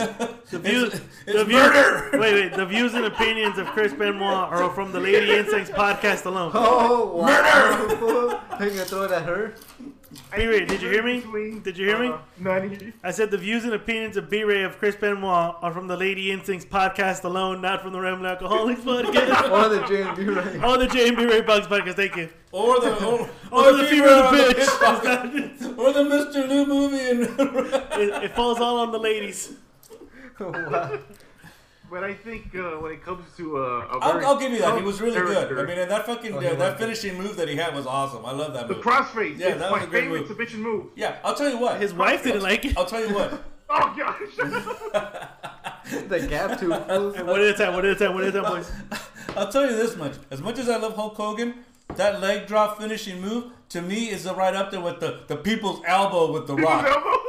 The 0.49 0.57
views, 0.59 0.93
It's- 0.95 1.01
the 1.27 1.45
views, 1.45 1.61
murder. 1.61 2.09
Wait, 2.19 2.33
wait. 2.33 2.53
The 2.55 2.65
views 2.65 2.95
and 2.95 3.05
opinions 3.05 3.59
of 3.59 3.67
Chris 3.67 3.93
Benoit 3.93 4.33
are 4.51 4.67
from 4.71 4.91
the 4.91 4.99
Lady 4.99 5.31
Instincts 5.31 5.69
podcast 5.69 6.25
alone. 6.25 6.49
Oh 6.55 7.17
wow! 7.17 8.41
Are 8.57 8.65
you 8.65 8.71
gonna 8.71 8.85
throw 8.85 9.03
it 9.03 9.11
at 9.11 9.21
her? 9.23 9.53
B-Ray, 10.35 10.65
did 10.65 10.81
you 10.81 10.89
hear 10.89 11.03
me? 11.03 11.59
Did 11.59 11.77
you 11.77 11.85
hear 11.87 11.99
me? 11.99 12.07
uh, 12.07 12.17
no, 12.39 12.51
I 12.51 12.59
didn't 12.61 12.79
hear 12.79 12.87
you. 12.89 12.93
I 13.03 13.11
said 13.11 13.29
the 13.29 13.37
views 13.37 13.63
and 13.63 13.73
opinions 13.73 14.17
of 14.17 14.29
B-Ray 14.29 14.63
of 14.63 14.77
Chris 14.79 14.95
Benoit 14.95 15.55
are 15.61 15.71
from 15.71 15.87
the 15.87 15.95
Lady 15.95 16.31
Instincts 16.31 16.65
podcast 16.65 17.23
alone, 17.23 17.61
not 17.61 17.81
from 17.81 17.93
the 17.93 17.99
Ram 17.99 18.25
Alcoholics 18.25 18.81
podcast. 18.81 19.51
Or 19.51 19.69
the 19.69 19.79
JMB 19.81 20.35
right? 20.35 20.63
Oh, 20.63 20.77
the 20.77 20.87
J 20.87 21.09
and 21.09 21.17
B 21.17 21.25
Ray 21.25 21.41
Bugs 21.41 21.67
podcast. 21.67 21.93
Thank 21.95 22.15
you. 22.15 22.29
or 22.51 22.79
the 22.79 22.93
or, 23.05 23.29
Oh, 23.51 23.77
the 23.77 23.85
female 23.87 24.07
female 24.07 24.23
on 24.25 24.35
the 24.35 24.53
bitch. 24.55 24.65
podcast. 24.65 25.77
or 25.77 25.93
the 25.93 26.03
Mr. 26.03 26.47
Lou 26.49 26.65
movie 26.65 27.09
and 27.09 27.21
It, 28.01 28.23
it 28.23 28.35
falls 28.35 28.59
all 28.59 28.77
on 28.79 28.91
the 28.91 28.99
ladies. 28.99 29.53
wow. 30.39 30.97
But 31.91 32.03
I 32.03 32.13
think 32.13 32.53
uh, 32.55 32.77
when 32.81 32.91
it 32.91 33.03
comes 33.03 33.25
to 33.37 33.57
uh, 33.57 33.61
a 33.61 33.97
I'll, 33.99 34.11
very 34.13 34.25
I'll 34.25 34.37
give 34.39 34.51
you 34.51 34.59
that. 34.59 34.77
He 34.77 34.83
was 34.83 35.01
really 35.01 35.19
good. 35.19 35.57
I 35.57 35.63
mean, 35.63 35.79
and 35.79 35.89
that 35.89 36.05
fucking 36.05 36.33
Oh, 36.33 36.37
uh, 36.37 36.55
that 36.55 36.73
was. 36.73 36.79
finishing 36.79 37.17
move 37.17 37.35
that 37.37 37.47
he 37.49 37.55
had 37.55 37.73
was 37.73 37.85
awesome. 37.87 38.25
I 38.25 38.31
love 38.31 38.53
that 38.53 38.67
the 38.67 38.75
move. 38.75 38.83
crossface. 38.83 39.37
Yeah, 39.39 39.47
it's 39.49 39.59
that 39.59 39.71
was 39.71 39.83
a 39.83 39.87
great 39.87 40.03
favorite 40.03 40.19
move. 40.19 40.27
submission 40.27 40.61
move. 40.61 40.85
Yeah, 40.95 41.17
I'll 41.23 41.33
tell 41.35 41.49
you 41.49 41.57
what. 41.57 41.81
His 41.81 41.93
wife 41.93 42.23
didn't 42.23 42.43
like 42.43 42.65
it. 42.65 42.77
I'll 42.77 42.85
tell 42.85 43.05
you 43.05 43.13
what. 43.13 43.43
Oh 43.71 43.93
gosh. 43.95 44.35
The 46.07 46.27
gap 46.27 46.59
tooth. 46.59 46.87
moves. 46.87 47.19
One 47.21 47.39
at 47.39 47.47
a 47.47 47.53
time. 47.53 47.73
One 47.73 47.85
at 47.85 47.91
a 47.91 47.95
time. 47.95 48.13
One 48.15 48.23
at 48.23 48.35
a 48.35 48.41
time, 48.41 48.51
boys. 48.51 48.71
I'll 49.37 49.51
tell 49.51 49.69
you 49.69 49.75
this 49.75 49.95
much. 49.95 50.13
As 50.31 50.41
much 50.41 50.57
as 50.57 50.67
I 50.69 50.77
love 50.77 50.95
Hulk 50.95 51.15
Hogan, 51.15 51.53
that 51.95 52.19
leg 52.19 52.47
drop 52.47 52.79
finishing 52.79 53.21
move 53.21 53.51
to 53.69 53.81
me 53.83 54.09
is 54.09 54.25
right 54.25 54.55
up 54.55 54.71
there 54.71 54.81
with 54.81 54.99
the, 54.99 55.19
the 55.27 55.35
people's 55.35 55.81
elbow 55.85 56.31
with 56.31 56.47
the 56.47 56.55
rock. 56.55 56.85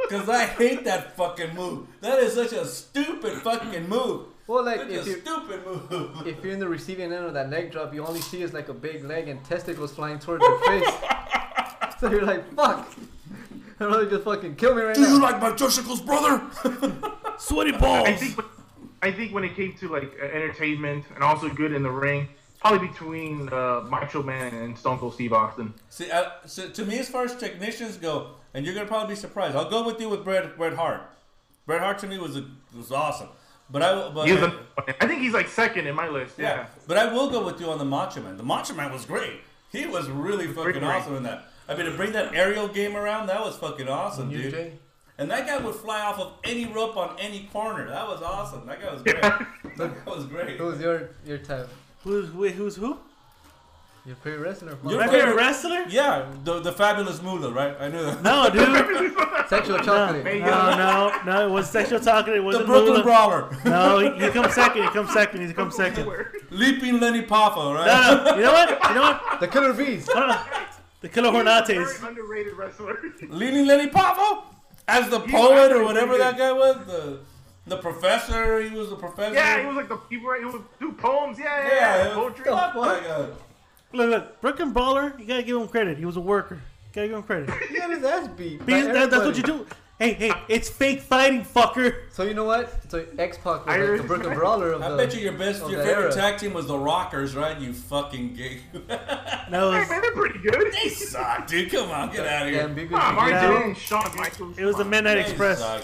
Because 0.09 0.27
I 0.41 0.45
hate 0.45 0.83
that 0.85 1.15
fucking 1.15 1.53
move. 1.55 1.85
That 2.01 2.17
is 2.19 2.33
such 2.33 2.53
a 2.53 2.65
stupid 2.65 3.41
fucking 3.43 3.87
move. 3.87 4.25
Well, 4.51 4.65
like 4.65 4.81
if 4.81 4.89
a 4.89 5.09
you 5.09 5.21
stupid 5.21 5.65
move. 5.65 6.27
if 6.27 6.43
you're 6.43 6.51
in 6.51 6.59
the 6.59 6.67
receiving 6.67 7.13
end 7.13 7.23
of 7.25 7.33
that 7.35 7.49
leg 7.49 7.71
drop, 7.71 7.93
you 7.93 8.05
only 8.05 8.19
see 8.19 8.41
is 8.41 8.51
like 8.51 8.67
a 8.67 8.73
big 8.73 9.05
leg 9.05 9.29
and 9.29 9.41
testicles 9.45 9.93
flying 9.93 10.19
towards 10.19 10.43
your 10.43 10.59
face. 10.65 10.93
so 12.01 12.11
you're 12.11 12.25
like, 12.25 12.53
fuck. 12.53 12.91
I'd 13.79 13.85
rather 13.85 14.09
just 14.09 14.25
fucking 14.25 14.57
kill 14.57 14.75
me 14.75 14.81
right 14.81 14.93
Do 14.93 15.03
now. 15.03 15.07
Do 15.07 15.13
you 15.13 15.21
like 15.21 15.41
my 15.41 15.55
testicles, 15.55 16.01
brother? 16.01 16.41
Sweaty 17.37 17.71
balls. 17.71 18.09
I 18.09 18.13
think, 18.13 18.39
I 19.01 19.11
think 19.13 19.33
when 19.33 19.45
it 19.45 19.55
came 19.55 19.71
to 19.75 19.87
like 19.87 20.11
uh, 20.21 20.25
entertainment 20.25 21.05
and 21.15 21.23
also 21.23 21.47
good 21.47 21.71
in 21.71 21.81
the 21.81 21.89
ring, 21.89 22.27
probably 22.59 22.89
between 22.89 23.47
uh, 23.53 23.85
Macho 23.87 24.21
Man 24.21 24.53
and 24.53 24.77
Stone 24.77 24.99
Cold 24.99 25.13
Steve 25.13 25.31
Austin. 25.31 25.73
See, 25.87 26.11
uh, 26.11 26.25
so 26.45 26.67
to 26.67 26.83
me, 26.83 26.99
as 26.99 27.07
far 27.07 27.23
as 27.23 27.37
technicians 27.37 27.95
go, 27.95 28.31
and 28.53 28.65
you're 28.65 28.75
gonna 28.75 28.85
probably 28.85 29.15
be 29.15 29.19
surprised. 29.19 29.55
I'll 29.55 29.69
go 29.69 29.85
with 29.85 30.01
you 30.01 30.09
with 30.09 30.25
Bret 30.25 30.57
Bret 30.57 30.73
Hart. 30.73 31.03
Bret 31.65 31.79
Hart 31.79 31.99
to 31.99 32.07
me 32.07 32.17
was 32.17 32.35
a, 32.35 32.45
was 32.75 32.91
awesome, 32.91 33.29
but 33.71 33.81
I 33.81 34.09
but 34.09 34.27
He 34.27 34.33
was 34.33 34.43
a, 34.43 34.59
I 35.01 35.07
think 35.07 35.21
he's 35.21 35.33
like 35.33 35.47
second 35.47 35.87
in 35.87 35.95
my 35.95 36.07
list. 36.07 36.35
Yeah, 36.37 36.55
Yeah. 36.55 36.65
but 36.87 36.97
I 36.97 37.11
will 37.13 37.29
go 37.29 37.43
with 37.45 37.59
you 37.59 37.69
on 37.69 37.77
the 37.77 37.85
Macho 37.85 38.21
Man. 38.21 38.37
The 38.37 38.43
Macho 38.43 38.73
Man 38.73 38.91
was 38.91 39.05
great. 39.05 39.41
He 39.71 39.85
was 39.87 40.09
really 40.09 40.47
fucking 40.47 40.73
great. 40.73 40.83
awesome 40.83 41.15
in 41.15 41.23
that. 41.23 41.45
I 41.69 41.75
mean, 41.75 41.85
to 41.85 41.91
bring 41.93 42.11
that 42.11 42.33
aerial 42.35 42.67
game 42.67 42.97
around, 42.97 43.27
that 43.27 43.39
was 43.39 43.55
fucking 43.55 43.87
awesome, 43.87 44.29
You, 44.31 44.37
dude. 44.43 44.51
Jay? 44.53 44.73
And 45.17 45.29
that 45.31 45.45
guy 45.45 45.57
would 45.57 45.75
fly 45.75 46.01
off 46.01 46.19
of 46.19 46.33
any 46.43 46.65
rope 46.65 46.97
on 46.97 47.15
any 47.19 47.43
corner. 47.53 47.87
That 47.89 48.07
was 48.07 48.21
awesome. 48.21 48.65
That 48.65 48.81
guy 48.81 48.91
was 48.91 49.01
great. 49.03 49.21
that 49.21 50.05
was 50.05 50.25
great. 50.25 50.57
Who's 50.57 50.81
your 50.81 51.11
your 51.25 51.37
type? 51.37 51.69
Who's 52.03 52.31
wait, 52.31 52.55
who's 52.55 52.75
who? 52.75 52.97
Your 54.03 54.15
favorite 54.15 54.39
wrestler? 54.49 54.69
Your 54.83 54.97
My 54.99 55.05
favorite- 55.05 55.11
favorite 55.19 55.35
wrestler? 55.35 55.85
Yeah, 55.89 56.25
the 56.43 56.59
the 56.59 56.71
fabulous 56.71 57.21
Moolah, 57.21 57.51
right? 57.51 57.75
I 57.79 57.87
knew 57.87 58.03
that. 58.03 58.23
No, 58.23 58.49
dude. 58.53 59.47
Sexual 59.47 59.77
chocolate. 59.79 60.25
Hey, 60.25 60.39
No, 60.39 60.75
no, 60.75 61.11
no. 61.25 61.47
It 61.47 61.51
was 61.51 61.69
sexual 61.69 61.99
talking. 61.99 62.33
It 62.33 62.37
The 62.37 62.43
wasn't 62.43 62.65
Brooklyn 62.65 62.93
Moolah. 62.93 63.03
Brawler, 63.03 63.57
No, 63.65 63.99
he, 63.99 64.25
he 64.25 64.31
comes 64.37 64.53
second. 64.55 64.83
He 64.83 64.89
comes 64.89 65.13
second. 65.13 65.45
He 65.47 65.53
comes 65.53 65.75
second. 65.75 66.11
Leaping 66.49 66.99
Lanny 66.99 67.21
Poffo, 67.21 67.75
right? 67.75 67.85
no. 67.85 68.35
You 68.37 68.41
know 68.43 68.53
what? 68.53 68.69
You 68.89 68.95
know 68.95 69.01
what? 69.01 69.21
The 69.39 69.47
Killer 69.47 69.73
Bees. 69.73 70.07
Hold. 70.11 70.35
The 71.01 71.09
Killer 71.09 71.31
Very 71.31 71.45
Hornates. 71.45 72.07
underrated 72.07 72.53
wrestler. 72.57 72.97
Leaning 73.29 73.67
Lanny 73.67 73.89
Poffo 73.89 74.43
as 74.87 75.09
the 75.09 75.19
He's 75.19 75.31
poet 75.31 75.71
or 75.71 75.83
whatever 75.83 76.17
that 76.17 76.37
guy 76.39 76.51
was. 76.51 76.77
The 76.87 77.19
the 77.67 77.77
professor. 77.77 78.61
He 78.61 78.75
was 78.75 78.89
the 78.89 78.95
professor. 78.95 79.35
yeah, 79.35 79.59
he 79.61 79.67
was 79.67 79.75
like 79.75 79.89
the 79.89 79.99
he 80.09 80.17
would, 80.17 80.39
he 80.39 80.45
would 80.45 80.63
do 80.79 80.91
poems. 80.93 81.37
Yeah, 81.37 81.45
yeah, 81.45 81.67
Yeah, 81.67 81.95
yeah. 82.05 82.07
it 82.09 82.13
poetry. 82.15 82.45
fuck 82.45 82.73
that 82.73 83.03
guy. 83.03 83.27
Look, 83.93 84.09
look. 84.09 84.41
Brooklyn 84.41 84.71
Brawler. 84.71 85.13
You 85.19 85.25
gotta 85.25 85.43
give 85.43 85.59
him 85.59 85.67
credit. 85.67 85.97
He 85.97 86.05
was 86.05 86.17
a 86.17 86.21
worker. 86.21 86.55
You 86.55 86.61
gotta 86.93 87.07
give 87.09 87.17
him 87.17 87.23
credit. 87.23 87.49
He 87.69 87.75
got 87.77 87.89
his 87.91 88.03
ass 88.03 88.27
beat. 88.37 88.59
by 88.59 88.65
Because 88.65 88.85
that, 88.87 89.11
that's 89.11 89.25
what 89.25 89.35
you 89.37 89.43
everybody. 89.43 89.65
do. 89.69 89.75
Hey, 89.99 90.13
hey. 90.13 90.31
It's 90.47 90.67
fake 90.67 91.01
fighting, 91.01 91.43
fucker. 91.43 92.05
So 92.11 92.23
you 92.23 92.33
know 92.33 92.43
what? 92.45 92.89
So 92.91 93.05
X 93.19 93.37
Pac 93.37 93.65
was 93.65 93.67
like 93.67 93.79
the 94.01 94.03
Brooklyn 94.07 94.29
man. 94.29 94.37
Brawler 94.39 94.71
of 94.71 94.81
I 94.81 94.89
the. 94.89 94.97
bet 94.97 95.13
you 95.13 95.21
your 95.21 95.33
best, 95.33 95.61
of 95.61 95.69
your 95.69 95.79
the 95.81 95.85
favorite 95.87 96.03
era. 96.05 96.13
tag 96.31 96.39
team 96.39 96.53
was 96.53 96.65
the 96.65 96.77
Rockers, 96.77 97.35
right? 97.35 97.59
You 97.59 97.71
fucking 97.73 98.33
gay. 98.33 98.61
No, 99.51 99.71
it 99.71 99.73
Hey, 99.75 99.79
was, 99.81 99.89
man, 99.89 100.01
they're 100.01 100.11
pretty 100.13 100.39
good. 100.39 100.73
they 100.73 100.89
suck, 100.89 101.45
dude. 101.45 101.69
Come 101.71 101.91
on, 101.91 102.11
get 102.11 102.25
out 102.25 102.47
of 102.47 102.53
here. 102.53 102.65
and 102.65 102.73
Big 102.75 102.89
Ah, 102.93 103.09
Big 103.09 103.15
Mark 103.15 103.29
Yeah. 103.31 103.59
Jay 103.59 103.63
and 103.65 103.77
Shawn 103.77 104.15
Michaels. 104.15 104.57
it 104.57 104.63
was 104.65 104.77
the 104.77 104.85
Midnight 104.85 105.15
They 105.15 105.21
Express. 105.21 105.59
suck. 105.59 105.83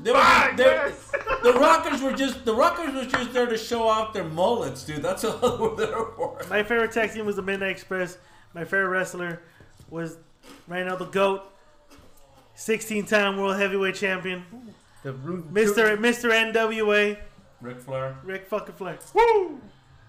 They 0.00 0.10
were 0.10 0.16
Ah, 0.20 0.46
just, 0.46 0.56
they're- 0.56 0.88
yes. 0.88 1.12
the 1.42 1.52
Rockers 1.52 2.02
were 2.02 2.12
just 2.12 2.44
the 2.44 2.54
Rockers 2.54 2.92
were 2.94 3.04
just 3.04 3.32
there 3.32 3.46
to 3.46 3.56
show 3.56 3.86
off 3.86 4.12
their 4.12 4.24
mullets, 4.24 4.84
dude. 4.84 5.02
That's 5.02 5.24
all 5.26 5.38
they 5.38 5.56
were 5.56 5.76
there 5.76 6.04
for. 6.16 6.38
My 6.50 6.62
favorite 6.62 6.92
tag 6.92 7.12
team 7.12 7.24
was 7.26 7.36
the 7.36 7.42
Midnight 7.42 7.70
Express. 7.70 8.18
My 8.54 8.64
favorite 8.64 8.88
wrestler 8.88 9.40
was 9.90 10.16
right 10.66 10.84
now 10.84 10.96
the 10.96 11.04
GOAT, 11.06 11.42
16 12.54 13.06
time 13.06 13.36
World 13.38 13.56
Heavyweight 13.56 13.94
Champion, 13.94 14.44
The 15.02 15.12
Mr. 15.12 15.96
Mr. 15.96 16.30
NWA, 16.52 17.18
Ric 17.60 17.80
Flair. 17.80 18.16
Ric 18.24 18.46
fucking 18.48 18.74
Flair. 18.74 18.98
Woo! 19.14 19.60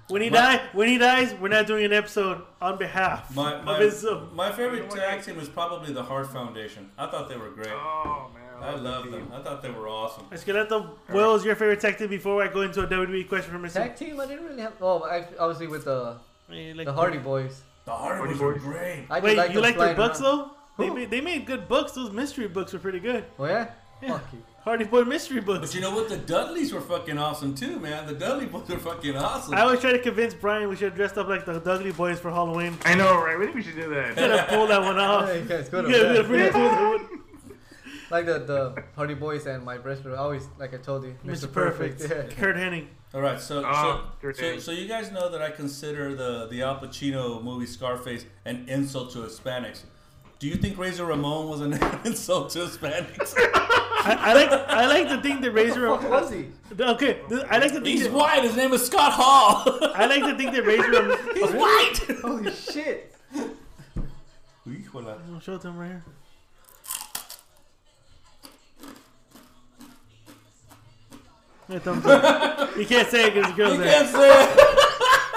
When 0.10 0.22
he 0.22 0.30
die, 0.30 0.62
when 0.74 0.90
he 0.90 0.98
dies, 0.98 1.34
we're 1.36 1.48
not 1.48 1.66
doing 1.66 1.86
an 1.86 1.94
episode 1.94 2.42
on 2.62 2.78
behalf 2.78 3.34
My 3.34 3.62
my, 3.62 3.76
of 3.76 3.80
his. 3.82 4.04
Uh, 4.06 4.26
my 4.34 4.52
favorite 4.52 4.90
tag 4.90 5.24
team 5.24 5.38
was 5.38 5.48
probably 5.48 5.94
the 5.94 6.04
Hart 6.04 6.32
Foundation. 6.32 6.92
I 6.98 7.08
thought 7.08 7.30
they 7.30 7.38
were 7.38 7.50
great. 7.52 7.70
Oh 7.72 8.30
man, 8.34 8.43
I 8.64 8.76
love 8.76 9.12
them. 9.12 9.30
I 9.34 9.42
thought 9.42 9.62
they 9.62 9.70
were 9.72 9.88
awesome. 9.88 10.26
Esqueleto, 10.32 10.90
what 11.10 11.28
was 11.28 11.44
your 11.46 11.56
favorite 11.56 11.80
tag 11.82 11.98
team 11.98 12.10
before 12.10 12.42
I 12.44 12.48
go 12.48 12.62
into 12.62 12.82
a 12.82 12.88
WWE 12.88 13.28
question 13.28 13.52
for 13.52 13.60
Mr. 13.60 13.74
tag 13.74 13.96
team. 13.96 14.20
I 14.20 14.26
didn't 14.26 14.46
really 14.46 14.62
have. 14.62 14.74
Oh, 14.82 15.04
I, 15.04 15.26
obviously 15.40 15.68
with 15.68 15.86
the 15.86 16.18
Eh, 16.52 16.74
like- 16.76 16.86
the 16.86 16.94
Hardy 16.94 17.18
Boys. 17.18 17.62
The 17.86 17.92
Hardy 17.92 18.18
Hardy 18.20 18.34
Boys 18.34 18.42
were 18.42 18.54
Boys. 18.54 18.62
great. 18.64 19.06
I 19.10 19.20
Wait, 19.20 19.38
like 19.38 19.50
you 19.50 19.56
them 19.56 19.64
like 19.64 19.78
their 19.78 19.96
books 19.96 20.22
around. 20.22 20.38
though? 20.78 20.84
They 20.84 20.90
made, 20.90 21.10
they 21.12 21.22
made 21.22 21.46
good 21.46 21.68
books. 21.68 21.92
Those 21.94 22.12
mystery 22.12 22.48
books 22.48 22.74
were 22.74 22.80
pretty 22.80 23.00
good. 23.00 23.26
Oh 23.38 23.46
yeah. 23.46 23.70
Yeah. 24.02 24.10
Fuck 24.18 24.34
you. 24.34 24.44
Hardy 24.64 24.86
Boy 24.86 25.04
mystery 25.04 25.42
books. 25.42 25.60
But 25.68 25.76
you 25.76 25.82
know 25.82 25.94
what? 25.94 26.08
The 26.10 26.18
Dudleys 26.18 26.72
were 26.74 26.80
fucking 26.82 27.18
awesome 27.18 27.54
too, 27.54 27.80
man. 27.80 28.08
The 28.08 28.14
Dudley 28.14 28.46
Boys 28.46 28.68
were 28.70 28.78
fucking 28.78 29.16
awesome. 29.16 29.54
I 29.54 29.62
always 29.62 29.80
try 29.82 29.92
to 29.92 30.00
convince 30.00 30.34
Brian 30.34 30.70
we 30.70 30.76
should 30.78 30.86
have 30.90 30.96
dressed 30.96 31.18
up 31.18 31.28
like 31.28 31.46
the 31.46 31.60
Dudley 31.60 31.92
Boys 31.92 32.20
for 32.20 32.30
Halloween. 32.32 32.78
I 32.86 32.96
know, 32.96 33.22
right? 33.22 33.38
We 33.38 33.46
think 33.46 33.56
we 33.58 33.62
should 33.64 33.76
do 33.76 33.90
that. 33.94 34.18
Should 34.18 34.32
have 34.32 34.48
pulled 34.48 34.70
that 34.70 34.82
one 34.82 34.98
off. 35.00 35.28
Yeah, 35.28 35.34
you 35.36 35.46
guys 35.46 35.70
go 35.70 35.82
to 35.82 35.90
Yeah, 35.90 36.22
we 36.22 36.38
bed. 36.38 36.54
gotta 36.54 36.54
pull 36.54 36.70
that 36.70 37.10
one. 37.12 37.20
Like 38.14 38.28
the 38.28 38.38
the 38.40 38.84
Hardy 38.96 39.16
Boys 39.16 39.48
and 39.48 39.64
my 39.66 39.78
wrestler. 39.78 40.16
Always 40.16 40.48
like 40.60 40.72
I 40.74 40.78
told 40.78 41.04
you, 41.04 41.16
Mr. 41.26 41.32
Mr. 41.48 41.52
Perfect. 41.52 42.00
Perfect. 42.02 42.32
Yeah. 42.34 42.38
Curt 42.40 42.56
Hennig. 42.56 42.86
All 43.14 43.22
right, 43.22 43.40
so 43.40 43.64
Ah, 43.66 44.12
so, 44.22 44.32
so 44.32 44.60
so 44.60 44.72
you 44.72 44.88
guys 44.88 45.12
know 45.12 45.30
that 45.30 45.42
I 45.42 45.50
consider 45.50 46.14
the 46.16 46.48
the 46.52 46.62
Al 46.62 46.80
Pacino 46.80 47.42
movie 47.44 47.66
Scarface 47.66 48.26
an 48.46 48.66
insult 48.68 49.12
to 49.14 49.20
Hispanics. 49.20 49.80
Do 50.40 50.48
you 50.48 50.56
think 50.56 50.78
Razor 50.78 51.06
Ramon 51.06 51.48
was 51.50 51.62
an 51.62 51.74
insult 52.06 52.52
to 52.52 52.60
Hispanics? 52.60 53.34
I, 54.06 54.16
I 54.30 54.34
like 54.34 54.52
I 54.52 54.86
like 54.86 55.08
to 55.10 55.22
think 55.22 55.42
that 55.42 55.52
Razor. 55.52 55.90
What 55.90 56.08
was 56.10 56.30
he? 56.32 56.48
Okay, 56.80 57.20
th- 57.30 57.46
I 57.50 57.58
like 57.58 57.72
to 57.74 57.82
think 57.82 57.88
He's 57.88 58.04
that, 58.04 58.14
white. 58.14 58.44
His 58.44 58.56
name 58.56 58.74
is 58.74 58.86
Scott 58.86 59.14
Hall. 59.14 59.64
I 59.96 60.06
like 60.06 60.24
to 60.30 60.36
think 60.38 60.52
that 60.54 60.66
Razor. 60.66 60.92
Ramon- 60.92 61.18
He's 61.34 61.52
white. 61.52 61.98
Holy 62.22 62.52
shit! 62.54 63.16
Show 65.42 65.56
it 65.56 65.62
to 65.62 65.68
him 65.70 65.78
right 65.78 65.88
here. 65.88 66.04
Yeah, 71.74 71.80
thumbs 71.80 72.06
up. 72.06 72.78
You 72.78 72.86
can't 72.86 73.08
say 73.10 73.26
it 73.28 73.34
because 73.34 73.50
the 73.50 73.58
girl's 73.58 73.74
You 73.78 73.84
there. 73.84 73.94
can't 73.94 74.10
say 74.10 74.30
it. 74.44 74.60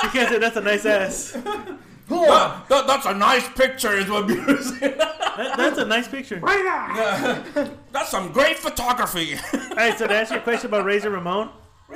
You 0.02 0.08
can't 0.10 0.28
say 0.28 0.38
that's 0.38 0.56
a 0.56 0.60
nice 0.60 0.84
ass. 0.84 1.32
That- 1.32 2.68
that- 2.68 2.86
that's 2.86 3.06
a 3.06 3.14
nice 3.14 3.48
picture, 3.48 3.92
is 3.94 4.08
what 4.08 4.26
Bureau 4.26 4.60
said. 4.60 4.98
That, 4.98 5.54
that's 5.56 5.78
a 5.78 5.84
nice 5.84 6.06
picture. 6.08 6.36
All 6.36 6.42
Right 6.48 6.64
now. 6.64 7.68
That's 7.92 8.10
some 8.10 8.32
great 8.32 8.58
photography. 8.58 9.34
right, 9.76 9.96
so 9.98 10.06
to 10.06 10.14
answer 10.14 10.34
your 10.34 10.42
question 10.42 10.68
about 10.68 10.84
Razor 10.84 11.10
Ramon, 11.10 11.50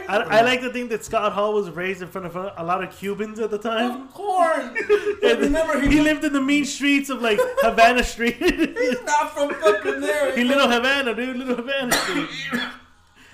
I, 0.09 0.17
I 0.19 0.41
like 0.43 0.61
to 0.63 0.73
think 0.73 0.91
that 0.91 1.05
Scott 1.05 1.33
Hall 1.33 1.53
was 1.53 1.69
raised 1.71 2.01
in 2.03 2.09
front 2.09 2.27
of 2.27 2.35
a 2.37 2.65
lot 2.65 2.83
of 2.83 2.97
Cubans 2.97 3.39
at 3.41 3.51
the 3.51 3.59
time. 3.59 4.03
Of 4.03 4.15
course. 4.15 4.71
Remember, 5.23 5.81
He 5.81 5.89
he, 5.89 6.01
lived 6.01 6.25
in 6.25 6.33
the 6.33 6.41
mean 6.41 6.65
streets 6.65 7.11
of 7.11 7.21
like 7.23 7.39
Havana 7.61 8.03
Street. 8.05 8.37
he's 8.39 9.03
not 9.05 9.33
from 9.35 9.53
fucking 9.55 10.01
there. 10.01 10.35
he 10.37 10.45
little 10.45 10.69
Havana, 10.71 11.15
dude, 11.15 11.37
little 11.37 11.57
Havana 11.57 11.93
Street. 11.93 12.29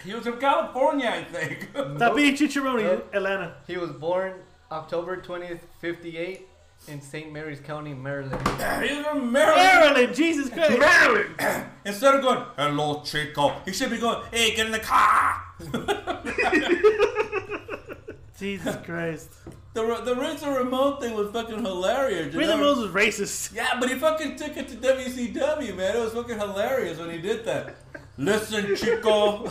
He 0.07 0.15
was 0.15 0.25
from 0.25 0.39
California, 0.39 1.09
I 1.09 1.25
think. 1.25 1.69
Stop 1.97 2.17
being 2.17 2.35
chicharoni, 2.35 2.85
Nope. 2.85 3.11
Atlanta. 3.13 3.55
He 3.67 3.77
was 3.77 3.91
born 3.91 4.35
October 4.71 5.17
twentieth, 5.17 5.67
fifty 5.81 6.17
eight, 6.17 6.47
in 6.89 7.01
St. 7.01 7.33
Mary's 7.33 7.61
County, 7.61 7.93
Maryland. 7.93 8.41
He's 8.83 9.05
from 9.05 9.33
Maryland. 9.33 9.63
Maryland, 9.63 10.15
Jesus 10.15 10.49
Christ. 10.49 10.79
Maryland. 10.79 11.35
Instead 11.85 12.15
of 12.15 12.23
going, 12.23 12.43
hello, 12.57 13.03
Chico, 13.05 13.61
he 13.65 13.73
should 13.73 13.91
be 13.91 13.99
going, 13.99 14.23
hey, 14.31 14.55
get 14.55 14.67
in 14.67 14.73
the 14.73 14.79
car. 14.79 15.43
Jesus 18.39 18.77
Christ. 18.85 19.31
The, 19.75 19.83
the 20.05 20.15
Razor 20.15 20.51
Ramon 20.51 21.01
thing 21.01 21.15
was 21.15 21.31
fucking 21.33 21.63
hilarious. 21.65 22.33
you 22.33 22.39
Razor 22.41 22.57
know? 22.57 22.63
Ramon 22.73 22.83
was 22.83 22.91
racist. 22.91 23.55
Yeah, 23.55 23.79
but 23.81 23.89
he 23.91 23.97
fucking 23.99 24.37
took 24.37 24.57
it 24.57 24.69
to 24.69 24.77
WCW, 24.77 25.77
man. 25.77 25.97
It 25.97 26.01
was 26.01 26.13
fucking 26.13 26.39
hilarious 26.39 26.99
when 26.99 27.11
he 27.11 27.19
did 27.19 27.45
that. 27.47 27.77
Listen, 28.19 28.75
Chico. 28.77 29.09
All 29.11 29.47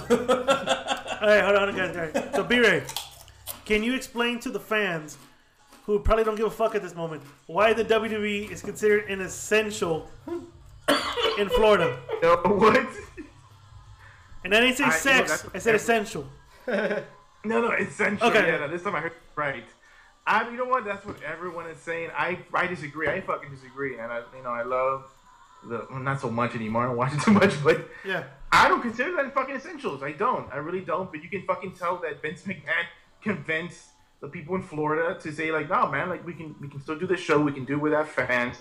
right, 1.32 1.44
hold 1.44 1.56
on, 1.56 1.76
guys. 1.76 1.96
All 1.96 2.02
right. 2.22 2.36
So, 2.36 2.44
B-Ray, 2.44 2.84
can 3.66 3.84
you 3.84 3.94
explain 3.96 4.40
to 4.42 4.50
the 4.50 4.60
fans 4.60 5.18
who 5.86 6.00
probably 6.00 6.24
don't 6.24 6.36
give 6.36 6.48
a 6.48 6.52
fuck 6.52 6.74
at 6.76 6.82
this 6.82 6.96
moment 6.96 7.22
why 7.48 7.74
the 7.74 7.86
WWE 7.86 8.50
is 8.52 8.62
considered 8.62 9.10
an 9.10 9.22
essential 9.22 10.10
in 11.38 11.50
Florida? 11.50 11.98
No, 12.24 12.36
what? 12.38 12.76
And 14.44 14.54
I 14.56 14.60
didn't 14.60 14.78
say 14.78 14.84
I- 14.84 14.88
you 14.88 14.94
know, 14.94 14.98
sex, 14.98 15.42
that's- 15.42 15.46
I 15.56 15.58
said 15.60 15.76
essential. 15.76 16.26
No, 17.48 17.62
no, 17.62 17.72
essential. 17.74 18.28
Okay. 18.30 18.48
Yeah, 18.48 18.58
no, 18.58 18.68
this 18.68 18.82
time 18.82 18.96
I 18.96 19.02
heard 19.02 19.12
right. 19.36 19.64
I, 20.26 20.50
you 20.50 20.58
know 20.58 20.66
what? 20.66 20.84
That's 20.84 21.06
what 21.06 21.18
everyone 21.22 21.68
is 21.68 21.78
saying. 21.78 22.10
I, 22.18 22.40
I 22.56 22.66
disagree. 22.66 23.08
I 23.08 23.22
fucking 23.22 23.52
disagree. 23.52 24.00
And 24.00 24.12
I, 24.12 24.22
you 24.36 24.42
know, 24.44 24.50
I 24.50 24.64
love 24.64 25.04
the 25.68 25.88
well, 25.90 26.00
not 26.00 26.22
so 26.22 26.30
much 26.30 26.56
anymore. 26.56 26.84
I 26.84 26.88
don't 26.88 26.98
watch 26.98 27.14
it 27.14 27.22
too 27.28 27.32
much, 27.32 27.64
but 27.64 27.88
Yeah. 28.06 28.24
I 28.52 28.70
don't 28.70 28.82
consider 28.82 29.12
that 29.18 29.34
fucking 29.34 29.56
essentials. 29.56 30.02
I 30.02 30.14
don't. 30.14 30.52
I 30.54 30.58
really 30.58 30.82
don't. 30.82 31.12
But 31.12 31.22
you 31.24 31.30
can 31.30 31.44
fucking 31.44 31.74
tell 31.74 31.98
that 31.98 32.22
Vince 32.22 32.44
McMahon 32.44 32.86
convinced 33.22 33.88
the 34.22 34.28
people 34.30 34.56
in 34.56 34.62
Florida 34.62 35.20
to 35.20 35.32
say 35.34 35.52
like, 35.52 35.70
no, 35.70 35.88
man, 35.88 36.10
like 36.10 36.26
we 36.26 36.34
can 36.34 36.56
we 36.62 36.68
can 36.70 36.80
still 36.82 36.98
do 36.98 37.06
this 37.08 37.20
show. 37.20 37.40
We 37.40 37.52
can 37.52 37.66
do 37.66 37.74
it 37.74 37.82
without 37.82 38.08
fans. 38.08 38.58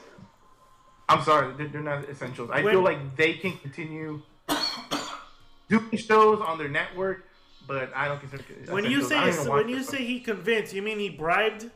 I'm 1.09 1.23
sorry, 1.23 1.55
they're, 1.57 1.69
they're 1.69 1.83
not 1.83 2.09
essentials. 2.09 2.51
I 2.51 2.63
When- 2.63 2.73
feel 2.75 2.83
like 2.83 3.17
they 3.17 3.35
can 3.35 3.57
continue 3.59 4.23
doing 5.69 5.97
shows 5.97 6.41
on 6.41 6.57
their 6.59 6.69
network, 6.69 7.27
but 7.69 7.93
I 7.95 8.09
don't 8.09 8.19
consider. 8.21 8.43
it 8.63 8.71
When 8.71 8.85
you 8.87 9.03
say 9.03 9.17
I 9.17 9.27
don't 9.27 9.35
even 9.35 9.49
watch 9.49 9.65
when 9.65 9.69
you 9.69 9.83
say 9.83 10.05
he 10.05 10.21
convinced, 10.21 10.73
you 10.75 10.83
mean 10.83 10.99
he 10.99 11.11
bribed? 11.11 11.71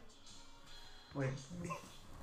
Wait. 1.14 1.28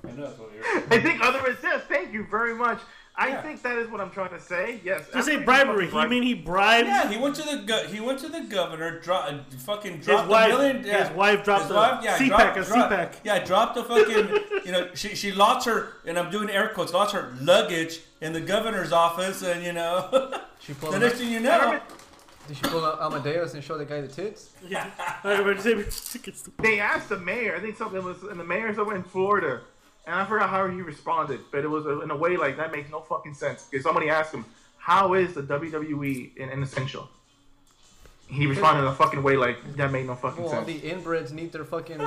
I 0.08 0.12
know 0.12 0.26
that's 0.26 0.38
what 0.38 0.50
you're. 0.54 0.64
I 0.90 1.02
think 1.02 1.22
other 1.24 1.40
than 1.40 1.56
yes, 1.62 1.82
thank 1.88 2.12
you 2.12 2.26
very 2.30 2.54
much. 2.54 2.80
I 3.18 3.28
Yeah. 3.28 3.40
think 3.40 3.62
that 3.62 3.78
is 3.78 3.88
what 3.88 4.02
I'm 4.02 4.10
trying 4.10 4.28
to 4.28 4.40
say. 4.40 4.78
Yes, 4.84 5.04
Just 5.10 5.26
say 5.26 5.36
bribery. 5.38 5.86
fucking 5.86 6.02
You 6.02 6.08
mean 6.08 6.22
he 6.22 6.34
bribed? 6.34 6.86
Yeah, 6.86 7.08
he 7.10 7.16
went 7.16 7.34
to 7.36 7.42
the 7.44 7.62
go- 7.66 7.86
he 7.86 7.98
went 7.98 8.18
to 8.18 8.28
the 8.28 8.40
governor, 8.42 9.00
dro- 9.00 9.16
uh, 9.16 9.38
fucking 9.64 10.00
dropped 10.00 10.28
wife- 10.28 10.52
a 10.52 10.56
million. 10.58 10.84
Yeah, 10.84 11.08
his 11.08 11.16
wife 11.16 11.42
dropped 11.42 11.70
a 11.70 11.74
CPAC, 11.74 12.28
dropped- 12.28 12.58
a 12.58 12.64
dropped- 12.64 12.92
CPAC. 12.92 13.12
Yeah, 13.24 13.42
dropped 13.42 13.78
a 13.78 13.84
fucking. 13.84 14.38
you 14.66 14.72
know, 14.72 14.88
she 14.94 15.14
she 15.14 15.32
lost 15.32 15.66
her, 15.66 15.94
and 16.04 16.18
I'm 16.18 16.30
doing 16.30 16.50
air 16.50 16.68
quotes, 16.74 16.92
lost 16.92 17.14
her 17.14 17.32
luggage 17.40 18.00
in 18.20 18.34
the 18.34 18.40
governor's 18.42 18.92
office, 18.92 19.42
and 19.42 19.64
you 19.64 19.72
know, 19.72 20.30
She 20.60 20.74
pulled 20.74 20.92
the 20.92 20.98
next 20.98 21.16
thing 21.18 21.30
you 21.32 21.40
know, 21.40 21.80
Did 22.48 22.56
she 22.58 22.62
pull 22.64 22.84
out 22.84 23.00
Amadeus 23.00 23.54
and 23.54 23.64
show 23.64 23.78
the 23.78 23.84
guy 23.86 24.02
the 24.02 24.08
tits? 24.08 24.50
Yeah. 24.68 24.90
I 25.24 25.40
was 25.40 25.62
about 25.62 25.62
to 25.62 25.90
say- 25.90 26.50
They 26.58 26.80
asked 26.80 27.08
the 27.08 27.18
mayor. 27.18 27.56
I 27.56 27.60
think 27.60 27.76
something 27.78 28.04
was, 28.04 28.22
and 28.24 28.38
the 28.38 28.44
mayor's 28.44 28.78
over 28.78 28.94
in 28.94 29.02
Florida, 29.04 29.62
and 30.06 30.14
I 30.14 30.24
forgot 30.24 30.48
how 30.50 30.68
he 30.68 30.82
responded, 30.82 31.40
but 31.50 31.64
it 31.64 31.68
was 31.68 31.84
uh, 31.86 32.00
in 32.00 32.10
a 32.10 32.16
way 32.16 32.36
like 32.36 32.56
that 32.56 32.72
makes 32.72 32.90
no 32.90 33.00
fucking 33.00 33.34
sense. 33.34 33.66
Because 33.70 33.84
somebody 33.84 34.08
asked 34.08 34.32
him, 34.32 34.44
"How 34.78 35.14
is 35.14 35.34
the 35.34 35.42
WWE 35.42 36.40
an, 36.40 36.48
an 36.50 36.62
essential?" 36.62 37.08
He 38.28 38.46
responded 38.46 38.82
in 38.82 38.88
a 38.88 38.94
fucking 38.94 39.22
way 39.22 39.36
like 39.36 39.76
that 39.76 39.92
made 39.92 40.06
no 40.06 40.14
fucking 40.14 40.42
sense. 40.42 40.52
Well, 40.52 40.60
all 40.60 40.66
sense. 40.66 40.80
the 40.80 40.90
inbreds 40.90 41.32
need 41.32 41.52
their 41.52 41.64
fucking. 41.64 41.98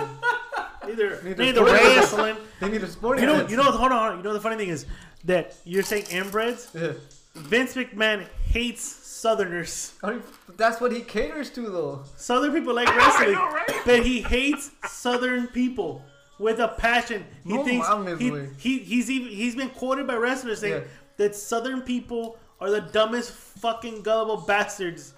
Neither, 0.87 1.21
Neither 1.23 1.43
neither 1.43 1.59
sporting 1.59 1.95
wrestling. 1.97 2.35
They 2.61 2.69
need 2.69 2.83
a 2.83 2.87
sporting. 2.87 3.23
You 3.23 3.29
know, 3.29 3.39
goods. 3.41 3.51
you 3.51 3.57
know, 3.57 3.63
hold 3.63 3.75
on, 3.75 3.99
hold 3.99 4.11
on. 4.11 4.17
You 4.17 4.23
know, 4.23 4.33
the 4.33 4.39
funny 4.39 4.55
thing 4.55 4.69
is 4.69 4.85
that 5.25 5.55
you're 5.63 5.83
saying 5.83 6.05
inbreds. 6.05 6.73
Yeah. 6.73 6.93
Vince 7.35 7.75
McMahon 7.75 8.25
hates 8.45 8.81
Southerners. 8.81 9.93
I 10.03 10.11
mean, 10.11 10.23
That's 10.57 10.81
what 10.81 10.91
he 10.91 11.01
caters 11.01 11.49
to, 11.51 11.61
though. 11.69 12.03
Southern 12.15 12.53
people 12.53 12.73
like 12.73 12.87
wrestling, 12.95 13.33
know, 13.33 13.49
right? 13.51 13.71
but 13.85 14.05
he 14.05 14.21
hates 14.21 14.71
Southern 14.87 15.47
people 15.47 16.03
with 16.39 16.59
a 16.59 16.69
passion. 16.69 17.25
He 17.43 17.53
No 17.53 17.63
thinks 17.63 17.87
mames, 17.87 18.19
he, 18.19 18.31
güey. 18.31 18.57
he 18.59 18.79
he's 18.79 19.11
even 19.11 19.27
he's 19.29 19.55
been 19.55 19.69
quoted 19.69 20.07
by 20.07 20.15
wrestlers 20.15 20.59
saying 20.61 20.81
Yeah. 20.83 20.87
that 21.17 21.35
Southern 21.35 21.81
people 21.81 22.37
are 22.61 22.69
the 22.71 22.81
dumbest 22.81 23.31
fucking 23.31 24.01
gullible 24.01 24.37
bastards 24.37 25.13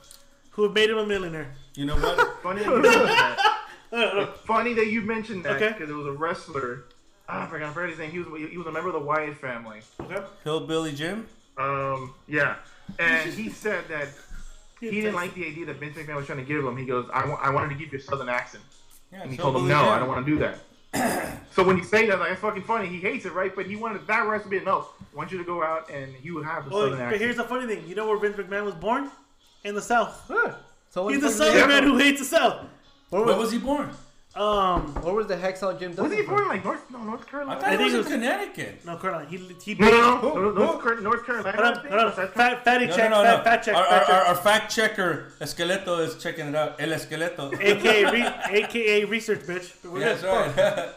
who 0.52 0.64
have 0.64 0.74
made 0.74 0.90
him 0.90 0.98
a 0.98 1.06
millionaire. 1.06 1.52
you 1.76 1.86
know 1.86 1.96
what? 1.96 2.42
Funny 2.44 2.64
that 2.64 2.70
you 2.74 2.82
mentioned 2.82 3.08
that. 3.08 3.48
It's 3.94 4.40
funny 4.46 4.74
that 4.74 4.88
you 4.88 5.02
mentioned 5.02 5.44
that 5.44 5.58
Okay. 5.58 5.68
because 5.74 5.90
it 5.90 5.94
was 5.94 6.06
a 6.08 6.14
wrestler. 6.14 6.86
Ah, 7.28 7.44
I 7.44 7.48
forgot, 7.50 7.70
I 7.70 7.74
forgot 7.74 7.90
his 7.90 8.00
name. 8.00 8.10
He 8.12 8.20
was 8.20 8.50
he 8.50 8.58
was 8.58 8.66
a 8.68 8.72
member 8.72 8.88
of 8.88 8.94
the 8.94 9.02
Wyatt 9.02 9.36
family. 9.38 9.82
Okay. 10.00 10.24
Hillbilly 10.46 10.94
Jim. 10.94 11.28
Um, 11.58 12.14
yeah, 12.26 12.56
and 13.00 13.34
he 13.34 13.50
said 13.66 13.84
that 13.90 14.08
he 14.80 14.90
didn't 14.92 15.14
like 15.16 15.34
the 15.36 15.46
idea 15.46 15.66
that 15.66 15.76
Vince 15.76 15.98
McMahon 15.98 16.16
was 16.16 16.26
trying 16.26 16.38
to 16.40 16.46
give 16.46 16.64
him. 16.64 16.78
He 16.78 16.86
goes, 16.86 17.06
I, 17.14 17.28
wa- 17.28 17.38
I 17.42 17.50
wanted 17.50 17.70
to 17.70 17.76
give 17.76 17.92
you 17.92 18.00
a 18.00 18.02
southern 18.02 18.30
accent. 18.30 18.64
Yeah, 19.12 19.24
And 19.24 19.32
he 19.32 19.36
told 19.38 19.58
him, 19.58 19.68
no, 19.68 19.80
Jim. 19.82 19.90
I 19.90 20.00
don't 20.00 20.08
want 20.08 20.26
to 20.26 20.32
do 20.32 20.40
that. 20.40 20.60
so 21.52 21.64
when 21.64 21.78
you 21.78 21.84
say 21.84 22.06
that, 22.08 22.20
like, 22.20 22.32
it's 22.32 22.42
fucking 22.42 22.64
funny. 22.64 22.88
He 22.88 22.98
hates 23.00 23.26
it, 23.26 23.34
right? 23.34 23.56
But 23.56 23.66
he 23.66 23.76
wanted 23.76 24.06
that 24.08 24.28
wrestler 24.28 24.52
to 24.52 24.60
be, 24.60 24.66
no, 24.66 24.88
I 25.14 25.16
want 25.18 25.32
you 25.32 25.38
to 25.38 25.44
go 25.44 25.64
out 25.64 25.90
and 25.90 26.14
you 26.22 26.42
have 26.42 26.68
a 26.68 26.70
Oh, 26.70 26.80
southern 26.84 26.92
but 27.00 27.02
accent. 27.06 27.22
here's 27.22 27.36
the 27.38 27.44
funny 27.44 27.68
thing. 27.74 27.88
You 27.88 27.96
know 27.96 28.08
where 28.08 28.18
Vince 28.18 28.36
McMahon 28.38 28.66
was 28.66 28.76
born? 28.76 29.10
in 29.64 29.76
the 29.76 29.82
South. 29.82 30.24
Huh. 30.28 30.54
So 30.90 31.08
He's 31.08 31.22
the 31.22 31.28
fuck 31.30 31.38
Southern 31.38 31.68
man 31.70 31.84
who 31.84 31.98
hates 31.98 32.20
the 32.20 32.26
South. 32.26 32.66
Where 33.10 33.22
Where 33.24 33.36
was, 33.36 33.46
was 33.46 33.52
he 33.52 33.60
born? 33.60 33.90
Um, 34.34 34.94
where 35.04 35.14
was 35.14 35.28
the 35.28 35.36
Hacksaw 35.36 35.78
Jim 35.78 35.90
Was 35.92 35.98
Duggan 35.98 36.18
he 36.18 36.24
from? 36.24 36.36
born 36.36 36.48
like 36.48 36.64
North? 36.64 36.90
No, 36.90 37.04
North 37.04 37.24
I 37.28 37.32
Carolina. 37.32 37.60
thought 37.60 37.68
I 37.68 37.72
he 37.72 37.78
think 37.78 37.86
was 37.88 37.94
it 37.94 37.98
in 37.98 38.04
was- 38.04 38.14
Connecticut. 38.14 38.86
no, 38.86 38.96
Carolina. 38.96 39.28
He 39.30 39.38
he. 39.38 39.76
No, 39.76 39.90
no, 39.90 40.00
no, 40.00 40.18
Who? 40.20 40.40
no, 40.40 40.52
North, 40.52 40.82
Car- 40.82 41.02
North 41.02 41.26
Carolina. 41.26 41.52
Hold 41.52 41.68
on, 41.68 41.74
I 41.74 41.82
think, 41.82 41.94
hold 41.94 42.06
on. 42.06 42.16
South 42.16 42.34
Fat, 42.34 42.64
fatty 42.64 42.86
No, 42.88 42.96
check, 42.96 43.10
no, 43.10 43.18
no, 43.18 43.24
fat, 43.30 43.38
no. 43.40 43.44
fat 43.44 43.58
check, 43.64 43.76
our, 43.76 43.84
fat 43.84 43.94
our, 43.94 44.00
check. 44.06 44.10
our, 44.16 44.22
our 44.28 44.36
fact 44.36 44.74
checker, 44.74 45.34
Esqueleto, 45.42 46.00
is 46.00 46.16
checking 46.24 46.48
it 46.48 46.56
out. 46.56 46.80
El 46.80 46.90
Esqueleto. 46.90 47.54
AKA, 47.62 48.06
re, 48.12 48.22
AKA 48.64 49.04
research 49.06 49.40
bitch. 49.42 49.74
We're 49.84 50.00
Yeah, 50.00 50.06
that's 50.16 50.22
good. 50.22 50.58
right. 50.64 50.90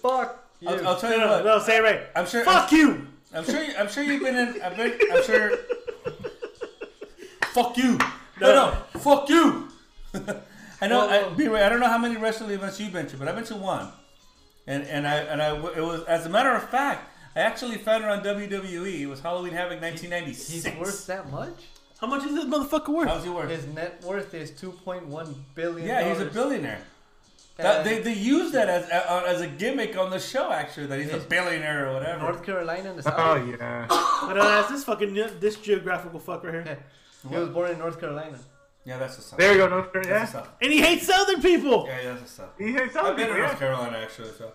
Fuck 0.00 0.44
you. 0.60 0.68
I'll, 0.68 0.88
I'll 0.88 0.96
tell 1.00 1.10
No, 1.10 1.16
you 1.16 1.22
no, 1.22 1.28
what. 1.30 1.44
no, 1.44 1.58
say 1.60 1.76
it 1.76 1.82
right. 1.82 2.00
I'm 2.16 2.26
sure. 2.26 2.44
Fuck 2.44 2.72
you. 2.72 3.06
I'm 3.32 3.44
sure. 3.44 3.62
You, 3.62 3.72
I'm 3.78 3.88
sure 3.88 4.02
you've 4.02 4.20
been 4.20 4.34
in. 4.36 4.60
I've 4.62 4.76
been, 4.76 4.98
I'm 5.12 5.22
sure. 5.22 5.52
fuck 7.52 7.76
you. 7.78 7.98
No, 8.40 8.74
no. 8.92 9.00
Fuck 9.00 9.28
you. 9.28 9.68
I 10.80 10.88
know. 10.88 11.06
Whoa, 11.06 11.08
whoa. 11.08 11.30
I, 11.30 11.34
B-Ray, 11.34 11.62
I 11.62 11.68
don't 11.68 11.80
know 11.80 11.88
how 11.88 11.98
many 11.98 12.16
wrestling 12.16 12.50
events 12.50 12.80
you've 12.80 12.92
been 12.92 13.06
to, 13.08 13.16
but 13.16 13.28
I've 13.28 13.34
been 13.34 13.44
to 13.44 13.56
one. 13.56 13.88
And 14.66 14.84
and 14.84 15.06
I 15.06 15.16
and 15.16 15.42
I 15.42 15.56
it 15.56 15.80
was 15.82 16.04
as 16.04 16.26
a 16.26 16.28
matter 16.28 16.50
of 16.50 16.68
fact, 16.68 17.08
I 17.34 17.40
actually 17.40 17.78
found 17.78 18.04
it 18.04 18.10
on 18.10 18.22
WWE. 18.22 19.00
It 19.00 19.06
was 19.06 19.20
Halloween 19.20 19.52
Havoc 19.52 19.80
1996. 19.80 20.64
He's 20.64 20.78
worth 20.78 21.06
that 21.06 21.30
much? 21.30 21.66
How 22.00 22.06
much 22.06 22.24
is 22.24 22.34
this 22.34 22.44
motherfucker 22.44 22.88
worth? 22.88 23.08
How's 23.08 23.24
he 23.24 23.30
worth? 23.30 23.50
His 23.50 23.66
net 23.66 24.02
worth 24.04 24.32
is 24.32 24.50
2.1 24.52 25.34
billion. 25.54 25.86
Yeah, 25.86 26.08
he's 26.08 26.20
a 26.20 26.26
billionaire. 26.26 26.80
That, 27.56 27.84
they, 27.84 28.00
they 28.00 28.14
use 28.14 28.52
that 28.52 28.68
as 28.70 28.88
uh, 28.90 29.24
as 29.26 29.42
a 29.42 29.46
gimmick 29.46 29.96
on 29.96 30.10
the 30.10 30.18
show 30.18 30.50
actually 30.50 30.86
that 30.86 30.98
he's 30.98 31.12
a 31.12 31.18
billionaire 31.18 31.88
or 31.90 31.94
whatever. 31.94 32.22
North 32.22 32.42
Carolina 32.42 32.90
in 32.90 32.96
the 32.96 33.02
South. 33.02 33.14
Oh 33.18 33.34
yeah. 33.34 33.86
But 33.88 34.38
uh, 34.38 34.44
that's 34.44 34.70
this 34.70 34.84
fucking 34.84 35.14
this 35.40 35.56
geographical 35.56 36.20
fuck 36.20 36.44
right 36.44 36.54
here. 36.66 36.78
He 37.28 37.36
was 37.36 37.50
born 37.50 37.70
in 37.70 37.78
North 37.78 38.00
Carolina. 38.00 38.38
Yeah, 38.84 38.98
that's 38.98 39.16
the 39.16 39.22
stuff. 39.22 39.38
There 39.38 39.52
you 39.52 39.58
go, 39.58 39.68
North 39.68 39.92
That's 39.92 40.06
Carolina. 40.06 40.24
the 40.26 40.30
stuff. 40.30 40.48
And 40.62 40.72
he 40.72 40.80
hates 40.80 41.06
Southern 41.06 41.42
people. 41.42 41.84
Yeah, 41.86 41.98
yeah, 42.02 42.08
that's 42.10 42.22
the 42.22 42.28
stuff. 42.28 42.48
He 42.58 42.72
hates 42.72 42.92
Southern 42.94 42.96
I've 42.96 43.08
South 43.10 43.16
been 43.16 43.26
to 43.26 43.32
people, 43.34 43.38
North 43.42 43.52
yeah. 43.52 43.58
Carolina 43.58 43.98
actually, 43.98 44.30
so. 44.38 44.52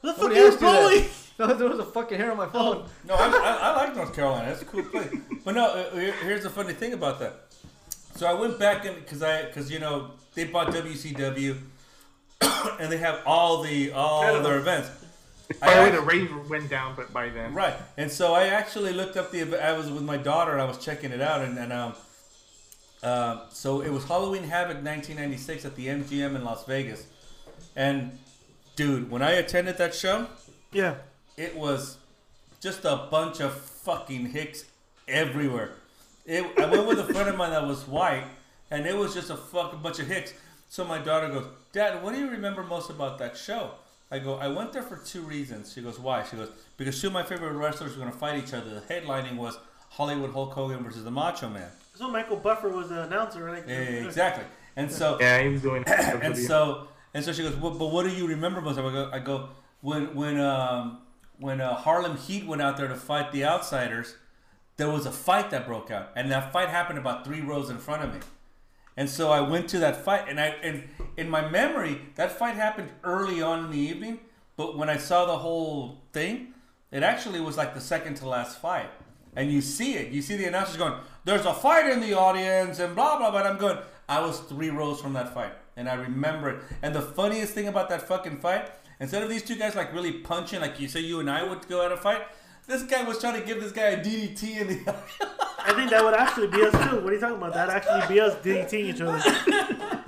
What 0.00 0.16
the 0.16 0.22
fuck 0.22 0.22
Nobody 0.22 0.34
are 0.34 0.42
you 0.42 0.48
asked 0.48 0.60
you 0.60 0.66
that. 0.68 1.48
No, 1.48 1.54
there 1.58 1.68
was 1.68 1.78
a 1.78 1.84
fucking 1.84 2.18
hair 2.18 2.30
on 2.30 2.36
my 2.36 2.46
phone. 2.46 2.86
No, 3.08 3.14
I, 3.14 3.26
I, 3.28 3.58
I 3.72 3.76
like 3.76 3.96
North 3.96 4.14
Carolina. 4.14 4.50
It's 4.50 4.62
a 4.62 4.66
cool 4.66 4.84
place. 4.84 5.08
But 5.44 5.54
no, 5.54 5.64
uh, 5.66 5.90
here- 5.96 6.12
here's 6.22 6.42
the 6.42 6.50
funny 6.50 6.74
thing 6.74 6.92
about 6.92 7.18
that. 7.20 7.34
So 8.14 8.26
I 8.26 8.34
went 8.34 8.58
back 8.58 8.84
and 8.84 8.96
because 8.96 9.22
I 9.22 9.46
because 9.46 9.70
you 9.72 9.80
know 9.80 10.10
they 10.34 10.44
bought 10.44 10.68
WCW, 10.68 11.56
and 12.78 12.92
they 12.92 12.98
have 12.98 13.20
all 13.26 13.62
the 13.62 13.90
all 13.92 14.40
their 14.42 14.58
events. 14.58 14.90
By 15.60 15.74
the 15.74 15.80
way, 15.80 15.86
I- 15.88 15.90
the 15.90 16.00
ratings 16.02 16.48
went 16.48 16.70
down, 16.70 16.94
but 16.94 17.12
by 17.12 17.30
then. 17.30 17.52
Right, 17.54 17.74
and 17.96 18.10
so 18.12 18.32
I 18.34 18.48
actually 18.48 18.92
looked 18.92 19.16
up 19.16 19.32
the. 19.32 19.40
ev- 19.40 19.54
I 19.54 19.72
was 19.72 19.90
with 19.90 20.04
my 20.04 20.16
daughter 20.18 20.52
and 20.52 20.60
I 20.60 20.66
was 20.66 20.78
checking 20.78 21.10
it 21.10 21.20
out, 21.20 21.40
and, 21.40 21.58
and 21.58 21.72
um, 21.72 21.94
uh, 23.04 23.48
so 23.50 23.80
it 23.82 23.90
was 23.90 24.04
Halloween 24.04 24.44
Havoc 24.44 24.76
1996 24.82 25.64
at 25.64 25.76
the 25.76 25.86
MGM 25.88 26.34
in 26.36 26.44
Las 26.44 26.64
Vegas, 26.64 27.06
and 27.76 28.18
dude, 28.76 29.10
when 29.10 29.22
I 29.22 29.32
attended 29.32 29.76
that 29.78 29.94
show, 29.94 30.26
Yeah. 30.72 30.94
it 31.36 31.56
was 31.56 31.98
just 32.60 32.84
a 32.84 33.06
bunch 33.10 33.40
of 33.40 33.54
fucking 33.54 34.26
hicks 34.30 34.64
everywhere. 35.06 35.72
It, 36.26 36.44
I 36.58 36.64
went 36.66 36.86
with 36.86 36.98
a 36.98 37.04
friend 37.12 37.28
of 37.28 37.36
mine 37.36 37.50
that 37.50 37.66
was 37.66 37.86
white, 37.86 38.24
and 38.70 38.86
it 38.86 38.96
was 38.96 39.12
just 39.14 39.28
a 39.30 39.36
fucking 39.36 39.80
bunch 39.80 39.98
of 39.98 40.06
hicks. 40.06 40.32
So 40.70 40.84
my 40.84 40.98
daughter 40.98 41.28
goes, 41.28 41.46
Dad, 41.72 42.02
what 42.02 42.14
do 42.14 42.18
you 42.20 42.30
remember 42.30 42.62
most 42.62 42.88
about 42.90 43.18
that 43.18 43.36
show? 43.36 43.72
I 44.10 44.18
go, 44.18 44.36
I 44.36 44.48
went 44.48 44.72
there 44.72 44.82
for 44.82 44.96
two 44.96 45.20
reasons. 45.22 45.72
She 45.72 45.82
goes, 45.82 45.98
Why? 45.98 46.24
She 46.24 46.36
goes, 46.36 46.48
Because 46.76 47.00
two 47.00 47.08
of 47.08 47.12
my 47.12 47.22
favorite 47.22 47.52
wrestlers 47.52 47.92
were 47.92 48.00
going 48.00 48.12
to 48.12 48.18
fight 48.18 48.42
each 48.42 48.54
other. 48.54 48.70
The 48.74 48.80
headlining 48.80 49.36
was 49.36 49.58
Hollywood 49.90 50.30
Hulk 50.32 50.52
Hogan 50.52 50.82
versus 50.82 51.04
the 51.04 51.10
Macho 51.10 51.48
Man. 51.48 51.70
So 51.94 52.10
Michael 52.10 52.36
Buffer 52.36 52.68
was 52.68 52.88
the 52.88 53.04
announcer, 53.04 53.44
right? 53.44 53.62
Exactly. 53.68 54.44
And 54.76 54.90
so 54.90 55.16
Yeah, 55.20 55.42
he 55.42 55.48
was 55.48 55.62
doing. 55.62 55.84
and 55.86 56.36
so 56.36 56.88
and 57.14 57.24
so 57.24 57.32
she 57.32 57.42
goes, 57.42 57.54
well, 57.56 57.70
but 57.70 57.86
what 57.86 58.04
do 58.04 58.10
you 58.10 58.26
remember 58.26 58.60
most? 58.60 58.78
I 58.78 58.82
go, 58.82 59.10
I 59.12 59.18
go 59.20 59.48
when 59.80 60.14
when 60.14 60.40
um, 60.40 60.98
when 61.38 61.60
uh, 61.60 61.74
Harlem 61.74 62.16
Heat 62.16 62.46
went 62.46 62.60
out 62.60 62.76
there 62.76 62.88
to 62.88 62.96
fight 62.96 63.30
the 63.32 63.44
Outsiders, 63.44 64.16
there 64.76 64.90
was 64.90 65.06
a 65.06 65.12
fight 65.12 65.50
that 65.50 65.66
broke 65.66 65.90
out, 65.90 66.10
and 66.16 66.30
that 66.32 66.52
fight 66.52 66.68
happened 66.68 66.98
about 66.98 67.24
three 67.24 67.40
rows 67.40 67.70
in 67.70 67.78
front 67.78 68.02
of 68.02 68.12
me. 68.12 68.20
And 68.96 69.10
so 69.10 69.30
I 69.30 69.40
went 69.40 69.68
to 69.70 69.78
that 69.80 70.04
fight, 70.04 70.28
and 70.28 70.40
I 70.40 70.48
and 70.62 70.88
in 71.16 71.30
my 71.30 71.48
memory, 71.48 72.00
that 72.16 72.32
fight 72.32 72.56
happened 72.56 72.90
early 73.04 73.40
on 73.40 73.66
in 73.66 73.70
the 73.70 73.78
evening. 73.78 74.20
But 74.56 74.76
when 74.76 74.88
I 74.88 74.96
saw 74.96 75.26
the 75.26 75.38
whole 75.38 76.02
thing, 76.12 76.54
it 76.90 77.02
actually 77.02 77.40
was 77.40 77.56
like 77.56 77.74
the 77.74 77.80
second 77.80 78.14
to 78.16 78.28
last 78.28 78.60
fight. 78.60 78.90
And 79.36 79.50
you 79.50 79.60
see 79.60 79.94
it, 79.94 80.12
you 80.12 80.22
see 80.22 80.36
the 80.36 80.44
announcers 80.44 80.76
going, 80.76 80.94
"There's 81.24 81.44
a 81.46 81.54
fight 81.54 81.90
in 81.90 82.00
the 82.00 82.14
audience," 82.14 82.78
and 82.78 82.94
blah 82.94 83.18
blah. 83.18 83.30
blah. 83.30 83.40
And 83.40 83.48
I'm 83.48 83.58
going, 83.58 83.78
I 84.08 84.20
was 84.20 84.40
three 84.40 84.70
rows 84.70 85.00
from 85.00 85.12
that 85.14 85.32
fight, 85.34 85.52
and 85.76 85.88
I 85.88 85.94
remember 85.94 86.50
it. 86.50 86.62
And 86.82 86.94
the 86.94 87.02
funniest 87.02 87.52
thing 87.54 87.68
about 87.68 87.88
that 87.88 88.02
fucking 88.02 88.38
fight, 88.38 88.70
instead 89.00 89.22
of 89.22 89.28
these 89.28 89.42
two 89.42 89.56
guys 89.56 89.74
like 89.74 89.92
really 89.92 90.12
punching, 90.12 90.60
like 90.60 90.78
you 90.80 90.88
say 90.88 91.00
you 91.00 91.20
and 91.20 91.30
I 91.30 91.42
would 91.42 91.66
go 91.68 91.84
at 91.84 91.92
a 91.92 91.96
fight, 91.96 92.22
this 92.66 92.82
guy 92.82 93.02
was 93.02 93.18
trying 93.20 93.40
to 93.40 93.46
give 93.46 93.60
this 93.60 93.72
guy 93.72 93.88
a 93.88 94.04
DDT 94.04 94.60
in 94.60 94.68
the. 94.68 94.94
I 95.66 95.72
think 95.72 95.90
that 95.90 96.04
would 96.04 96.14
actually 96.14 96.48
be 96.48 96.62
us 96.62 96.72
too. 96.72 97.00
What 97.00 97.10
are 97.10 97.14
you 97.14 97.20
talking 97.20 97.36
about? 97.36 97.54
That 97.54 97.70
actually 97.70 98.14
be 98.14 98.20
us 98.20 98.34
DDTing 98.36 98.94
each 98.94 99.00
other. 99.00 99.18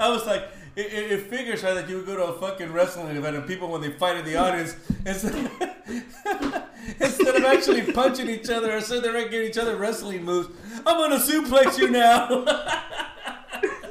I 0.00 0.08
was 0.08 0.26
like, 0.26 0.48
it, 0.76 0.86
it, 0.92 1.12
it 1.12 1.20
figures 1.22 1.62
right 1.62 1.74
that 1.74 1.88
you 1.88 1.96
would 1.96 2.06
go 2.06 2.16
to 2.16 2.24
a 2.24 2.38
fucking 2.40 2.72
wrestling 2.72 3.16
event 3.16 3.36
and 3.36 3.46
people 3.46 3.68
when 3.70 3.80
they 3.80 3.90
fight 3.90 4.16
in 4.16 4.24
the 4.24 4.36
audience 4.36 4.76
instead, 5.06 5.50
instead 7.00 7.36
of 7.36 7.44
actually 7.44 7.92
punching 7.92 8.28
each 8.28 8.48
other 8.50 8.76
or 8.76 8.80
sitting 8.80 9.02
there 9.02 9.16
and 9.16 9.30
giving 9.30 9.48
each 9.48 9.58
other 9.58 9.76
wrestling 9.76 10.24
moves, 10.24 10.48
I'm 10.86 10.96
gonna 10.98 11.16
suplex 11.16 11.78
you 11.78 11.90
now. 11.90 12.44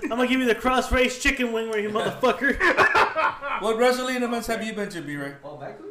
I'm 0.03 0.09
gonna 0.09 0.27
give 0.27 0.39
you 0.41 0.45
the 0.45 0.55
crossface 0.55 1.19
chicken 1.21 1.53
wing, 1.53 1.69
where 1.69 1.79
you 1.79 1.89
motherfucker. 1.89 2.59
what 3.61 3.77
wrestling 3.77 4.21
events 4.21 4.47
have 4.47 4.61
you 4.63 4.73
been 4.73 4.89
to, 4.89 5.01
B-Ray? 5.01 5.34
Oh, 5.43 5.55
backward? 5.57 5.89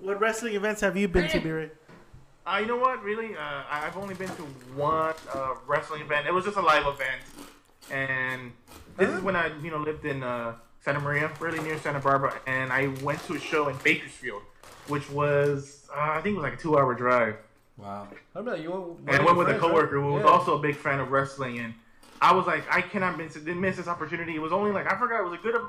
what 0.00 0.20
wrestling 0.20 0.54
events 0.54 0.80
have 0.80 0.96
you 0.96 1.08
been 1.08 1.28
to, 1.30 1.40
B-Ray? 1.40 1.70
Uh, 2.46 2.58
you 2.60 2.66
know 2.66 2.76
what? 2.76 3.02
Really, 3.02 3.34
uh, 3.34 3.38
I- 3.40 3.86
I've 3.86 3.96
only 3.96 4.14
been 4.14 4.28
to 4.28 4.42
one 4.76 5.14
uh, 5.32 5.54
wrestling 5.66 6.02
event. 6.02 6.26
It 6.26 6.34
was 6.34 6.44
just 6.44 6.56
a 6.58 6.60
live 6.60 6.86
event, 6.86 7.22
and 7.90 8.52
this 8.96 9.08
is 9.10 9.20
when 9.20 9.36
I, 9.36 9.50
you 9.62 9.70
know, 9.70 9.78
lived 9.78 10.04
in 10.04 10.22
uh, 10.22 10.54
Santa 10.80 11.00
Maria, 11.00 11.30
really 11.40 11.60
near 11.60 11.78
Santa 11.78 12.00
Barbara, 12.00 12.34
and 12.46 12.72
I 12.72 12.88
went 13.02 13.22
to 13.26 13.34
a 13.34 13.40
show 13.40 13.68
in 13.68 13.76
Bakersfield, 13.82 14.42
which 14.88 15.08
was, 15.10 15.88
uh, 15.94 16.00
I 16.00 16.20
think, 16.20 16.34
it 16.34 16.36
was 16.40 16.44
like 16.44 16.54
a 16.54 16.62
two-hour 16.62 16.94
drive. 16.94 17.36
Wow. 17.76 18.08
I 18.34 18.38
remember 18.38 18.60
you 18.62 18.70
went, 18.70 19.08
And 19.08 19.16
I 19.16 19.24
went 19.24 19.38
with 19.38 19.48
a 19.48 19.58
coworker 19.58 20.00
who 20.00 20.12
was 20.12 20.22
Yeah. 20.22 20.30
also 20.30 20.56
a 20.56 20.60
big 20.60 20.76
fan 20.76 21.00
of 21.00 21.10
wrestling, 21.10 21.58
and 21.58 21.74
I 22.20 22.32
was 22.32 22.46
like, 22.46 22.64
I 22.70 22.80
cannot 22.82 23.18
miss. 23.18 23.34
Didn't 23.34 23.60
miss 23.60 23.76
this 23.76 23.88
opportunity. 23.88 24.36
It 24.36 24.38
was 24.40 24.52
only 24.52 24.70
like 24.70 24.90
I 24.90 24.96
forgot. 24.96 25.20
It 25.20 25.24
was 25.24 25.34
a 25.34 25.42
good. 25.42 25.60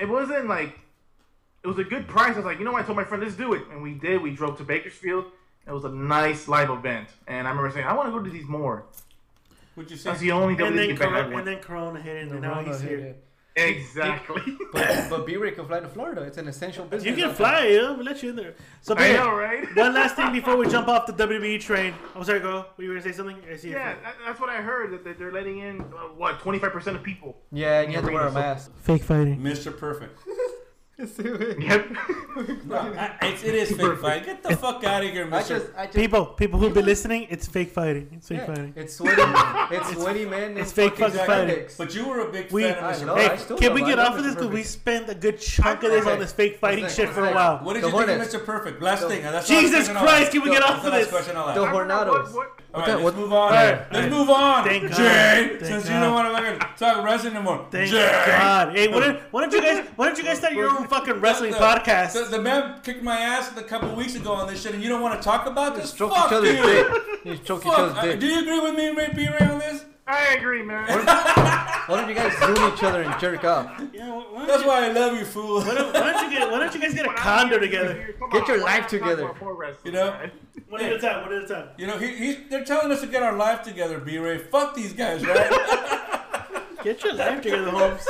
It 0.00 0.08
wasn't 0.08 0.48
like 0.48 0.78
it 1.62 1.66
was 1.68 1.78
a 1.78 1.84
good 1.84 2.08
price. 2.08 2.34
I 2.34 2.38
was 2.38 2.44
like, 2.44 2.58
you 2.58 2.64
know, 2.64 2.72
what? 2.72 2.82
I 2.82 2.86
told 2.86 2.96
my 2.96 3.04
friend, 3.04 3.22
let's 3.22 3.36
do 3.36 3.52
it, 3.54 3.62
and 3.70 3.82
we 3.82 3.94
did. 3.94 4.20
We 4.20 4.32
drove 4.32 4.58
to 4.58 4.64
Bakersfield. 4.64 5.26
It 5.66 5.72
was 5.72 5.84
a 5.84 5.88
nice 5.90 6.48
live 6.48 6.70
event, 6.70 7.08
and 7.26 7.46
I 7.46 7.50
remember 7.50 7.70
saying, 7.70 7.86
I 7.86 7.92
want 7.92 8.08
to 8.08 8.18
go 8.18 8.22
to 8.24 8.30
these 8.30 8.46
more. 8.48 8.84
What'd 9.78 9.92
you 9.92 9.96
say? 9.96 10.10
That's 10.10 10.20
the 10.20 10.32
only 10.32 10.54
And 10.54 10.76
then, 10.76 10.88
WWE 10.88 10.90
event 10.90 11.02
I 11.02 11.04
Corona, 11.22 11.36
and 11.38 11.46
then 11.46 11.58
Corona 11.60 12.00
hit, 12.00 12.16
and 12.22 12.30
The 12.32 12.40
now 12.40 12.60
he's 12.64 12.80
here. 12.80 12.98
it. 12.98 13.24
Exactly. 13.54 14.42
But, 14.72 15.06
but 15.08 15.26
B-Ray 15.26 15.52
can 15.52 15.66
fly 15.66 15.80
to 15.80 15.88
Florida. 15.88 16.22
It's 16.22 16.36
an 16.36 16.46
essential 16.48 16.84
business. 16.84 17.08
You 17.16 17.24
can 17.24 17.34
fly, 17.34 17.66
yeah. 17.68 17.92
We'll 17.92 18.04
let 18.04 18.22
you 18.22 18.30
in 18.30 18.36
there. 18.36 18.54
So, 18.82 18.94
I 18.94 18.98
B-Ray, 18.98 19.12
know, 19.16 19.30
right? 19.34 19.64
one 19.76 19.94
last 19.94 20.14
thing 20.16 20.32
before 20.32 20.56
we 20.56 20.68
jump 20.68 20.88
off 20.88 21.06
the 21.06 21.12
WWE 21.12 21.60
train. 21.60 21.94
I'm 22.14 22.22
sorry, 22.24 22.40
go. 22.40 22.66
Were 22.76 22.84
you 22.84 22.90
gonna 22.90 23.02
say 23.02 23.12
something? 23.12 23.36
I 23.50 23.56
see. 23.56 23.70
Yeah, 23.70 23.94
that, 24.02 24.16
that's 24.26 24.40
what 24.40 24.50
I 24.50 24.56
heard. 24.56 24.90
That- 24.92 25.04
That 25.04 25.18
they're 25.18 25.32
letting 25.32 25.60
in 25.60 25.80
uh, 25.80 26.08
what 26.16 26.40
25 26.40 26.72
percent 26.72 26.96
of 26.96 27.02
people. 27.04 27.36
Yeah, 27.52 27.80
and 27.80 27.90
you 27.92 27.98
have 27.98 28.06
to 28.06 28.12
wear 28.12 28.26
a 28.26 28.32
mask. 28.32 28.76
Fake 28.80 29.02
fighting. 29.04 29.40
Mr. 29.40 29.76
Perfect. 29.76 30.18
Yep. 30.98 31.88
No, 32.66 32.92
it's, 33.22 33.42
it 33.42 33.54
is 33.54 33.76
fake 33.76 33.98
fighting. 33.98 34.24
Get 34.24 34.42
the 34.44 34.56
fuck 34.56 34.84
out 34.84 35.02
of 35.04 35.10
here, 35.10 35.24
I 35.26 35.42
Mr. 35.42 35.48
just, 35.48 35.66
I 35.76 35.86
just, 35.86 35.96
People, 35.96 36.26
people 36.26 36.58
who've 36.60 36.72
been 36.74 36.84
listening, 36.84 37.26
it's 37.30 37.48
fake 37.48 37.70
fighting. 37.70 38.08
It's 38.12 38.28
fake 38.28 38.38
yeah, 38.38 38.46
fighting. 38.46 38.72
it's 38.76 38.94
sweaty, 38.94 39.22
it's 39.74 39.92
sweaty 39.92 40.24
men. 40.24 40.56
it's 40.56 40.70
fake 40.70 40.96
fucking 40.96 41.14
fucking 41.18 41.26
fighting. 41.26 41.56
spandex. 41.66 41.76
But 41.78 41.94
you 41.96 42.06
were 42.06 42.20
a 42.28 42.30
big 42.30 42.52
We- 42.52 42.62
fan 42.62 42.78
of 42.78 42.84
I 42.84 42.92
Mr. 42.92 43.06
know. 43.06 43.14
Perfect. 43.16 43.48
Hey, 43.50 43.56
can 43.58 43.74
we 43.74 43.80
get 43.82 43.98
off 43.98 44.16
of 44.18 44.22
this 44.24 44.34
because 44.36 44.50
we 44.50 44.62
spent 44.62 45.08
a 45.10 45.14
good 45.16 45.40
chunk 45.40 45.82
of 45.82 45.90
this 45.90 46.06
on 46.06 46.18
this 46.20 46.32
fake 46.32 46.58
fighting 46.58 46.84
What's 46.84 46.94
shit 46.94 47.06
next? 47.06 47.16
for 47.18 47.26
a 47.26 47.34
while? 47.34 47.58
What 47.58 47.74
did 47.74 47.82
The 47.82 47.88
you 47.88 47.92
think 47.96 48.08
Hornets. 48.08 48.34
of 48.34 48.40
Mr. 48.42 48.44
Perfect? 48.46 48.82
Last 48.82 49.00
The- 49.02 49.08
thing. 49.08 49.22
That's 49.22 49.48
the 49.48 49.54
last 49.54 49.62
Jesus 49.62 49.88
Christ, 49.88 50.30
can 50.32 50.42
we 50.42 50.50
get 50.50 50.62
off 50.62 50.84
of 50.84 50.92
this? 50.92 51.08
question 51.10 51.36
I'll 51.36 51.48
ask. 51.48 51.60
The 51.60 51.66
Hornados. 51.66 52.34
What, 52.70 52.80
what, 52.82 52.82
All 52.82 52.82
Okay, 52.82 52.94
right, 52.94 53.02
what- 53.02 53.04
let's 53.04 53.16
move 53.16 53.32
on. 53.32 53.48
Alright, 53.48 53.74
let's 53.78 53.92
thank- 53.92 54.12
move 54.12 54.30
on. 54.30 54.64
thank 54.64 54.82
God. 54.82 54.96
Jay, 54.96 55.48
Thank 55.48 55.64
since 55.64 55.84
you 55.84 55.90
God. 55.90 56.00
don't 56.00 56.12
want 56.14 56.28
to 56.36 56.42
fucking 56.58 56.76
talk 56.78 57.04
wrestling 57.04 57.34
anymore. 57.34 57.66
Thank 57.70 57.90
Jay. 57.90 58.24
God. 58.26 58.76
Hey, 58.76 58.88
why 58.88 59.00
don't, 59.00 59.20
why 59.30 59.40
don't 59.40 59.52
you 59.52 59.60
guys? 59.62 59.86
Why 59.96 60.06
don't 60.06 60.18
you 60.18 60.24
guys 60.24 60.38
start 60.38 60.52
your 60.52 60.68
own 60.70 60.86
fucking 60.86 61.20
wrestling 61.20 61.52
The- 61.52 61.58
podcast? 61.58 62.12
The, 62.12 62.24
the 62.36 62.42
man 62.42 62.80
kicked 62.82 63.02
my 63.02 63.16
ass 63.18 63.56
a 63.56 63.62
couple 63.62 63.94
weeks 63.94 64.14
ago 64.16 64.32
on 64.32 64.46
this 64.48 64.62
shit, 64.62 64.74
and 64.74 64.82
you 64.82 64.88
don't 64.90 65.00
want 65.00 65.18
to 65.18 65.24
talk 65.24 65.46
about 65.46 65.76
this? 65.76 65.90
Stroke 65.90 66.12
Fuck 66.14 66.26
each 66.26 66.32
other's 66.32 66.56
dick. 66.60 66.86
You 67.24 67.36
stroke 67.36 67.60
each 67.60 67.64
Fuck. 67.72 67.78
other's 67.78 67.96
Uh, 67.98 68.02
dick. 68.02 68.20
do 68.20 68.26
you 68.26 68.40
agree 68.40 68.60
with 68.60 68.74
me, 68.74 68.88
Ray 68.90 69.12
B. 69.14 69.28
Ray, 69.28 69.46
on 69.48 69.58
this? 69.60 69.84
I 70.08 70.34
agree, 70.38 70.62
man. 70.62 70.86
Why 70.88 71.84
don't 72.00 72.08
you 72.08 72.14
guys 72.14 72.32
zoom 72.38 72.72
each 72.72 72.82
other 72.82 73.02
and 73.02 73.20
jerk 73.20 73.44
off? 73.44 73.80
Yeah, 73.92 74.08
why, 74.10 74.24
why, 74.30 74.46
That's 74.46 74.52
don't 74.52 74.62
you, 74.62 74.68
why 74.68 74.84
I 74.86 74.92
love 74.92 75.18
you, 75.18 75.24
fool. 75.24 75.60
why, 75.60 75.74
don't, 75.74 75.92
why 75.92 76.12
don't 76.12 76.30
you 76.30 76.38
get? 76.38 76.50
Why 76.50 76.58
don't 76.60 76.74
you 76.74 76.80
guys 76.80 76.94
get 76.94 77.06
a 77.06 77.12
condo 77.14 77.58
together? 77.58 78.14
Come 78.18 78.30
Get 78.30 78.48
your 78.48 78.58
we're 78.58 78.64
life 78.64 78.80
not 78.80 78.88
talking 78.90 78.98
together. 79.00 79.22
about 79.24 79.40
more 79.40 79.54
wrestling, 79.54 79.94
You 79.94 80.00
know? 80.00 80.10
man. 80.12 80.30
One 80.68 80.80
at 80.82 80.92
a 80.92 80.98
time. 80.98 81.22
One 81.26 81.32
at 81.34 81.44
a 81.44 81.46
time. 81.48 81.68
You 81.78 81.86
know, 81.86 81.98
he, 81.98 82.14
he, 82.16 82.34
they're 82.50 82.64
telling 82.64 82.90
us 82.92 83.00
to 83.02 83.06
get 83.06 83.22
our 83.22 83.36
life 83.36 83.62
together, 83.62 83.98
B-Ray. 83.98 84.38
Fuck 84.38 84.74
these 84.74 84.92
guys, 84.92 85.24
right? 85.26 85.50
Get 86.84 87.02
your 87.04 87.14
life 87.14 87.40
together, 87.42 87.70
Holmes. 87.70 88.06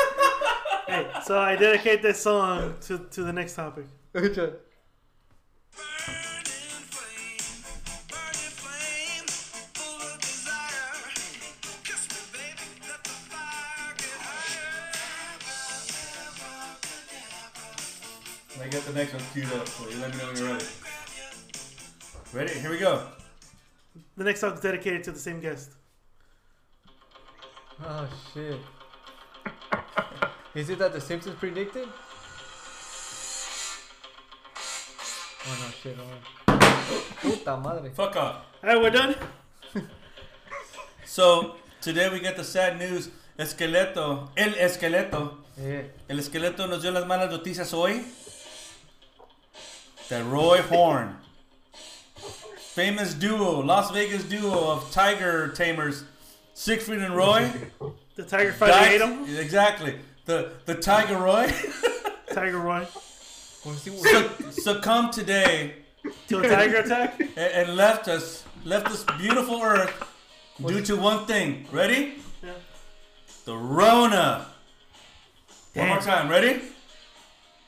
hey, 0.86 1.06
so 1.24 1.38
I 1.38 1.56
dedicate 1.56 2.02
this 2.02 2.20
song 2.20 2.74
to, 2.82 2.98
to 2.98 3.22
the 3.22 3.32
next 3.32 3.54
topic. 3.54 3.86
I 18.68 18.70
got 18.70 18.82
the 18.82 18.92
next 18.92 19.14
one 19.14 19.22
queued 19.32 19.50
up, 19.54 19.66
so 19.66 19.88
you 19.88 19.96
let 19.96 20.12
me 20.12 20.18
know 20.18 20.26
when 20.26 20.36
you're 20.36 20.52
ready. 20.52 20.66
Ready? 22.34 22.52
Here 22.60 22.70
we 22.70 22.76
go. 22.76 23.02
The 24.14 24.24
next 24.24 24.40
song 24.40 24.52
is 24.52 24.60
dedicated 24.60 25.02
to 25.04 25.10
the 25.10 25.18
same 25.18 25.40
guest. 25.40 25.70
Oh 27.82 28.06
shit. 28.34 28.60
Is 30.54 30.68
it 30.68 30.78
that 30.80 30.92
the 30.92 31.00
Simpsons 31.00 31.36
predicted? 31.36 31.88
Oh 35.46 35.56
no 35.62 35.70
shit, 35.82 35.96
hold 35.96 36.12
on. 36.12 36.60
Puta 37.22 37.56
madre. 37.56 37.88
Fuck 37.94 38.16
off. 38.16 38.36
All 38.62 38.68
right, 38.68 38.78
we're 38.82 38.90
done. 38.90 39.16
So, 41.06 41.56
today 41.80 42.10
we 42.10 42.20
get 42.20 42.36
the 42.36 42.44
sad 42.44 42.78
news. 42.78 43.08
Esqueleto, 43.38 44.28
el 44.36 44.52
esqueleto. 44.56 45.38
Yeah. 45.56 45.84
El 46.10 46.18
esqueleto 46.18 46.66
nos 46.68 46.82
dio 46.82 46.90
las 46.90 47.06
malas 47.06 47.30
noticias 47.30 47.72
hoy. 47.72 48.04
That 50.08 50.24
Roy 50.24 50.62
Horn, 50.62 51.16
famous 52.56 53.12
duo, 53.14 53.60
Las 53.60 53.90
Vegas 53.90 54.24
duo 54.24 54.70
of 54.70 54.90
tiger 54.90 55.48
tamers, 55.48 56.04
Siegfried 56.54 57.00
and 57.02 57.14
Roy, 57.14 57.50
The 58.14 58.24
Tiger 58.24 58.52
Fighter 58.52 58.90
ate 58.94 59.00
him. 59.00 59.36
exactly. 59.38 59.96
The 60.24 60.52
the 60.64 60.74
Tiger 60.74 61.16
Roy 61.18 61.52
Tiger 62.32 62.58
Roy. 62.58 62.86
Suc- 63.64 64.52
succumbed 64.52 65.12
today 65.12 65.74
To 66.28 66.38
a 66.40 66.48
tiger 66.48 66.76
attack. 66.78 67.20
and, 67.20 67.38
and 67.38 67.76
left 67.76 68.08
us 68.08 68.44
left 68.64 68.88
this 68.88 69.04
beautiful 69.18 69.60
earth 69.62 69.92
due 70.64 70.80
to 70.82 70.96
one 70.96 71.26
thing. 71.26 71.66
Ready? 71.72 72.14
Yeah. 72.42 72.50
The 73.44 73.56
Rona. 73.56 74.46
One 75.74 75.88
more 75.88 75.98
time. 76.00 76.28
Ready? 76.28 76.60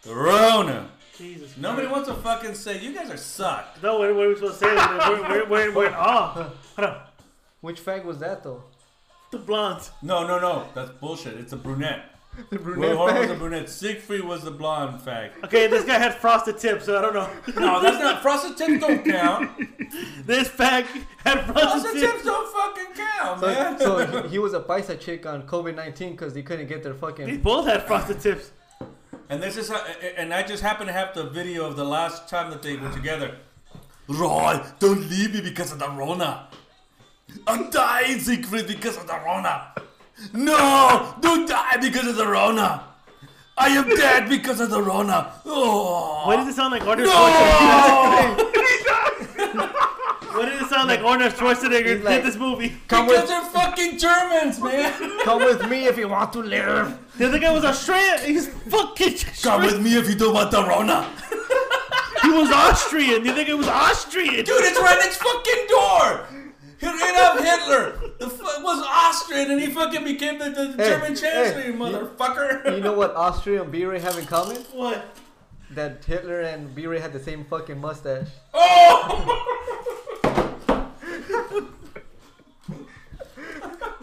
The 0.02 0.14
Rona. 0.14 0.89
Jesus. 1.20 1.56
Nobody 1.56 1.86
Christ. 1.86 2.08
wants 2.08 2.08
to 2.08 2.14
fucking 2.16 2.54
say 2.54 2.80
you 2.80 2.94
guys 2.94 3.10
are 3.10 3.16
sucked. 3.16 3.82
No, 3.82 3.98
what, 3.98 4.14
what 4.14 4.24
are 4.24 4.28
we 4.28 4.34
supposed 4.34 4.58
to 4.60 4.64
say? 4.66 4.74
We're, 4.74 5.28
we're, 5.28 5.48
we're, 5.48 5.74
we're 5.74 5.86
in. 5.86 5.92
Hold 5.92 6.48
on. 6.78 7.00
Which 7.60 7.84
fag 7.84 8.04
was 8.04 8.18
that 8.18 8.42
though? 8.42 8.64
The 9.30 9.38
blonde. 9.38 9.88
No, 10.02 10.26
no, 10.26 10.40
no. 10.40 10.66
That's 10.74 10.90
bullshit. 10.90 11.34
It's 11.34 11.52
a 11.52 11.56
brunette. 11.56 12.06
The 12.48 12.58
Roy 12.58 12.64
brunette 12.74 12.96
Horn 12.96 13.14
was 13.18 13.28
the 13.28 13.34
brunette. 13.34 13.68
Siegfried 13.68 14.24
was 14.24 14.42
the 14.44 14.50
blonde 14.50 15.00
fag. 15.02 15.30
Okay, 15.44 15.66
this 15.66 15.84
guy 15.84 15.98
had 15.98 16.14
frosted 16.14 16.58
tips, 16.58 16.86
so 16.86 16.96
I 16.96 17.02
don't 17.02 17.12
know. 17.14 17.28
No, 17.60 17.82
that's 17.82 17.98
not. 17.98 18.22
Frosted 18.22 18.56
tips 18.56 18.80
don't 18.80 19.04
count. 19.04 19.50
This 20.26 20.48
fag 20.48 20.86
had 21.24 21.44
frosted 21.44 21.52
Frosted 21.54 21.92
tips. 21.92 22.12
tips 22.12 22.24
don't 22.24 22.52
fucking 22.56 22.94
count, 23.18 23.40
So, 23.40 23.46
man. 23.46 23.78
so 23.80 24.22
he, 24.22 24.28
he 24.30 24.38
was 24.38 24.54
a 24.54 24.60
paisa 24.60 24.98
chick 24.98 25.26
on 25.26 25.42
COVID 25.42 25.74
nineteen 25.74 26.12
because 26.12 26.34
he 26.34 26.42
couldn't 26.42 26.68
get 26.68 26.82
their 26.82 26.94
fucking. 26.94 27.26
They 27.26 27.36
both 27.36 27.66
had 27.66 27.82
frosted 27.86 28.20
tips. 28.20 28.52
And 29.30 29.40
this 29.40 29.56
is 29.56 29.68
how, 29.68 29.80
and 30.16 30.34
I 30.34 30.42
just 30.42 30.60
happen 30.60 30.88
to 30.88 30.92
have 30.92 31.14
the 31.14 31.22
video 31.22 31.64
of 31.64 31.76
the 31.76 31.84
last 31.84 32.28
time 32.28 32.50
that 32.50 32.62
they 32.62 32.76
were 32.76 32.90
together. 32.90 33.36
Roy, 34.08 34.60
don't 34.80 35.08
leave 35.08 35.34
me 35.34 35.40
because 35.40 35.70
of 35.70 35.78
the 35.78 35.88
Rona. 35.88 36.48
I'm 37.46 37.70
dying, 37.70 38.18
Siegfried, 38.18 38.66
because 38.66 38.96
of 38.96 39.06
the 39.06 39.20
Rona. 39.24 39.72
No, 40.32 41.14
don't 41.20 41.48
die 41.48 41.76
because 41.80 42.08
of 42.08 42.16
the 42.16 42.26
Rona. 42.26 42.82
I 43.56 43.68
am 43.68 43.88
dead 43.90 44.28
because 44.28 44.58
of 44.58 44.70
the 44.70 44.82
Rona. 44.82 45.32
Oh. 45.46 46.26
Why 46.26 46.34
does 46.34 46.48
it 46.48 46.54
sound 46.56 46.72
like 46.72 46.82
Schwarzenegger? 46.82 47.04
No! 47.04 48.50
Why 50.88 50.96
did 50.96 51.00
it 51.00 51.02
sound 51.02 51.04
like 51.04 51.04
Arnold 51.04 51.32
Schwarzenegger 51.32 51.96
He's 51.96 52.04
like- 52.04 52.22
did 52.22 52.24
this 52.32 52.36
movie? 52.36 52.72
Come 52.88 53.06
because 53.06 53.20
with, 53.22 53.28
they're 53.30 53.50
fucking 53.62 53.98
Germans, 53.98 54.60
man. 54.60 55.18
come 55.24 55.44
with 55.44 55.68
me 55.68 55.86
if 55.86 55.96
you 55.98 56.08
want 56.08 56.32
to 56.34 56.40
live. 56.40 56.98
The 57.18 57.26
other 57.28 57.38
guy 57.38 57.52
was 57.52 57.64
Australian. 57.64 58.24
He's 58.24 58.48
fucking. 58.48 59.14
Come 59.42 59.62
with 59.62 59.80
me 59.80 59.96
if 59.96 60.08
you 60.08 60.14
don't 60.14 60.34
want 60.34 60.50
the 60.50 60.62
Rona. 60.64 61.08
He 62.22 62.28
was 62.30 62.50
Austrian. 62.52 63.22
The 63.24 63.30
other 63.32 63.44
guy 63.44 63.54
was 63.54 63.66
Austrian. 63.66 64.44
Dude, 64.44 64.48
it's 64.48 64.78
right 64.78 64.98
next 64.98 65.16
fucking 65.16 65.66
door. 65.68 66.26
Adolf 66.82 67.40
Hitler 67.42 67.92
the 68.18 68.26
f- 68.26 68.62
was 68.62 68.84
Austrian 68.86 69.50
and 69.50 69.60
he 69.60 69.68
fucking 69.68 70.04
became 70.04 70.38
the, 70.38 70.50
the 70.50 70.74
Hey, 70.82 70.90
German 70.90 71.16
chancellor, 71.16 71.60
hey, 71.62 71.66
you 71.68 71.72
you- 71.72 71.78
motherfucker. 71.78 72.74
You 72.76 72.82
know 72.82 72.92
what 72.92 73.14
Austria 73.16 73.62
and 73.62 73.72
B-Ray 73.72 74.00
have 74.00 74.18
in 74.18 74.26
common? 74.26 74.56
What? 74.72 75.16
That 75.70 76.04
Hitler 76.04 76.40
and 76.40 76.74
B-Ray 76.74 77.00
had 77.00 77.12
the 77.14 77.20
same 77.20 77.44
fucking 77.44 77.80
mustache. 77.80 78.28
oh! 78.54 79.99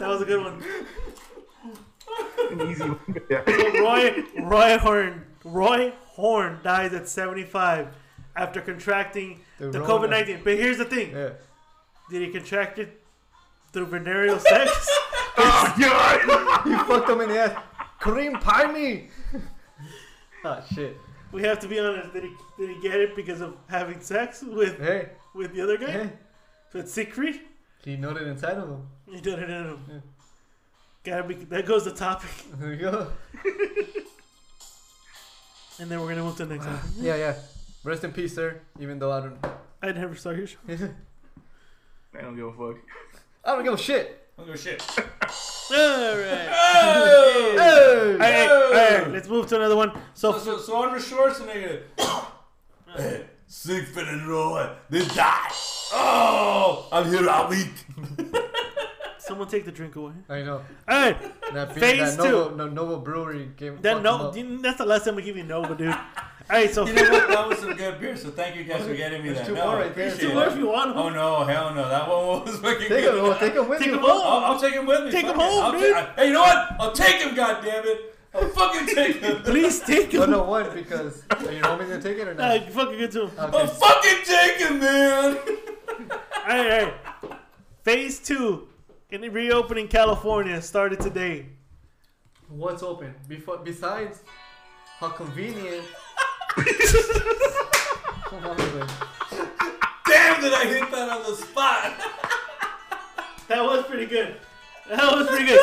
That 0.08 0.14
was 0.14 0.22
a 0.22 0.24
good 0.24 0.42
one. 0.42 0.62
An 2.50 2.70
easy 2.70 2.82
one. 2.82 2.98
Yeah. 3.28 3.42
Roy 3.82 4.24
Roy 4.42 4.78
Horn 4.78 5.26
Roy 5.44 5.92
Horn 6.06 6.60
dies 6.64 6.94
at 6.94 7.06
75 7.06 7.88
after 8.34 8.62
contracting 8.62 9.40
The 9.58 9.68
the, 9.70 9.80
COVID 9.80 10.08
19. 10.08 10.40
But 10.44 10.54
here's 10.54 10.78
the 10.78 10.86
thing: 10.86 11.10
Yeah. 11.10 11.30
did 12.10 12.22
he 12.22 12.32
contract 12.32 12.78
it 12.78 13.02
through 13.72 13.86
venereal 13.86 14.38
sex? 14.38 14.88
Oh, 15.40 15.74
God! 15.78 16.66
You 16.66 16.78
fucked 16.86 17.08
him 17.08 17.20
in 17.20 17.28
the 17.28 17.38
ass. 17.38 17.62
Kareem, 18.00 18.40
pie 18.40 18.72
me. 18.72 19.08
Ah 20.44 20.64
shit. 20.74 20.96
we 21.30 21.42
have 21.42 21.60
to 21.60 21.68
be 21.68 21.78
honest. 21.78 22.12
Did 22.12 22.24
he 22.24 22.32
did 22.58 22.70
he 22.74 22.80
get 22.82 22.98
it 22.98 23.14
because 23.14 23.40
of 23.40 23.54
having 23.68 24.00
sex 24.00 24.42
with 24.42 24.80
Hey, 24.80 25.10
with 25.36 25.52
the 25.54 25.60
other 25.60 25.76
guy? 25.78 25.90
hey. 25.92 26.10
So 26.72 26.80
it's 26.80 26.92
secret. 26.92 27.36
He 27.84 27.96
noted 27.96 28.26
inside 28.26 28.58
of 28.58 28.68
him. 28.68 28.88
He 29.10 29.20
did 29.20 29.38
it 29.38 29.50
in 29.50 29.64
him. 29.64 30.02
Gotta 31.04 31.22
be. 31.24 31.34
That 31.34 31.66
goes 31.66 31.84
the 31.84 31.92
topic, 31.92 32.30
There 32.58 32.72
you 32.72 32.80
go. 32.80 33.06
and 35.80 35.90
then 35.90 36.00
we're 36.00 36.08
gonna 36.08 36.24
move 36.24 36.36
to 36.36 36.44
the 36.46 36.54
next 36.54 36.66
topic. 36.70 36.90
Yeah, 36.98 37.16
yeah. 37.16 37.34
Rest 37.84 38.04
in 38.04 38.12
peace, 38.12 38.34
sir. 38.34 38.60
Even 38.80 38.98
though 38.98 39.12
I 39.12 39.20
don't. 39.20 39.38
I 39.82 39.92
never 39.92 40.16
saw 40.16 40.30
your 40.30 40.46
show. 40.46 40.58
I 40.68 42.20
don't 42.20 42.36
give 42.36 42.46
a 42.46 42.52
fuck. 42.52 42.76
I 43.44 43.54
don't 43.54 43.64
give 43.64 43.74
a 43.74 43.78
shit. 43.78 44.28
Oh 44.38 44.54
shit. 44.54 44.82
All 44.90 44.96
right. 46.16 46.48
Oh! 46.50 47.54
Hey. 47.56 48.12
All 48.12 48.18
right, 48.18 48.48
all 48.50 48.72
right, 49.02 49.12
let's 49.12 49.28
move 49.28 49.46
to 49.48 49.56
another 49.56 49.76
one. 49.76 49.92
So, 50.14 50.32
So, 50.32 50.38
so, 50.38 50.58
so 50.58 50.76
Arnold 50.76 51.02
Schwarzenegger. 51.02 51.82
hey, 53.48 53.74
Siegfried 53.82 54.08
and 54.08 54.26
Roy, 54.26 54.70
they 54.90 55.04
died. 55.06 55.50
Oh, 55.92 56.88
I'm 56.92 57.08
here 57.10 57.28
all 57.28 57.48
week. 57.48 57.70
someone 59.18 59.48
take 59.48 59.64
the 59.64 59.72
drink 59.72 59.96
away. 59.96 60.12
I 60.28 60.42
know. 60.42 60.56
All 60.88 61.02
right, 61.02 61.20
That, 61.52 61.74
beer, 61.74 61.80
Phase 61.80 62.16
that 62.16 62.22
two. 62.24 62.30
Nova, 62.30 62.56
no, 62.56 62.68
Nova 62.68 62.98
Brewery 62.98 63.50
game. 63.56 63.78
that 63.82 64.02
no, 64.02 64.30
that's 64.62 64.78
the 64.78 64.86
last 64.86 65.04
time 65.04 65.16
we 65.16 65.22
give 65.22 65.36
you 65.36 65.44
Nova, 65.44 65.74
dude. 65.74 65.88
All 66.50 66.56
right, 66.56 66.72
so 66.72 66.86
You 66.86 66.94
know 66.94 67.10
what? 67.10 67.28
That 67.28 67.46
was 67.48 67.58
some 67.58 67.74
good 67.74 68.00
beer, 68.00 68.16
so 68.16 68.30
thank 68.30 68.56
you 68.56 68.64
guys 68.64 68.82
for 68.86 68.94
getting 68.94 69.22
me 69.22 69.28
There's 69.30 69.40
that. 69.40 69.46
two 69.48 69.54
no, 69.54 69.64
more 69.66 69.76
I 69.76 69.80
right 69.82 69.94
there. 69.94 70.06
appreciate 70.08 70.28
two 70.30 70.34
more 70.34 70.44
it. 70.46 70.52
if 70.52 70.58
you 70.58 70.66
want. 70.68 70.94
Them. 70.94 70.98
Oh 70.98 71.08
no, 71.10 71.44
hell 71.44 71.74
no. 71.74 71.86
That 71.88 72.08
one 72.08 72.44
was 72.46 72.58
fucking 72.58 72.88
Take 72.88 73.04
good. 73.04 73.22
him, 73.32 73.38
take 73.38 73.52
him 73.54 73.68
with 73.68 73.78
Take 73.80 73.88
you. 73.88 73.94
him 73.94 74.00
bro. 74.00 74.08
home. 74.18 74.44
I'll, 74.44 74.52
I'll 74.52 74.60
take 74.60 74.72
him 74.72 74.86
with 74.86 75.04
me. 75.04 75.10
Take 75.10 75.26
Fuck 75.26 75.34
him 75.34 75.40
home, 75.40 75.64
I'll 75.64 75.72
dude. 75.78 75.92
ta- 75.94 76.12
hey, 76.16 76.26
you 76.28 76.32
know 76.32 76.40
what? 76.40 76.76
I'll 76.80 76.92
take 76.92 77.16
him, 77.20 77.34
goddammit. 77.36 77.98
I'll 78.40 78.48
fucking 78.60 78.94
take 78.94 79.16
him. 79.16 79.42
Please 79.42 79.80
take 79.80 80.12
him. 80.12 80.30
no, 80.30 80.42
one 80.44 80.72
because 80.74 81.22
are 81.30 81.52
you 81.52 81.60
homie 81.62 81.80
gonna 81.80 82.00
take 82.00 82.18
it 82.18 82.28
or 82.28 82.34
not? 82.34 82.66
you 82.66 82.72
fucking 82.72 82.98
get 82.98 83.12
to 83.12 83.26
him. 83.26 83.30
I'll 83.38 83.54
Okay. 83.56 83.66
fucking 83.66 84.18
take 84.24 84.56
him, 84.58 84.80
man. 84.80 85.36
hey, 86.46 86.68
hey. 86.68 86.92
Phase 87.82 88.18
two 88.20 88.68
in 89.10 89.20
the 89.22 89.28
reopening 89.28 89.88
California 89.88 90.60
started 90.62 91.00
today. 91.00 91.46
What's 92.48 92.82
open? 92.82 93.14
Before, 93.28 93.58
besides 93.58 94.20
how 95.00 95.08
convenient. 95.10 95.84
Come 98.24 98.44
on, 98.44 98.56
man. 98.56 98.88
Damn, 100.06 100.40
did 100.40 100.52
I 100.54 100.64
hit 100.66 100.90
that 100.90 101.08
on 101.10 101.22
the 101.22 101.36
spot? 101.36 101.92
That 103.48 103.64
was 103.64 103.86
pretty 103.86 104.04
good. 104.04 104.36
That 104.88 105.12
was 105.16 105.26
pretty 105.28 105.46
good. 105.46 105.60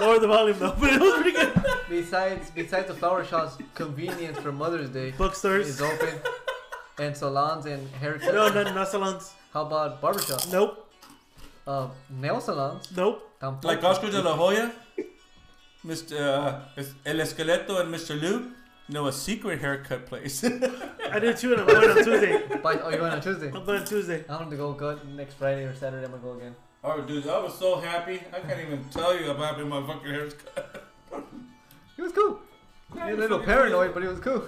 Lower 0.00 0.18
the 0.18 0.26
volume 0.26 0.58
though, 0.58 0.74
but 0.80 0.92
it 0.92 1.00
was 1.00 1.14
pretty 1.14 1.32
good. 1.32 1.52
besides 1.88 2.50
besides 2.50 2.88
the 2.88 2.94
flower 2.94 3.24
shops, 3.24 3.56
convenience 3.74 4.38
for 4.38 4.52
Mother's 4.52 4.90
Day 4.90 5.12
Bookstores. 5.12 5.68
is 5.68 5.80
open, 5.80 6.14
and 6.98 7.16
salons 7.16 7.66
and 7.66 7.86
haircuts. 8.02 8.32
No, 8.32 8.48
no, 8.52 8.74
no 8.74 8.84
salons. 8.84 9.32
How 9.52 9.62
about 9.66 10.02
barbershops? 10.02 10.50
Nope, 10.50 10.90
Uh, 11.66 11.88
nail 12.10 12.40
salons. 12.40 12.90
nope. 12.96 13.22
Tampoco. 13.40 13.64
Like 13.64 13.84
Oscar 13.84 14.10
de 14.10 14.20
la 14.22 14.34
Hoya, 14.36 14.72
Mr. 15.86 16.18
Uh, 16.18 16.82
El 17.06 17.16
Esqueleto, 17.20 17.80
and 17.80 17.94
Mr. 17.94 18.20
Lou. 18.20 18.50
No, 18.88 19.06
a 19.06 19.12
secret 19.12 19.60
haircut 19.60 20.04
place. 20.06 20.44
I 21.12 21.18
did 21.18 21.36
too, 21.38 21.52
and 21.52 21.60
I'm 21.62 21.66
going 21.66 21.88
on 21.90 22.04
Tuesday. 22.04 22.42
But, 22.62 22.82
oh, 22.84 22.88
you're 22.90 22.98
going 22.98 23.12
on 23.12 23.20
Tuesday? 23.20 23.46
I'm 23.54 23.64
going 23.64 23.80
on 23.80 23.86
Tuesday. 23.86 24.24
I'm 24.28 24.44
gonna 24.44 24.56
go 24.56 24.72
go 24.72 24.98
next 25.16 25.34
Friday 25.34 25.64
or 25.64 25.74
Saturday. 25.74 26.04
I'm 26.04 26.10
gonna 26.10 26.22
go 26.22 26.32
again. 26.32 26.54
Oh, 26.84 27.00
dude, 27.02 27.26
I 27.28 27.38
was 27.38 27.56
so 27.58 27.80
happy. 27.80 28.20
I 28.32 28.40
can't 28.40 28.60
even 28.60 28.84
tell 28.90 29.18
you 29.18 29.30
about 29.30 29.54
having 29.54 29.68
my 29.68 29.84
fucking 29.86 30.10
haircut. 30.10 30.84
It 31.96 32.02
was 32.02 32.12
cool. 32.12 32.40
Yeah, 32.96 33.12
a 33.12 33.14
little 33.14 33.38
paranoid, 33.38 33.94
but 33.94 34.02
it 34.02 34.08
was 34.08 34.18
cool. 34.18 34.42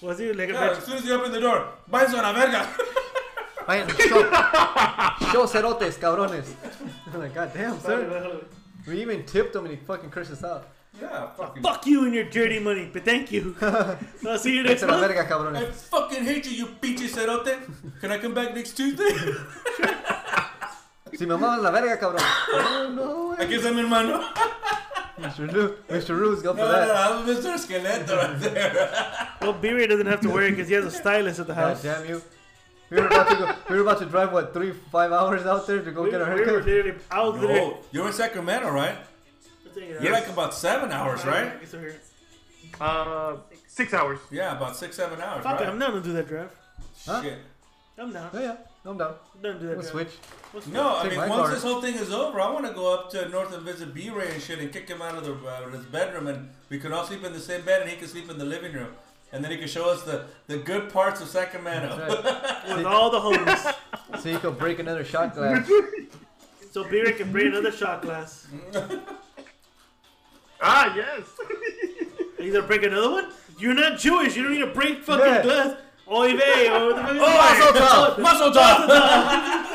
Was 0.00 0.18
he 0.20 0.32
like 0.32 0.50
a 0.50 0.52
Yeah, 0.52 0.68
bitch? 0.68 0.78
as 0.78 0.84
soon 0.84 0.96
as 0.98 1.04
you 1.04 1.12
open 1.14 1.32
the 1.32 1.40
door, 1.40 1.66
váyanse 1.90 2.12
a 2.18 2.22
la 2.22 2.32
verga. 2.32 2.68
Vayan, 3.66 3.88
show, 4.08 4.22
show 5.32 5.46
cerotes, 5.46 5.98
cabrones. 5.98 6.54
I'm 7.12 7.20
like, 7.24 7.34
God 7.34 7.50
damn, 7.52 7.78
sir. 7.80 8.40
We 8.86 9.00
even 9.02 9.24
tipped 9.24 9.54
him 9.56 9.64
and 9.66 9.74
he 9.76 9.84
fucking 9.84 10.10
cursed 10.10 10.30
us 10.32 10.44
out. 10.44 10.68
Yeah, 11.00 11.26
fucking. 11.36 11.62
Fuck 11.62 11.86
you 11.86 12.04
and 12.04 12.14
your 12.14 12.24
dirty 12.30 12.58
money, 12.60 12.88
but 12.92 13.04
thank 13.04 13.32
you. 13.32 13.56
I'll 13.60 14.38
see 14.38 14.54
you 14.56 14.62
next 14.62 14.80
Se 14.82 14.86
la 14.86 14.92
month. 14.98 15.06
verga, 15.08 15.22
I 15.22 15.26
cabrones. 15.26 15.74
fucking 15.90 16.22
hate 16.24 16.46
you, 16.50 16.52
you 16.52 16.66
pinche 16.80 17.08
cerote. 17.08 17.54
Can 18.00 18.12
I 18.12 18.18
come 18.18 18.34
back 18.34 18.54
next 18.54 18.72
Tuesday? 18.76 19.10
Si 21.22 21.26
me 21.28 21.36
mamas 21.36 21.60
la 21.62 21.70
verga, 21.70 22.00
cabrón. 22.00 22.20
Oh, 22.52 22.88
no, 22.92 23.32
Aquí 23.38 23.50
way. 23.50 23.56
está 23.58 23.70
mi 23.72 23.80
hermano. 23.82 24.20
Mr. 25.18 25.52
Lou, 25.52 25.76
Mr. 25.88 26.18
Lou's 26.18 26.42
go 26.42 26.50
for 26.52 26.56
No, 26.58 26.64
no, 26.66 26.72
that. 26.72 26.88
no, 26.88 26.94
I'm 26.94 27.26
Mr. 27.26 27.54
Skeleto 27.56 28.16
right 28.16 28.40
there. 28.40 29.28
Well, 29.40 29.52
B-Ray 29.52 29.86
doesn't 29.86 30.06
have 30.08 30.20
to 30.22 30.30
worry 30.30 30.50
because 30.50 30.66
he 30.66 30.74
has 30.74 30.84
a 30.84 30.90
stylist 30.90 31.38
at 31.38 31.46
the 31.46 31.54
God 31.54 31.76
house. 31.76 31.82
damn 31.84 32.08
you. 32.08 32.20
We 32.90 32.96
were 33.00 33.06
about 33.06 33.28
to 33.28 33.36
go. 33.36 33.54
We 33.70 33.76
were 33.76 33.82
about 33.82 34.00
to 34.00 34.06
drive 34.06 34.32
what 34.32 34.52
three, 34.52 34.72
five 34.90 35.12
hours 35.12 35.46
out 35.46 35.64
there 35.68 35.80
to 35.80 35.92
go 35.92 36.02
We, 36.02 36.10
get 36.10 36.22
our 36.22 36.34
we 36.34 36.40
were 36.40 36.46
haircut. 36.46 36.66
literally, 36.66 36.98
I 37.08 37.22
was 37.22 37.40
literally. 37.40 37.60
No, 37.60 37.78
you're 37.92 38.06
in 38.08 38.12
Sacramento, 38.12 38.70
right? 38.72 38.96
You're 39.76 40.10
like 40.12 40.26
about 40.26 40.54
seven 40.54 40.90
hours, 40.90 41.24
right? 41.24 41.52
Yes, 41.60 41.70
sir. 41.70 41.94
Uh, 42.80 43.36
six 43.68 43.94
hours. 43.94 44.18
Yeah, 44.32 44.56
about 44.56 44.76
six, 44.76 44.96
seven 44.96 45.20
hours, 45.20 45.44
Fuck 45.44 45.60
it, 45.60 45.64
right? 45.64 45.72
I'm 45.72 45.78
down 45.78 45.92
to 45.92 46.00
do 46.00 46.12
that 46.14 46.26
drive. 46.26 46.50
Huh? 47.06 47.22
Shit. 47.22 47.38
I'm 47.96 48.12
down. 48.12 48.28
Oh 48.34 48.40
yeah, 48.40 48.56
I'm 48.84 48.98
down. 48.98 49.14
I'm 49.36 49.42
down 49.42 49.52
to 49.54 49.60
do 49.60 49.66
that 49.68 49.76
We'll 49.76 49.82
drive. 49.82 49.90
switch. 49.90 50.08
What's 50.50 50.66
No, 50.66 50.96
I 50.96 51.08
mean, 51.08 51.18
once 51.18 51.30
car. 51.32 51.50
this 51.50 51.62
whole 51.62 51.80
thing 51.80 51.94
is 51.94 52.12
over, 52.12 52.40
I 52.40 52.50
want 52.50 52.66
to 52.66 52.72
go 52.72 52.92
up 52.92 53.10
to 53.10 53.28
North 53.28 53.54
and 53.54 53.62
visit 53.62 53.94
B-Ray 53.94 54.32
and 54.32 54.42
shit 54.42 54.58
and 54.58 54.72
kick 54.72 54.88
him 54.88 55.00
out 55.00 55.14
of 55.14 55.24
the 55.24 55.34
uh, 55.34 55.68
his 55.70 55.84
bedroom, 55.86 56.26
and 56.26 56.50
we 56.68 56.78
can 56.80 56.92
all 56.92 57.04
sleep 57.04 57.22
in 57.24 57.32
the 57.32 57.38
same 57.40 57.64
bed, 57.64 57.82
and 57.82 57.90
he 57.90 57.96
can 57.96 58.08
sleep 58.08 58.28
in 58.28 58.38
the 58.38 58.44
living 58.44 58.72
room, 58.72 58.88
and 59.32 59.44
then 59.44 59.52
he 59.52 59.56
can 59.58 59.68
show 59.68 59.88
us 59.88 60.02
the, 60.02 60.24
the 60.48 60.58
good 60.58 60.92
parts 60.92 61.20
of 61.20 61.28
Sacramento. 61.28 61.96
That's 61.96 62.24
right. 62.68 62.76
With 62.76 62.86
all 62.86 63.10
the 63.10 63.20
homies. 63.20 63.74
So 64.20 64.28
you 64.28 64.38
can 64.40 64.54
break 64.54 64.80
another 64.80 65.04
shot 65.04 65.34
glass. 65.36 65.70
So 66.72 66.82
B-Ray 66.88 67.12
can 67.12 67.30
break 67.30 67.46
another 67.46 67.70
shot 67.72 68.02
glass. 68.02 68.48
Ah, 70.64 70.94
yes. 70.94 71.22
Are 72.38 72.42
you 72.44 72.52
gonna 72.52 72.66
break 72.66 72.84
another 72.84 73.10
one? 73.10 73.26
You're 73.58 73.74
not 73.74 73.98
Jewish. 73.98 74.36
You 74.36 74.44
don't 74.44 74.52
need 74.52 74.60
to 74.60 74.66
break 74.68 75.02
fucking 75.02 75.24
Yeah. 75.26 75.42
glass. 75.42 75.76
Oy 76.10 76.36
vey, 76.36 76.68
or 76.68 76.86
what 76.86 76.96
the 76.96 77.02
fuck 77.02 77.12
is 77.14 77.20
Oh, 77.20 77.26
oh 77.62 78.14
that? 78.16 78.18
Mazel 78.20 78.50
tov! 78.50 78.86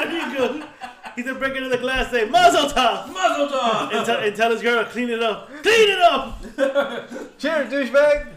There 0.04 0.12
you 0.30 0.38
go. 0.62 0.68
He's 1.16 1.26
gonna 1.26 1.40
break 1.40 1.56
into 1.56 1.70
the 1.70 1.78
glass. 1.78 2.12
Say 2.12 2.30
Mazel 2.30 2.70
top! 2.70 3.08
Mazel 3.12 3.48
top! 3.48 3.92
And, 3.94 4.06
tell- 4.06 4.20
and 4.20 4.36
tell 4.36 4.52
his 4.52 4.62
girl 4.62 4.84
to 4.84 4.90
clean 4.90 5.10
it 5.10 5.24
up. 5.24 5.50
Clean 5.64 5.90
it 5.90 6.00
up. 6.00 6.40
Cheers, 7.40 7.72
douchebag. 7.72 8.28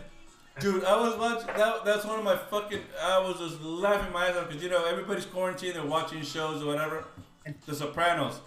Dude, 0.61 0.85
I 0.85 0.97
was 0.97 1.17
watching. 1.17 1.47
That, 1.57 1.85
that's 1.85 2.05
one 2.05 2.19
of 2.19 2.25
my 2.25 2.37
fucking. 2.37 2.81
I 3.03 3.19
was 3.19 3.39
just 3.39 3.61
laughing 3.63 4.13
my 4.13 4.29
ass 4.29 4.37
off 4.37 4.49
because 4.49 4.63
you 4.63 4.71
know 4.71 4.85
everybody's 4.85 5.27
quarantined. 5.27 5.75
They're 5.75 5.85
watching 5.85 6.23
shows 6.23 6.63
or 6.63 6.67
whatever. 6.67 7.05
The 7.67 7.75
Sopranos. 7.75 8.41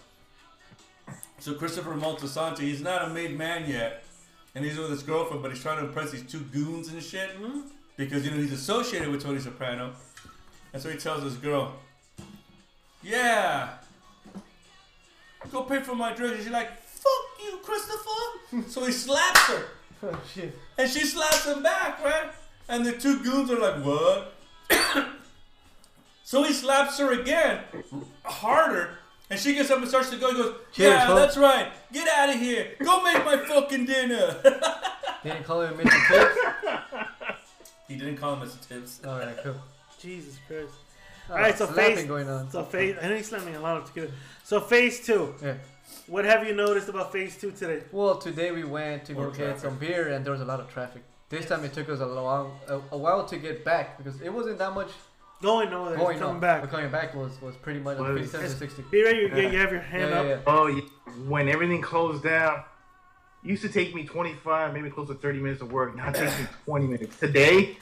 So 1.39 1.53
Christopher 1.53 1.93
Moltisanti, 1.95 2.59
he's 2.59 2.81
not 2.81 3.03
a 3.03 3.09
made 3.13 3.37
man 3.37 3.69
yet, 3.69 4.05
and 4.55 4.63
he's 4.63 4.77
with 4.77 4.89
his 4.91 5.03
girlfriend, 5.03 5.41
but 5.41 5.51
he's 5.51 5.61
trying 5.61 5.79
to 5.79 5.85
impress 5.85 6.11
these 6.11 6.23
two 6.23 6.39
goons 6.39 6.87
and 6.87 7.03
shit 7.03 7.31
mm-hmm. 7.31 7.67
Because 7.97 8.25
you 8.25 8.31
know 8.31 8.37
he's 8.37 8.51
associated 8.53 9.09
with 9.09 9.21
Tony 9.23 9.39
Soprano, 9.39 9.93
and 10.73 10.81
so 10.81 10.89
he 10.89 10.97
tells 10.97 11.23
his 11.23 11.35
girl, 11.37 11.73
"Yeah, 13.03 13.69
go 15.51 15.63
pay 15.63 15.79
for 15.81 15.95
my 15.95 16.13
drugs." 16.13 16.33
And 16.33 16.43
she's 16.43 16.51
like, 16.51 16.77
"Fuck 16.81 17.43
you, 17.43 17.57
Christopher!" 17.63 18.69
so 18.69 18.85
he 18.85 18.91
slaps 18.91 19.41
her. 19.47 19.65
Oh 20.05 20.21
shit. 20.33 20.53
And 20.77 20.89
she 20.89 20.99
slaps 21.05 21.45
him 21.47 21.63
back, 21.63 22.03
right? 22.03 22.29
And 22.67 22.85
the 22.85 22.91
two 22.91 23.23
goons 23.23 23.49
are 23.49 23.57
like, 23.57 23.81
what? 23.85 24.33
so 26.25 26.43
he 26.43 26.51
slaps 26.51 26.97
her 26.99 27.13
again, 27.21 27.59
harder. 28.25 28.97
And 29.29 29.39
she 29.39 29.53
gets 29.53 29.71
up 29.71 29.77
and 29.79 29.87
starts 29.87 30.09
to 30.09 30.17
go. 30.17 30.31
He 30.31 30.35
goes, 30.35 30.55
Cheers, 30.73 30.91
yeah, 30.91 31.07
folks." 31.07 31.21
that's 31.21 31.37
right. 31.37 31.67
Get 31.93 32.09
out 32.09 32.29
of 32.31 32.35
here. 32.35 32.71
Go 32.83 33.01
make 33.01 33.23
my 33.23 33.37
fucking 33.37 33.85
dinner. 33.85 34.35
Didn't 35.23 35.45
call 35.45 35.61
him 35.61 35.75
Mr. 35.77 36.07
Tips. 36.09 36.82
He 37.87 37.95
didn't 37.95 38.17
call 38.17 38.35
him 38.35 38.47
Mr. 38.47 38.67
Tips. 38.67 39.01
All 39.05 39.19
right, 39.19 39.35
cool. 39.43 39.55
Jesus 39.99 40.37
Christ. 40.47 40.73
Oh, 41.29 41.33
All 41.35 41.39
right, 41.39 41.57
so 41.57 41.65
slapping 41.67 41.95
face- 41.97 42.05
going 42.05 42.27
on. 42.29 42.49
So 42.51 42.63
phase. 42.63 42.95
I 43.01 43.07
know 43.07 43.15
he's 43.15 43.27
slamming 43.27 43.55
a 43.55 43.61
lot 43.61 43.77
of 43.77 43.85
together. 43.85 44.11
So 44.43 44.59
phase 44.59 45.05
two. 45.05 45.33
Yeah. 45.41 45.53
What 46.07 46.25
have 46.25 46.45
you 46.47 46.53
noticed 46.53 46.89
about 46.89 47.11
phase 47.11 47.37
two 47.37 47.51
today? 47.51 47.83
Well, 47.91 48.17
today 48.17 48.51
we 48.51 48.63
went 48.63 49.05
to 49.05 49.13
go 49.13 49.29
get 49.31 49.59
some 49.59 49.77
beer, 49.77 50.09
and 50.09 50.25
there 50.25 50.31
was 50.33 50.41
a 50.41 50.45
lot 50.45 50.59
of 50.59 50.69
traffic. 50.69 51.03
This 51.29 51.45
time 51.45 51.63
it 51.63 51.73
took 51.73 51.89
us 51.89 51.99
a 51.99 52.05
long, 52.05 52.57
a, 52.67 52.79
a 52.91 52.97
while 52.97 53.25
to 53.25 53.37
get 53.37 53.63
back 53.65 53.97
because 53.97 54.21
it 54.21 54.31
wasn't 54.33 54.57
that 54.59 54.73
much 54.73 54.89
Going 55.41 55.69
nowhere. 55.71 55.97
going 55.97 56.19
coming 56.19 56.35
on. 56.35 56.39
back. 56.39 56.61
But 56.61 56.71
coming 56.71 56.89
back 56.91 57.13
was 57.15 57.41
was 57.41 57.55
pretty 57.57 57.79
much 57.79 57.97
like 57.99 58.13
Was- 58.13 58.31
57 58.31 58.49
to 58.51 58.57
60. 58.57 58.83
Be 58.91 59.03
ready. 59.03 59.19
You, 59.19 59.27
Yeah. 59.27 59.49
you 59.49 59.59
have 59.59 59.71
your 59.71 59.81
hand 59.81 60.09
yeah, 60.11 60.19
up. 60.19 60.25
yeah. 60.27 60.37
Oh, 60.47 60.67
yeah. 60.67 60.81
when 61.27 61.49
everything 61.49 61.81
closed 61.81 62.23
down, 62.23 62.59
it 62.59 62.63
used 63.43 63.61
to 63.63 63.69
take 63.69 63.93
me 63.93 64.03
25, 64.05 64.73
maybe 64.73 64.89
close 64.89 65.07
to 65.09 65.13
30 65.15 65.39
minutes 65.39 65.61
of 65.61 65.71
work. 65.71 65.95
Now 65.95 66.09
it 66.09 66.15
takes 66.15 66.37
me 66.39 66.45
20 66.65 66.87
minutes. 66.87 67.19
Today, 67.19 67.77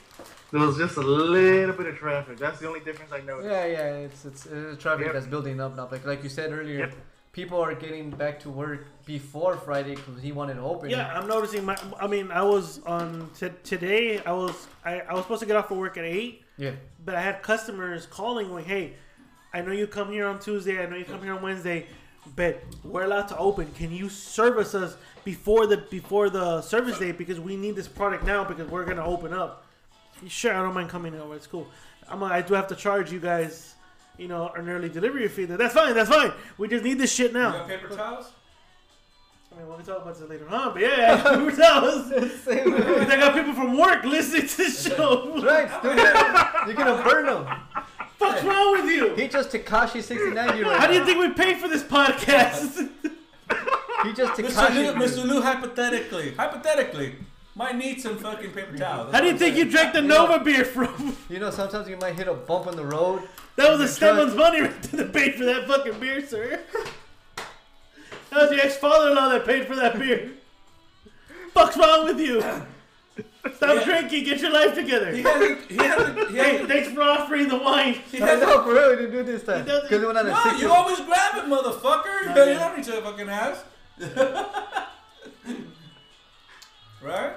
there 0.50 0.60
was 0.60 0.76
just 0.76 0.96
a 0.96 1.00
little 1.00 1.74
bit 1.74 1.86
of 1.86 1.96
traffic. 1.96 2.38
That's 2.38 2.58
the 2.60 2.66
only 2.68 2.80
difference 2.80 3.12
I 3.12 3.20
noticed. 3.20 3.48
Yeah, 3.48 3.64
yeah, 3.66 3.92
it's 4.06 4.24
it's, 4.24 4.46
it's 4.46 4.82
traffic 4.82 5.06
Yep. 5.06 5.14
that's 5.14 5.26
building 5.26 5.60
up 5.60 5.76
now. 5.76 5.88
Like 5.90 6.04
like 6.04 6.22
you 6.22 6.28
said 6.28 6.52
earlier, 6.52 6.80
Yep. 6.80 6.94
people 7.32 7.60
are 7.60 7.74
getting 7.74 8.10
back 8.10 8.40
to 8.40 8.50
work 8.50 8.86
before 9.06 9.56
Friday 9.56 9.94
because 9.94 10.20
he 10.20 10.32
wanted 10.32 10.54
to 10.54 10.60
open. 10.62 10.90
Yeah, 10.90 11.16
I'm 11.18 11.26
noticing. 11.26 11.64
My, 11.64 11.78
I 11.98 12.06
mean, 12.06 12.30
I 12.30 12.42
was 12.42 12.80
on 12.84 13.30
t- 13.38 13.48
today. 13.64 14.20
I 14.24 14.32
was 14.32 14.66
I, 14.84 15.00
I 15.00 15.14
was 15.14 15.22
supposed 15.22 15.40
to 15.40 15.46
get 15.46 15.56
off 15.56 15.68
for 15.68 15.74
work 15.76 15.96
at 15.96 16.04
eight, 16.04 16.42
yeah. 16.58 16.72
but 17.04 17.14
I 17.14 17.20
had 17.22 17.42
customers 17.42 18.04
calling 18.06 18.52
like, 18.52 18.66
"Hey, 18.66 18.94
I 19.54 19.62
know 19.62 19.72
you 19.72 19.86
come 19.86 20.10
here 20.10 20.26
on 20.26 20.38
Tuesday. 20.38 20.82
I 20.82 20.86
know 20.86 20.96
you 20.96 21.04
come 21.06 21.22
here 21.22 21.34
on 21.34 21.40
Wednesday, 21.42 21.86
but 22.36 22.62
we're 22.84 23.04
allowed 23.04 23.28
to 23.28 23.36
open. 23.38 23.70
Can 23.72 23.92
you 23.92 24.08
service 24.08 24.74
us 24.74 24.96
before 25.24 25.66
the 25.66 25.78
before 25.78 26.30
the 26.30 26.62
service 26.62 26.98
date 26.98 27.18
because 27.18 27.40
we 27.40 27.56
need 27.56 27.76
this 27.76 27.88
product 27.88 28.24
now 28.24 28.44
because 28.44 28.68
we're 28.70 28.84
gonna 28.84 29.04
open 29.04 29.32
up." 29.32 29.64
Sure, 30.28 30.54
I 30.54 30.62
don't 30.62 30.74
mind 30.74 30.88
coming 30.88 31.14
over. 31.14 31.34
It's 31.34 31.46
cool. 31.48 31.66
I'm 32.08 32.20
like, 32.20 32.32
I 32.32 32.42
do 32.42 32.54
have 32.54 32.68
to 32.68 32.76
charge 32.76 33.10
you 33.10 33.18
guys, 33.18 33.74
you 34.18 34.28
know, 34.28 34.48
an 34.50 34.68
early 34.68 34.88
delivery 34.88 35.26
fee. 35.28 35.46
That's 35.46 35.74
fine. 35.74 35.94
That's 35.94 36.10
fine. 36.10 36.32
We 36.58 36.68
just 36.68 36.84
need 36.84 36.98
this 36.98 37.12
shit 37.12 37.32
You 37.32 37.38
now. 37.38 37.52
got 37.52 37.68
paper 37.68 37.88
towels? 37.88 38.30
I 39.52 39.58
mean, 39.58 39.68
we'll 39.68 39.78
talk 39.80 40.02
about 40.02 40.16
this 40.18 40.28
later 40.30 40.48
on, 40.48 40.72
but 40.72 40.82
yeah, 40.82 41.22
paper 41.22 41.50
towels. 41.56 42.08
Because 42.12 42.46
I 43.10 43.16
got 43.18 43.34
people 43.34 43.52
from 43.52 43.76
work 43.76 44.04
listening 44.04 44.46
to 44.46 44.56
the 44.56 44.70
show. 44.70 45.42
Right, 45.42 45.68
dude, 45.82 45.96
you're 46.76 46.76
gonna 46.86 47.02
burn 47.02 47.26
him. 47.28 47.46
What's 48.22 48.44
wrong 48.44 48.72
with 48.72 48.90
you? 48.94 49.14
He 49.16 49.28
just 49.28 49.50
Tekashi 49.50 50.02
69 50.02 50.56
year 50.56 50.66
old. 50.66 50.76
How 50.76 50.86
do 50.86 50.94
you 50.94 51.04
think 51.04 51.18
we 51.18 51.30
pay 51.30 51.54
for 51.54 51.68
this 51.68 51.82
podcast? 51.82 52.88
He 54.02 54.12
just 54.12 54.32
Mr. 54.32 54.74
Lou, 54.74 54.92
Tekashi. 54.92 54.94
Mr. 54.96 55.24
Lou, 55.24 55.40
hypothetically, 55.40 56.34
hypothetically, 56.34 57.14
might 57.54 57.76
need 57.76 58.00
some 58.00 58.18
fucking 58.18 58.50
paper 58.50 58.76
towels. 58.76 59.12
How 59.12 59.20
do 59.20 59.28
you 59.28 59.38
think 59.38 59.56
you 59.56 59.70
drank 59.70 59.92
the 59.92 60.02
Nova 60.02 60.42
beer 60.42 60.64
from? 60.64 61.16
You 61.28 61.38
know, 61.38 61.50
sometimes 61.50 61.88
you 61.88 61.96
might 61.98 62.16
hit 62.16 62.26
a 62.26 62.34
bump 62.34 62.66
in 62.66 62.74
the 62.74 62.84
road. 62.84 63.22
That 63.54 63.70
was 63.70 63.80
a 63.80 64.00
That's 64.00 64.34
money 64.34 64.62
right 64.62 64.82
to 64.82 64.96
the 64.96 65.04
pay 65.04 65.32
for 65.32 65.44
that 65.44 65.68
fucking 65.68 66.00
beer, 66.00 66.26
sir. 66.26 66.60
That 68.30 68.42
was 68.42 68.50
your 68.50 68.60
ex-father-in-law 68.60 69.28
that 69.28 69.46
paid 69.46 69.66
for 69.66 69.76
that 69.76 69.98
beer. 69.98 70.30
Fuck's 71.52 71.76
wrong 71.76 72.04
with 72.06 72.18
you? 72.18 72.42
Stop 73.56 73.74
Yeah. 73.76 73.84
drinking. 73.84 74.24
Get 74.24 74.40
your 74.40 74.52
life 74.52 74.74
together. 74.74 75.10
He 75.12 75.22
hasn't. 75.22 75.70
He 75.70 75.76
hasn't. 75.76 76.30
He 76.30 76.36
Hey, 76.36 76.50
hasn't. 76.52 76.68
thanks 76.68 76.88
for 76.92 77.02
offering 77.02 77.48
the 77.48 77.58
wine. 77.58 77.94
He 78.10 78.20
I 78.22 78.26
hasn't 78.26 78.48
know, 78.50 78.62
for 78.64 78.72
real, 78.72 78.90
we 78.90 78.96
didn't 78.96 79.12
do 79.12 79.22
this 79.24 79.42
time. 79.42 79.62
He 79.64 79.68
doesn't- 79.68 79.82
Because 79.88 80.00
we 80.00 80.06
went 80.06 80.18
on 80.18 80.26
a 80.26 80.30
no, 80.30 80.52
you 80.58 80.70
always 80.72 81.00
grab 81.00 81.36
it, 81.36 81.44
motherfucker. 81.44 82.34
No, 82.34 82.44
you 82.44 82.52
yeah. 82.52 82.58
don't 82.58 82.76
need 82.76 82.84
to 82.86 83.02
fucking 83.02 83.28
ask. 83.28 83.64
right? 87.02 87.32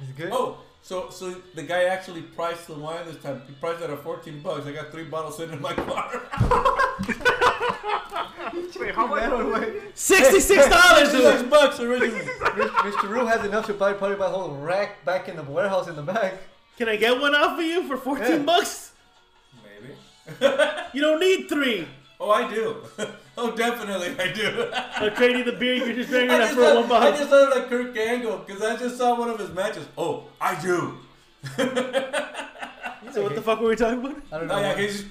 It's 0.00 0.12
good. 0.16 0.30
Oh, 0.32 0.58
so 0.86 1.10
so 1.10 1.34
the 1.56 1.64
guy 1.64 1.84
actually 1.84 2.22
priced 2.22 2.68
the 2.68 2.74
wine 2.74 3.04
this 3.06 3.16
time. 3.20 3.42
He 3.48 3.54
priced 3.54 3.82
it 3.82 3.90
at 3.90 4.02
14 4.04 4.40
bucks. 4.40 4.66
I 4.66 4.72
got 4.72 4.92
three 4.92 5.02
bottles 5.04 5.36
sitting 5.36 5.54
in 5.56 5.60
my 5.60 5.74
car. 5.74 6.22
Wait, 8.78 8.94
how 8.94 9.06
much? 9.08 9.22
Man, 9.22 9.50
wait. 9.52 9.82
Sixty-six 9.98 10.68
dollars, 10.68 11.10
Six 11.10 11.42
bucks 11.44 11.80
originally. 11.80 12.20
Mr. 12.20 13.08
Rue 13.08 13.26
has 13.26 13.44
enough 13.44 13.66
to 13.66 13.74
buy 13.74 13.92
probably 13.94 14.16
buy 14.16 14.26
a 14.26 14.28
whole 14.28 14.54
rack 14.54 15.04
back 15.04 15.28
in 15.28 15.34
the 15.36 15.42
warehouse 15.42 15.88
in 15.88 15.96
the 15.96 16.02
back. 16.02 16.34
Can 16.78 16.88
I 16.88 16.96
get 16.96 17.20
one 17.20 17.34
off 17.34 17.58
of 17.58 17.64
you 17.64 17.86
for 17.88 17.96
fourteen 17.96 18.40
Yeah. 18.40 18.52
bucks? 18.52 18.92
Maybe. 19.64 19.94
You 20.92 21.00
don't 21.00 21.18
need 21.20 21.48
three. 21.48 21.88
Oh, 22.18 22.30
I 22.30 22.52
do. 22.52 22.76
oh, 23.38 23.54
definitely 23.54 24.18
I 24.18 24.32
do. 24.32 24.70
I'm 24.74 25.44
the 25.44 25.52
beer 25.52 25.74
you're 25.74 25.94
just 25.94 26.08
drinking 26.08 26.30
I 26.30 26.38
that 26.38 26.44
just, 26.44 26.54
for 26.54 26.74
one 26.74 26.88
thought, 26.88 27.02
I 27.02 27.10
bottle. 27.10 27.18
just 27.18 27.30
sounded 27.30 27.54
like 27.54 27.68
Kurt 27.68 27.96
Angle 27.96 28.38
because 28.38 28.62
I 28.62 28.76
just 28.76 28.96
saw 28.96 29.18
one 29.18 29.28
of 29.28 29.38
his 29.38 29.50
matches. 29.50 29.86
Oh, 29.98 30.24
I 30.40 30.60
do. 30.60 30.98
So 33.12 33.22
what 33.22 33.34
the 33.34 33.40
fuck 33.40 33.60
were 33.60 33.68
we 33.70 33.76
talking 33.76 34.00
about? 34.04 34.22
I 34.30 34.38
don't 34.38 34.48
know. 34.48 34.56
Oh 34.56 34.60
yeah, 34.60 34.68
what, 34.70 34.78
he's 34.78 35.04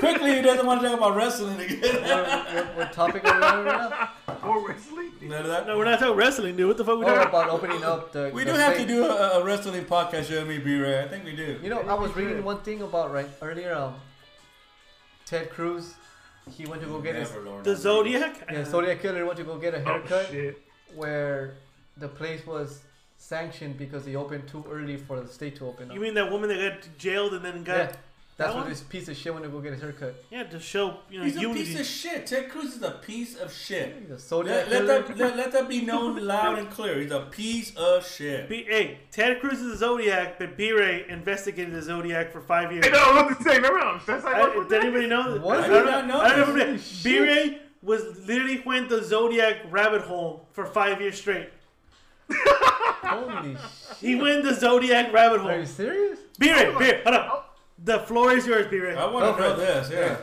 quickly 0.00 0.34
he 0.34 0.42
doesn't 0.42 0.66
want 0.66 0.80
to 0.80 0.88
talk 0.88 0.96
about 0.96 1.14
wrestling 1.14 1.60
again. 1.60 1.80
what, 2.02 2.54
what, 2.54 2.76
what 2.76 2.92
topic 2.92 3.24
are 3.24 3.38
we 3.38 3.46
on 3.46 3.64
right 3.64 4.10
now? 4.26 4.34
More 4.44 4.66
wrestling? 4.66 5.12
None 5.22 5.42
of 5.42 5.46
that. 5.46 5.66
No, 5.68 5.78
we're 5.78 5.84
not 5.84 6.00
talking 6.00 6.16
wrestling, 6.16 6.56
dude. 6.56 6.66
What 6.66 6.76
the 6.78 6.84
fuck 6.84 6.98
we 6.98 7.04
Oh, 7.04 7.14
talking? 7.14 7.28
about 7.28 7.50
opening 7.50 7.84
up 7.84 8.10
the. 8.10 8.32
We 8.34 8.42
the 8.42 8.54
do 8.54 8.58
have 8.58 8.76
to 8.76 8.84
do 8.84 9.04
a, 9.04 9.38
a 9.40 9.44
wrestling 9.44 9.84
podcast, 9.84 10.30
you 10.30 10.38
and 10.38 10.48
me, 10.48 10.58
B-Ray. 10.58 11.04
I 11.04 11.06
think 11.06 11.24
we 11.24 11.36
do. 11.36 11.60
You 11.62 11.70
know, 11.70 11.82
I 11.82 11.94
was 11.94 12.16
reading 12.16 12.42
one 12.42 12.58
thing 12.62 12.82
about 12.82 13.12
right 13.12 13.28
earlier. 13.40 13.72
Um, 13.72 13.94
Ted 15.24 15.50
Cruz, 15.50 15.94
he 16.50 16.66
went 16.66 16.82
to 16.82 16.88
go 16.88 17.00
get 17.00 17.14
his 17.16 17.30
The 17.62 17.76
Zodiac. 17.76 18.46
yeah, 18.50 18.64
Zodiac 18.64 19.00
killer 19.00 19.24
went 19.24 19.38
to 19.38 19.44
go 19.44 19.58
get 19.58 19.74
a 19.74 19.80
Oh, 19.80 19.84
haircut 19.84 20.26
shit. 20.30 20.60
where 20.94 21.54
the 21.96 22.08
place 22.08 22.46
was 22.46 22.80
sanctioned 23.16 23.76
because 23.76 24.04
they 24.04 24.14
opened 24.16 24.46
too 24.48 24.64
early 24.70 24.96
for 24.96 25.20
the 25.20 25.28
state 25.28 25.56
to 25.56 25.66
open 25.66 25.90
up. 25.90 25.94
You 25.94 26.00
mean 26.00 26.14
that 26.14 26.30
woman 26.30 26.48
that 26.50 26.80
got 26.82 26.88
jailed 26.98 27.34
and 27.34 27.44
then 27.44 27.64
got 27.64 27.76
yeah, 27.76 27.92
that's 28.38 28.52
that 28.54 28.56
what 28.60 28.68
this 28.68 28.80
piece 28.82 29.08
of 29.08 29.16
shit 29.16 29.32
went 29.34 29.44
to 29.44 29.50
go 29.50 29.60
get 29.60 29.72
his 29.72 29.82
haircut. 29.82 30.14
yeah 30.30 30.44
to 30.44 30.58
show 30.60 30.98
you 31.10 31.18
know 31.18 31.24
He's 31.24 31.36
a 31.36 31.40
unity. 31.40 31.64
piece 31.64 31.80
of 31.80 31.84
shit. 31.86 32.26
Ted 32.26 32.48
Cruz 32.48 32.76
is 32.76 32.82
a 32.82 32.92
piece 32.92 33.36
of 33.36 33.52
shit. 33.52 34.08
The 34.08 34.16
Zodiac 34.18 34.70
Let, 34.70 34.84
let 34.86 35.06
that 35.08 35.18
let, 35.18 35.36
let 35.36 35.52
that 35.52 35.68
be 35.68 35.80
known 35.82 36.24
loud 36.24 36.58
and 36.58 36.70
clear. 36.70 37.00
He's 37.00 37.10
a 37.10 37.22
piece 37.22 37.74
of 37.76 38.06
shit. 38.06 38.48
B- 38.48 38.64
hey, 38.68 39.00
Ted 39.10 39.40
Cruz 39.40 39.60
is 39.60 39.72
a 39.74 39.76
Zodiac, 39.76 40.38
but 40.38 40.56
B-Ray 40.56 41.06
investigated 41.08 41.74
the 41.74 41.82
Zodiac 41.82 42.30
for 42.32 42.40
five 42.40 42.70
years. 42.72 42.86
Hey, 42.86 42.92
no, 42.92 42.98
I 42.98 43.10
was 43.10 43.22
about 43.32 43.38
to 43.38 43.42
say, 43.44 43.56
remember 43.56 43.78
how 43.80 43.94
obsessed 43.96 44.24
I 44.26 44.40
was 44.56 44.66
I, 44.66 44.68
did 44.68 44.84
anybody 44.84 45.06
know? 45.08 45.32
that? 45.34 45.42
What? 45.42 45.58
I 45.60 45.64
I 45.64 45.68
don't 45.68 45.84
did 45.84 45.90
not 45.90 46.06
know 46.06 46.20
I 46.20 46.36
don't 46.36 46.56
that. 46.58 46.68
know. 46.76 46.78
B-Ray 47.02 47.58
was 47.82 48.02
literally 48.26 48.60
went 48.64 48.88
the 48.88 49.02
Zodiac 49.02 49.56
rabbit 49.70 50.02
hole 50.02 50.46
for 50.52 50.64
five 50.64 51.00
years 51.00 51.18
straight. 51.18 51.50
Holy 52.30 53.54
shit! 53.54 53.62
He 54.00 54.14
went 54.16 54.44
the 54.44 54.54
Zodiac 54.54 55.12
rabbit 55.12 55.40
hole. 55.40 55.50
Are 55.50 55.60
you 55.60 55.66
serious? 55.66 56.18
B-Ray, 56.38 56.70
B-Ray, 56.72 57.00
hold 57.04 57.14
up. 57.16 57.47
The 57.84 58.00
floor 58.00 58.32
is 58.32 58.46
yours, 58.46 58.66
B-Ray. 58.70 58.96
I 58.96 59.06
want 59.06 59.24
to 59.24 59.30
Okay. 59.32 59.40
know 59.40 59.56
this. 59.56 59.90
Yeah. 59.90 60.16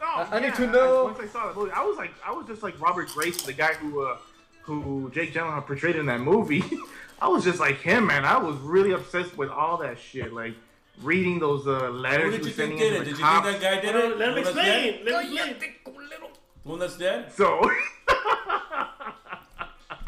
No, 0.00 0.06
I- 0.06 0.28
I 0.36 0.40
need 0.40 0.54
to 0.54 0.66
know- 0.66 1.04
once 1.04 1.18
I 1.20 1.26
saw 1.26 1.46
that 1.48 1.56
movie, 1.56 1.72
I 1.72 1.84
was 1.84 1.96
like, 1.98 2.12
I 2.24 2.32
was 2.32 2.46
just 2.46 2.62
like 2.62 2.80
Robert 2.80 3.08
Grace, 3.08 3.42
the 3.42 3.52
guy 3.52 3.74
who, 3.74 4.02
uh, 4.06 4.16
who 4.62 5.10
Jake 5.12 5.34
Gyllenhaal 5.34 5.66
portrayed 5.66 5.96
in 5.96 6.06
that 6.06 6.20
movie. 6.20 6.64
I 7.22 7.28
was 7.28 7.44
just 7.44 7.60
like 7.60 7.80
him, 7.80 8.06
man. 8.06 8.24
I 8.24 8.38
was 8.38 8.56
really 8.58 8.92
obsessed 8.92 9.36
with 9.36 9.50
all 9.50 9.76
that 9.78 9.98
shit, 9.98 10.32
like 10.32 10.54
reading 11.02 11.38
those 11.38 11.66
uh, 11.66 11.90
letters. 11.90 12.24
Who 12.24 12.30
he 12.30 12.36
did 12.38 12.46
you 12.46 12.52
think 12.52 12.78
did 12.78 12.92
it? 12.94 12.98
the 13.00 13.04
Did 13.06 13.18
you 13.18 13.24
think 13.26 13.42
that 13.44 13.60
guy 13.60 13.80
did 13.80 13.94
it? 13.94 14.16
Let 14.18 14.34
me 14.34 14.42
The 14.42 14.50
one 14.50 14.54
that's 14.54 14.54
dead? 14.56 14.94
explain. 14.94 15.14
Let 15.14 15.28
me 15.30 15.38
explain. 15.66 16.30
The 16.62 16.68
one 16.68 16.78
that's 16.78 16.96
dead? 16.96 17.32
So, 17.32 17.60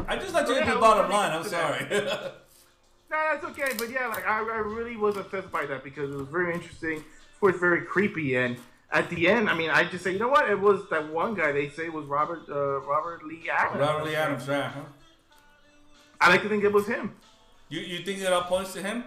I 0.07 0.15
just 0.17 0.33
like 0.33 0.45
to 0.47 0.53
get 0.53 0.65
to 0.65 0.73
the 0.73 0.79
bottom 0.79 1.11
line. 1.11 1.31
I'm 1.33 1.43
sorry. 1.43 1.85
no, 3.13 3.19
that's 3.31 3.45
okay. 3.45 3.71
But 3.77 3.91
yeah, 3.91 4.07
like 4.07 4.27
I, 4.27 4.39
I 4.39 4.57
really 4.57 4.97
was 4.97 5.17
obsessed 5.17 5.51
by 5.51 5.65
that 5.67 5.83
because 5.83 6.11
it 6.11 6.17
was 6.17 6.27
very 6.27 6.53
interesting. 6.53 6.97
Of 6.97 7.39
course, 7.39 7.57
very 7.57 7.81
creepy. 7.81 8.35
And 8.35 8.57
at 8.91 9.09
the 9.09 9.27
end, 9.27 9.49
I 9.49 9.55
mean, 9.55 9.69
I 9.69 9.83
just 9.83 10.03
say, 10.03 10.13
you 10.13 10.19
know 10.19 10.29
what? 10.29 10.49
It 10.49 10.59
was 10.59 10.89
that 10.89 11.11
one 11.13 11.35
guy 11.35 11.51
they 11.51 11.69
say 11.69 11.89
was 11.89 12.05
Robert, 12.05 12.41
uh, 12.49 12.81
Robert 12.81 13.23
Lee 13.23 13.49
Adams. 13.49 13.79
Robert 13.79 14.05
Lee 14.05 14.15
Adams, 14.15 14.47
right? 14.47 14.71
Huh? 14.71 14.81
I 16.19 16.29
like 16.29 16.41
to 16.41 16.49
think 16.49 16.63
it 16.63 16.73
was 16.73 16.87
him. 16.87 17.15
You 17.69 17.81
you 17.81 17.99
think 18.03 18.19
that 18.21 18.33
all 18.33 18.43
points 18.43 18.73
to 18.73 18.81
him? 18.81 19.03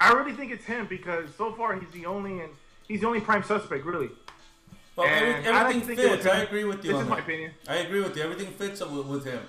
I 0.00 0.12
really 0.12 0.32
think 0.32 0.52
it's 0.52 0.64
him 0.64 0.86
because 0.86 1.28
so 1.36 1.52
far 1.52 1.74
he's 1.78 1.90
the 1.90 2.06
only 2.06 2.40
and 2.40 2.50
he's 2.86 3.00
the 3.00 3.06
only 3.06 3.20
prime 3.20 3.42
suspect, 3.42 3.84
really. 3.84 4.10
Well, 4.94 5.06
every, 5.08 5.34
And 5.34 5.56
I 5.56 5.60
everything 5.60 5.82
think 5.82 6.00
fits. 6.00 6.26
I 6.26 6.42
agree 6.42 6.64
with 6.64 6.84
you 6.84 6.92
This 6.92 6.98
on 6.98 7.04
is 7.04 7.10
my 7.10 7.18
opinion. 7.20 7.52
I 7.68 7.76
agree 7.76 8.00
with 8.02 8.16
you. 8.16 8.22
Everything 8.22 8.52
fits 8.52 8.80
with, 8.80 9.06
with 9.06 9.24
him. 9.24 9.40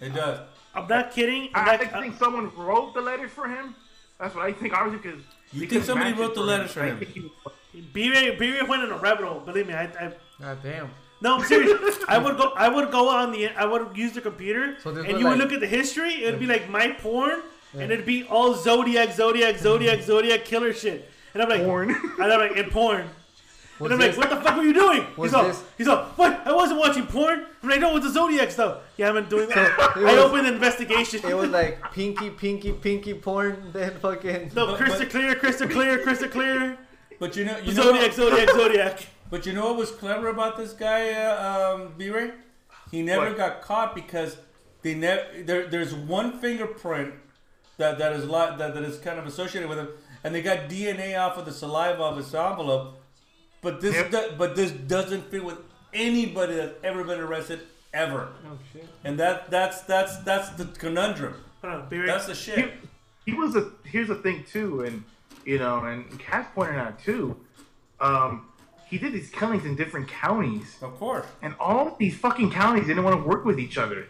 It 0.00 0.14
does. 0.14 0.40
I'm 0.74 0.86
not 0.88 1.12
kidding. 1.12 1.50
I'm 1.54 1.68
I, 1.68 1.72
not, 1.76 1.94
I 1.94 2.00
think 2.02 2.16
someone 2.18 2.50
wrote 2.56 2.94
the 2.94 3.00
letters 3.00 3.30
for 3.30 3.48
him. 3.48 3.74
That's 4.18 4.34
what 4.34 4.44
I 4.44 4.52
think. 4.52 4.72
Obviously, 4.74 5.10
because 5.10 5.24
You 5.52 5.66
think 5.66 5.84
somebody 5.84 6.12
wrote 6.12 6.34
the 6.34 6.40
letters 6.42 6.72
for 6.72 6.84
him? 6.84 6.98
B-Ray, 7.92 8.36
B-Ray 8.36 8.62
went 8.62 8.82
in 8.82 8.90
a 8.90 8.98
rabbit 8.98 9.24
hole. 9.26 9.40
Believe 9.40 9.66
me, 9.68 9.74
I, 9.74 9.84
I 9.84 10.12
God 10.40 10.58
damn. 10.62 10.90
No, 11.22 11.36
I'm 11.36 11.44
serious. 11.44 11.98
I 12.08 12.18
would 12.18 12.36
go. 12.36 12.52
I 12.56 12.68
would 12.68 12.90
go 12.90 13.08
on 13.08 13.32
the. 13.32 13.48
I 13.48 13.64
would 13.64 13.96
use 13.96 14.12
the 14.12 14.20
computer, 14.20 14.76
So 14.82 14.90
and 14.90 15.06
was 15.06 15.20
you 15.20 15.28
would 15.28 15.38
look 15.38 15.52
at 15.52 15.60
the 15.60 15.66
history. 15.66 16.24
It'd 16.24 16.40
be 16.40 16.46
like 16.46 16.68
my 16.70 16.88
porn, 16.92 17.40
and 17.74 17.92
it'd 17.92 18.06
be 18.06 18.24
all 18.24 18.54
Zodiac, 18.54 19.12
Zodiac, 19.12 19.58
Zodiac, 19.58 20.00
Zodiac 20.02 20.44
killer 20.44 20.72
shit. 20.72 21.10
And 21.34 21.42
I'm 21.42 21.48
like, 21.48 21.62
Porn. 21.62 21.90
and 21.90 22.32
I'm 22.32 22.40
like, 22.40 22.56
and 22.56 22.72
porn. 22.72 23.08
Was 23.80 23.90
and 23.92 24.02
I'm 24.02 24.08
like, 24.08 24.16
what 24.18 24.30
the 24.30 24.36
fuck 24.36 24.56
were 24.56 24.62
you 24.62 24.74
doing? 24.74 25.06
He's 25.16 25.32
all, 25.34 25.44
this- 25.44 25.62
he's 25.78 25.88
all, 25.88 26.04
what? 26.16 26.46
I 26.46 26.52
wasn't 26.52 26.78
watching 26.80 27.06
porn. 27.06 27.46
I'm 27.62 27.68
like, 27.68 27.80
no, 27.80 27.96
it's 27.96 28.06
the 28.06 28.12
Zodiac 28.12 28.50
stuff. 28.50 28.78
Yeah, 28.96 29.08
I've 29.08 29.14
been 29.14 29.28
doing 29.28 29.48
that. 29.54 29.96
it 29.96 30.00
I 30.00 30.02
was- 30.04 30.14
opened 30.16 30.46
an 30.46 30.54
investigation. 30.54 31.20
It 31.28 31.34
was 31.36 31.48
like 31.60 31.80
pinky, 31.92 32.30
pinky, 32.30 32.72
pinky 32.72 33.14
porn. 33.14 33.70
Then 33.72 33.92
fucking. 33.98 34.52
no, 34.54 34.66
But- 34.66 34.76
crystal 34.76 35.00
but- 35.00 35.10
clear, 35.10 35.34
crystal 35.34 35.68
clear, 35.68 35.98
crystal 36.02 36.28
clear. 36.28 36.78
But 37.18 37.36
you 37.36 37.44
know, 37.44 37.56
you 37.58 37.72
know, 37.74 37.82
Zodiac, 37.82 38.02
what, 38.02 38.14
Zodiac, 38.14 38.48
Zodiac. 38.50 39.06
but 39.30 39.46
you 39.46 39.52
know 39.52 39.66
what 39.68 39.76
was 39.76 39.90
clever 39.90 40.28
about 40.28 40.56
this 40.56 40.72
guy, 40.72 41.10
uh, 41.12 41.74
um, 41.74 41.94
B-Ray? 41.98 42.32
He 42.90 43.02
never 43.02 43.26
What? 43.28 43.36
got 43.36 43.62
caught 43.62 43.94
because 43.94 44.36
they 44.82 44.94
never. 44.94 45.22
There, 45.42 45.66
there's 45.66 45.94
one 45.94 46.38
fingerprint 46.40 47.14
that 47.76 47.98
that 47.98 48.12
is 48.14 48.24
li- 48.24 48.56
that 48.58 48.74
that 48.74 48.82
is 48.82 48.98
kind 48.98 49.18
of 49.18 49.26
associated 49.26 49.68
with 49.68 49.78
him, 49.78 49.88
and 50.24 50.34
they 50.34 50.42
got 50.42 50.68
DNA 50.68 51.18
off 51.18 51.36
of 51.38 51.44
the 51.44 51.52
saliva 51.52 52.02
of 52.02 52.16
his 52.16 52.34
envelope. 52.34 52.99
But 53.62 53.80
this, 53.80 53.94
Yep. 53.94 54.10
do- 54.10 54.32
but 54.38 54.56
this 54.56 54.70
doesn't 54.72 55.30
fit 55.30 55.44
with 55.44 55.58
anybody 55.92 56.54
that's 56.54 56.74
ever 56.82 57.04
been 57.04 57.20
arrested 57.20 57.60
ever. 57.92 58.28
Oh 58.46 58.58
shit. 58.72 58.88
And 59.04 59.18
that 59.18 59.50
that's 59.50 59.82
that's 59.82 60.16
that's 60.18 60.50
the 60.50 60.64
conundrum. 60.66 61.34
Hold 61.62 61.74
on, 61.74 62.06
That's 62.06 62.26
the 62.26 62.32
he, 62.34 62.38
shit. 62.62 62.72
he 63.26 63.32
was 63.34 63.54
a. 63.56 63.70
Here's 63.84 64.08
the 64.08 64.14
thing 64.14 64.44
too, 64.50 64.82
and 64.82 65.04
you 65.44 65.58
know, 65.58 65.84
and 65.84 66.18
Cass 66.18 66.46
pointed 66.54 66.76
out 66.78 66.98
too. 67.02 67.36
Um, 68.00 68.46
he 68.86 68.96
did 68.98 69.12
these 69.12 69.30
killings 69.30 69.64
in 69.66 69.76
different 69.76 70.08
counties, 70.08 70.76
Of 70.82 70.98
course. 70.98 71.26
and 71.42 71.54
all 71.60 71.96
these 71.98 72.16
fucking 72.16 72.50
counties 72.50 72.86
didn't 72.86 73.04
want 73.04 73.22
to 73.22 73.28
work 73.28 73.44
with 73.44 73.60
each 73.60 73.76
other. 73.78 74.08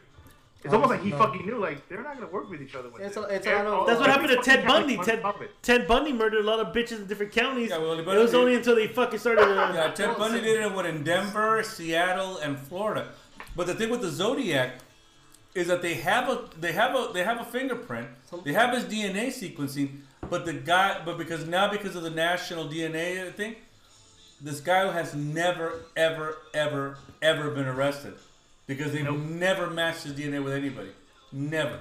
It's 0.62 0.74
almost 0.74 0.90
like 0.90 1.02
he 1.02 1.10
no. 1.10 1.16
fucking 1.18 1.46
knew, 1.46 1.58
like 1.58 1.88
they're 1.88 2.02
not 2.02 2.14
gonna 2.14 2.26
work 2.30 2.50
with 2.50 2.60
each 2.60 2.74
other. 2.74 2.90
With 2.90 3.00
It's 3.02 3.16
a- 3.16 3.22
it's 3.22 3.46
a 3.46 3.48
They're 3.48 3.58
lot 3.58 3.66
of- 3.66 3.72
all- 3.72 3.86
That's 3.86 3.98
what 4.00 4.10
happened 4.10 4.28
to 4.28 4.36
Ted 4.42 4.66
Bundy. 4.66 4.98
Ted. 4.98 5.24
Ted 5.62 5.86
Bundy 5.88 6.12
murdered 6.12 6.40
a 6.44 6.46
lot 6.46 6.60
of 6.60 6.74
bitches 6.74 6.98
in 6.98 7.06
different 7.06 7.32
counties. 7.32 7.70
Yeah, 7.70 7.78
well, 7.78 7.98
it 7.98 8.04
was 8.06 8.34
it- 8.34 8.36
only 8.36 8.54
until 8.56 8.74
they 8.74 8.86
fucking 8.86 9.18
started. 9.18 9.42
Uh, 9.44 9.72
Yeah, 9.74 9.90
Ted 9.90 10.18
Bundy 10.18 10.40
did 10.42 10.60
it 10.60 10.72
what 10.72 10.84
in 10.84 11.02
Denver, 11.02 11.62
Seattle, 11.62 12.36
and 12.38 12.58
Florida. 12.58 13.08
But 13.56 13.66
the 13.68 13.74
thing 13.74 13.88
with 13.88 14.02
the 14.02 14.10
Zodiac 14.10 14.74
is 15.54 15.66
that 15.68 15.80
they 15.82 15.94
have 15.94 16.28
a 16.28 16.42
they 16.58 16.72
have 16.72 16.94
a 16.94 17.10
they 17.12 17.24
have 17.24 17.40
a 17.40 17.44
fingerprint. 17.44 18.08
They 18.44 18.52
have 18.52 18.74
his 18.74 18.84
DNA 18.84 19.28
sequencing, 19.28 20.00
but 20.28 20.44
the 20.44 20.52
guy 20.52 21.00
but 21.04 21.16
because 21.16 21.46
now 21.46 21.68
because 21.70 21.96
of 21.96 22.02
the 22.02 22.10
national 22.10 22.66
DNA 22.68 23.32
thing, 23.32 23.56
this 24.42 24.60
guy 24.60 24.92
has 24.92 25.14
never 25.14 25.86
ever 25.96 26.36
ever 26.54 26.98
ever 27.22 27.50
been 27.50 27.66
arrested 27.66 28.14
because 28.70 28.92
they've 28.92 29.12
never 29.12 29.68
matched 29.68 30.04
his 30.04 30.12
DNA 30.12 30.40
with 30.44 30.52
anybody. 30.52 30.90
Never. 31.32 31.80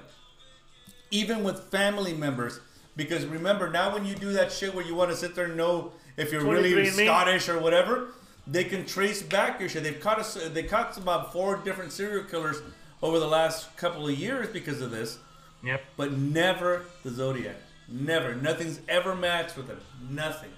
Even 1.12 1.44
with 1.44 1.66
family 1.66 2.14
members. 2.16 2.60
Because 2.96 3.28
remember, 3.28 3.70
now 3.70 3.94
when 3.94 4.08
you 4.08 4.16
do 4.16 4.32
that 4.34 4.52
shit 4.52 4.74
where 4.74 4.84
you 4.84 4.96
want 4.96 5.12
to 5.12 5.16
sit 5.16 5.36
there 5.36 5.46
and 5.46 5.56
know 5.56 5.92
if 6.18 6.32
you're 6.32 6.44
really 6.44 6.72
23andMe? 6.72 7.06
Scottish 7.06 7.48
or 7.48 7.60
whatever, 7.60 8.08
they 8.48 8.64
can 8.64 8.88
trace 8.88 9.22
back 9.22 9.60
your 9.60 9.70
shit. 9.70 9.84
They've 9.84 10.00
caught 10.00 10.18
us. 10.18 10.34
They 10.52 10.64
caught 10.64 10.98
about 10.98 11.28
uh, 11.28 11.30
four 11.30 11.58
different 11.58 11.92
serial 11.92 12.24
killers 12.24 12.60
over 13.04 13.20
the 13.20 13.28
last 13.28 13.78
couple 13.78 14.08
of 14.08 14.16
years 14.18 14.50
because 14.50 14.82
of 14.82 14.90
this, 14.90 15.20
Yep. 15.64 15.82
but 15.96 16.14
never 16.14 16.86
the 17.04 17.12
Zodiac. 17.12 17.58
Never. 17.88 18.34
Nothing's 18.34 18.80
ever 18.90 19.16
matched 19.16 19.58
with 19.58 19.68
them. 19.68 19.80
Nothing. 20.10 20.50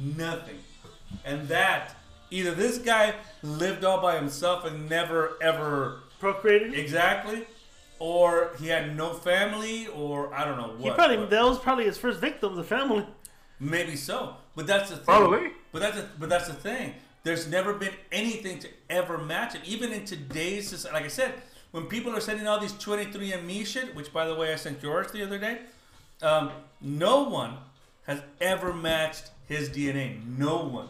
Nothing. 0.00 0.58
And 1.24 1.48
that 1.48 1.96
either 2.34 2.52
this 2.54 2.78
guy 2.78 3.14
lived 3.42 3.84
all 3.84 4.00
by 4.00 4.16
himself 4.16 4.64
and 4.64 4.88
never 4.90 5.36
ever 5.40 6.00
procreated. 6.18 6.74
exactly, 6.74 7.46
or 7.98 8.50
he 8.58 8.68
had 8.68 8.96
no 8.96 9.12
family, 9.14 9.86
or 9.88 10.34
I 10.34 10.44
don't 10.44 10.58
know 10.58 10.74
what. 10.76 10.80
He 10.82 10.90
probably 10.90 11.16
but- 11.18 11.30
that 11.30 11.44
was 11.44 11.58
probably 11.58 11.84
his 11.84 11.96
first 11.96 12.20
victim, 12.20 12.56
the 12.56 12.64
family. 12.64 13.06
Maybe 13.60 13.94
so, 13.96 14.36
but 14.56 14.66
that's 14.66 14.90
the 14.90 14.96
thing. 14.96 15.04
Probably. 15.04 15.52
But 15.72 15.80
that's 15.80 15.96
the, 15.96 16.08
but 16.18 16.28
that's 16.28 16.48
the 16.48 16.54
thing. 16.54 16.94
There's 17.22 17.48
never 17.48 17.72
been 17.72 17.94
anything 18.12 18.58
to 18.58 18.68
ever 18.90 19.16
match 19.16 19.54
it. 19.54 19.62
Even 19.64 19.92
in 19.92 20.04
today's 20.04 20.68
society, 20.68 20.94
like 20.94 21.04
I 21.04 21.08
said, 21.08 21.32
when 21.70 21.86
people 21.86 22.14
are 22.14 22.20
sending 22.20 22.46
all 22.46 22.60
these 22.60 22.74
23andMe 22.74 23.64
shit, 23.64 23.94
which 23.94 24.12
by 24.12 24.26
the 24.26 24.34
way 24.34 24.52
I 24.52 24.56
sent 24.56 24.82
yours 24.82 25.10
the 25.10 25.22
other 25.24 25.38
day, 25.38 25.60
um, 26.20 26.50
no 26.80 27.22
one 27.22 27.56
has 28.06 28.20
ever 28.40 28.72
matched 28.74 29.30
his 29.46 29.68
DNA. 29.70 30.18
No 30.38 30.64
one. 30.64 30.88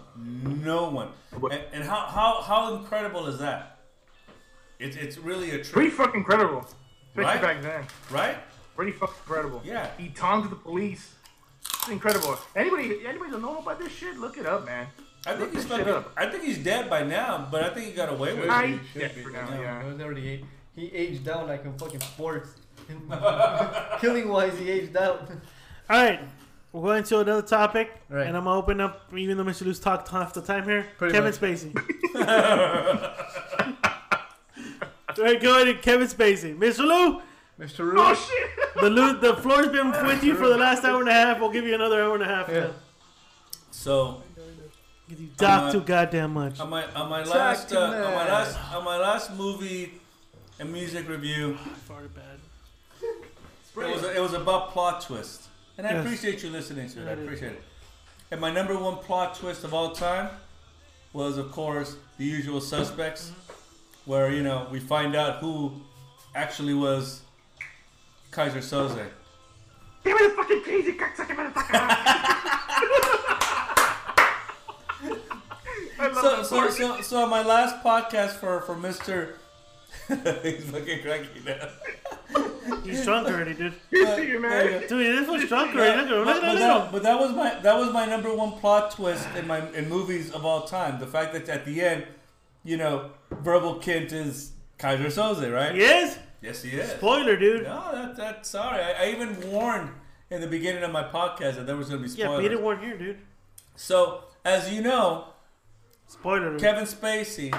No 0.65 0.89
one. 0.91 1.09
And, 1.51 1.63
and 1.73 1.85
how, 1.85 2.07
how 2.07 2.41
how 2.43 2.75
incredible 2.77 3.27
is 3.27 3.39
that? 3.39 3.79
It's 4.79 4.97
it's 4.97 5.19
really 5.19 5.49
a 5.51 5.59
Pretty 5.59 5.71
treat, 5.71 5.93
fucking 5.93 6.25
credible, 6.25 6.61
especially 7.11 7.23
Right? 7.25 7.41
back 7.43 7.63
then. 7.63 7.85
right? 8.11 8.37
Pretty 8.77 8.93
fucking 8.93 9.15
incredible. 9.27 9.63
Yeah. 9.65 9.89
He 9.99 10.09
taunted 10.09 10.51
the 10.51 10.57
police. 10.57 11.15
It's 11.65 11.89
incredible. 11.89 12.37
Anybody, 12.57 13.07
anybody 13.07 13.31
that 13.31 13.41
know 13.41 13.59
about 13.59 13.79
this 13.79 13.93
shit, 13.93 14.19
look 14.19 14.37
it 14.39 14.47
up, 14.47 14.65
man. 14.67 14.87
I 15.27 15.31
think 15.31 15.41
Look 15.41 15.55
he's 15.55 15.67
that 15.69 15.79
fucking, 15.79 15.93
up. 15.95 16.13
I 16.19 16.27
think 16.27 16.45
he's 16.45 16.59
dead 16.59 16.91
by 16.91 17.03
now, 17.03 17.49
but 17.51 17.63
I 17.63 17.71
think 17.71 17.87
he 17.87 17.93
got 17.93 18.13
away 18.13 18.35
with 18.35 18.51
I- 18.51 18.65
it. 18.65 18.81
Should 18.93 19.03
yeah, 19.03 19.09
be, 19.09 19.23
for 19.23 19.31
but 19.33 19.51
now, 19.51 19.57
no, 19.57 19.63
yeah. 19.63 19.83
He 19.83 19.93
was 19.93 20.01
already 20.03 20.45
he 20.77 20.93
aged 20.93 21.25
down 21.25 21.47
like 21.49 21.65
in 21.65 21.79
fucking 21.79 22.01
sports. 22.01 22.51
Killing 24.01 24.29
wise, 24.29 24.59
he 24.59 24.71
aged 24.71 24.97
out. 24.97 25.31
All 25.89 25.97
right, 26.05 26.21
we're 26.75 26.83
going 26.83 27.05
to 27.05 27.21
another 27.21 27.43
topic, 27.47 27.91
Right. 28.09 28.27
and 28.27 28.37
I'm 28.37 28.45
gonna 28.45 28.59
open 28.59 28.81
up. 28.81 29.03
Even 29.17 29.37
though 29.39 29.45
Mr. 29.45 29.63
Lou's 29.65 29.79
talked 29.81 30.09
half 30.09 30.35
the 30.35 30.43
time 30.43 30.65
here, 30.65 30.87
Pretty 30.99 31.15
Kevin 31.15 31.31
much. 31.31 31.41
Spacey. 31.41 31.73
All 35.17 35.23
right, 35.25 35.41
go 35.41 35.63
ahead, 35.63 35.81
Kevin 35.83 36.09
Spacey, 36.09 36.57
Mr. 36.59 36.79
Lou. 36.81 37.21
Mr. 37.61 37.79
Rue. 37.81 37.95
Oh 37.99 38.15
shit! 38.15 38.51
The 38.83 38.91
Lou, 38.91 39.17
the 39.21 39.37
floor's 39.37 39.69
been 39.69 39.91
with 40.07 40.25
you 40.25 40.35
for 40.35 40.49
the 40.49 40.57
last 40.59 40.85
hour 40.85 40.99
and 41.01 41.09
a 41.09 41.13
half. 41.13 41.39
We'll 41.39 41.51
give 41.53 41.65
you 41.65 41.75
another 41.77 42.03
hour 42.03 42.15
and 42.15 42.23
a 42.25 42.27
half. 42.27 42.49
Yeah. 42.49 42.69
So 43.71 44.23
you 45.09 45.29
talk 45.37 45.71
too 45.71 45.81
goddamn 45.81 46.33
much. 46.33 46.59
on 46.59 46.69
my 46.71 46.85
on 46.95 47.09
my 47.09 47.23
Talk 47.23 47.35
last 47.35 47.73
uh, 47.73 47.79
on 47.79 47.93
my 48.15 48.27
last 48.29 48.59
on 48.75 48.85
my 48.85 48.97
last 48.99 49.33
movie 49.37 49.95
and 50.59 50.73
music 50.73 51.09
review, 51.09 51.57
I 51.65 51.93
farted 51.93 52.11
bad. 52.17 52.41
it 53.03 53.95
was 53.95 54.03
it 54.03 54.21
was 54.21 54.33
about 54.33 54.71
plot 54.73 55.03
twist, 55.03 55.44
and 55.79 55.87
I 55.87 55.93
Yes. 55.93 56.05
appreciate 56.05 56.43
you 56.43 56.51
listening 56.51 56.89
to 56.91 57.03
it. 57.03 57.09
I 57.09 57.13
appreciate 57.13 57.53
it. 57.53 57.63
And 58.31 58.41
my 58.41 58.51
number 58.51 58.77
one 58.79 58.97
plot 58.97 59.35
twist 59.37 59.65
of 59.65 59.73
all 59.75 59.93
time 59.93 60.31
was, 61.13 61.39
of 61.39 61.53
course, 61.53 61.97
The 62.19 62.25
Usual 62.25 62.61
Suspects, 62.61 63.31
mm-hmm. 63.31 64.11
where 64.11 64.31
you 64.31 64.43
know 64.43 64.67
we 64.71 64.81
find 64.81 65.15
out 65.15 65.39
who 65.39 65.73
actually 66.35 66.75
was 66.75 67.23
Keyser 68.33 68.59
Söze. 68.59 69.07
Give 70.05 70.21
me 70.21 70.27
the 70.29 70.35
fucking 70.35 70.63
keys, 70.65 70.87
you 70.87 70.95
cocksucker 70.99 71.35
motherfucker! 71.37 71.71
I 75.97 76.09
love 76.09 76.47
So, 76.47 76.69
so, 76.69 76.71
so, 76.71 77.01
so 77.01 77.27
my 77.27 77.43
last 77.43 77.83
podcast 77.83 78.33
for 78.33 78.61
for 78.63 78.77
Mister, 78.77 79.37
he's 80.43 80.71
looking 80.71 81.03
cranky 81.03 81.41
now. 81.45 81.69
He's 82.83 83.05
drunk 83.05 83.29
already, 83.29 83.55
dude. 83.55 83.75
You. 83.91 84.89
Dude, 84.89 85.19
this 85.19 85.29
was 85.29 85.45
drunk 85.49 85.75
already. 85.75 86.03
Look 86.03 86.11
at 86.11 86.13
him. 86.13 86.25
But, 86.25 86.27
Look 86.27 86.43
but 86.43 86.45
at 86.45 86.59
that, 86.59 86.85
him. 86.85 86.93
but 86.93 87.03
that 87.03 87.19
was 87.21 87.33
my 87.33 87.61
that 87.61 87.77
was 87.77 87.93
my 87.93 88.07
number 88.07 88.35
one 88.35 88.53
plot 88.53 88.91
twist 88.91 89.27
in 89.37 89.47
my 89.47 89.71
in 89.73 89.89
movies 89.89 90.31
of 90.33 90.45
all 90.45 90.63
time. 90.63 90.99
The 90.99 91.07
fact 91.07 91.33
that 91.35 91.49
at 91.49 91.65
the 91.65 91.81
end, 91.81 92.07
you 92.65 92.77
know, 92.77 93.11
Verbal 93.31 93.77
Kint 93.81 94.13
is 94.13 94.53
Keyser 94.79 95.07
Söze, 95.07 95.53
right? 95.53 95.75
Yes? 95.75 96.19
Yes, 96.43 96.63
he 96.63 96.71
is. 96.71 96.91
Spoiler, 96.91 97.37
dude. 97.37 97.65
No, 97.65 97.91
that 97.93 98.17
that's 98.17 98.49
sorry. 98.49 98.83
I, 98.83 99.05
I 99.05 99.11
even 99.11 99.51
warned 99.51 99.91
in 100.31 100.41
the 100.41 100.47
beginning 100.47 100.83
of 100.83 100.91
my 100.91 101.05
podcast 101.05 101.57
that 101.57 101.67
there 101.67 101.77
was 101.77 101.89
going 101.89 102.03
to 102.03 102.09
be 102.09 102.15
Yeah, 102.15 102.27
spoilers. 102.27 102.43
Peter 102.43 102.55
weren't 102.57 102.81
warn 102.81 102.81
here, 102.81 102.99
dude. 102.99 103.19
So 103.77 104.25
as 104.45 104.73
you 104.73 104.83
know, 104.83 105.29
Spoiler. 106.07 106.59
Kevin 106.59 106.85
Spacey, 106.85 107.51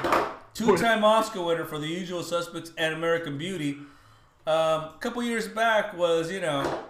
two-time 0.55 1.03
Oscar 1.03 1.43
winner 1.43 1.65
for 1.65 1.77
The 1.77 1.87
Usual 1.87 2.23
Suspects 2.23 2.71
and 2.77 2.95
American 2.95 3.37
Beauty, 3.37 3.77
um, 4.47 4.55
a 4.55 4.95
couple 4.99 5.21
years 5.21 5.47
back 5.47 5.95
was 5.95 6.31
you 6.31 6.41
know 6.41 6.85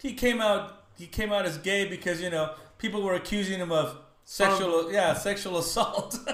he 0.00 0.14
came 0.14 0.40
out 0.40 0.84
he 0.96 1.06
came 1.06 1.32
out 1.32 1.44
as 1.44 1.58
gay 1.58 1.86
because 1.86 2.22
you 2.22 2.30
know 2.30 2.54
people 2.78 3.02
were 3.02 3.14
accusing 3.14 3.58
him 3.58 3.72
of 3.72 3.98
sexual 4.24 4.90
yeah 4.90 5.12
sexual 5.14 5.58
assault. 5.58 6.18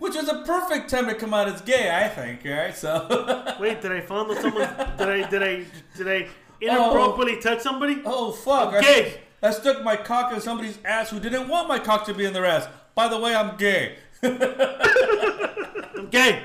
Which 0.00 0.16
was 0.16 0.28
a 0.28 0.42
perfect 0.42 0.90
time 0.90 1.06
to 1.06 1.14
come 1.14 1.32
out 1.32 1.46
as 1.46 1.60
gay, 1.60 1.88
I 1.94 2.08
think, 2.08 2.44
right? 2.44 2.76
So, 2.76 3.54
Wait, 3.60 3.80
did 3.80 3.92
I 3.92 4.00
fondle 4.00 4.34
someone? 4.34 4.68
Did 4.96 5.08
I? 5.08 5.30
Did 5.30 5.42
I? 5.42 5.64
Did 5.96 6.08
I 6.08 6.28
inappropriately 6.60 7.40
touch 7.40 7.60
somebody? 7.60 8.02
oh 8.04 8.32
fuck, 8.32 8.74
I'm 8.74 8.82
gay. 8.82 9.20
I, 9.40 9.48
I 9.48 9.50
stuck 9.52 9.84
my 9.84 9.94
cock 9.94 10.32
in 10.32 10.40
somebody's 10.40 10.78
ass 10.84 11.10
who 11.10 11.20
didn't 11.20 11.48
want 11.48 11.68
my 11.68 11.78
cock 11.78 12.04
to 12.06 12.14
be 12.14 12.24
in 12.24 12.32
their 12.32 12.44
ass. 12.44 12.66
By 12.96 13.06
the 13.06 13.18
way, 13.20 13.36
I'm 13.36 13.56
gay. 13.56 13.96
I'm 14.22 16.08
gay. 16.10 16.44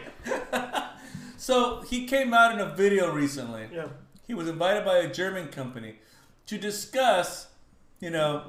So 1.37 1.81
he 1.81 2.05
came 2.05 2.33
out 2.33 2.53
in 2.53 2.59
a 2.59 2.73
video 2.73 3.11
recently. 3.11 3.67
Yeah. 3.73 3.87
He 4.25 4.33
was 4.33 4.47
invited 4.47 4.85
by 4.85 4.97
a 4.99 5.11
German 5.11 5.49
company 5.49 5.95
to 6.45 6.57
discuss, 6.57 7.47
you 7.99 8.09
know, 8.09 8.43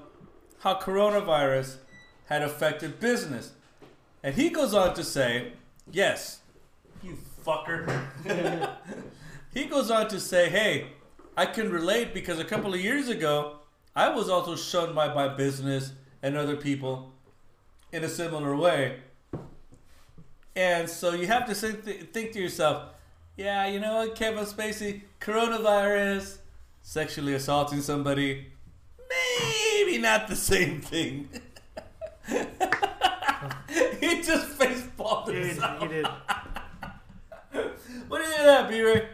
how 0.61 0.79
coronavirus 0.79 1.79
had 2.27 2.43
affected 2.43 3.01
business. 3.01 3.53
And 4.23 4.35
he 4.35 4.49
goes 4.49 4.75
on 4.75 4.95
to 4.95 5.05
say, 5.05 5.53
yes, 5.91 6.41
you 7.03 7.19
fucker. 7.45 8.07
he 9.53 9.65
goes 9.65 9.91
on 9.91 10.09
to 10.09 10.21
say, 10.21 10.49
hey, 10.49 10.93
I 11.37 11.47
can 11.47 11.71
relate 11.71 12.15
because 12.15 12.39
a 12.39 12.45
couple 12.45 12.73
of 12.73 12.81
years 12.81 13.09
ago, 13.09 13.57
I 13.97 14.09
was 14.09 14.29
also 14.29 14.57
shunned 14.57 14.95
by 14.95 15.13
my 15.13 15.29
business 15.29 15.93
and 16.23 16.37
other 16.37 16.57
people 16.57 17.13
in 17.93 18.05
a 18.05 18.09
similar 18.09 18.57
way. 18.57 19.01
And 20.57 20.89
so 20.89 21.13
you 21.13 21.27
have 21.27 21.47
to 21.47 21.55
think, 21.55 22.13
think 22.13 22.33
to 22.33 22.41
yourself, 22.41 22.91
yeah, 23.37 23.67
you 23.67 23.81
know 23.81 23.97
what, 23.97 24.15
Kevin 24.15 24.45
Spacey, 24.45 25.03
coronavirus, 25.21 26.39
sexually 26.83 27.35
assaulting 27.35 27.81
somebody, 27.83 28.47
maybe 29.11 29.99
not 29.99 30.29
the 30.29 30.37
same 30.37 30.81
thing. 30.81 31.29
he 32.29 34.23
just 34.23 34.47
face 34.51 34.87
palmed 34.97 35.29
He 35.29 35.41
did. 35.41 35.47
himself. 35.49 35.83
He 35.83 35.89
did. 35.89 36.07
What 38.09 38.19
do 38.19 38.25
you 38.25 38.31
think 38.31 38.41
of 38.41 38.47
that, 38.47 38.69
B-Ray? 38.69 39.09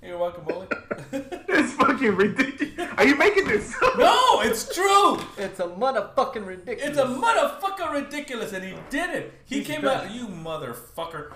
Hey, 0.00 0.14
welcome, 0.14 0.44
Molly. 0.48 0.66
It's 1.48 1.72
fucking 1.74 2.16
ridiculous. 2.16 2.71
Are 2.96 3.06
you 3.06 3.16
making 3.16 3.46
this 3.46 3.74
no, 3.98 4.40
it's 4.42 4.74
true. 4.74 5.18
It's 5.36 5.60
a 5.60 5.68
motherfucking 5.68 6.46
ridiculous. 6.46 6.90
It's 6.90 6.98
a 6.98 7.04
motherfucker 7.06 7.92
ridiculous, 7.92 8.52
and 8.52 8.64
he 8.64 8.74
did 8.90 9.10
it. 9.10 9.32
He 9.44 9.58
He's 9.58 9.66
came 9.66 9.82
done. 9.82 10.06
out, 10.06 10.14
you 10.14 10.26
motherfucker. 10.28 11.32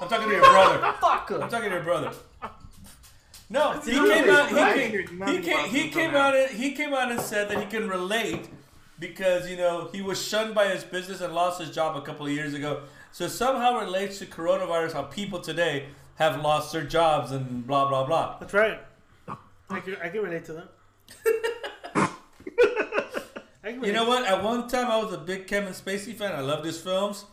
I'm 0.00 0.08
talking 0.08 0.28
to 0.28 0.34
your 0.34 0.40
brother. 0.40 0.84
I'm 0.84 1.48
talking 1.48 1.68
to 1.70 1.74
your 1.76 1.82
brother. 1.82 2.12
No, 3.48 3.72
he 3.80 3.92
came 3.92 4.28
out. 4.28 4.48
He 4.48 4.54
came, 4.54 5.26
he 5.26 5.40
came, 5.40 5.68
he 5.68 5.90
came 5.90 6.14
out. 6.16 6.34
And, 6.34 6.50
he 6.50 6.72
came 6.72 6.92
out 6.92 7.12
and 7.12 7.20
said 7.20 7.48
that 7.48 7.58
he 7.60 7.66
can 7.66 7.88
relate 7.88 8.48
because 8.98 9.48
you 9.48 9.56
know 9.56 9.88
he 9.92 10.02
was 10.02 10.20
shunned 10.20 10.54
by 10.54 10.68
his 10.68 10.82
business 10.82 11.20
and 11.20 11.34
lost 11.34 11.60
his 11.60 11.70
job 11.70 11.96
a 11.96 12.00
couple 12.02 12.26
of 12.26 12.32
years 12.32 12.54
ago. 12.54 12.82
So 13.12 13.28
somehow 13.28 13.78
relates 13.78 14.18
to 14.18 14.26
coronavirus 14.26 14.94
how 14.94 15.02
people 15.02 15.40
today 15.40 15.86
have 16.16 16.42
lost 16.42 16.72
their 16.72 16.82
jobs 16.84 17.30
and 17.30 17.66
blah 17.66 17.88
blah 17.88 18.04
blah. 18.04 18.38
That's 18.40 18.52
right. 18.52 18.80
I 19.70 19.80
can, 19.80 19.96
I 20.02 20.08
can 20.08 20.22
relate 20.22 20.44
to 20.46 20.52
that. 20.54 22.10
You 23.82 23.92
know 23.92 24.04
what? 24.08 24.24
At 24.26 24.44
one 24.44 24.68
time, 24.68 24.86
I 24.88 24.96
was 25.02 25.12
a 25.12 25.18
big 25.18 25.48
Kevin 25.48 25.72
Spacey 25.72 26.14
fan. 26.14 26.32
I 26.32 26.40
loved 26.40 26.64
his 26.64 26.80
films. 26.80 27.24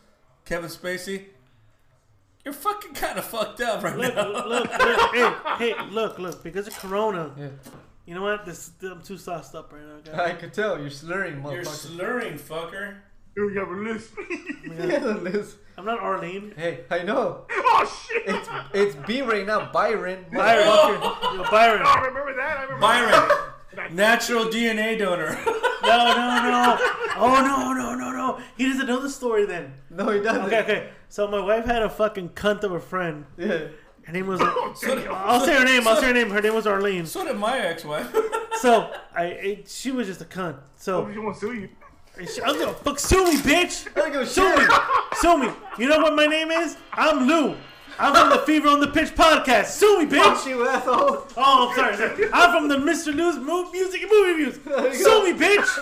Kevin 0.44 0.68
Spacey, 0.68 1.26
you're 2.44 2.52
fucking 2.52 2.92
kind 2.94 3.18
of 3.18 3.24
fucked 3.24 3.60
up 3.60 3.84
right 3.84 3.96
Look, 3.96 4.14
now. 4.16 4.28
look, 4.28 4.46
look, 4.46 4.68
hey, 5.12 5.32
hey, 5.58 5.74
look, 5.90 6.18
look. 6.18 6.42
Because 6.42 6.66
of 6.66 6.76
Corona, 6.76 7.30
Yeah. 7.38 7.48
you 8.04 8.14
know 8.16 8.22
what? 8.22 8.44
This 8.44 8.72
I'm 8.82 9.00
too 9.00 9.16
sauced 9.16 9.54
up 9.54 9.72
right 9.72 9.82
now, 9.86 10.12
I 10.24 10.30
guys. 10.32 10.40
could 10.40 10.52
tell 10.52 10.78
you're 10.80 10.90
slurring, 10.90 11.36
motherfucker. 11.40 11.52
You're 11.54 11.64
slurring, 11.64 12.34
fucker. 12.38 12.96
Here 13.34 13.46
we 13.46 13.56
have 13.56 13.68
a 13.68 13.72
list. 13.72 14.10
Liz. 15.22 15.56
I'm 15.76 15.84
not 15.84 15.98
Arlene. 15.98 16.52
hey, 16.56 16.84
I 16.88 17.02
know. 17.02 17.46
oh 17.50 18.06
shit! 18.08 18.22
It's 18.26 18.48
it's 18.72 19.06
B 19.06 19.22
right 19.22 19.44
now, 19.44 19.72
Byron. 19.72 20.24
Byron. 20.32 20.64
Oh, 20.66 21.32
Yo, 21.34 21.50
Byron. 21.50 21.82
Oh, 21.84 21.88
I 21.88 22.06
remember 22.06 22.36
that. 22.36 22.58
I 22.58 22.62
remember 22.62 22.80
Byron, 22.80 23.94
natural 23.96 24.44
DNA 24.46 24.96
donor. 24.98 25.36
No, 25.82 26.14
no, 26.14 26.50
no. 26.50 26.78
Oh 27.16 27.42
no, 27.44 27.72
no, 27.72 27.94
no, 27.96 28.10
no. 28.12 28.40
He 28.56 28.68
doesn't 28.68 28.86
know 28.86 29.00
the 29.00 29.10
story 29.10 29.46
then. 29.46 29.74
No, 29.90 30.10
he 30.10 30.20
doesn't. 30.20 30.44
Okay, 30.44 30.60
okay. 30.60 30.88
So 31.08 31.26
my 31.26 31.40
wife 31.40 31.64
had 31.64 31.82
a 31.82 31.90
fucking 31.90 32.30
cunt 32.30 32.62
of 32.62 32.72
a 32.72 32.80
friend. 32.80 33.26
Yeah. 33.36 33.66
Her 34.04 34.12
name 34.12 34.28
was. 34.28 34.40
Oh, 34.42 34.74
so, 34.76 34.96
I'll 35.12 35.44
say 35.44 35.54
her 35.54 35.64
name. 35.64 35.88
I'll 35.88 35.96
say 35.96 36.06
her 36.06 36.14
name. 36.14 36.30
Her 36.30 36.40
name 36.40 36.54
was 36.54 36.66
Arlene. 36.66 37.06
so 37.06 37.24
did 37.24 37.36
my 37.36 37.58
ex-wife. 37.58 38.14
So 38.60 38.90
I, 39.14 39.24
it, 39.24 39.68
she 39.68 39.90
was 39.90 40.06
just 40.06 40.20
a 40.20 40.24
cunt. 40.24 40.56
So 40.76 41.04
oh, 41.06 41.12
She 41.12 41.18
won't 41.18 41.36
sue 41.36 41.52
you. 41.52 41.68
She, 42.18 42.40
I 42.42 42.48
was 42.52 42.56
gonna 42.58 42.72
fuck 42.74 42.98
sue 42.98 43.24
me, 43.24 43.36
bitch. 43.38 43.88
I 43.96 44.00
don't 44.00 44.12
give 44.12 44.20
a 44.22 44.26
Sue 44.26 44.56
me, 44.56 44.64
sue 45.20 45.38
me. 45.38 45.48
You 45.78 45.88
know 45.88 45.98
what 45.98 46.14
my 46.14 46.26
name 46.26 46.50
is? 46.50 46.76
I'm 46.92 47.26
Lou. 47.26 47.56
I'm 47.98 48.12
from 48.14 48.30
the 48.30 48.38
Fever 48.44 48.68
on 48.68 48.80
the 48.80 48.88
Pitch 48.88 49.14
podcast. 49.14 49.66
Sue 49.66 50.00
me, 50.04 50.06
Fuck 50.18 50.38
bitch. 50.38 50.48
you, 50.48 50.68
asshole. 50.68 51.26
Oh, 51.36 51.68
I'm 51.70 51.76
sorry. 51.76 51.96
sorry. 51.96 52.28
I'm 52.32 52.50
from 52.52 52.68
the 52.68 52.76
Mr. 52.76 53.14
News 53.14 53.36
Mo- 53.36 53.70
Music 53.70 54.02
and 54.02 54.10
Movie 54.10 54.44
Reviews. 54.44 54.54
Sue 54.98 55.04
go. 55.04 55.22
me, 55.22 55.32
bitch. 55.32 55.78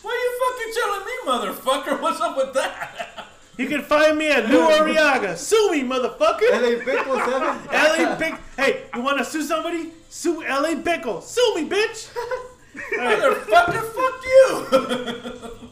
Why 0.00 0.10
are 0.12 0.22
you 0.24 0.32
fucking 0.44 0.72
telling 0.74 1.04
me, 1.04 1.12
motherfucker? 1.26 2.00
What's 2.02 2.20
up 2.20 2.36
with 2.36 2.54
that? 2.54 3.26
You 3.58 3.66
can 3.68 3.82
find 3.82 4.16
me 4.16 4.28
at 4.28 4.48
Lou 4.48 4.60
Arriaga. 4.68 5.36
Sue 5.36 5.72
me, 5.72 5.82
motherfucker. 5.82 6.48
LA 6.52 6.82
Pickle 6.84 7.18
7. 7.18 7.66
LA 7.66 8.14
Bick. 8.16 8.34
Hey, 8.56 8.84
you 8.94 9.02
want 9.02 9.18
to 9.18 9.24
sue 9.24 9.42
somebody? 9.42 9.90
Sue 10.08 10.40
LA 10.42 10.70
Bickle. 10.74 11.22
Sue 11.22 11.52
me, 11.56 11.68
bitch. 11.68 12.08
Motherfucker, 12.98 13.82
fuck 13.96 14.24
you. 14.24 15.68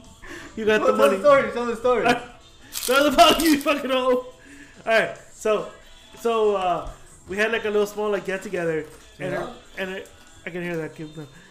You 0.57 0.65
got 0.65 0.87
the 0.87 0.93
money. 0.93 1.19
Tell 1.19 1.19
the 1.19 1.19
story. 1.19 1.53
Tell 1.53 1.67
the 1.67 1.77
story. 1.77 2.05
Tell 2.87 3.07
about 3.07 3.43
you 3.43 3.59
fucking 3.61 3.91
hoe. 3.91 4.27
Alright, 4.87 5.19
so 5.33 5.71
so 6.19 6.57
uh 6.57 6.91
we 7.29 7.37
had 7.37 7.53
like 7.53 7.65
a 7.65 7.71
little 7.71 7.87
small 7.87 8.11
like 8.11 8.25
get 8.25 8.43
together 8.43 8.85
and 9.19 9.35
her, 9.35 9.53
and 9.79 10.03
I 10.45 10.51
can 10.51 10.63
hear 10.63 10.77
that 10.77 10.95
kid. 10.95 11.11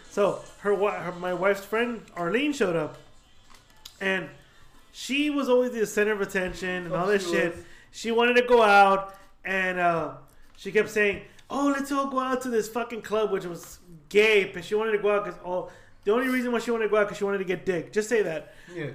So 0.10 0.42
her, 0.60 0.76
her 0.76 1.12
my 1.20 1.34
wife's 1.34 1.66
friend 1.66 2.02
Arlene 2.16 2.54
showed 2.54 2.76
up 2.76 2.98
and 4.00 4.30
she 4.92 5.30
was 5.30 5.50
always 5.50 5.72
the 5.72 5.86
center 5.86 6.14
of 6.14 6.22
attention 6.22 6.86
and 6.86 6.94
all 6.94 7.08
this 7.08 7.26
she 7.26 7.34
shit. 7.34 7.56
was. 7.56 7.66
She 7.92 8.12
wanted 8.12 8.36
to 8.38 8.44
go 8.44 8.62
out 8.64 9.16
and 9.44 9.80
uh 9.80 10.14
she 10.58 10.72
kept 10.72 10.90
saying, 10.90 11.22
oh, 11.50 11.68
let's 11.68 11.92
all 11.92 12.08
go 12.08 12.20
out 12.20 12.42
to 12.44 12.50
this 12.50 12.70
fucking 12.70 13.02
club, 13.02 13.32
which 13.32 13.46
was 13.46 13.80
gay, 14.10 14.52
but 14.54 14.64
she 14.66 14.76
wanted 14.76 14.92
to 14.94 15.00
go 15.00 15.16
out 15.16 15.26
because 15.26 15.40
oh, 15.46 15.72
the 16.04 16.12
only 16.12 16.28
reason 16.28 16.52
why 16.52 16.60
she 16.60 16.72
wanted 16.72 16.86
to 16.86 16.90
go 16.90 16.98
out 16.98 17.08
because 17.08 17.18
she 17.18 17.24
wanted 17.24 17.40
to 17.40 17.46
get 17.46 17.66
dick. 17.66 17.92
Just 17.92 18.10
say 18.10 18.22
that. 18.24 18.54
Yeah. 18.74 18.88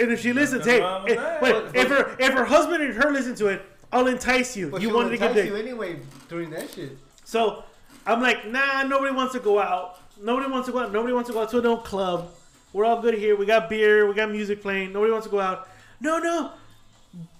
And 0.00 0.12
if 0.12 0.20
she 0.20 0.32
listens, 0.32 0.64
hey, 0.64 0.80
if, 1.06 1.42
wait, 1.42 1.52
But- 1.52 1.76
if 1.76 1.88
her 1.88 2.16
if 2.18 2.32
her 2.32 2.44
husband 2.44 2.82
and 2.82 2.94
her 2.94 3.10
listen 3.10 3.34
to 3.36 3.48
it, 3.48 3.62
I'll 3.92 4.06
entice 4.06 4.56
you. 4.56 4.68
But 4.70 4.80
you 4.82 4.88
she 4.88 4.94
wanted 4.94 5.10
to 5.10 5.18
get 5.18 5.34
dick. 5.34 5.46
you 5.46 5.56
anyway 5.56 5.98
during 6.28 6.50
that 6.50 6.70
shit. 6.70 6.96
So 7.24 7.64
I'm 8.06 8.22
like, 8.22 8.46
nah, 8.46 8.84
nobody 8.84 9.12
wants 9.14 9.34
to 9.34 9.40
go 9.40 9.58
out. 9.58 10.00
Nobody 10.22 10.50
wants 10.50 10.66
to 10.66 10.72
go 10.72 10.80
out. 10.80 10.92
Nobody 10.92 11.12
wants 11.12 11.28
to 11.28 11.32
go 11.32 11.42
out 11.42 11.50
to 11.50 11.58
a 11.58 11.62
no 11.62 11.76
club. 11.76 12.30
We're 12.72 12.84
all 12.84 13.00
good 13.00 13.14
here. 13.14 13.34
We 13.34 13.46
got 13.46 13.68
beer. 13.68 14.06
We 14.06 14.14
got 14.14 14.30
music 14.30 14.62
playing. 14.62 14.92
Nobody 14.92 15.10
wants 15.12 15.26
to 15.26 15.30
go 15.30 15.40
out. 15.40 15.68
No, 16.00 16.18
no. 16.18 16.52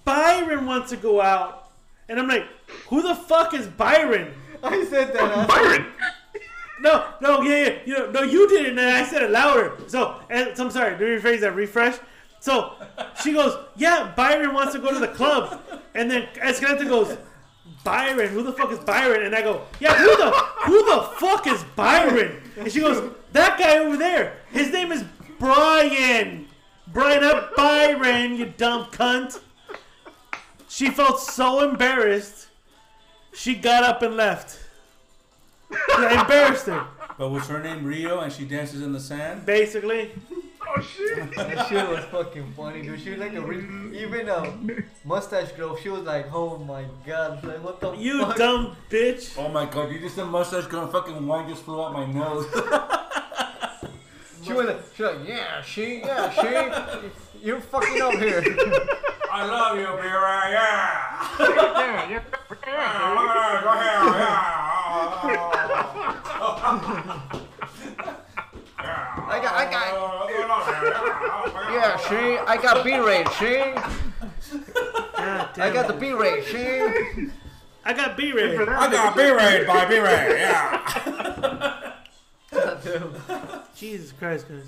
Byron 0.05 0.67
wants 0.67 0.91
to 0.91 0.97
go 0.97 1.21
out. 1.21 1.71
And 2.09 2.19
I'm 2.19 2.27
like, 2.27 2.45
who 2.89 3.03
the 3.03 3.15
fuck 3.15 3.53
is 3.55 3.67
Byron? 3.67 4.33
I 4.63 4.85
said 4.87 5.13
that. 5.13 5.23
I 5.23 5.47
Byron. 5.47 5.87
No, 6.81 7.07
no, 7.21 7.43
yeah, 7.43 7.57
yeah. 7.57 7.79
You 7.85 7.93
know, 7.95 8.11
no, 8.11 8.23
you 8.23 8.49
did 8.49 8.67
it, 8.67 8.71
and 8.71 8.81
I 8.81 9.05
said 9.05 9.23
it 9.23 9.31
louder. 9.31 9.73
So, 9.87 10.21
and, 10.31 10.57
so 10.57 10.65
I'm 10.65 10.71
sorry. 10.71 10.93
Let 10.93 11.01
me 11.01 11.07
rephrase 11.07 11.41
that. 11.41 11.55
Refresh. 11.55 11.99
So 12.41 12.75
she 13.23 13.33
goes, 13.33 13.59
yeah, 13.77 14.13
Byron 14.17 14.55
wants 14.55 14.73
to 14.75 14.79
go 14.79 14.93
to 14.93 14.99
the 14.99 15.09
club, 15.09 15.61
and 15.95 16.11
then 16.11 16.29
Escalante 16.41 16.85
goes, 16.85 17.17
Byron, 17.85 18.29
who 18.29 18.43
the 18.43 18.53
fuck 18.53 18.71
is 18.71 18.79
Byron? 18.81 19.23
And 19.23 19.35
I 19.35 19.43
go, 19.43 19.63
yeah, 19.81 19.95
who 19.95 20.17
the 20.17 20.31
who 20.31 20.85
the 20.85 21.03
fuck 21.17 21.47
is 21.47 21.65
Byron? 21.75 22.43
And 22.57 22.71
she 22.71 22.81
goes, 22.81 23.13
that 23.33 23.59
guy 23.59 23.79
over 23.79 23.97
there. 23.97 24.39
His 24.51 24.71
name 24.73 24.93
is 24.93 25.05
Brian. 25.39 26.49
Brian, 26.89 27.23
not 27.23 27.55
Byron, 27.57 28.37
you 28.37 28.47
dumb 28.57 28.87
cunt. 28.87 29.41
She 30.69 30.91
felt 30.91 31.21
so 31.21 31.69
embarrassed. 31.69 32.49
She 33.33 33.55
got 33.55 33.85
up 33.85 34.03
and 34.03 34.17
left. 34.17 34.59
I 35.71 36.21
embarrassed 36.21 36.67
her, 36.67 36.87
But 37.19 37.29
was 37.31 37.47
her 37.49 37.63
name 37.63 37.85
Rio 37.85 38.21
and 38.21 38.33
she 38.33 38.45
dances 38.45 38.83
in 38.83 38.93
the 38.93 39.01
sand? 39.01 39.45
basically. 39.47 40.13
Oh 40.71 40.83
shit. 40.83 41.35
That 41.35 41.67
shit 41.69 41.89
was 41.89 42.05
fucking 42.07 42.53
funny, 42.57 42.83
dude. 42.83 43.01
She 43.01 43.11
was 43.11 43.19
like 43.21 43.33
a 43.35 43.41
re- 43.41 43.99
even 43.99 44.29
a 44.29 44.53
mustache 45.05 45.53
girl. 45.53 45.77
She 45.77 45.89
was 45.89 46.03
like, 46.03 46.27
oh 46.33 46.59
my 46.59 46.85
god, 47.07 47.43
like 47.45 47.63
what 47.65 47.81
the 47.81 47.93
You 47.95 48.21
fuck? 48.27 48.37
dumb 48.37 48.77
bitch. 48.91 49.35
Oh 49.39 49.49
my 49.49 49.65
god, 49.67 49.91
you 49.91 49.99
just 49.99 50.15
said 50.17 50.27
mustache 50.27 50.67
girl 50.67 50.83
and 50.83 50.93
fucking 50.93 51.27
wine 51.27 51.49
just 51.49 51.63
flew 51.65 51.83
out 51.83 51.93
my 51.95 52.05
nose. 52.07 52.45
She 54.45 54.53
was 54.53 54.67
like, 54.67 54.81
she 54.97 55.03
was 55.03 55.17
like, 55.17 55.29
yeah, 55.29 55.63
she, 55.63 55.99
yeah, 56.01 56.31
she. 56.31 57.09
You're 57.43 57.61
fucking 57.61 58.03
up 58.03 58.15
here. 58.15 58.43
I 59.31 59.45
love 59.45 59.77
you, 59.79 59.85
Vera, 59.85 60.51
yeah! 60.51 61.29
Yeah, 61.39 62.09
yeah. 62.09 62.11
yeah. 62.11 62.23
Go 63.63 63.71
ahead, 63.73 63.99
I 69.31 69.41
got, 69.43 69.55
I 69.55 69.71
got. 69.71 69.89
Yeah, 71.69 71.97
she. 72.09 72.39
I 72.39 72.57
got 72.61 72.85
B-rate, 72.85 73.29
she. 73.39 73.55
God 75.17 75.49
damn 75.55 75.71
I 75.71 75.71
got 75.73 75.87
the 75.87 75.95
it. 75.95 76.01
B-rate, 76.01 76.45
she. 76.45 77.29
I 77.85 77.93
got 77.93 78.17
B-Ray. 78.17 78.57
I 78.59 78.91
got 78.91 79.17
B-Ray 79.17 79.65
by 79.67 79.85
B-Ray, 79.87 80.41
yeah! 80.41 81.93
Jesus 83.77 84.13
Christ, 84.13 84.49
guys. 84.49 84.65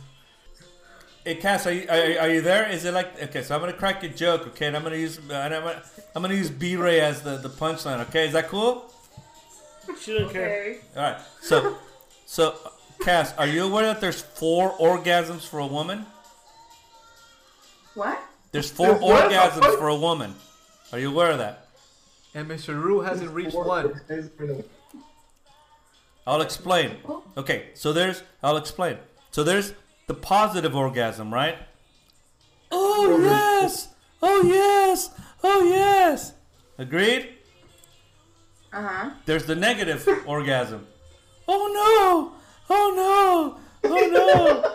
Hey 1.24 1.34
Cass, 1.34 1.66
are 1.66 1.72
you, 1.72 1.86
are, 1.88 2.22
are 2.22 2.30
you 2.30 2.40
there? 2.40 2.66
Is 2.70 2.86
it 2.86 2.94
like 2.94 3.22
okay? 3.22 3.42
So 3.42 3.54
I'm 3.54 3.60
gonna 3.60 3.74
crack 3.74 4.02
a 4.02 4.08
joke, 4.08 4.46
okay? 4.48 4.68
And 4.68 4.76
I'm 4.76 4.82
gonna 4.82 4.96
use 4.96 5.18
and 5.18 5.32
I'm 5.32 5.50
gonna, 5.50 5.82
I'm 6.16 6.22
gonna 6.22 6.34
use 6.34 6.48
B-Ray 6.48 7.00
as 7.00 7.20
the, 7.20 7.36
the 7.36 7.50
punchline, 7.50 8.00
okay? 8.08 8.26
Is 8.26 8.32
that 8.32 8.48
cool? 8.48 8.90
She 10.00 10.16
don't 10.16 10.32
care. 10.32 10.76
All 10.96 11.02
right. 11.02 11.20
So, 11.42 11.76
so 12.24 12.54
Cass, 13.02 13.34
are 13.36 13.46
you 13.46 13.64
aware 13.64 13.84
that 13.84 14.00
there's 14.00 14.22
four 14.22 14.72
orgasms 14.78 15.46
for 15.46 15.58
a 15.58 15.66
woman? 15.66 16.06
What? 17.94 18.18
There's 18.52 18.70
four 18.70 18.86
There's 18.86 19.02
what? 19.02 19.30
orgasms 19.30 19.78
for 19.78 19.88
a 19.88 19.96
woman. 19.96 20.34
Are 20.92 20.98
you 20.98 21.10
aware 21.10 21.32
of 21.32 21.38
that? 21.38 21.68
And 22.34 22.48
Mr. 22.48 22.80
Rue 22.82 23.00
hasn't 23.00 23.30
reached 23.30 23.54
one. 23.54 24.00
I'll 26.26 26.40
explain. 26.40 26.96
Oh. 27.06 27.22
Okay, 27.36 27.66
so 27.74 27.92
there's 27.92 28.22
I'll 28.42 28.56
explain. 28.56 28.96
So 29.32 29.44
there's 29.44 29.74
the 30.10 30.14
positive 30.14 30.74
orgasm, 30.74 31.32
right? 31.32 31.56
Oh 32.72 33.20
yes! 33.22 33.90
Oh 34.20 34.42
yes! 34.42 35.10
Oh 35.44 35.62
yes! 35.62 36.32
Agreed? 36.78 37.28
Uh 38.72 38.82
huh. 38.88 39.10
There's 39.24 39.44
the 39.44 39.54
negative 39.54 40.08
orgasm. 40.26 40.88
Oh 41.46 41.70
no! 41.78 42.32
Oh 42.68 43.56
no! 43.84 43.88
Oh 43.88 44.08
no! 44.08 44.74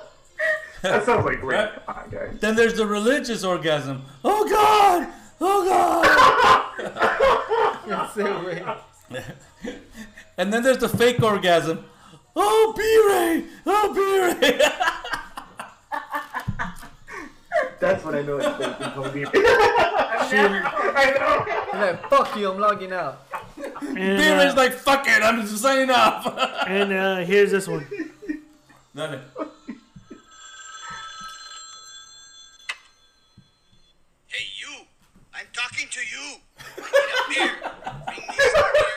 That 0.81 1.03
sounds 1.05 1.25
like 1.25 1.41
great. 1.41 1.57
Right. 1.57 2.11
Come 2.11 2.37
then 2.39 2.55
there's 2.55 2.75
the 2.75 2.85
religious 2.87 3.43
orgasm. 3.43 4.03
Oh 4.23 4.47
god! 4.47 5.09
Oh 5.41 5.65
god! 7.89 8.13
Say 8.13 8.23
wait. 8.23 8.63
and 10.37 10.53
then 10.53 10.63
there's 10.63 10.77
the 10.77 10.87
fake 10.87 11.21
orgasm. 11.21 11.83
Oh 12.37 12.73
B-Ray! 12.77 13.43
Oh 13.65 13.93
B-Ray! 14.39 14.61
That's 17.79 18.03
what 18.03 18.15
I 18.15 18.21
know 18.21 18.37
it's 18.37 18.47
fake. 18.57 18.75
It's 18.79 18.95
gonna 18.95 19.11
be- 19.11 19.25
I 20.97 21.11
know. 21.73 21.79
Like, 21.79 22.09
fuck 22.09 22.35
you, 22.35 22.51
I'm 22.51 22.59
logging 22.59 22.91
out. 22.93 23.21
And, 23.57 23.95
B-Ray's 23.95 24.53
uh, 24.53 24.55
like, 24.55 24.73
fuck 24.73 25.07
it, 25.07 25.21
I'm 25.21 25.41
just 25.41 25.57
signing 25.57 25.91
off. 25.91 26.25
and 26.67 26.91
uh, 26.91 27.17
here's 27.17 27.51
this 27.51 27.67
one. 27.67 27.85
Dale. 28.95 29.21
Hey, 34.27 34.45
you! 34.57 34.85
I'm 35.33 35.45
talking 35.53 35.87
to 35.91 35.99
you! 35.99 36.39
I 36.77 37.31
need 37.31 37.45
a 37.45 37.45
beer! 37.45 37.55
Bring 38.05 38.19
me 38.19 38.35
some 38.37 38.71
beer 38.73 38.94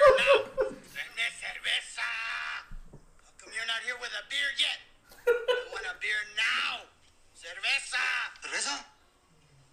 Cerveza! 7.69 7.99
¿Cerveza? 8.41 8.87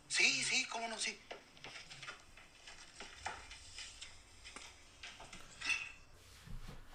Sí, 0.10 0.44
sí, 0.44 0.66
cómo 0.70 0.88
no, 0.90 0.98
sí. 0.98 1.18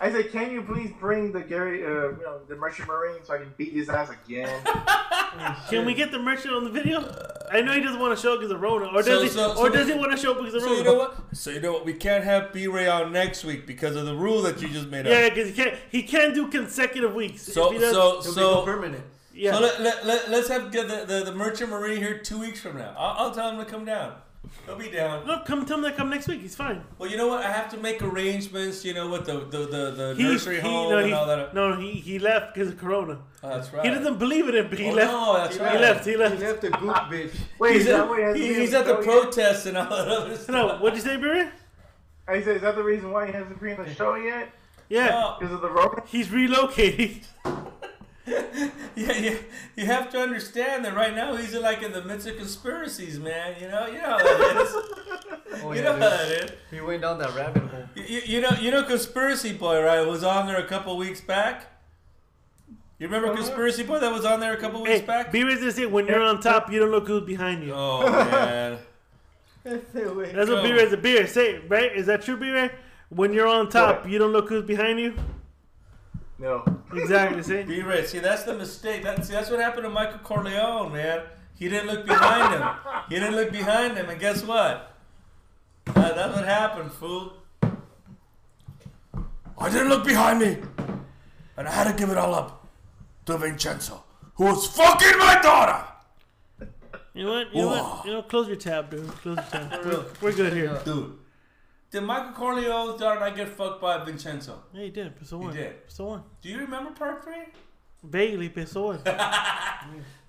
I 0.03 0.11
said, 0.11 0.33
can 0.33 0.51
you 0.51 0.63
please 0.63 0.91
bring 0.99 1.31
the 1.31 1.41
Gary, 1.43 1.85
uh, 1.85 1.89
you 1.89 2.19
know, 2.23 2.39
the 2.49 2.57
Merchant 2.57 2.89
Marine 2.89 3.23
so 3.23 3.35
I 3.35 3.39
can 3.39 3.53
beat 3.59 3.73
his 3.75 3.89
ass 3.91 4.09
again? 4.11 4.63
Can 5.69 5.87
we 5.87 5.95
get 5.95 6.11
the 6.11 6.19
merchant 6.19 6.53
on 6.55 6.65
the 6.65 6.71
video? 6.71 6.99
I 7.53 7.61
know 7.61 7.73
he 7.73 7.81
doesn't 7.81 8.01
want 8.01 8.17
to 8.17 8.21
show 8.21 8.37
because 8.37 8.51
of 8.51 8.61
Rona, 8.61 8.87
or 8.87 9.01
does 9.03 9.07
So- 9.07 9.23
he? 9.23 9.29
so- 9.29 9.51
or 9.53 9.69
so- 9.69 9.69
does 9.69 9.87
he 9.87 9.95
want 9.95 10.11
to 10.11 10.17
show 10.17 10.33
up 10.33 10.39
because 10.39 10.55
of 10.55 10.63
So 10.63 10.67
Rona? 10.69 10.79
you 10.79 10.85
know 10.85 10.95
what? 10.95 11.17
So 11.33 11.51
you 11.51 11.61
know 11.61 11.73
what? 11.73 11.85
We 11.85 11.93
can't 11.93 12.25
have 12.25 12.53
B-Ray 12.53 12.89
on 12.89 13.13
next 13.13 13.45
week 13.45 13.65
because 13.65 13.95
of 13.95 14.07
the 14.07 14.15
rule 14.15 14.43
that 14.43 14.61
you 14.61 14.69
just 14.69 14.89
made 14.89 15.07
up. 15.07 15.13
Yeah, 15.13 15.29
because 15.29 15.49
he 15.51 15.55
can't. 15.55 15.75
He 15.93 16.03
can't 16.03 16.35
do 16.35 16.49
consecutive 16.49 17.15
weeks. 17.15 17.43
So 17.43 17.67
If 17.69 17.73
he 17.75 17.79
does- 17.79 17.93
so 17.95 18.21
He'll 18.23 18.33
so 18.33 18.61
be 18.63 18.73
permanent. 18.73 19.05
Yeah. 19.41 19.53
so 19.55 19.61
let, 19.61 19.81
let, 19.81 20.07
let, 20.07 20.31
let's 20.31 20.49
have 20.49 20.71
get 20.71 20.89
the, 20.89 21.05
the 21.07 21.25
the 21.25 21.35
merchant 21.35 21.71
marine 21.71 21.99
here 21.99 22.19
two 22.19 22.39
weeks 22.39 22.61
from 22.61 22.79
now. 22.79 22.95
I'll, 22.97 23.27
I'll 23.27 23.35
tell 23.35 23.51
him 23.51 23.59
to 23.59 23.65
come 23.65 23.85
down. 23.85 24.15
He'll 24.65 24.77
be 24.77 24.91
down. 24.91 25.27
No, 25.27 25.43
come 25.47 25.67
tell 25.67 25.77
him 25.79 25.85
to 25.85 25.93
come 25.93 26.09
next 26.09 26.27
week. 26.27 26.41
He's 26.41 26.57
fine. 26.57 26.83
Well, 26.99 27.11
you 27.11 27.17
know 27.19 27.29
what? 27.29 27.45
I 27.45 27.51
have 27.53 27.71
to 27.73 27.77
make 27.77 28.03
arrangements. 28.03 28.85
You 28.85 28.95
know, 28.95 29.11
with 29.11 29.27
the 29.27 29.41
the 29.41 29.59
the, 29.67 29.91
the 29.91 30.15
He, 30.17 30.23
nursery 30.23 30.57
he, 30.57 30.61
home 30.63 30.91
no, 30.91 30.99
and 30.99 31.07
he, 31.09 31.13
all 31.13 31.27
that. 31.27 31.55
no, 31.55 31.77
he 31.77 31.93
he 31.93 32.19
left 32.19 32.55
because 32.55 32.69
of 32.71 32.79
Corona. 32.79 33.19
Oh, 33.43 33.49
that's 33.51 33.73
right. 33.73 33.85
He 33.87 33.91
doesn't 33.91 34.19
believe 34.19 34.49
in 34.49 34.55
it, 34.55 34.71
but 34.71 34.79
he 34.79 34.89
Oh, 34.91 34.93
left. 34.95 35.13
no, 35.13 35.35
that's 35.37 35.57
he 35.57 35.63
right. 35.63 35.81
left. 35.81 36.07
He 36.07 36.17
left. 36.17 36.35
He 36.37 36.41
left. 36.47 36.63
left 36.63 36.75
the 36.75 36.79
goop 36.79 36.97
bitch. 37.13 37.35
Wait, 37.59 37.73
He's 37.73 37.83
is 37.83 37.87
that 37.89 38.01
at, 38.01 38.09
why 38.09 38.17
he 38.19 38.23
hasn't 38.25 38.43
he- 38.45 38.49
been 38.53 38.61
he's 38.61 38.75
at 38.75 38.85
the 38.87 38.97
oh, 38.97 39.03
show 39.03 39.13
yet? 39.15 39.23
protests 39.23 39.67
and 39.67 39.77
all 39.79 39.89
that 39.91 40.09
other 40.09 40.37
stuff. 40.45 40.49
No, 40.55 40.77
what'd 40.79 40.97
you 40.99 41.03
say, 41.05 41.17
Barry? 41.19 41.49
I 42.29 42.43
said, 42.43 42.57
is 42.57 42.63
that 42.63 42.77
the 42.77 42.83
reason 42.85 43.11
why 43.11 43.27
he 43.27 43.33
hasn't 43.33 43.61
been 43.61 43.79
on 43.79 43.85
the 43.87 43.95
show 43.95 44.15
yet? 44.15 44.53
Yeah, 44.89 45.07
No. 45.09 45.37
Because 45.39 45.55
of 45.55 45.61
the 45.61 45.71
road? 45.71 46.03
he's 46.07 46.29
relocating. 46.29 47.25
Yeah, 48.97 49.13
yeah, 49.19 49.35
you 49.77 49.87
have 49.87 50.11
to 50.11 50.21
understand 50.21 50.85
that 50.85 50.95
right 50.95 51.15
now 51.15 51.35
he's 51.37 51.55
like 51.55 51.83
in 51.83 51.93
the 51.93 52.03
midst 52.05 52.27
of 52.27 52.37
conspiracies, 52.37 53.19
man. 53.19 53.55
You 53.61 53.69
know, 53.69 53.87
you 53.87 53.99
know 54.03 54.09
how 54.11 54.19
that 54.19 54.63
is. 54.67 54.77
Oh, 55.63 55.73
you 55.73 55.81
yeah, 55.81 55.85
know 55.85 55.93
how 55.93 55.99
dude. 55.99 56.03
that 56.03 56.45
is. 56.45 56.51
He 56.71 56.81
went 56.81 57.03
down 57.03 57.19
that 57.19 57.35
rabbit 57.35 57.63
hole. 57.65 57.85
You, 57.97 58.05
you- 58.05 58.23
you 58.27 58.41
know, 58.41 58.51
you 58.61 58.71
know, 58.71 58.85
conspiracy 58.85 59.53
boy, 59.53 59.83
right? 59.83 60.01
Was 60.07 60.23
on 60.25 60.47
there 60.47 60.59
a 60.59 60.67
couple 60.67 60.97
weeks 60.97 61.21
back. 61.21 61.67
You 62.99 63.07
remember 63.09 63.29
oh, 63.33 63.35
conspiracy 63.37 63.83
boy 63.83 63.99
that 63.99 64.13
was 64.13 64.25
on 64.25 64.41
there 64.41 64.53
a 64.53 64.57
couple 64.59 64.83
weeks 64.83 65.01
Hey, 65.01 65.07
back? 65.07 65.33
B-Ray's 65.33 65.59
gonna 65.61 65.73
say 65.73 65.87
when 65.87 66.07
you're 66.07 66.23
on 66.23 66.41
top, 66.41 66.71
you 66.71 66.79
don't 66.79 66.91
look 66.91 67.09
who's 67.09 67.23
behind 67.25 67.65
you. 67.65 67.73
Oh 67.75 68.03
man, 68.11 68.79
That's 69.65 69.95
what 69.95 70.47
Go. 70.47 70.63
B-Ray's 70.63 70.93
a 70.93 70.97
beer. 70.97 71.27
Say 71.27 71.53
it, 71.57 71.63
right? 71.69 71.91
Is 71.95 72.07
that 72.07 72.23
true, 72.23 72.37
B-Ray? 72.37 72.71
When 73.09 73.33
you're 73.33 73.47
on 73.49 73.69
top, 73.71 74.03
What? 74.03 74.11
you 74.11 74.19
don't 74.19 74.33
look 74.33 74.49
who's 74.49 74.65
behind 74.65 75.01
you. 75.01 75.15
No. 76.41 76.65
Exactly. 76.95 77.43
See. 77.43 77.63
be 77.63 77.83
right. 77.83 78.09
See, 78.09 78.19
that's 78.19 78.45
the 78.45 78.55
mistake. 78.57 79.03
That's 79.03 79.29
see, 79.29 79.35
that's 79.35 79.51
what 79.51 79.61
happened 79.61 79.85
to 79.85 79.91
Michael 79.91 80.19
Corleone, 80.21 80.91
man. 80.93 81.23
He 81.55 81.69
didn't 81.69 81.89
look 81.89 82.07
behind 82.07 82.55
him. 82.55 82.69
He 83.11 83.17
didn't 83.17 83.37
look 83.37 83.53
behind 83.53 83.99
him, 83.99 84.09
and 84.09 84.19
guess 84.19 84.43
what? 84.43 84.97
Uh, 85.89 86.15
that's 86.15 86.35
what 86.35 86.47
happened, 86.47 86.91
fool. 86.93 87.35
I 89.59 89.69
didn't 89.69 89.91
look 89.91 90.07
behind 90.07 90.41
me, 90.41 90.57
and 91.59 91.69
I 91.69 91.71
had 91.71 91.85
to 91.85 91.93
give 91.93 92.09
it 92.09 92.17
all 92.17 92.35
up 92.35 92.67
to 93.27 93.37
Vincenzo, 93.37 94.03
who 94.35 94.45
was 94.45 94.67
fucking 94.69 95.19
my 95.19 95.39
daughter. 95.43 95.85
You 97.13 97.27
know 97.27 97.33
what? 97.33 97.55
You 97.55 97.63
know 97.63 97.69
what? 97.69 98.07
You 98.07 98.13
know, 98.13 98.23
close 98.23 98.47
your 98.47 98.57
tab, 98.57 98.91
dude. 98.91 99.07
Close 99.09 99.37
your 99.37 99.45
tab. 99.45 99.85
We're, 99.85 100.05
we're 100.23 100.33
good 100.33 100.55
here. 100.55 100.81
Dude, 100.85 101.19
did 101.91 102.03
Michael 102.03 102.33
Corleone's 102.33 103.01
daughter 103.01 103.21
not 103.21 103.37
get 103.37 103.49
fucked 103.49 103.81
by 103.81 104.05
Vincenzo? 104.05 104.63
Yeah, 104.73 104.83
he 104.83 104.91
did. 104.91 105.13
So 105.25 105.39
one. 105.39 105.53
He 105.55 105.59
did. 105.63 105.75
So 105.89 106.07
one. 106.07 106.23
Do 106.43 106.49
you 106.49 106.59
remember 106.59 106.91
part 106.93 107.23
three? 107.25 107.47
Vaguely, 108.03 108.49
but 108.49 108.69
so 108.69 108.83
one. 108.87 109.01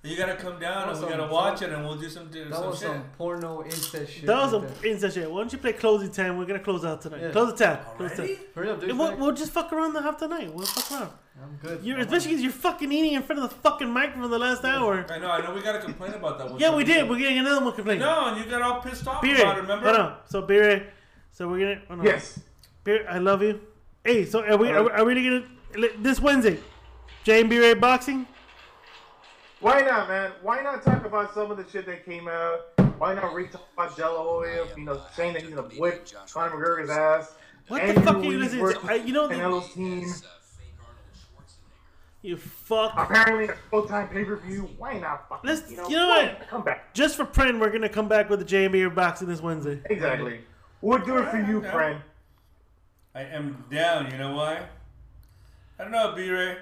You 0.04 0.16
gotta 0.16 0.34
come 0.34 0.58
down 0.58 0.88
and 0.88 0.98
we 0.98 0.98
That 0.98 1.00
was 1.06 1.10
gotta 1.16 1.22
some- 1.22 1.30
watch 1.30 1.62
it 1.62 1.70
and 1.70 1.84
we'll 1.84 1.94
do 1.96 2.08
some, 2.08 2.26
do 2.28 2.44
That 2.46 2.54
some 2.56 2.66
was 2.70 2.80
shit. 2.80 2.88
some 2.88 3.04
porno 3.16 3.62
incest 3.62 4.12
shit. 4.12 4.26
That 4.26 4.36
was 4.36 4.52
right 4.52 4.64
a 4.64 4.66
there. 4.82 4.90
instant 4.90 5.12
shit. 5.14 5.30
Why 5.30 5.38
don't 5.38 5.52
you 5.52 5.58
play 5.60 5.72
closing 5.74 6.10
time? 6.10 6.38
We're 6.38 6.44
gonna 6.44 6.58
close 6.58 6.84
out 6.84 7.02
tonight. 7.02 7.20
Yeah. 7.22 7.30
Close 7.30 7.52
the 7.56 7.64
tab. 7.64 7.96
Close 7.96 8.10
the 8.16 8.26
tab. 8.26 8.36
Hurry 8.56 8.70
up, 8.70 8.80
dude. 8.80 8.98
We'll, 8.98 9.16
we'll 9.16 9.32
just 9.32 9.52
fuck 9.52 9.72
around 9.72 9.92
the 9.92 10.02
half 10.02 10.18
the 10.18 10.26
night. 10.26 10.52
We'll 10.52 10.66
fuck 10.66 10.90
around. 11.00 11.12
I'm 11.40 11.56
good. 11.62 11.84
You're, 11.84 12.00
especially 12.00 12.30
because 12.30 12.42
you're 12.42 12.50
fucking 12.50 12.90
eating 12.90 13.12
in 13.12 13.22
front 13.22 13.42
of 13.44 13.48
the 13.50 13.54
fucking 13.58 13.88
microphone 13.92 14.28
the 14.28 14.40
last 14.40 14.64
hour. 14.64 15.06
I 15.08 15.18
know, 15.20 15.30
I 15.30 15.40
know 15.40 15.54
we 15.54 15.62
gotta 15.62 15.78
complain 15.78 16.14
about 16.14 16.36
that 16.38 16.50
one. 16.50 16.58
Yeah, 16.58 16.74
we 16.74 16.82
did. 16.82 17.08
We're 17.08 17.18
getting 17.18 17.38
another 17.38 17.64
one 17.64 17.72
complaining. 17.72 18.00
No, 18.02 18.26
and 18.26 18.44
you 18.44 18.50
got 18.50 18.60
all 18.60 18.80
pissed 18.80 19.06
off 19.06 19.22
Beer. 19.22 19.36
about 19.40 19.58
it, 19.58 19.60
remember? 19.60 19.86
Hold 19.86 20.00
on. 20.00 20.16
So 20.28 20.42
Beer. 20.42 20.92
So 21.32 21.48
we're 21.48 21.58
gonna. 21.60 21.80
Oh, 21.84 21.86
Hold 21.88 22.00
on. 22.00 22.06
Yes. 22.06 22.38
Beer, 22.84 23.06
I 23.08 23.18
love 23.18 23.42
you. 23.42 23.60
Hey, 24.04 24.24
so 24.24 24.44
are 24.44 24.56
we? 24.56 24.68
Are, 24.70 24.82
we- 24.84 24.90
are 24.90 25.04
we 25.04 25.14
really 25.14 25.40
gonna 25.74 25.88
this 25.98 26.20
Wednesday? 26.20 26.58
J 27.24 27.40
and 27.40 27.50
B 27.50 27.74
boxing. 27.74 28.26
Why 29.60 29.80
not, 29.80 30.08
man? 30.08 30.32
Why 30.42 30.60
not 30.60 30.82
talk 30.82 31.04
about 31.06 31.32
some 31.34 31.50
of 31.50 31.56
the 31.56 31.66
shit 31.70 31.86
that 31.86 32.04
came 32.04 32.28
out? 32.28 32.60
Why 32.98 33.14
not 33.14 33.32
re-talk 33.32 33.62
about 33.74 33.96
De 33.96 34.02
La 34.08 34.22
Hoya, 34.22 34.66
you 34.76 34.84
know, 34.84 35.00
saying 35.14 35.34
that 35.34 35.42
he's 35.42 35.54
gonna 35.54 35.68
whip 35.78 36.06
Conor 36.32 36.56
McGregor's 36.56 36.90
ass? 36.90 37.34
What 37.68 37.86
the 37.86 38.00
fuck 38.00 38.16
are 38.16 38.24
you 38.24 38.38
listening 38.38 38.66
to? 38.68 38.80
I, 38.90 38.94
you 38.94 39.12
know, 39.12 39.28
the, 39.28 39.34
Canelo's 39.36 39.72
team. 39.72 40.12
you 42.22 42.36
fuck. 42.36 42.92
Apparently, 42.96 43.46
a 43.46 43.56
full-time 43.70 44.08
pay-per-view. 44.08 44.68
Why 44.78 44.98
not? 44.98 45.28
Fucking, 45.28 45.48
Let's- 45.48 45.70
you 45.70 45.76
know, 45.76 45.88
you 45.88 45.96
know 45.96 46.08
what? 46.08 46.48
Come 46.48 46.62
back. 46.62 46.92
Just 46.92 47.16
for 47.16 47.24
print, 47.24 47.58
we're 47.60 47.70
gonna 47.70 47.88
come 47.88 48.08
back 48.08 48.28
with 48.28 48.40
the 48.40 48.44
J 48.44 48.64
and 48.64 48.72
B 48.72 48.84
boxing 48.88 49.28
this 49.28 49.40
Wednesday. 49.40 49.80
Exactly. 49.88 50.40
We'll 50.82 50.98
do 50.98 51.16
it 51.18 51.30
for 51.30 51.38
you, 51.40 51.62
friend. 51.62 52.00
I 53.14 53.22
am 53.22 53.64
down, 53.70 54.10
you 54.10 54.18
know 54.18 54.34
why? 54.34 54.66
I 55.78 55.82
don't 55.84 55.92
know, 55.92 56.12
B-Ray. 56.14 56.56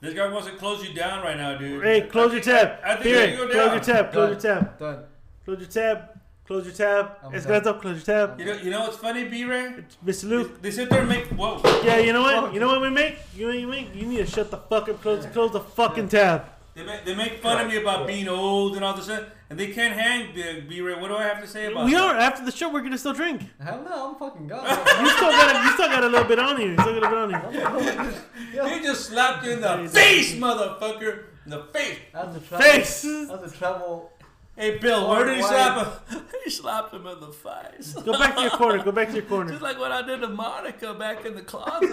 This 0.00 0.14
guy 0.14 0.30
wants 0.30 0.46
to 0.46 0.54
close 0.54 0.86
you 0.86 0.94
down 0.94 1.24
right 1.24 1.36
now, 1.36 1.58
dude. 1.58 1.82
Hey, 1.82 2.02
close 2.02 2.32
your 2.32 2.42
tab. 2.42 2.78
I 2.84 2.94
think 2.94 3.04
Beer, 3.04 3.30
you 3.30 3.36
go 3.36 3.48
close 3.48 3.72
your 3.72 3.96
tab. 3.96 4.12
Close 4.12 4.30
your 4.30 4.54
Done. 4.54 4.64
tab. 4.64 4.78
Done. 4.78 5.04
Close 5.44 5.58
your 5.58 5.68
tab. 5.68 6.20
Close 6.46 6.64
your 6.66 6.74
tab. 6.74 7.10
I'm 7.24 7.32
Esqueleto, 7.32 7.80
close 7.80 8.06
your 8.06 8.28
tab. 8.28 8.38
You 8.38 8.46
know, 8.46 8.52
you 8.52 8.70
know 8.70 8.80
what's 8.82 8.98
funny, 8.98 9.24
B-Ray? 9.24 9.76
Mr. 10.04 10.28
Luke. 10.28 10.62
They 10.62 10.70
sit 10.70 10.90
there 10.90 11.00
and 11.00 11.08
make, 11.08 11.26
whoa. 11.28 11.60
Yeah, 11.82 11.98
you 11.98 12.12
know 12.12 12.22
what? 12.22 12.54
You 12.54 12.60
know 12.60 12.68
what 12.68 12.80
we 12.80 12.90
make? 12.90 13.16
You 13.34 13.46
know 13.46 13.52
what 13.52 13.60
you 13.60 13.66
make? 13.66 13.94
You 13.94 14.06
need 14.06 14.18
to 14.18 14.26
shut 14.26 14.50
the 14.50 14.58
fuck 14.58 14.88
up. 14.88 15.00
Close, 15.00 15.26
close 15.26 15.50
the 15.52 15.60
fucking 15.60 16.10
tab. 16.10 16.44
They 16.74 16.84
make, 16.84 17.04
they 17.04 17.14
make 17.14 17.40
fun 17.40 17.60
of 17.60 17.68
me 17.68 17.76
about 17.76 18.06
being 18.06 18.26
old 18.26 18.74
and 18.74 18.84
all 18.84 18.94
this 18.94 19.04
stuff, 19.04 19.24
and 19.48 19.56
they 19.58 19.68
can't 19.68 19.94
hang 19.94 20.34
the 20.34 20.62
B-Ray. 20.68 20.94
What 21.00 21.06
do 21.06 21.14
I 21.16 21.22
have 21.22 21.40
to 21.40 21.46
say 21.46 21.70
about 21.70 21.84
We 21.86 21.92
that? 21.92 22.00
are 22.02 22.16
after 22.18 22.44
the 22.44 22.50
show. 22.50 22.68
We're 22.68 22.82
gonna 22.82 22.98
still 22.98 23.12
drink. 23.12 23.42
Hell 23.62 23.82
no, 23.88 24.08
I'm 24.10 24.14
fucking 24.16 24.48
gone. 24.48 24.66
You 25.00 25.08
still 25.10 25.30
got, 25.30 25.54
a, 25.54 25.64
you 25.66 25.72
still 25.74 25.88
got 25.88 26.02
a 26.02 26.08
little 26.08 26.26
bit 26.26 26.38
on 26.40 26.60
you. 26.60 26.70
You 26.72 26.80
still 26.80 27.00
got 27.00 27.12
a 27.12 27.26
little 27.26 27.50
bit 27.52 27.64
on 27.64 27.84
you. 28.04 28.68
He 28.74 28.82
just 28.82 29.06
slapped 29.06 29.44
you 29.44 29.52
in 29.52 29.60
the 29.60 29.88
face, 29.88 30.34
motherfucker. 30.34 31.24
In 31.44 31.50
the 31.50 31.64
face. 31.72 31.98
That's 32.12 32.34
the 32.34 32.40
travel. 32.40 32.66
Face. 32.66 33.02
That's 33.02 33.52
the 33.52 33.56
travel. 33.56 34.10
Hey, 34.56 34.78
Bill, 34.78 35.08
where 35.10 35.24
did 35.26 35.36
he 35.36 35.42
Why- 35.42 35.48
slap 35.48 35.86
him? 36.08 36.22
he 36.44 36.50
slapped 36.50 36.92
him 36.94 37.06
in 37.06 37.20
the 37.20 37.28
face. 37.32 37.92
Go 37.94 38.12
back 38.18 38.34
to 38.36 38.42
your 38.42 38.50
corner. 38.50 38.82
Go 38.82 38.92
back 38.92 39.08
to 39.08 39.14
your 39.14 39.22
corner. 39.24 39.50
Just 39.50 39.62
like 39.62 39.78
what 39.78 39.92
I 39.92 40.02
did 40.02 40.20
to 40.22 40.28
Monica 40.28 40.94
back 40.94 41.24
in 41.24 41.34
the 41.34 41.42
closet. 41.42 41.90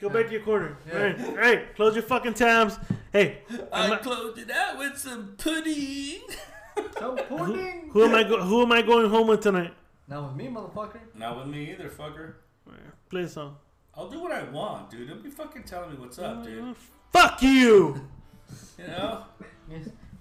Go 0.00 0.08
back 0.08 0.26
to 0.26 0.32
your 0.32 0.42
corner. 0.42 0.76
All 0.92 0.98
right, 0.98 1.20
all 1.24 1.34
right. 1.36 1.74
Close 1.76 1.94
your 1.94 2.02
fucking 2.02 2.34
tabs. 2.34 2.78
Hey, 3.12 3.38
I 3.72 3.86
am 3.86 3.92
I- 3.92 3.96
closed 3.96 4.38
it 4.38 4.50
out 4.50 4.78
with 4.78 4.98
some 4.98 5.34
pudding. 5.38 6.20
Some 6.98 7.16
pudding. 7.16 7.90
who 7.92 8.02
am 8.04 8.14
I? 8.16 8.24
Go, 8.24 8.40
who 8.42 8.62
am 8.62 8.72
I 8.72 8.82
going 8.82 9.08
home 9.08 9.28
with 9.28 9.40
tonight? 9.40 9.72
Not 10.08 10.24
with 10.24 10.34
me, 10.36 10.48
motherfucker. 10.52 10.98
Not 11.14 11.38
with 11.38 11.46
me 11.46 11.70
either, 11.70 11.88
fucker. 11.88 12.34
Play 13.08 13.22
a 13.22 13.28
song. 13.28 13.56
I'll 13.96 14.08
do 14.10 14.18
what 14.18 14.32
I 14.32 14.42
want, 14.42 14.90
dude. 14.90 15.08
Don't 15.08 15.22
be 15.22 15.30
fucking 15.30 15.62
telling 15.62 15.90
me 15.90 15.96
what's 15.98 16.18
up, 16.18 16.42
dude. 16.42 16.64
Uh, 16.64 16.74
fuck 17.12 17.40
you. 17.42 18.00
You 18.78 18.86
know, 18.88 19.24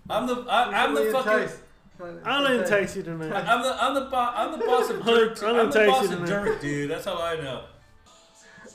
I'm 0.10 0.28
the 0.28 0.46
I, 0.48 0.84
I'm 0.86 0.94
the 0.96 1.12
fucking. 1.12 2.20
I'll 2.24 2.46
entice 2.46 2.96
you 2.96 3.04
tonight. 3.04 3.32
I'm 3.34 3.62
the 3.64 3.84
I'm 3.84 3.94
the 3.96 4.02
bo- 4.02 4.16
I'm 4.18 4.52
the 4.60 4.66
boss 4.66 4.90
of 4.92 4.98
I'll- 4.98 5.04
dirt. 5.16 5.44
I'll 5.44 5.60
I'm 5.60 5.72
the 5.72 5.86
boss 5.88 6.04
of 6.06 6.12
tonight. 6.12 6.26
dirt, 6.28 6.62
dude. 6.62 6.90
That's 6.92 7.08
all 7.08 7.22
I 7.22 7.36
know. 7.36 7.66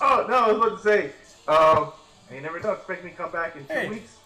Oh 0.00 0.26
no, 0.28 0.34
I 0.36 0.52
was 0.52 0.56
about 0.56 0.76
to 0.76 0.82
say. 0.82 1.10
Um, 1.48 1.92
you 2.32 2.40
never 2.40 2.60
know. 2.60 2.72
Expect 2.72 3.04
me 3.04 3.10
to 3.10 3.16
come 3.16 3.32
back 3.32 3.56
in 3.56 3.66
two 3.66 3.72
Hey. 3.72 3.88
weeks. 3.88 4.16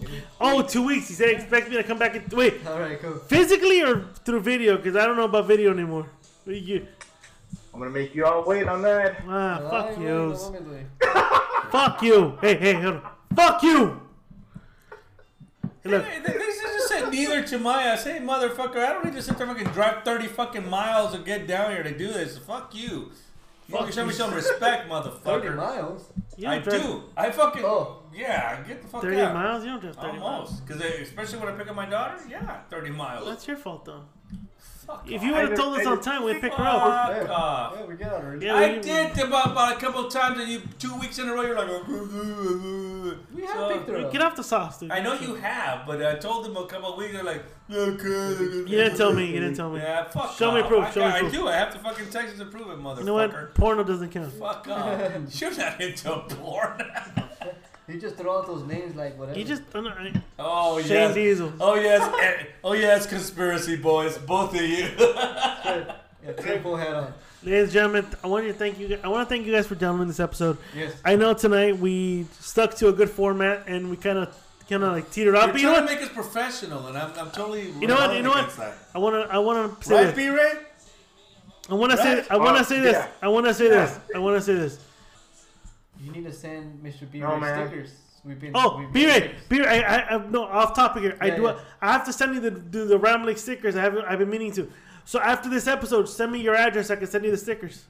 Oh, 0.40 0.62
two 0.62 0.84
weeks. 0.84 1.08
He 1.08 1.14
said 1.14 1.28
expect 1.30 1.68
me 1.70 1.76
to 1.76 1.84
come 1.84 1.98
back. 1.98 2.14
In, 2.16 2.24
wait, 2.32 2.66
All 2.66 2.78
right, 2.80 3.00
cool. 3.00 3.14
physically 3.14 3.82
or 3.82 4.06
through 4.24 4.40
video? 4.40 4.76
Because 4.76 4.96
I 4.96 5.06
don't 5.06 5.16
know 5.16 5.24
about 5.24 5.46
video 5.46 5.70
anymore. 5.72 6.06
What 6.44 6.52
do 6.54 6.58
You, 6.58 6.86
I'm 7.72 7.78
gonna 7.80 7.90
make 7.92 8.14
you 8.14 8.24
all 8.26 8.44
wait 8.44 8.66
on 8.68 8.82
that. 8.82 9.22
ah, 9.28 9.68
fuck 9.70 9.98
you. 9.98 10.36
bueno, 11.00 11.70
Fuck 11.70 12.02
you. 12.02 12.36
Hey, 12.40 12.56
hey, 12.56 12.74
hold 12.74 12.96
on. 12.96 13.02
Fuck 13.36 13.62
you. 13.62 14.00
Hey, 15.82 15.90
look, 15.90 16.04
Hey, 16.04 16.18
they, 16.20 16.32
they 16.32 16.38
just 16.38 16.88
said 16.88 17.10
neither 17.10 17.42
to 17.44 17.58
my 17.58 17.84
ass. 17.84 18.04
Hey, 18.04 18.18
motherfucker, 18.18 18.76
I 18.78 18.92
don't 18.92 19.04
need 19.04 19.14
to 19.14 19.22
sit 19.22 19.38
there 19.38 19.46
and 19.46 19.56
fucking 19.56 19.72
drive 19.72 20.04
30 20.04 20.26
fucking 20.26 20.68
miles 20.68 21.14
and 21.14 21.24
get 21.24 21.46
down 21.46 21.70
here 21.70 21.82
to 21.82 21.96
do 21.96 22.08
this. 22.12 22.36
Fuck 22.38 22.74
you. 22.74 23.12
You 23.68 23.76
fucking 23.76 23.92
show 23.92 24.06
me 24.06 24.12
some 24.12 24.34
respect, 24.34 24.88
motherfucker. 24.88 25.22
30 25.22 25.48
motherfucker. 25.48 25.56
miles. 25.56 26.04
you 26.36 26.48
I 26.48 26.54
don't 26.58 26.64
drive 26.64 26.82
do. 26.82 27.02
I 27.16 27.30
fucking. 27.30 27.62
Oh. 27.64 27.98
Yeah, 28.14 28.62
get 28.62 28.82
the 28.82 28.88
fuck 28.88 29.02
30 29.02 29.20
out. 29.20 29.34
miles? 29.34 29.64
You 29.64 29.70
don't 29.70 29.80
drive 29.80 29.96
30 29.96 30.18
miles. 30.18 30.22
Almost. 30.50 30.66
Because 30.66 30.82
especially 30.82 31.38
when 31.38 31.48
I 31.48 31.52
pick 31.52 31.68
up 31.68 31.76
my 31.76 31.86
daughter, 31.86 32.16
yeah, 32.28 32.60
30 32.70 32.90
miles. 32.90 33.26
That's 33.26 33.46
your 33.46 33.56
fault, 33.56 33.84
though. 33.84 34.02
Fuck 34.86 35.08
If 35.10 35.22
you 35.22 35.32
would 35.32 35.48
have 35.50 35.54
told 35.56 35.78
us 35.78 35.86
on 35.86 36.00
time, 36.00 36.24
we'd 36.24 36.40
pick 36.40 36.52
her 36.54 36.64
up. 36.64 37.12
Fuck 37.16 37.28
off. 37.30 37.74
Yeah, 37.78 37.84
we 37.86 37.94
get 37.94 38.08
out 38.08 38.24
already. 38.24 38.46
Yeah, 38.46 38.54
I 38.56 38.72
we- 38.74 38.80
did 38.80 39.18
about, 39.18 39.52
about 39.52 39.76
a 39.76 39.80
couple 39.80 40.06
of 40.06 40.12
times, 40.12 40.40
and 40.40 40.48
you 40.50 40.60
two 40.78 40.94
weeks 40.98 41.18
in 41.18 41.28
a 41.28 41.32
row, 41.32 41.42
you're 41.42 41.54
like, 41.56 41.68
oh, 41.68 43.16
We 43.34 43.42
have 43.42 43.50
So- 43.56 43.68
picked 43.68 43.88
her 43.88 43.96
up. 44.06 44.12
Get 44.12 44.22
off 44.22 44.34
the 44.36 44.42
sauce, 44.42 44.78
dude. 44.80 44.90
I 44.90 45.00
know 45.00 45.14
you 45.14 45.34
have, 45.36 45.86
but 45.86 46.04
I 46.04 46.16
told 46.16 46.44
them 46.44 46.56
a 46.56 46.66
couple 46.66 46.92
of 46.94 46.98
weeks. 46.98 47.12
They're 47.14 47.22
like, 47.22 47.44
okay. 47.70 48.08
You 48.08 48.64
didn't 48.66 48.96
tell 48.96 49.12
me. 49.12 49.26
You 49.26 49.40
didn't 49.40 49.54
tell 49.56 49.70
me. 49.70 49.78
Yeah, 49.80 50.04
fuck 50.08 50.32
Show 50.36 50.50
me 50.52 50.60
off. 50.62 50.68
proof, 50.68 50.84
I, 50.84 50.90
show 50.90 51.00
me 51.00 51.06
I 51.06 51.18
proof. 51.20 51.32
do. 51.32 51.48
I 51.48 51.56
have 51.56 51.72
to 51.74 51.78
fucking 51.78 52.10
text 52.10 52.36
you 52.36 52.44
to 52.44 52.50
prove 52.50 52.68
it, 52.68 52.78
motherfucker. 52.78 52.98
You 52.98 53.04
know 53.04 53.14
what? 53.14 53.54
Porno 53.54 53.84
doesn't 53.84 54.10
count. 54.10 54.32
Fuck 54.32 54.66
off. 54.68 55.00
You're 55.40 55.56
not 55.56 55.80
into 55.80 56.10
porn. 56.28 56.82
He 57.92 57.98
just 57.98 58.16
throw 58.16 58.38
out 58.38 58.46
those 58.46 58.64
names 58.64 58.96
like 58.96 59.18
whatever. 59.18 59.38
He 59.38 59.44
just. 59.44 59.62
I'm 59.74 59.84
not- 59.84 59.98
oh 60.38 60.80
Shane 60.80 60.90
yes. 60.90 61.14
Diesel. 61.14 61.52
Oh 61.60 61.74
yes. 61.74 62.02
eh, 62.22 62.44
Oh 62.64 62.72
yes. 62.72 63.06
Conspiracy 63.06 63.76
boys, 63.76 64.18
both 64.18 64.54
of 64.54 64.60
you. 64.62 64.88
Yeah, 66.24 66.32
triple 66.34 66.76
head 66.76 66.94
on. 66.94 67.12
Ladies 67.42 67.62
and 67.64 67.72
gentlemen, 67.72 68.06
I 68.22 68.28
want 68.28 68.46
to 68.46 68.52
thank 68.52 68.78
you. 68.78 68.96
I 69.02 69.08
want 69.08 69.28
to 69.28 69.34
thank 69.34 69.44
you 69.44 69.52
guys 69.52 69.66
for 69.66 69.74
downloading 69.74 70.06
this 70.06 70.20
episode. 70.20 70.56
Yes. 70.76 70.94
I 71.04 71.16
know 71.16 71.34
tonight 71.34 71.76
we 71.78 72.26
stuck 72.38 72.76
to 72.76 72.86
a 72.88 72.92
good 72.92 73.10
format 73.10 73.64
and 73.66 73.90
we 73.90 73.96
kind 73.96 74.18
of, 74.18 74.28
kind 74.70 74.84
of 74.84 74.92
like 74.92 75.10
teetered 75.10 75.34
You're 75.34 75.42
up. 75.42 75.50
But 75.50 75.60
you 75.60 75.66
know 75.66 75.74
trying 75.74 75.88
to 75.88 75.92
what? 75.94 76.00
make 76.00 76.08
us 76.08 76.14
professional, 76.14 76.86
and 76.86 76.96
I'm, 76.96 77.10
I'm 77.18 77.32
totally. 77.32 77.72
You 77.72 77.88
know 77.88 77.96
what? 77.96 78.14
You 78.14 78.22
know 78.22 78.30
what? 78.30 78.54
that. 78.56 78.74
I 78.94 78.98
want 78.98 79.16
to. 79.28 79.34
I 79.34 79.38
want 79.38 79.80
to 79.80 79.84
say 79.88 79.94
Right, 79.96 80.04
this. 80.06 80.14
B-Ray? 80.14 80.52
I 81.70 81.74
want 81.74 81.90
to 81.90 81.98
say. 81.98 82.24
I 82.30 82.36
want 82.36 82.54
Oh, 82.54 82.58
to 82.58 82.64
say 82.66 82.78
this. 82.78 83.06
I 83.20 83.26
want 83.28 83.46
to 83.46 83.54
say 83.54 83.68
this. 83.68 83.98
I 84.14 84.18
want 84.20 84.36
to 84.36 84.40
say 84.42 84.54
this. 84.54 84.78
You 86.02 86.12
need 86.12 86.24
to 86.24 86.32
send 86.32 86.82
Mr. 86.82 87.10
B 87.10 87.20
No, 87.20 87.38
man. 87.38 87.66
stickers. 87.68 87.94
We've 88.24 88.38
been. 88.40 88.52
Oh, 88.54 88.78
we've 88.78 88.92
B-Ray, 88.92 89.12
stickers. 89.12 89.40
B 89.48 89.60
Ray, 89.60 89.84
I, 89.84 89.96
I, 89.98 90.14
I, 90.16 90.26
no, 90.28 90.44
off 90.44 90.74
topic 90.74 91.02
here. 91.02 91.16
Yeah, 91.22 91.24
I 91.24 91.36
do. 91.36 91.42
yeah. 91.42 91.58
I 91.80 91.92
have 91.92 92.04
to 92.06 92.12
send 92.12 92.34
you 92.34 92.40
the 92.40 92.50
the, 92.50 92.84
the 92.84 92.98
Ram 92.98 93.36
stickers. 93.36 93.76
I 93.76 93.80
haven't. 93.82 94.04
I've 94.04 94.18
been 94.18 94.30
meaning 94.30 94.52
to. 94.52 94.70
So 95.04 95.20
after 95.20 95.48
this 95.48 95.66
episode, 95.66 96.08
send 96.08 96.30
me 96.32 96.40
your 96.40 96.54
address. 96.54 96.90
I 96.90 96.96
can 96.96 97.06
send 97.08 97.24
you 97.24 97.30
the 97.32 97.36
stickers. 97.36 97.84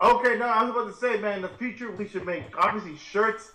Okay, 0.00 0.36
no, 0.38 0.46
I 0.46 0.62
was 0.64 0.70
about 0.70 0.86
to 0.86 0.94
say, 0.94 1.20
man. 1.20 1.36
In 1.36 1.42
the 1.42 1.48
future, 1.48 1.90
we 1.90 2.08
should 2.08 2.24
make 2.26 2.44
obviously 2.58 2.96
shirts, 2.96 3.52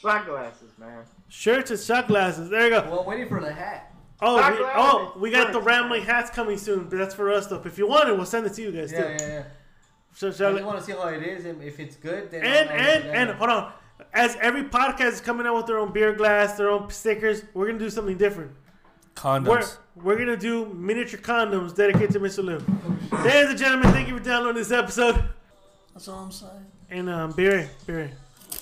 shot 0.00 0.26
glasses, 0.26 0.70
man. 0.78 1.04
Shirts 1.28 1.70
and 1.70 1.80
shot 1.80 2.06
glasses. 2.08 2.50
There 2.50 2.64
you 2.64 2.70
go. 2.70 2.82
Well, 2.82 3.00
I'm 3.00 3.06
waiting 3.06 3.28
for 3.28 3.40
the 3.40 3.52
hat. 3.52 3.92
Oh, 4.20 4.36
we, 4.36 4.58
oh, 4.74 5.14
we 5.18 5.30
got 5.30 5.48
the 5.48 5.54
shirts. 5.54 5.66
Ram 5.66 5.90
Lake 5.90 6.04
hats 6.04 6.30
coming 6.30 6.58
soon, 6.58 6.88
but 6.88 6.98
that's 6.98 7.14
for 7.14 7.30
us 7.30 7.46
though. 7.46 7.62
If 7.64 7.78
you 7.78 7.86
want 7.88 8.08
it, 8.08 8.16
we'll 8.16 8.26
send 8.26 8.46
it 8.46 8.52
to 8.54 8.62
you 8.62 8.72
guys 8.72 8.92
Yeah, 8.92 9.02
too. 9.16 9.24
yeah, 9.24 9.28
yeah. 9.28 9.42
So 10.18 10.28
I 10.28 10.30
shall 10.32 10.50
just 10.52 10.62
I- 10.64 10.66
want 10.66 10.78
to 10.80 10.84
see 10.84 10.90
how 10.92 11.06
it 11.06 11.22
is, 11.22 11.44
and 11.44 11.62
if 11.62 11.78
it's 11.78 11.94
good, 11.94 12.28
then. 12.32 12.42
and 12.44 12.68
I'll- 12.70 12.76
I'll- 12.76 12.90
and 12.96 13.04
yeah, 13.04 13.20
and 13.22 13.30
hold 13.38 13.50
on. 13.50 13.72
As 14.12 14.36
every 14.40 14.64
podcast 14.64 15.12
is 15.12 15.20
coming 15.20 15.46
out 15.46 15.54
with 15.54 15.66
their 15.66 15.78
own 15.78 15.92
beer 15.92 16.12
glass, 16.12 16.54
their 16.56 16.70
own 16.70 16.90
stickers, 16.90 17.42
we're 17.54 17.66
gonna 17.66 17.78
do 17.78 17.88
something 17.88 18.16
different. 18.18 18.50
Condoms. 19.14 19.46
We're, 19.46 19.58
Condoms. 19.58 19.76
we're 20.02 20.16
gonna 20.18 20.36
do 20.36 20.66
miniature 20.74 21.20
condoms 21.20 21.72
dedicated 21.76 22.10
to 22.14 22.20
Mr. 22.20 22.42
Lou. 22.44 22.58
Ladies 23.24 23.50
and 23.50 23.58
gentlemen, 23.58 23.92
thank 23.92 24.08
you 24.08 24.18
for 24.18 24.24
downloading 24.24 24.60
this 24.60 24.72
episode. 24.72 25.22
That's 25.94 26.08
all 26.08 26.18
I'm 26.24 26.32
saying. 26.32 26.66
And 26.90 27.08
um, 27.10 27.30
Barry, 27.32 27.68
Barry, 27.86 28.10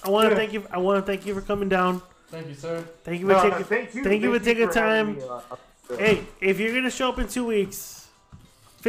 I 0.04 0.10
want 0.10 0.26
to 0.26 0.30
Yeah. 0.32 0.36
thank 0.36 0.52
you. 0.52 0.66
I 0.70 0.76
want 0.78 1.04
to 1.04 1.10
thank 1.10 1.24
you 1.24 1.32
for 1.34 1.40
coming 1.40 1.70
down. 1.70 2.02
Thank 2.28 2.48
you, 2.48 2.54
sir. 2.54 2.84
Thank 3.04 3.20
you 3.20 3.26
for 3.28 3.32
No, 3.32 3.42
no, 3.44 3.50
taking. 3.50 3.64
thank 3.64 3.94
you. 3.94 4.04
thank 4.04 4.22
you 4.22 4.38
for 4.38 4.44
taking 4.44 4.66
having 4.66 4.82
time. 4.82 5.16
me, 5.16 5.22
uh, 5.26 5.96
Hey, 5.96 6.24
if 6.40 6.58
you're 6.60 6.74
gonna 6.74 6.90
show 6.90 7.08
up 7.08 7.18
in 7.18 7.28
two 7.28 7.44
weeks, 7.46 7.95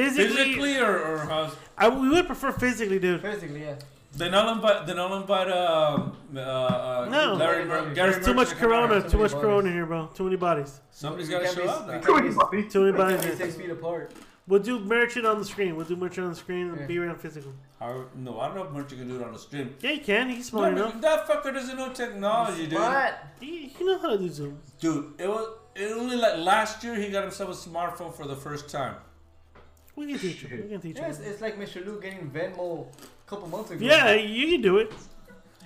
physically, 0.02 0.36
Physically 0.36 0.78
or, 0.78 0.98
or 1.00 1.18
how's? 1.20 1.56
I, 1.78 1.90
we 1.90 2.10
would 2.10 2.28
prefer 2.28 2.52
physically, 2.52 3.00
dude. 3.00 3.22
Physically, 3.22 3.62
yeah. 3.62 3.76
Then 4.14 4.34
I'll 4.34 4.54
invite. 4.54 4.88
Then 4.88 4.98
I'll 5.00 5.16
invite. 5.22 5.52
Um, 5.52 6.16
uh, 6.36 6.40
uh, 6.40 7.08
No. 7.12 7.34
Larry 7.36 7.66
Mer- 7.66 7.94
Gary 7.94 8.12
There's 8.12 8.26
too 8.26 8.34
much 8.34 8.50
Corona, 8.50 8.96
on. 8.96 9.10
too 9.10 9.18
much 9.18 9.32
Somebody 9.32 9.42
Corona 9.42 9.58
bodies. 9.64 9.74
here, 9.74 9.86
bro. 9.86 10.08
Too 10.14 10.24
many 10.24 10.36
bodies. 10.38 10.80
Somebody's 10.92 11.28
We 11.28 11.34
got 11.34 11.40
to 11.40 11.46
can't 11.46 11.58
show 11.58 11.64
be- 11.64 11.70
up. 11.70 11.88
we 11.88 11.94
Now. 11.94 12.00
can't 12.02 12.52
be- 12.52 12.64
Too 12.64 12.80
many 12.80 12.92
we 12.94 12.98
bodies. 12.98 13.22
can't 13.22 13.22
be 13.22 13.38
here. 13.38 13.46
six 13.52 13.56
feet 13.56 13.70
apart. 13.70 14.12
We'll 14.48 14.62
do 14.62 14.80
merchant 14.80 15.26
on 15.26 15.38
the 15.40 15.46
screen. 15.46 15.76
We'll 15.76 15.86
do 15.86 15.96
merchant 15.98 16.24
on 16.26 16.30
the 16.32 16.38
screen 16.40 16.70
and 16.70 16.80
Yeah. 16.80 16.86
be 16.88 16.98
around 16.98 17.20
physical. 17.20 17.52
How- 17.80 18.06
no, 18.16 18.40
I 18.40 18.48
don't 18.48 18.56
know 18.56 18.64
if 18.64 18.72
Merchant 18.72 19.02
can 19.02 19.10
do 19.10 19.18
it 19.18 19.24
on 19.24 19.34
the 19.34 19.40
stream. 19.40 19.76
Yeah, 19.82 19.92
he 19.92 20.00
can. 20.00 20.30
He's 20.30 20.52
No, 20.52 20.60
smart 20.62 20.76
but 20.76 20.82
enough. 20.82 21.02
that 21.02 21.28
fucker 21.28 21.54
doesn't 21.54 21.78
know 21.78 21.90
technology, 21.90 22.66
dude. 22.66 22.80
What? 22.80 23.20
He, 23.40 23.68
he 23.68 23.84
knows 23.84 24.02
how 24.02 24.10
to 24.12 24.18
do 24.18 24.30
Zoom. 24.30 24.58
Dude, 24.80 25.14
it 25.20 25.28
was 25.28 25.48
it 25.76 25.92
only 25.92 26.16
like 26.16 26.38
last 26.40 26.84
year 26.84 26.96
he 26.96 27.10
got 27.10 27.22
himself 27.24 27.50
a 27.52 27.70
smartphone 27.70 28.12
for 28.16 28.26
the 28.26 28.36
first 28.36 28.68
time. 28.70 28.96
We 29.98 30.06
can 30.08 30.20
teach 30.20 30.44
him. 30.44 30.62
We 30.64 30.70
can 30.70 30.80
teach 30.82 30.98
Yeah, 30.98 31.08
it's, 31.08 31.18
him. 31.18 31.26
it's 31.32 31.42
like 31.42 31.60
Mr. 31.60 31.84
Lou 31.86 32.00
getting 32.00 32.30
Venmo 32.30 32.88
a 32.88 33.30
couple 33.30 33.48
months 33.50 33.72
ago. 33.72 33.84
Yeah, 33.84 34.14
you 34.14 34.48
can 34.52 34.62
do 34.62 34.78
it. 34.78 34.94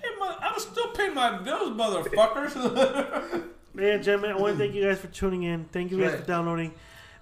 Hey, 0.02 0.08
man, 0.20 0.34
I'm 0.42 0.58
still 0.60 0.88
paying 0.94 1.14
my 1.14 1.38
bills, 1.40 1.70
motherfuckers. 1.72 2.56
Ladies 3.76 3.96
and 3.96 4.04
gentlemen, 4.04 4.32
I 4.32 4.36
want 4.38 4.54
to 4.58 4.64
thank 4.64 4.74
you 4.74 4.84
guys 4.84 5.00
for 5.00 5.08
tuning 5.08 5.44
in. 5.44 5.66
Thank 5.66 5.92
you 5.92 5.98
guys 6.00 6.12
Right. 6.12 6.20
for 6.22 6.26
downloading. 6.28 6.74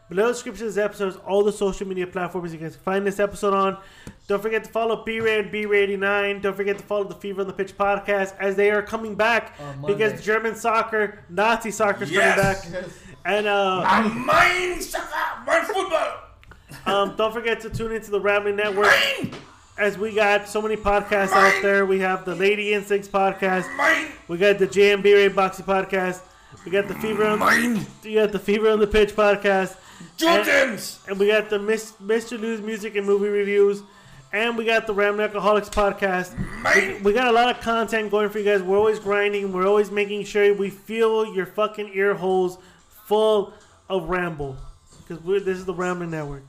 Below 0.08 0.28
the 0.28 0.34
description 0.34 0.66
of 0.68 0.74
this 0.74 0.84
episode 0.84 1.10
is 1.10 1.16
all 1.18 1.44
the 1.44 1.52
social 1.52 1.88
media 1.88 2.08
platforms 2.08 2.52
you 2.54 2.58
guys 2.60 2.76
can 2.76 2.84
find 2.84 3.06
this 3.06 3.20
episode 3.20 3.54
on. 3.54 3.78
Don't 4.28 4.42
forget 4.42 4.64
to 4.64 4.70
follow 4.72 5.04
B-Ray 5.04 5.40
and 5.40 5.52
B-Ray89. 5.52 6.42
Don't 6.42 6.56
forget 6.56 6.78
to 6.80 6.84
follow 6.84 7.04
the 7.04 7.14
Fever 7.16 7.42
on 7.42 7.48
the 7.48 7.54
Pitch 7.54 7.78
podcast 7.78 8.36
as 8.40 8.56
they 8.56 8.72
are 8.72 8.82
coming 8.82 9.14
back 9.16 9.56
because 9.86 10.24
German 10.24 10.56
soccer, 10.56 11.20
Nazi 11.30 11.70
soccer 11.72 12.04
is 12.06 12.12
Yes. 12.12 12.62
coming 12.64 12.74
back. 12.74 12.84
Yes. 12.86 13.00
And 13.26 13.46
uh, 13.48 14.10
Mine, 14.16 14.82
sucker, 14.82 15.08
mine 15.46 15.66
football. 15.66 16.29
Um, 16.86 17.16
don't 17.16 17.34
forget 17.34 17.62
to 17.62 17.70
tune 17.70 17.92
into 17.92 18.12
the 18.12 18.20
Rambling 18.20 18.56
Network 18.56 18.94
as 19.78 19.98
we 19.98 20.14
got 20.14 20.48
so 20.48 20.62
many 20.62 20.76
podcasts 20.76 21.32
out 21.32 21.62
there. 21.62 21.86
We 21.86 22.00
have 22.00 22.26
the 22.26 22.36
Lady 22.36 22.74
Instincts 22.74 23.08
podcast. 23.08 23.66
We 24.28 24.38
got 24.38 24.60
the 24.60 24.68
JMB 24.68 25.04
Ray 25.04 25.28
Boxing 25.30 25.66
podcast. 25.66 26.22
We 26.66 26.72
got 26.72 26.88
the 26.88 26.96
Fever 26.96 27.26
on 27.26 27.40
mine, 27.40 27.86
we 28.04 28.16
got 28.16 28.32
the 28.32 28.40
Fever 28.40 28.70
on 28.70 28.80
the 28.80 28.88
Pitch 28.88 29.16
podcast. 29.16 29.78
Jordans. 30.18 31.08
And 31.08 31.20
we 31.20 31.28
got 31.28 31.50
the 31.50 31.60
Miss, 31.60 31.94
Mr. 32.04 32.40
Lou's 32.40 32.62
music 32.62 32.96
and 32.96 33.06
movie 33.06 33.28
reviews. 33.28 33.82
And 34.32 34.58
we 34.58 34.66
got 34.66 34.86
the 34.86 34.94
Ram 34.94 35.20
Alcoholics 35.20 35.70
podcast. 35.70 36.38
Mine. 36.62 37.02
We 37.04 37.14
got 37.14 37.28
a 37.28 37.32
lot 37.32 37.56
of 37.56 37.62
content 37.62 38.12
going 38.12 38.30
for 38.30 38.40
you 38.40 38.46
guys. 38.46 38.62
We're 38.62 38.78
always 38.78 39.00
grinding. 39.00 39.52
We're 39.52 39.68
always 39.68 39.90
making 39.90 40.26
sure 40.26 40.54
we 40.54 40.70
fill 40.70 41.34
your 41.34 41.46
fucking 41.46 41.92
ear 41.94 42.14
holes 42.14 42.58
full 43.06 43.54
of 43.90 44.10
ramble. 44.10 44.56
Because 45.08 45.24
this 45.44 45.58
is 45.58 45.66
the 45.66 45.74
Rambling 45.74 46.12
Network. 46.12 46.44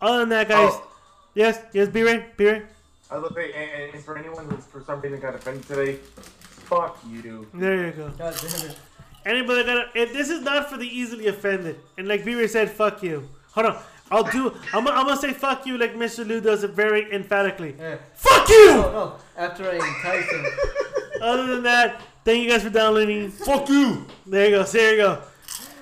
Other 0.00 0.20
than 0.20 0.28
that, 0.30 0.48
guys. 0.48 0.70
Oh. 0.72 0.90
Yes, 1.34 1.60
yes, 1.72 1.88
B 1.88 2.02
Ray, 2.02 2.26
B 2.36 2.46
Ray. 2.46 2.62
I 3.10 3.18
was 3.18 3.32
gonna 3.32 3.46
and, 3.46 3.94
and 3.94 4.04
for 4.04 4.16
anyone 4.18 4.46
who 4.48 4.56
for 4.56 4.82
some 4.82 5.00
reason 5.00 5.20
got 5.20 5.34
offended 5.34 5.66
today, 5.66 5.94
fuck 5.94 6.98
you. 7.08 7.22
Dude. 7.22 7.46
There 7.54 7.86
you 7.86 7.92
go. 7.92 8.08
God 8.10 8.34
damn 8.40 8.70
it. 8.70 8.76
Anybody 9.24 9.64
got 9.64 9.96
if 9.96 10.12
this 10.12 10.30
is 10.30 10.42
not 10.42 10.68
for 10.70 10.76
the 10.76 10.86
easily 10.86 11.28
offended. 11.28 11.78
And 11.96 12.08
like 12.08 12.24
B 12.24 12.34
Ray 12.34 12.46
said, 12.48 12.70
fuck 12.70 13.02
you. 13.02 13.28
Hold 13.52 13.66
on. 13.66 13.82
I'll 14.10 14.24
do 14.24 14.54
I'm, 14.72 14.84
gonna- 14.84 14.96
I'm 14.96 15.06
gonna 15.06 15.20
say 15.20 15.32
fuck 15.32 15.66
you 15.66 15.76
like 15.76 15.94
Mr. 15.94 16.26
Lou 16.26 16.40
does 16.40 16.64
it 16.64 16.70
very 16.70 17.12
emphatically. 17.12 17.74
Yeah. 17.78 17.96
Fuck 18.14 18.48
you! 18.48 18.66
No, 18.68 18.92
no. 18.92 19.14
After 19.36 19.70
I 19.70 19.74
entice 19.74 20.30
him. 20.30 20.46
Other 21.22 21.46
than 21.46 21.62
that, 21.64 22.00
thank 22.24 22.42
you 22.42 22.48
guys 22.50 22.62
for 22.62 22.70
downloading. 22.70 23.30
Fuck 23.30 23.68
you. 23.68 24.06
There 24.26 24.46
you 24.46 24.56
go. 24.56 24.64
So 24.64 24.78
there 24.78 24.92
you 24.92 24.96
go. 24.98 25.22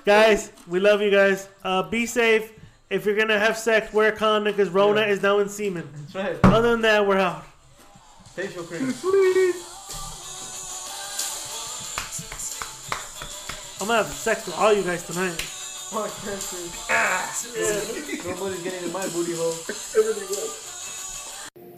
Guys, 0.05 0.51
we 0.67 0.79
love 0.79 1.01
you 1.01 1.09
guys. 1.11 1.47
Uh, 1.63 1.83
be 1.83 2.05
safe. 2.05 2.51
If 2.89 3.05
you're 3.05 3.17
gonna 3.17 3.37
have 3.39 3.57
sex, 3.57 3.91
wear 3.93 4.09
a 4.09 4.15
condom 4.15 4.53
because 4.53 4.69
Rona 4.69 5.01
Yeah. 5.01 5.07
is 5.07 5.21
now 5.21 5.39
in 5.39 5.49
semen. 5.49 5.89
That's 6.13 6.15
right. 6.15 6.37
Other 6.53 6.71
than 6.71 6.81
that, 6.81 7.05
we're 7.05 7.17
out. 7.17 7.45
Facial 8.35 8.63
cream. 8.63 8.93
I'm 13.79 13.87
gonna 13.87 14.03
have 14.03 14.11
sex 14.11 14.45
with 14.47 14.57
all 14.57 14.73
you 14.73 14.81
guys 14.83 15.05
tonight. 15.05 15.39
Fuck 15.39 16.09
that 16.23 16.41
shit. 16.41 16.71
Ah. 16.89 17.31
Nobody's 18.25 18.63
getting 18.63 18.83
in 18.85 18.91
my 18.91 19.07
booty 19.09 19.33
hole. 19.35 19.53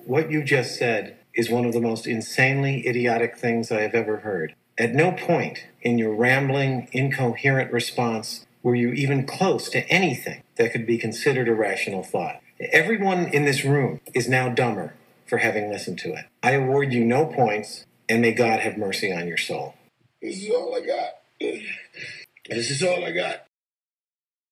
What 0.06 0.32
you 0.32 0.44
just 0.44 0.78
said 0.78 1.18
is 1.36 1.50
one 1.50 1.66
of 1.66 1.74
the 1.74 1.82
most 1.82 2.08
insanely 2.08 2.88
idiotic 2.88 3.38
things 3.38 3.72
I 3.72 3.82
have 3.82 3.94
ever 3.94 4.18
heard. 4.18 4.56
At 4.78 4.94
no 4.96 5.12
point 5.12 5.66
in 5.82 5.98
your 5.98 6.16
rambling, 6.16 6.88
incoherent 6.94 7.72
response 7.74 8.46
were 8.64 8.76
you 8.76 8.92
even 8.94 9.26
close 9.26 9.70
to 9.72 9.88
anything 9.90 10.42
that 10.60 10.74
could 10.74 10.86
be 10.86 11.00
considered 11.00 11.50
a 11.50 11.56
rational 11.56 12.04
thought. 12.04 12.42
Everyone 12.60 13.28
in 13.30 13.46
this 13.46 13.66
room 13.66 14.02
is 14.14 14.30
now 14.30 14.50
dumber 14.50 14.94
for 15.26 15.40
having 15.40 15.72
listened 15.72 16.00
to 16.00 16.14
it. 16.14 16.26
I 16.44 16.52
award 16.52 16.94
you 16.94 17.04
no 17.06 17.26
points, 17.26 17.86
and 18.10 18.22
may 18.22 18.34
God 18.34 18.60
have 18.60 18.78
mercy 18.78 19.12
on 19.12 19.28
your 19.28 19.38
soul. 19.38 19.76
This 20.22 20.44
is 20.44 20.52
all 20.52 20.76
I 20.76 20.86
got. 20.86 21.10
This 22.50 22.72
is 22.72 22.84
all 22.84 23.06
I 23.06 23.12
got. 23.12 23.46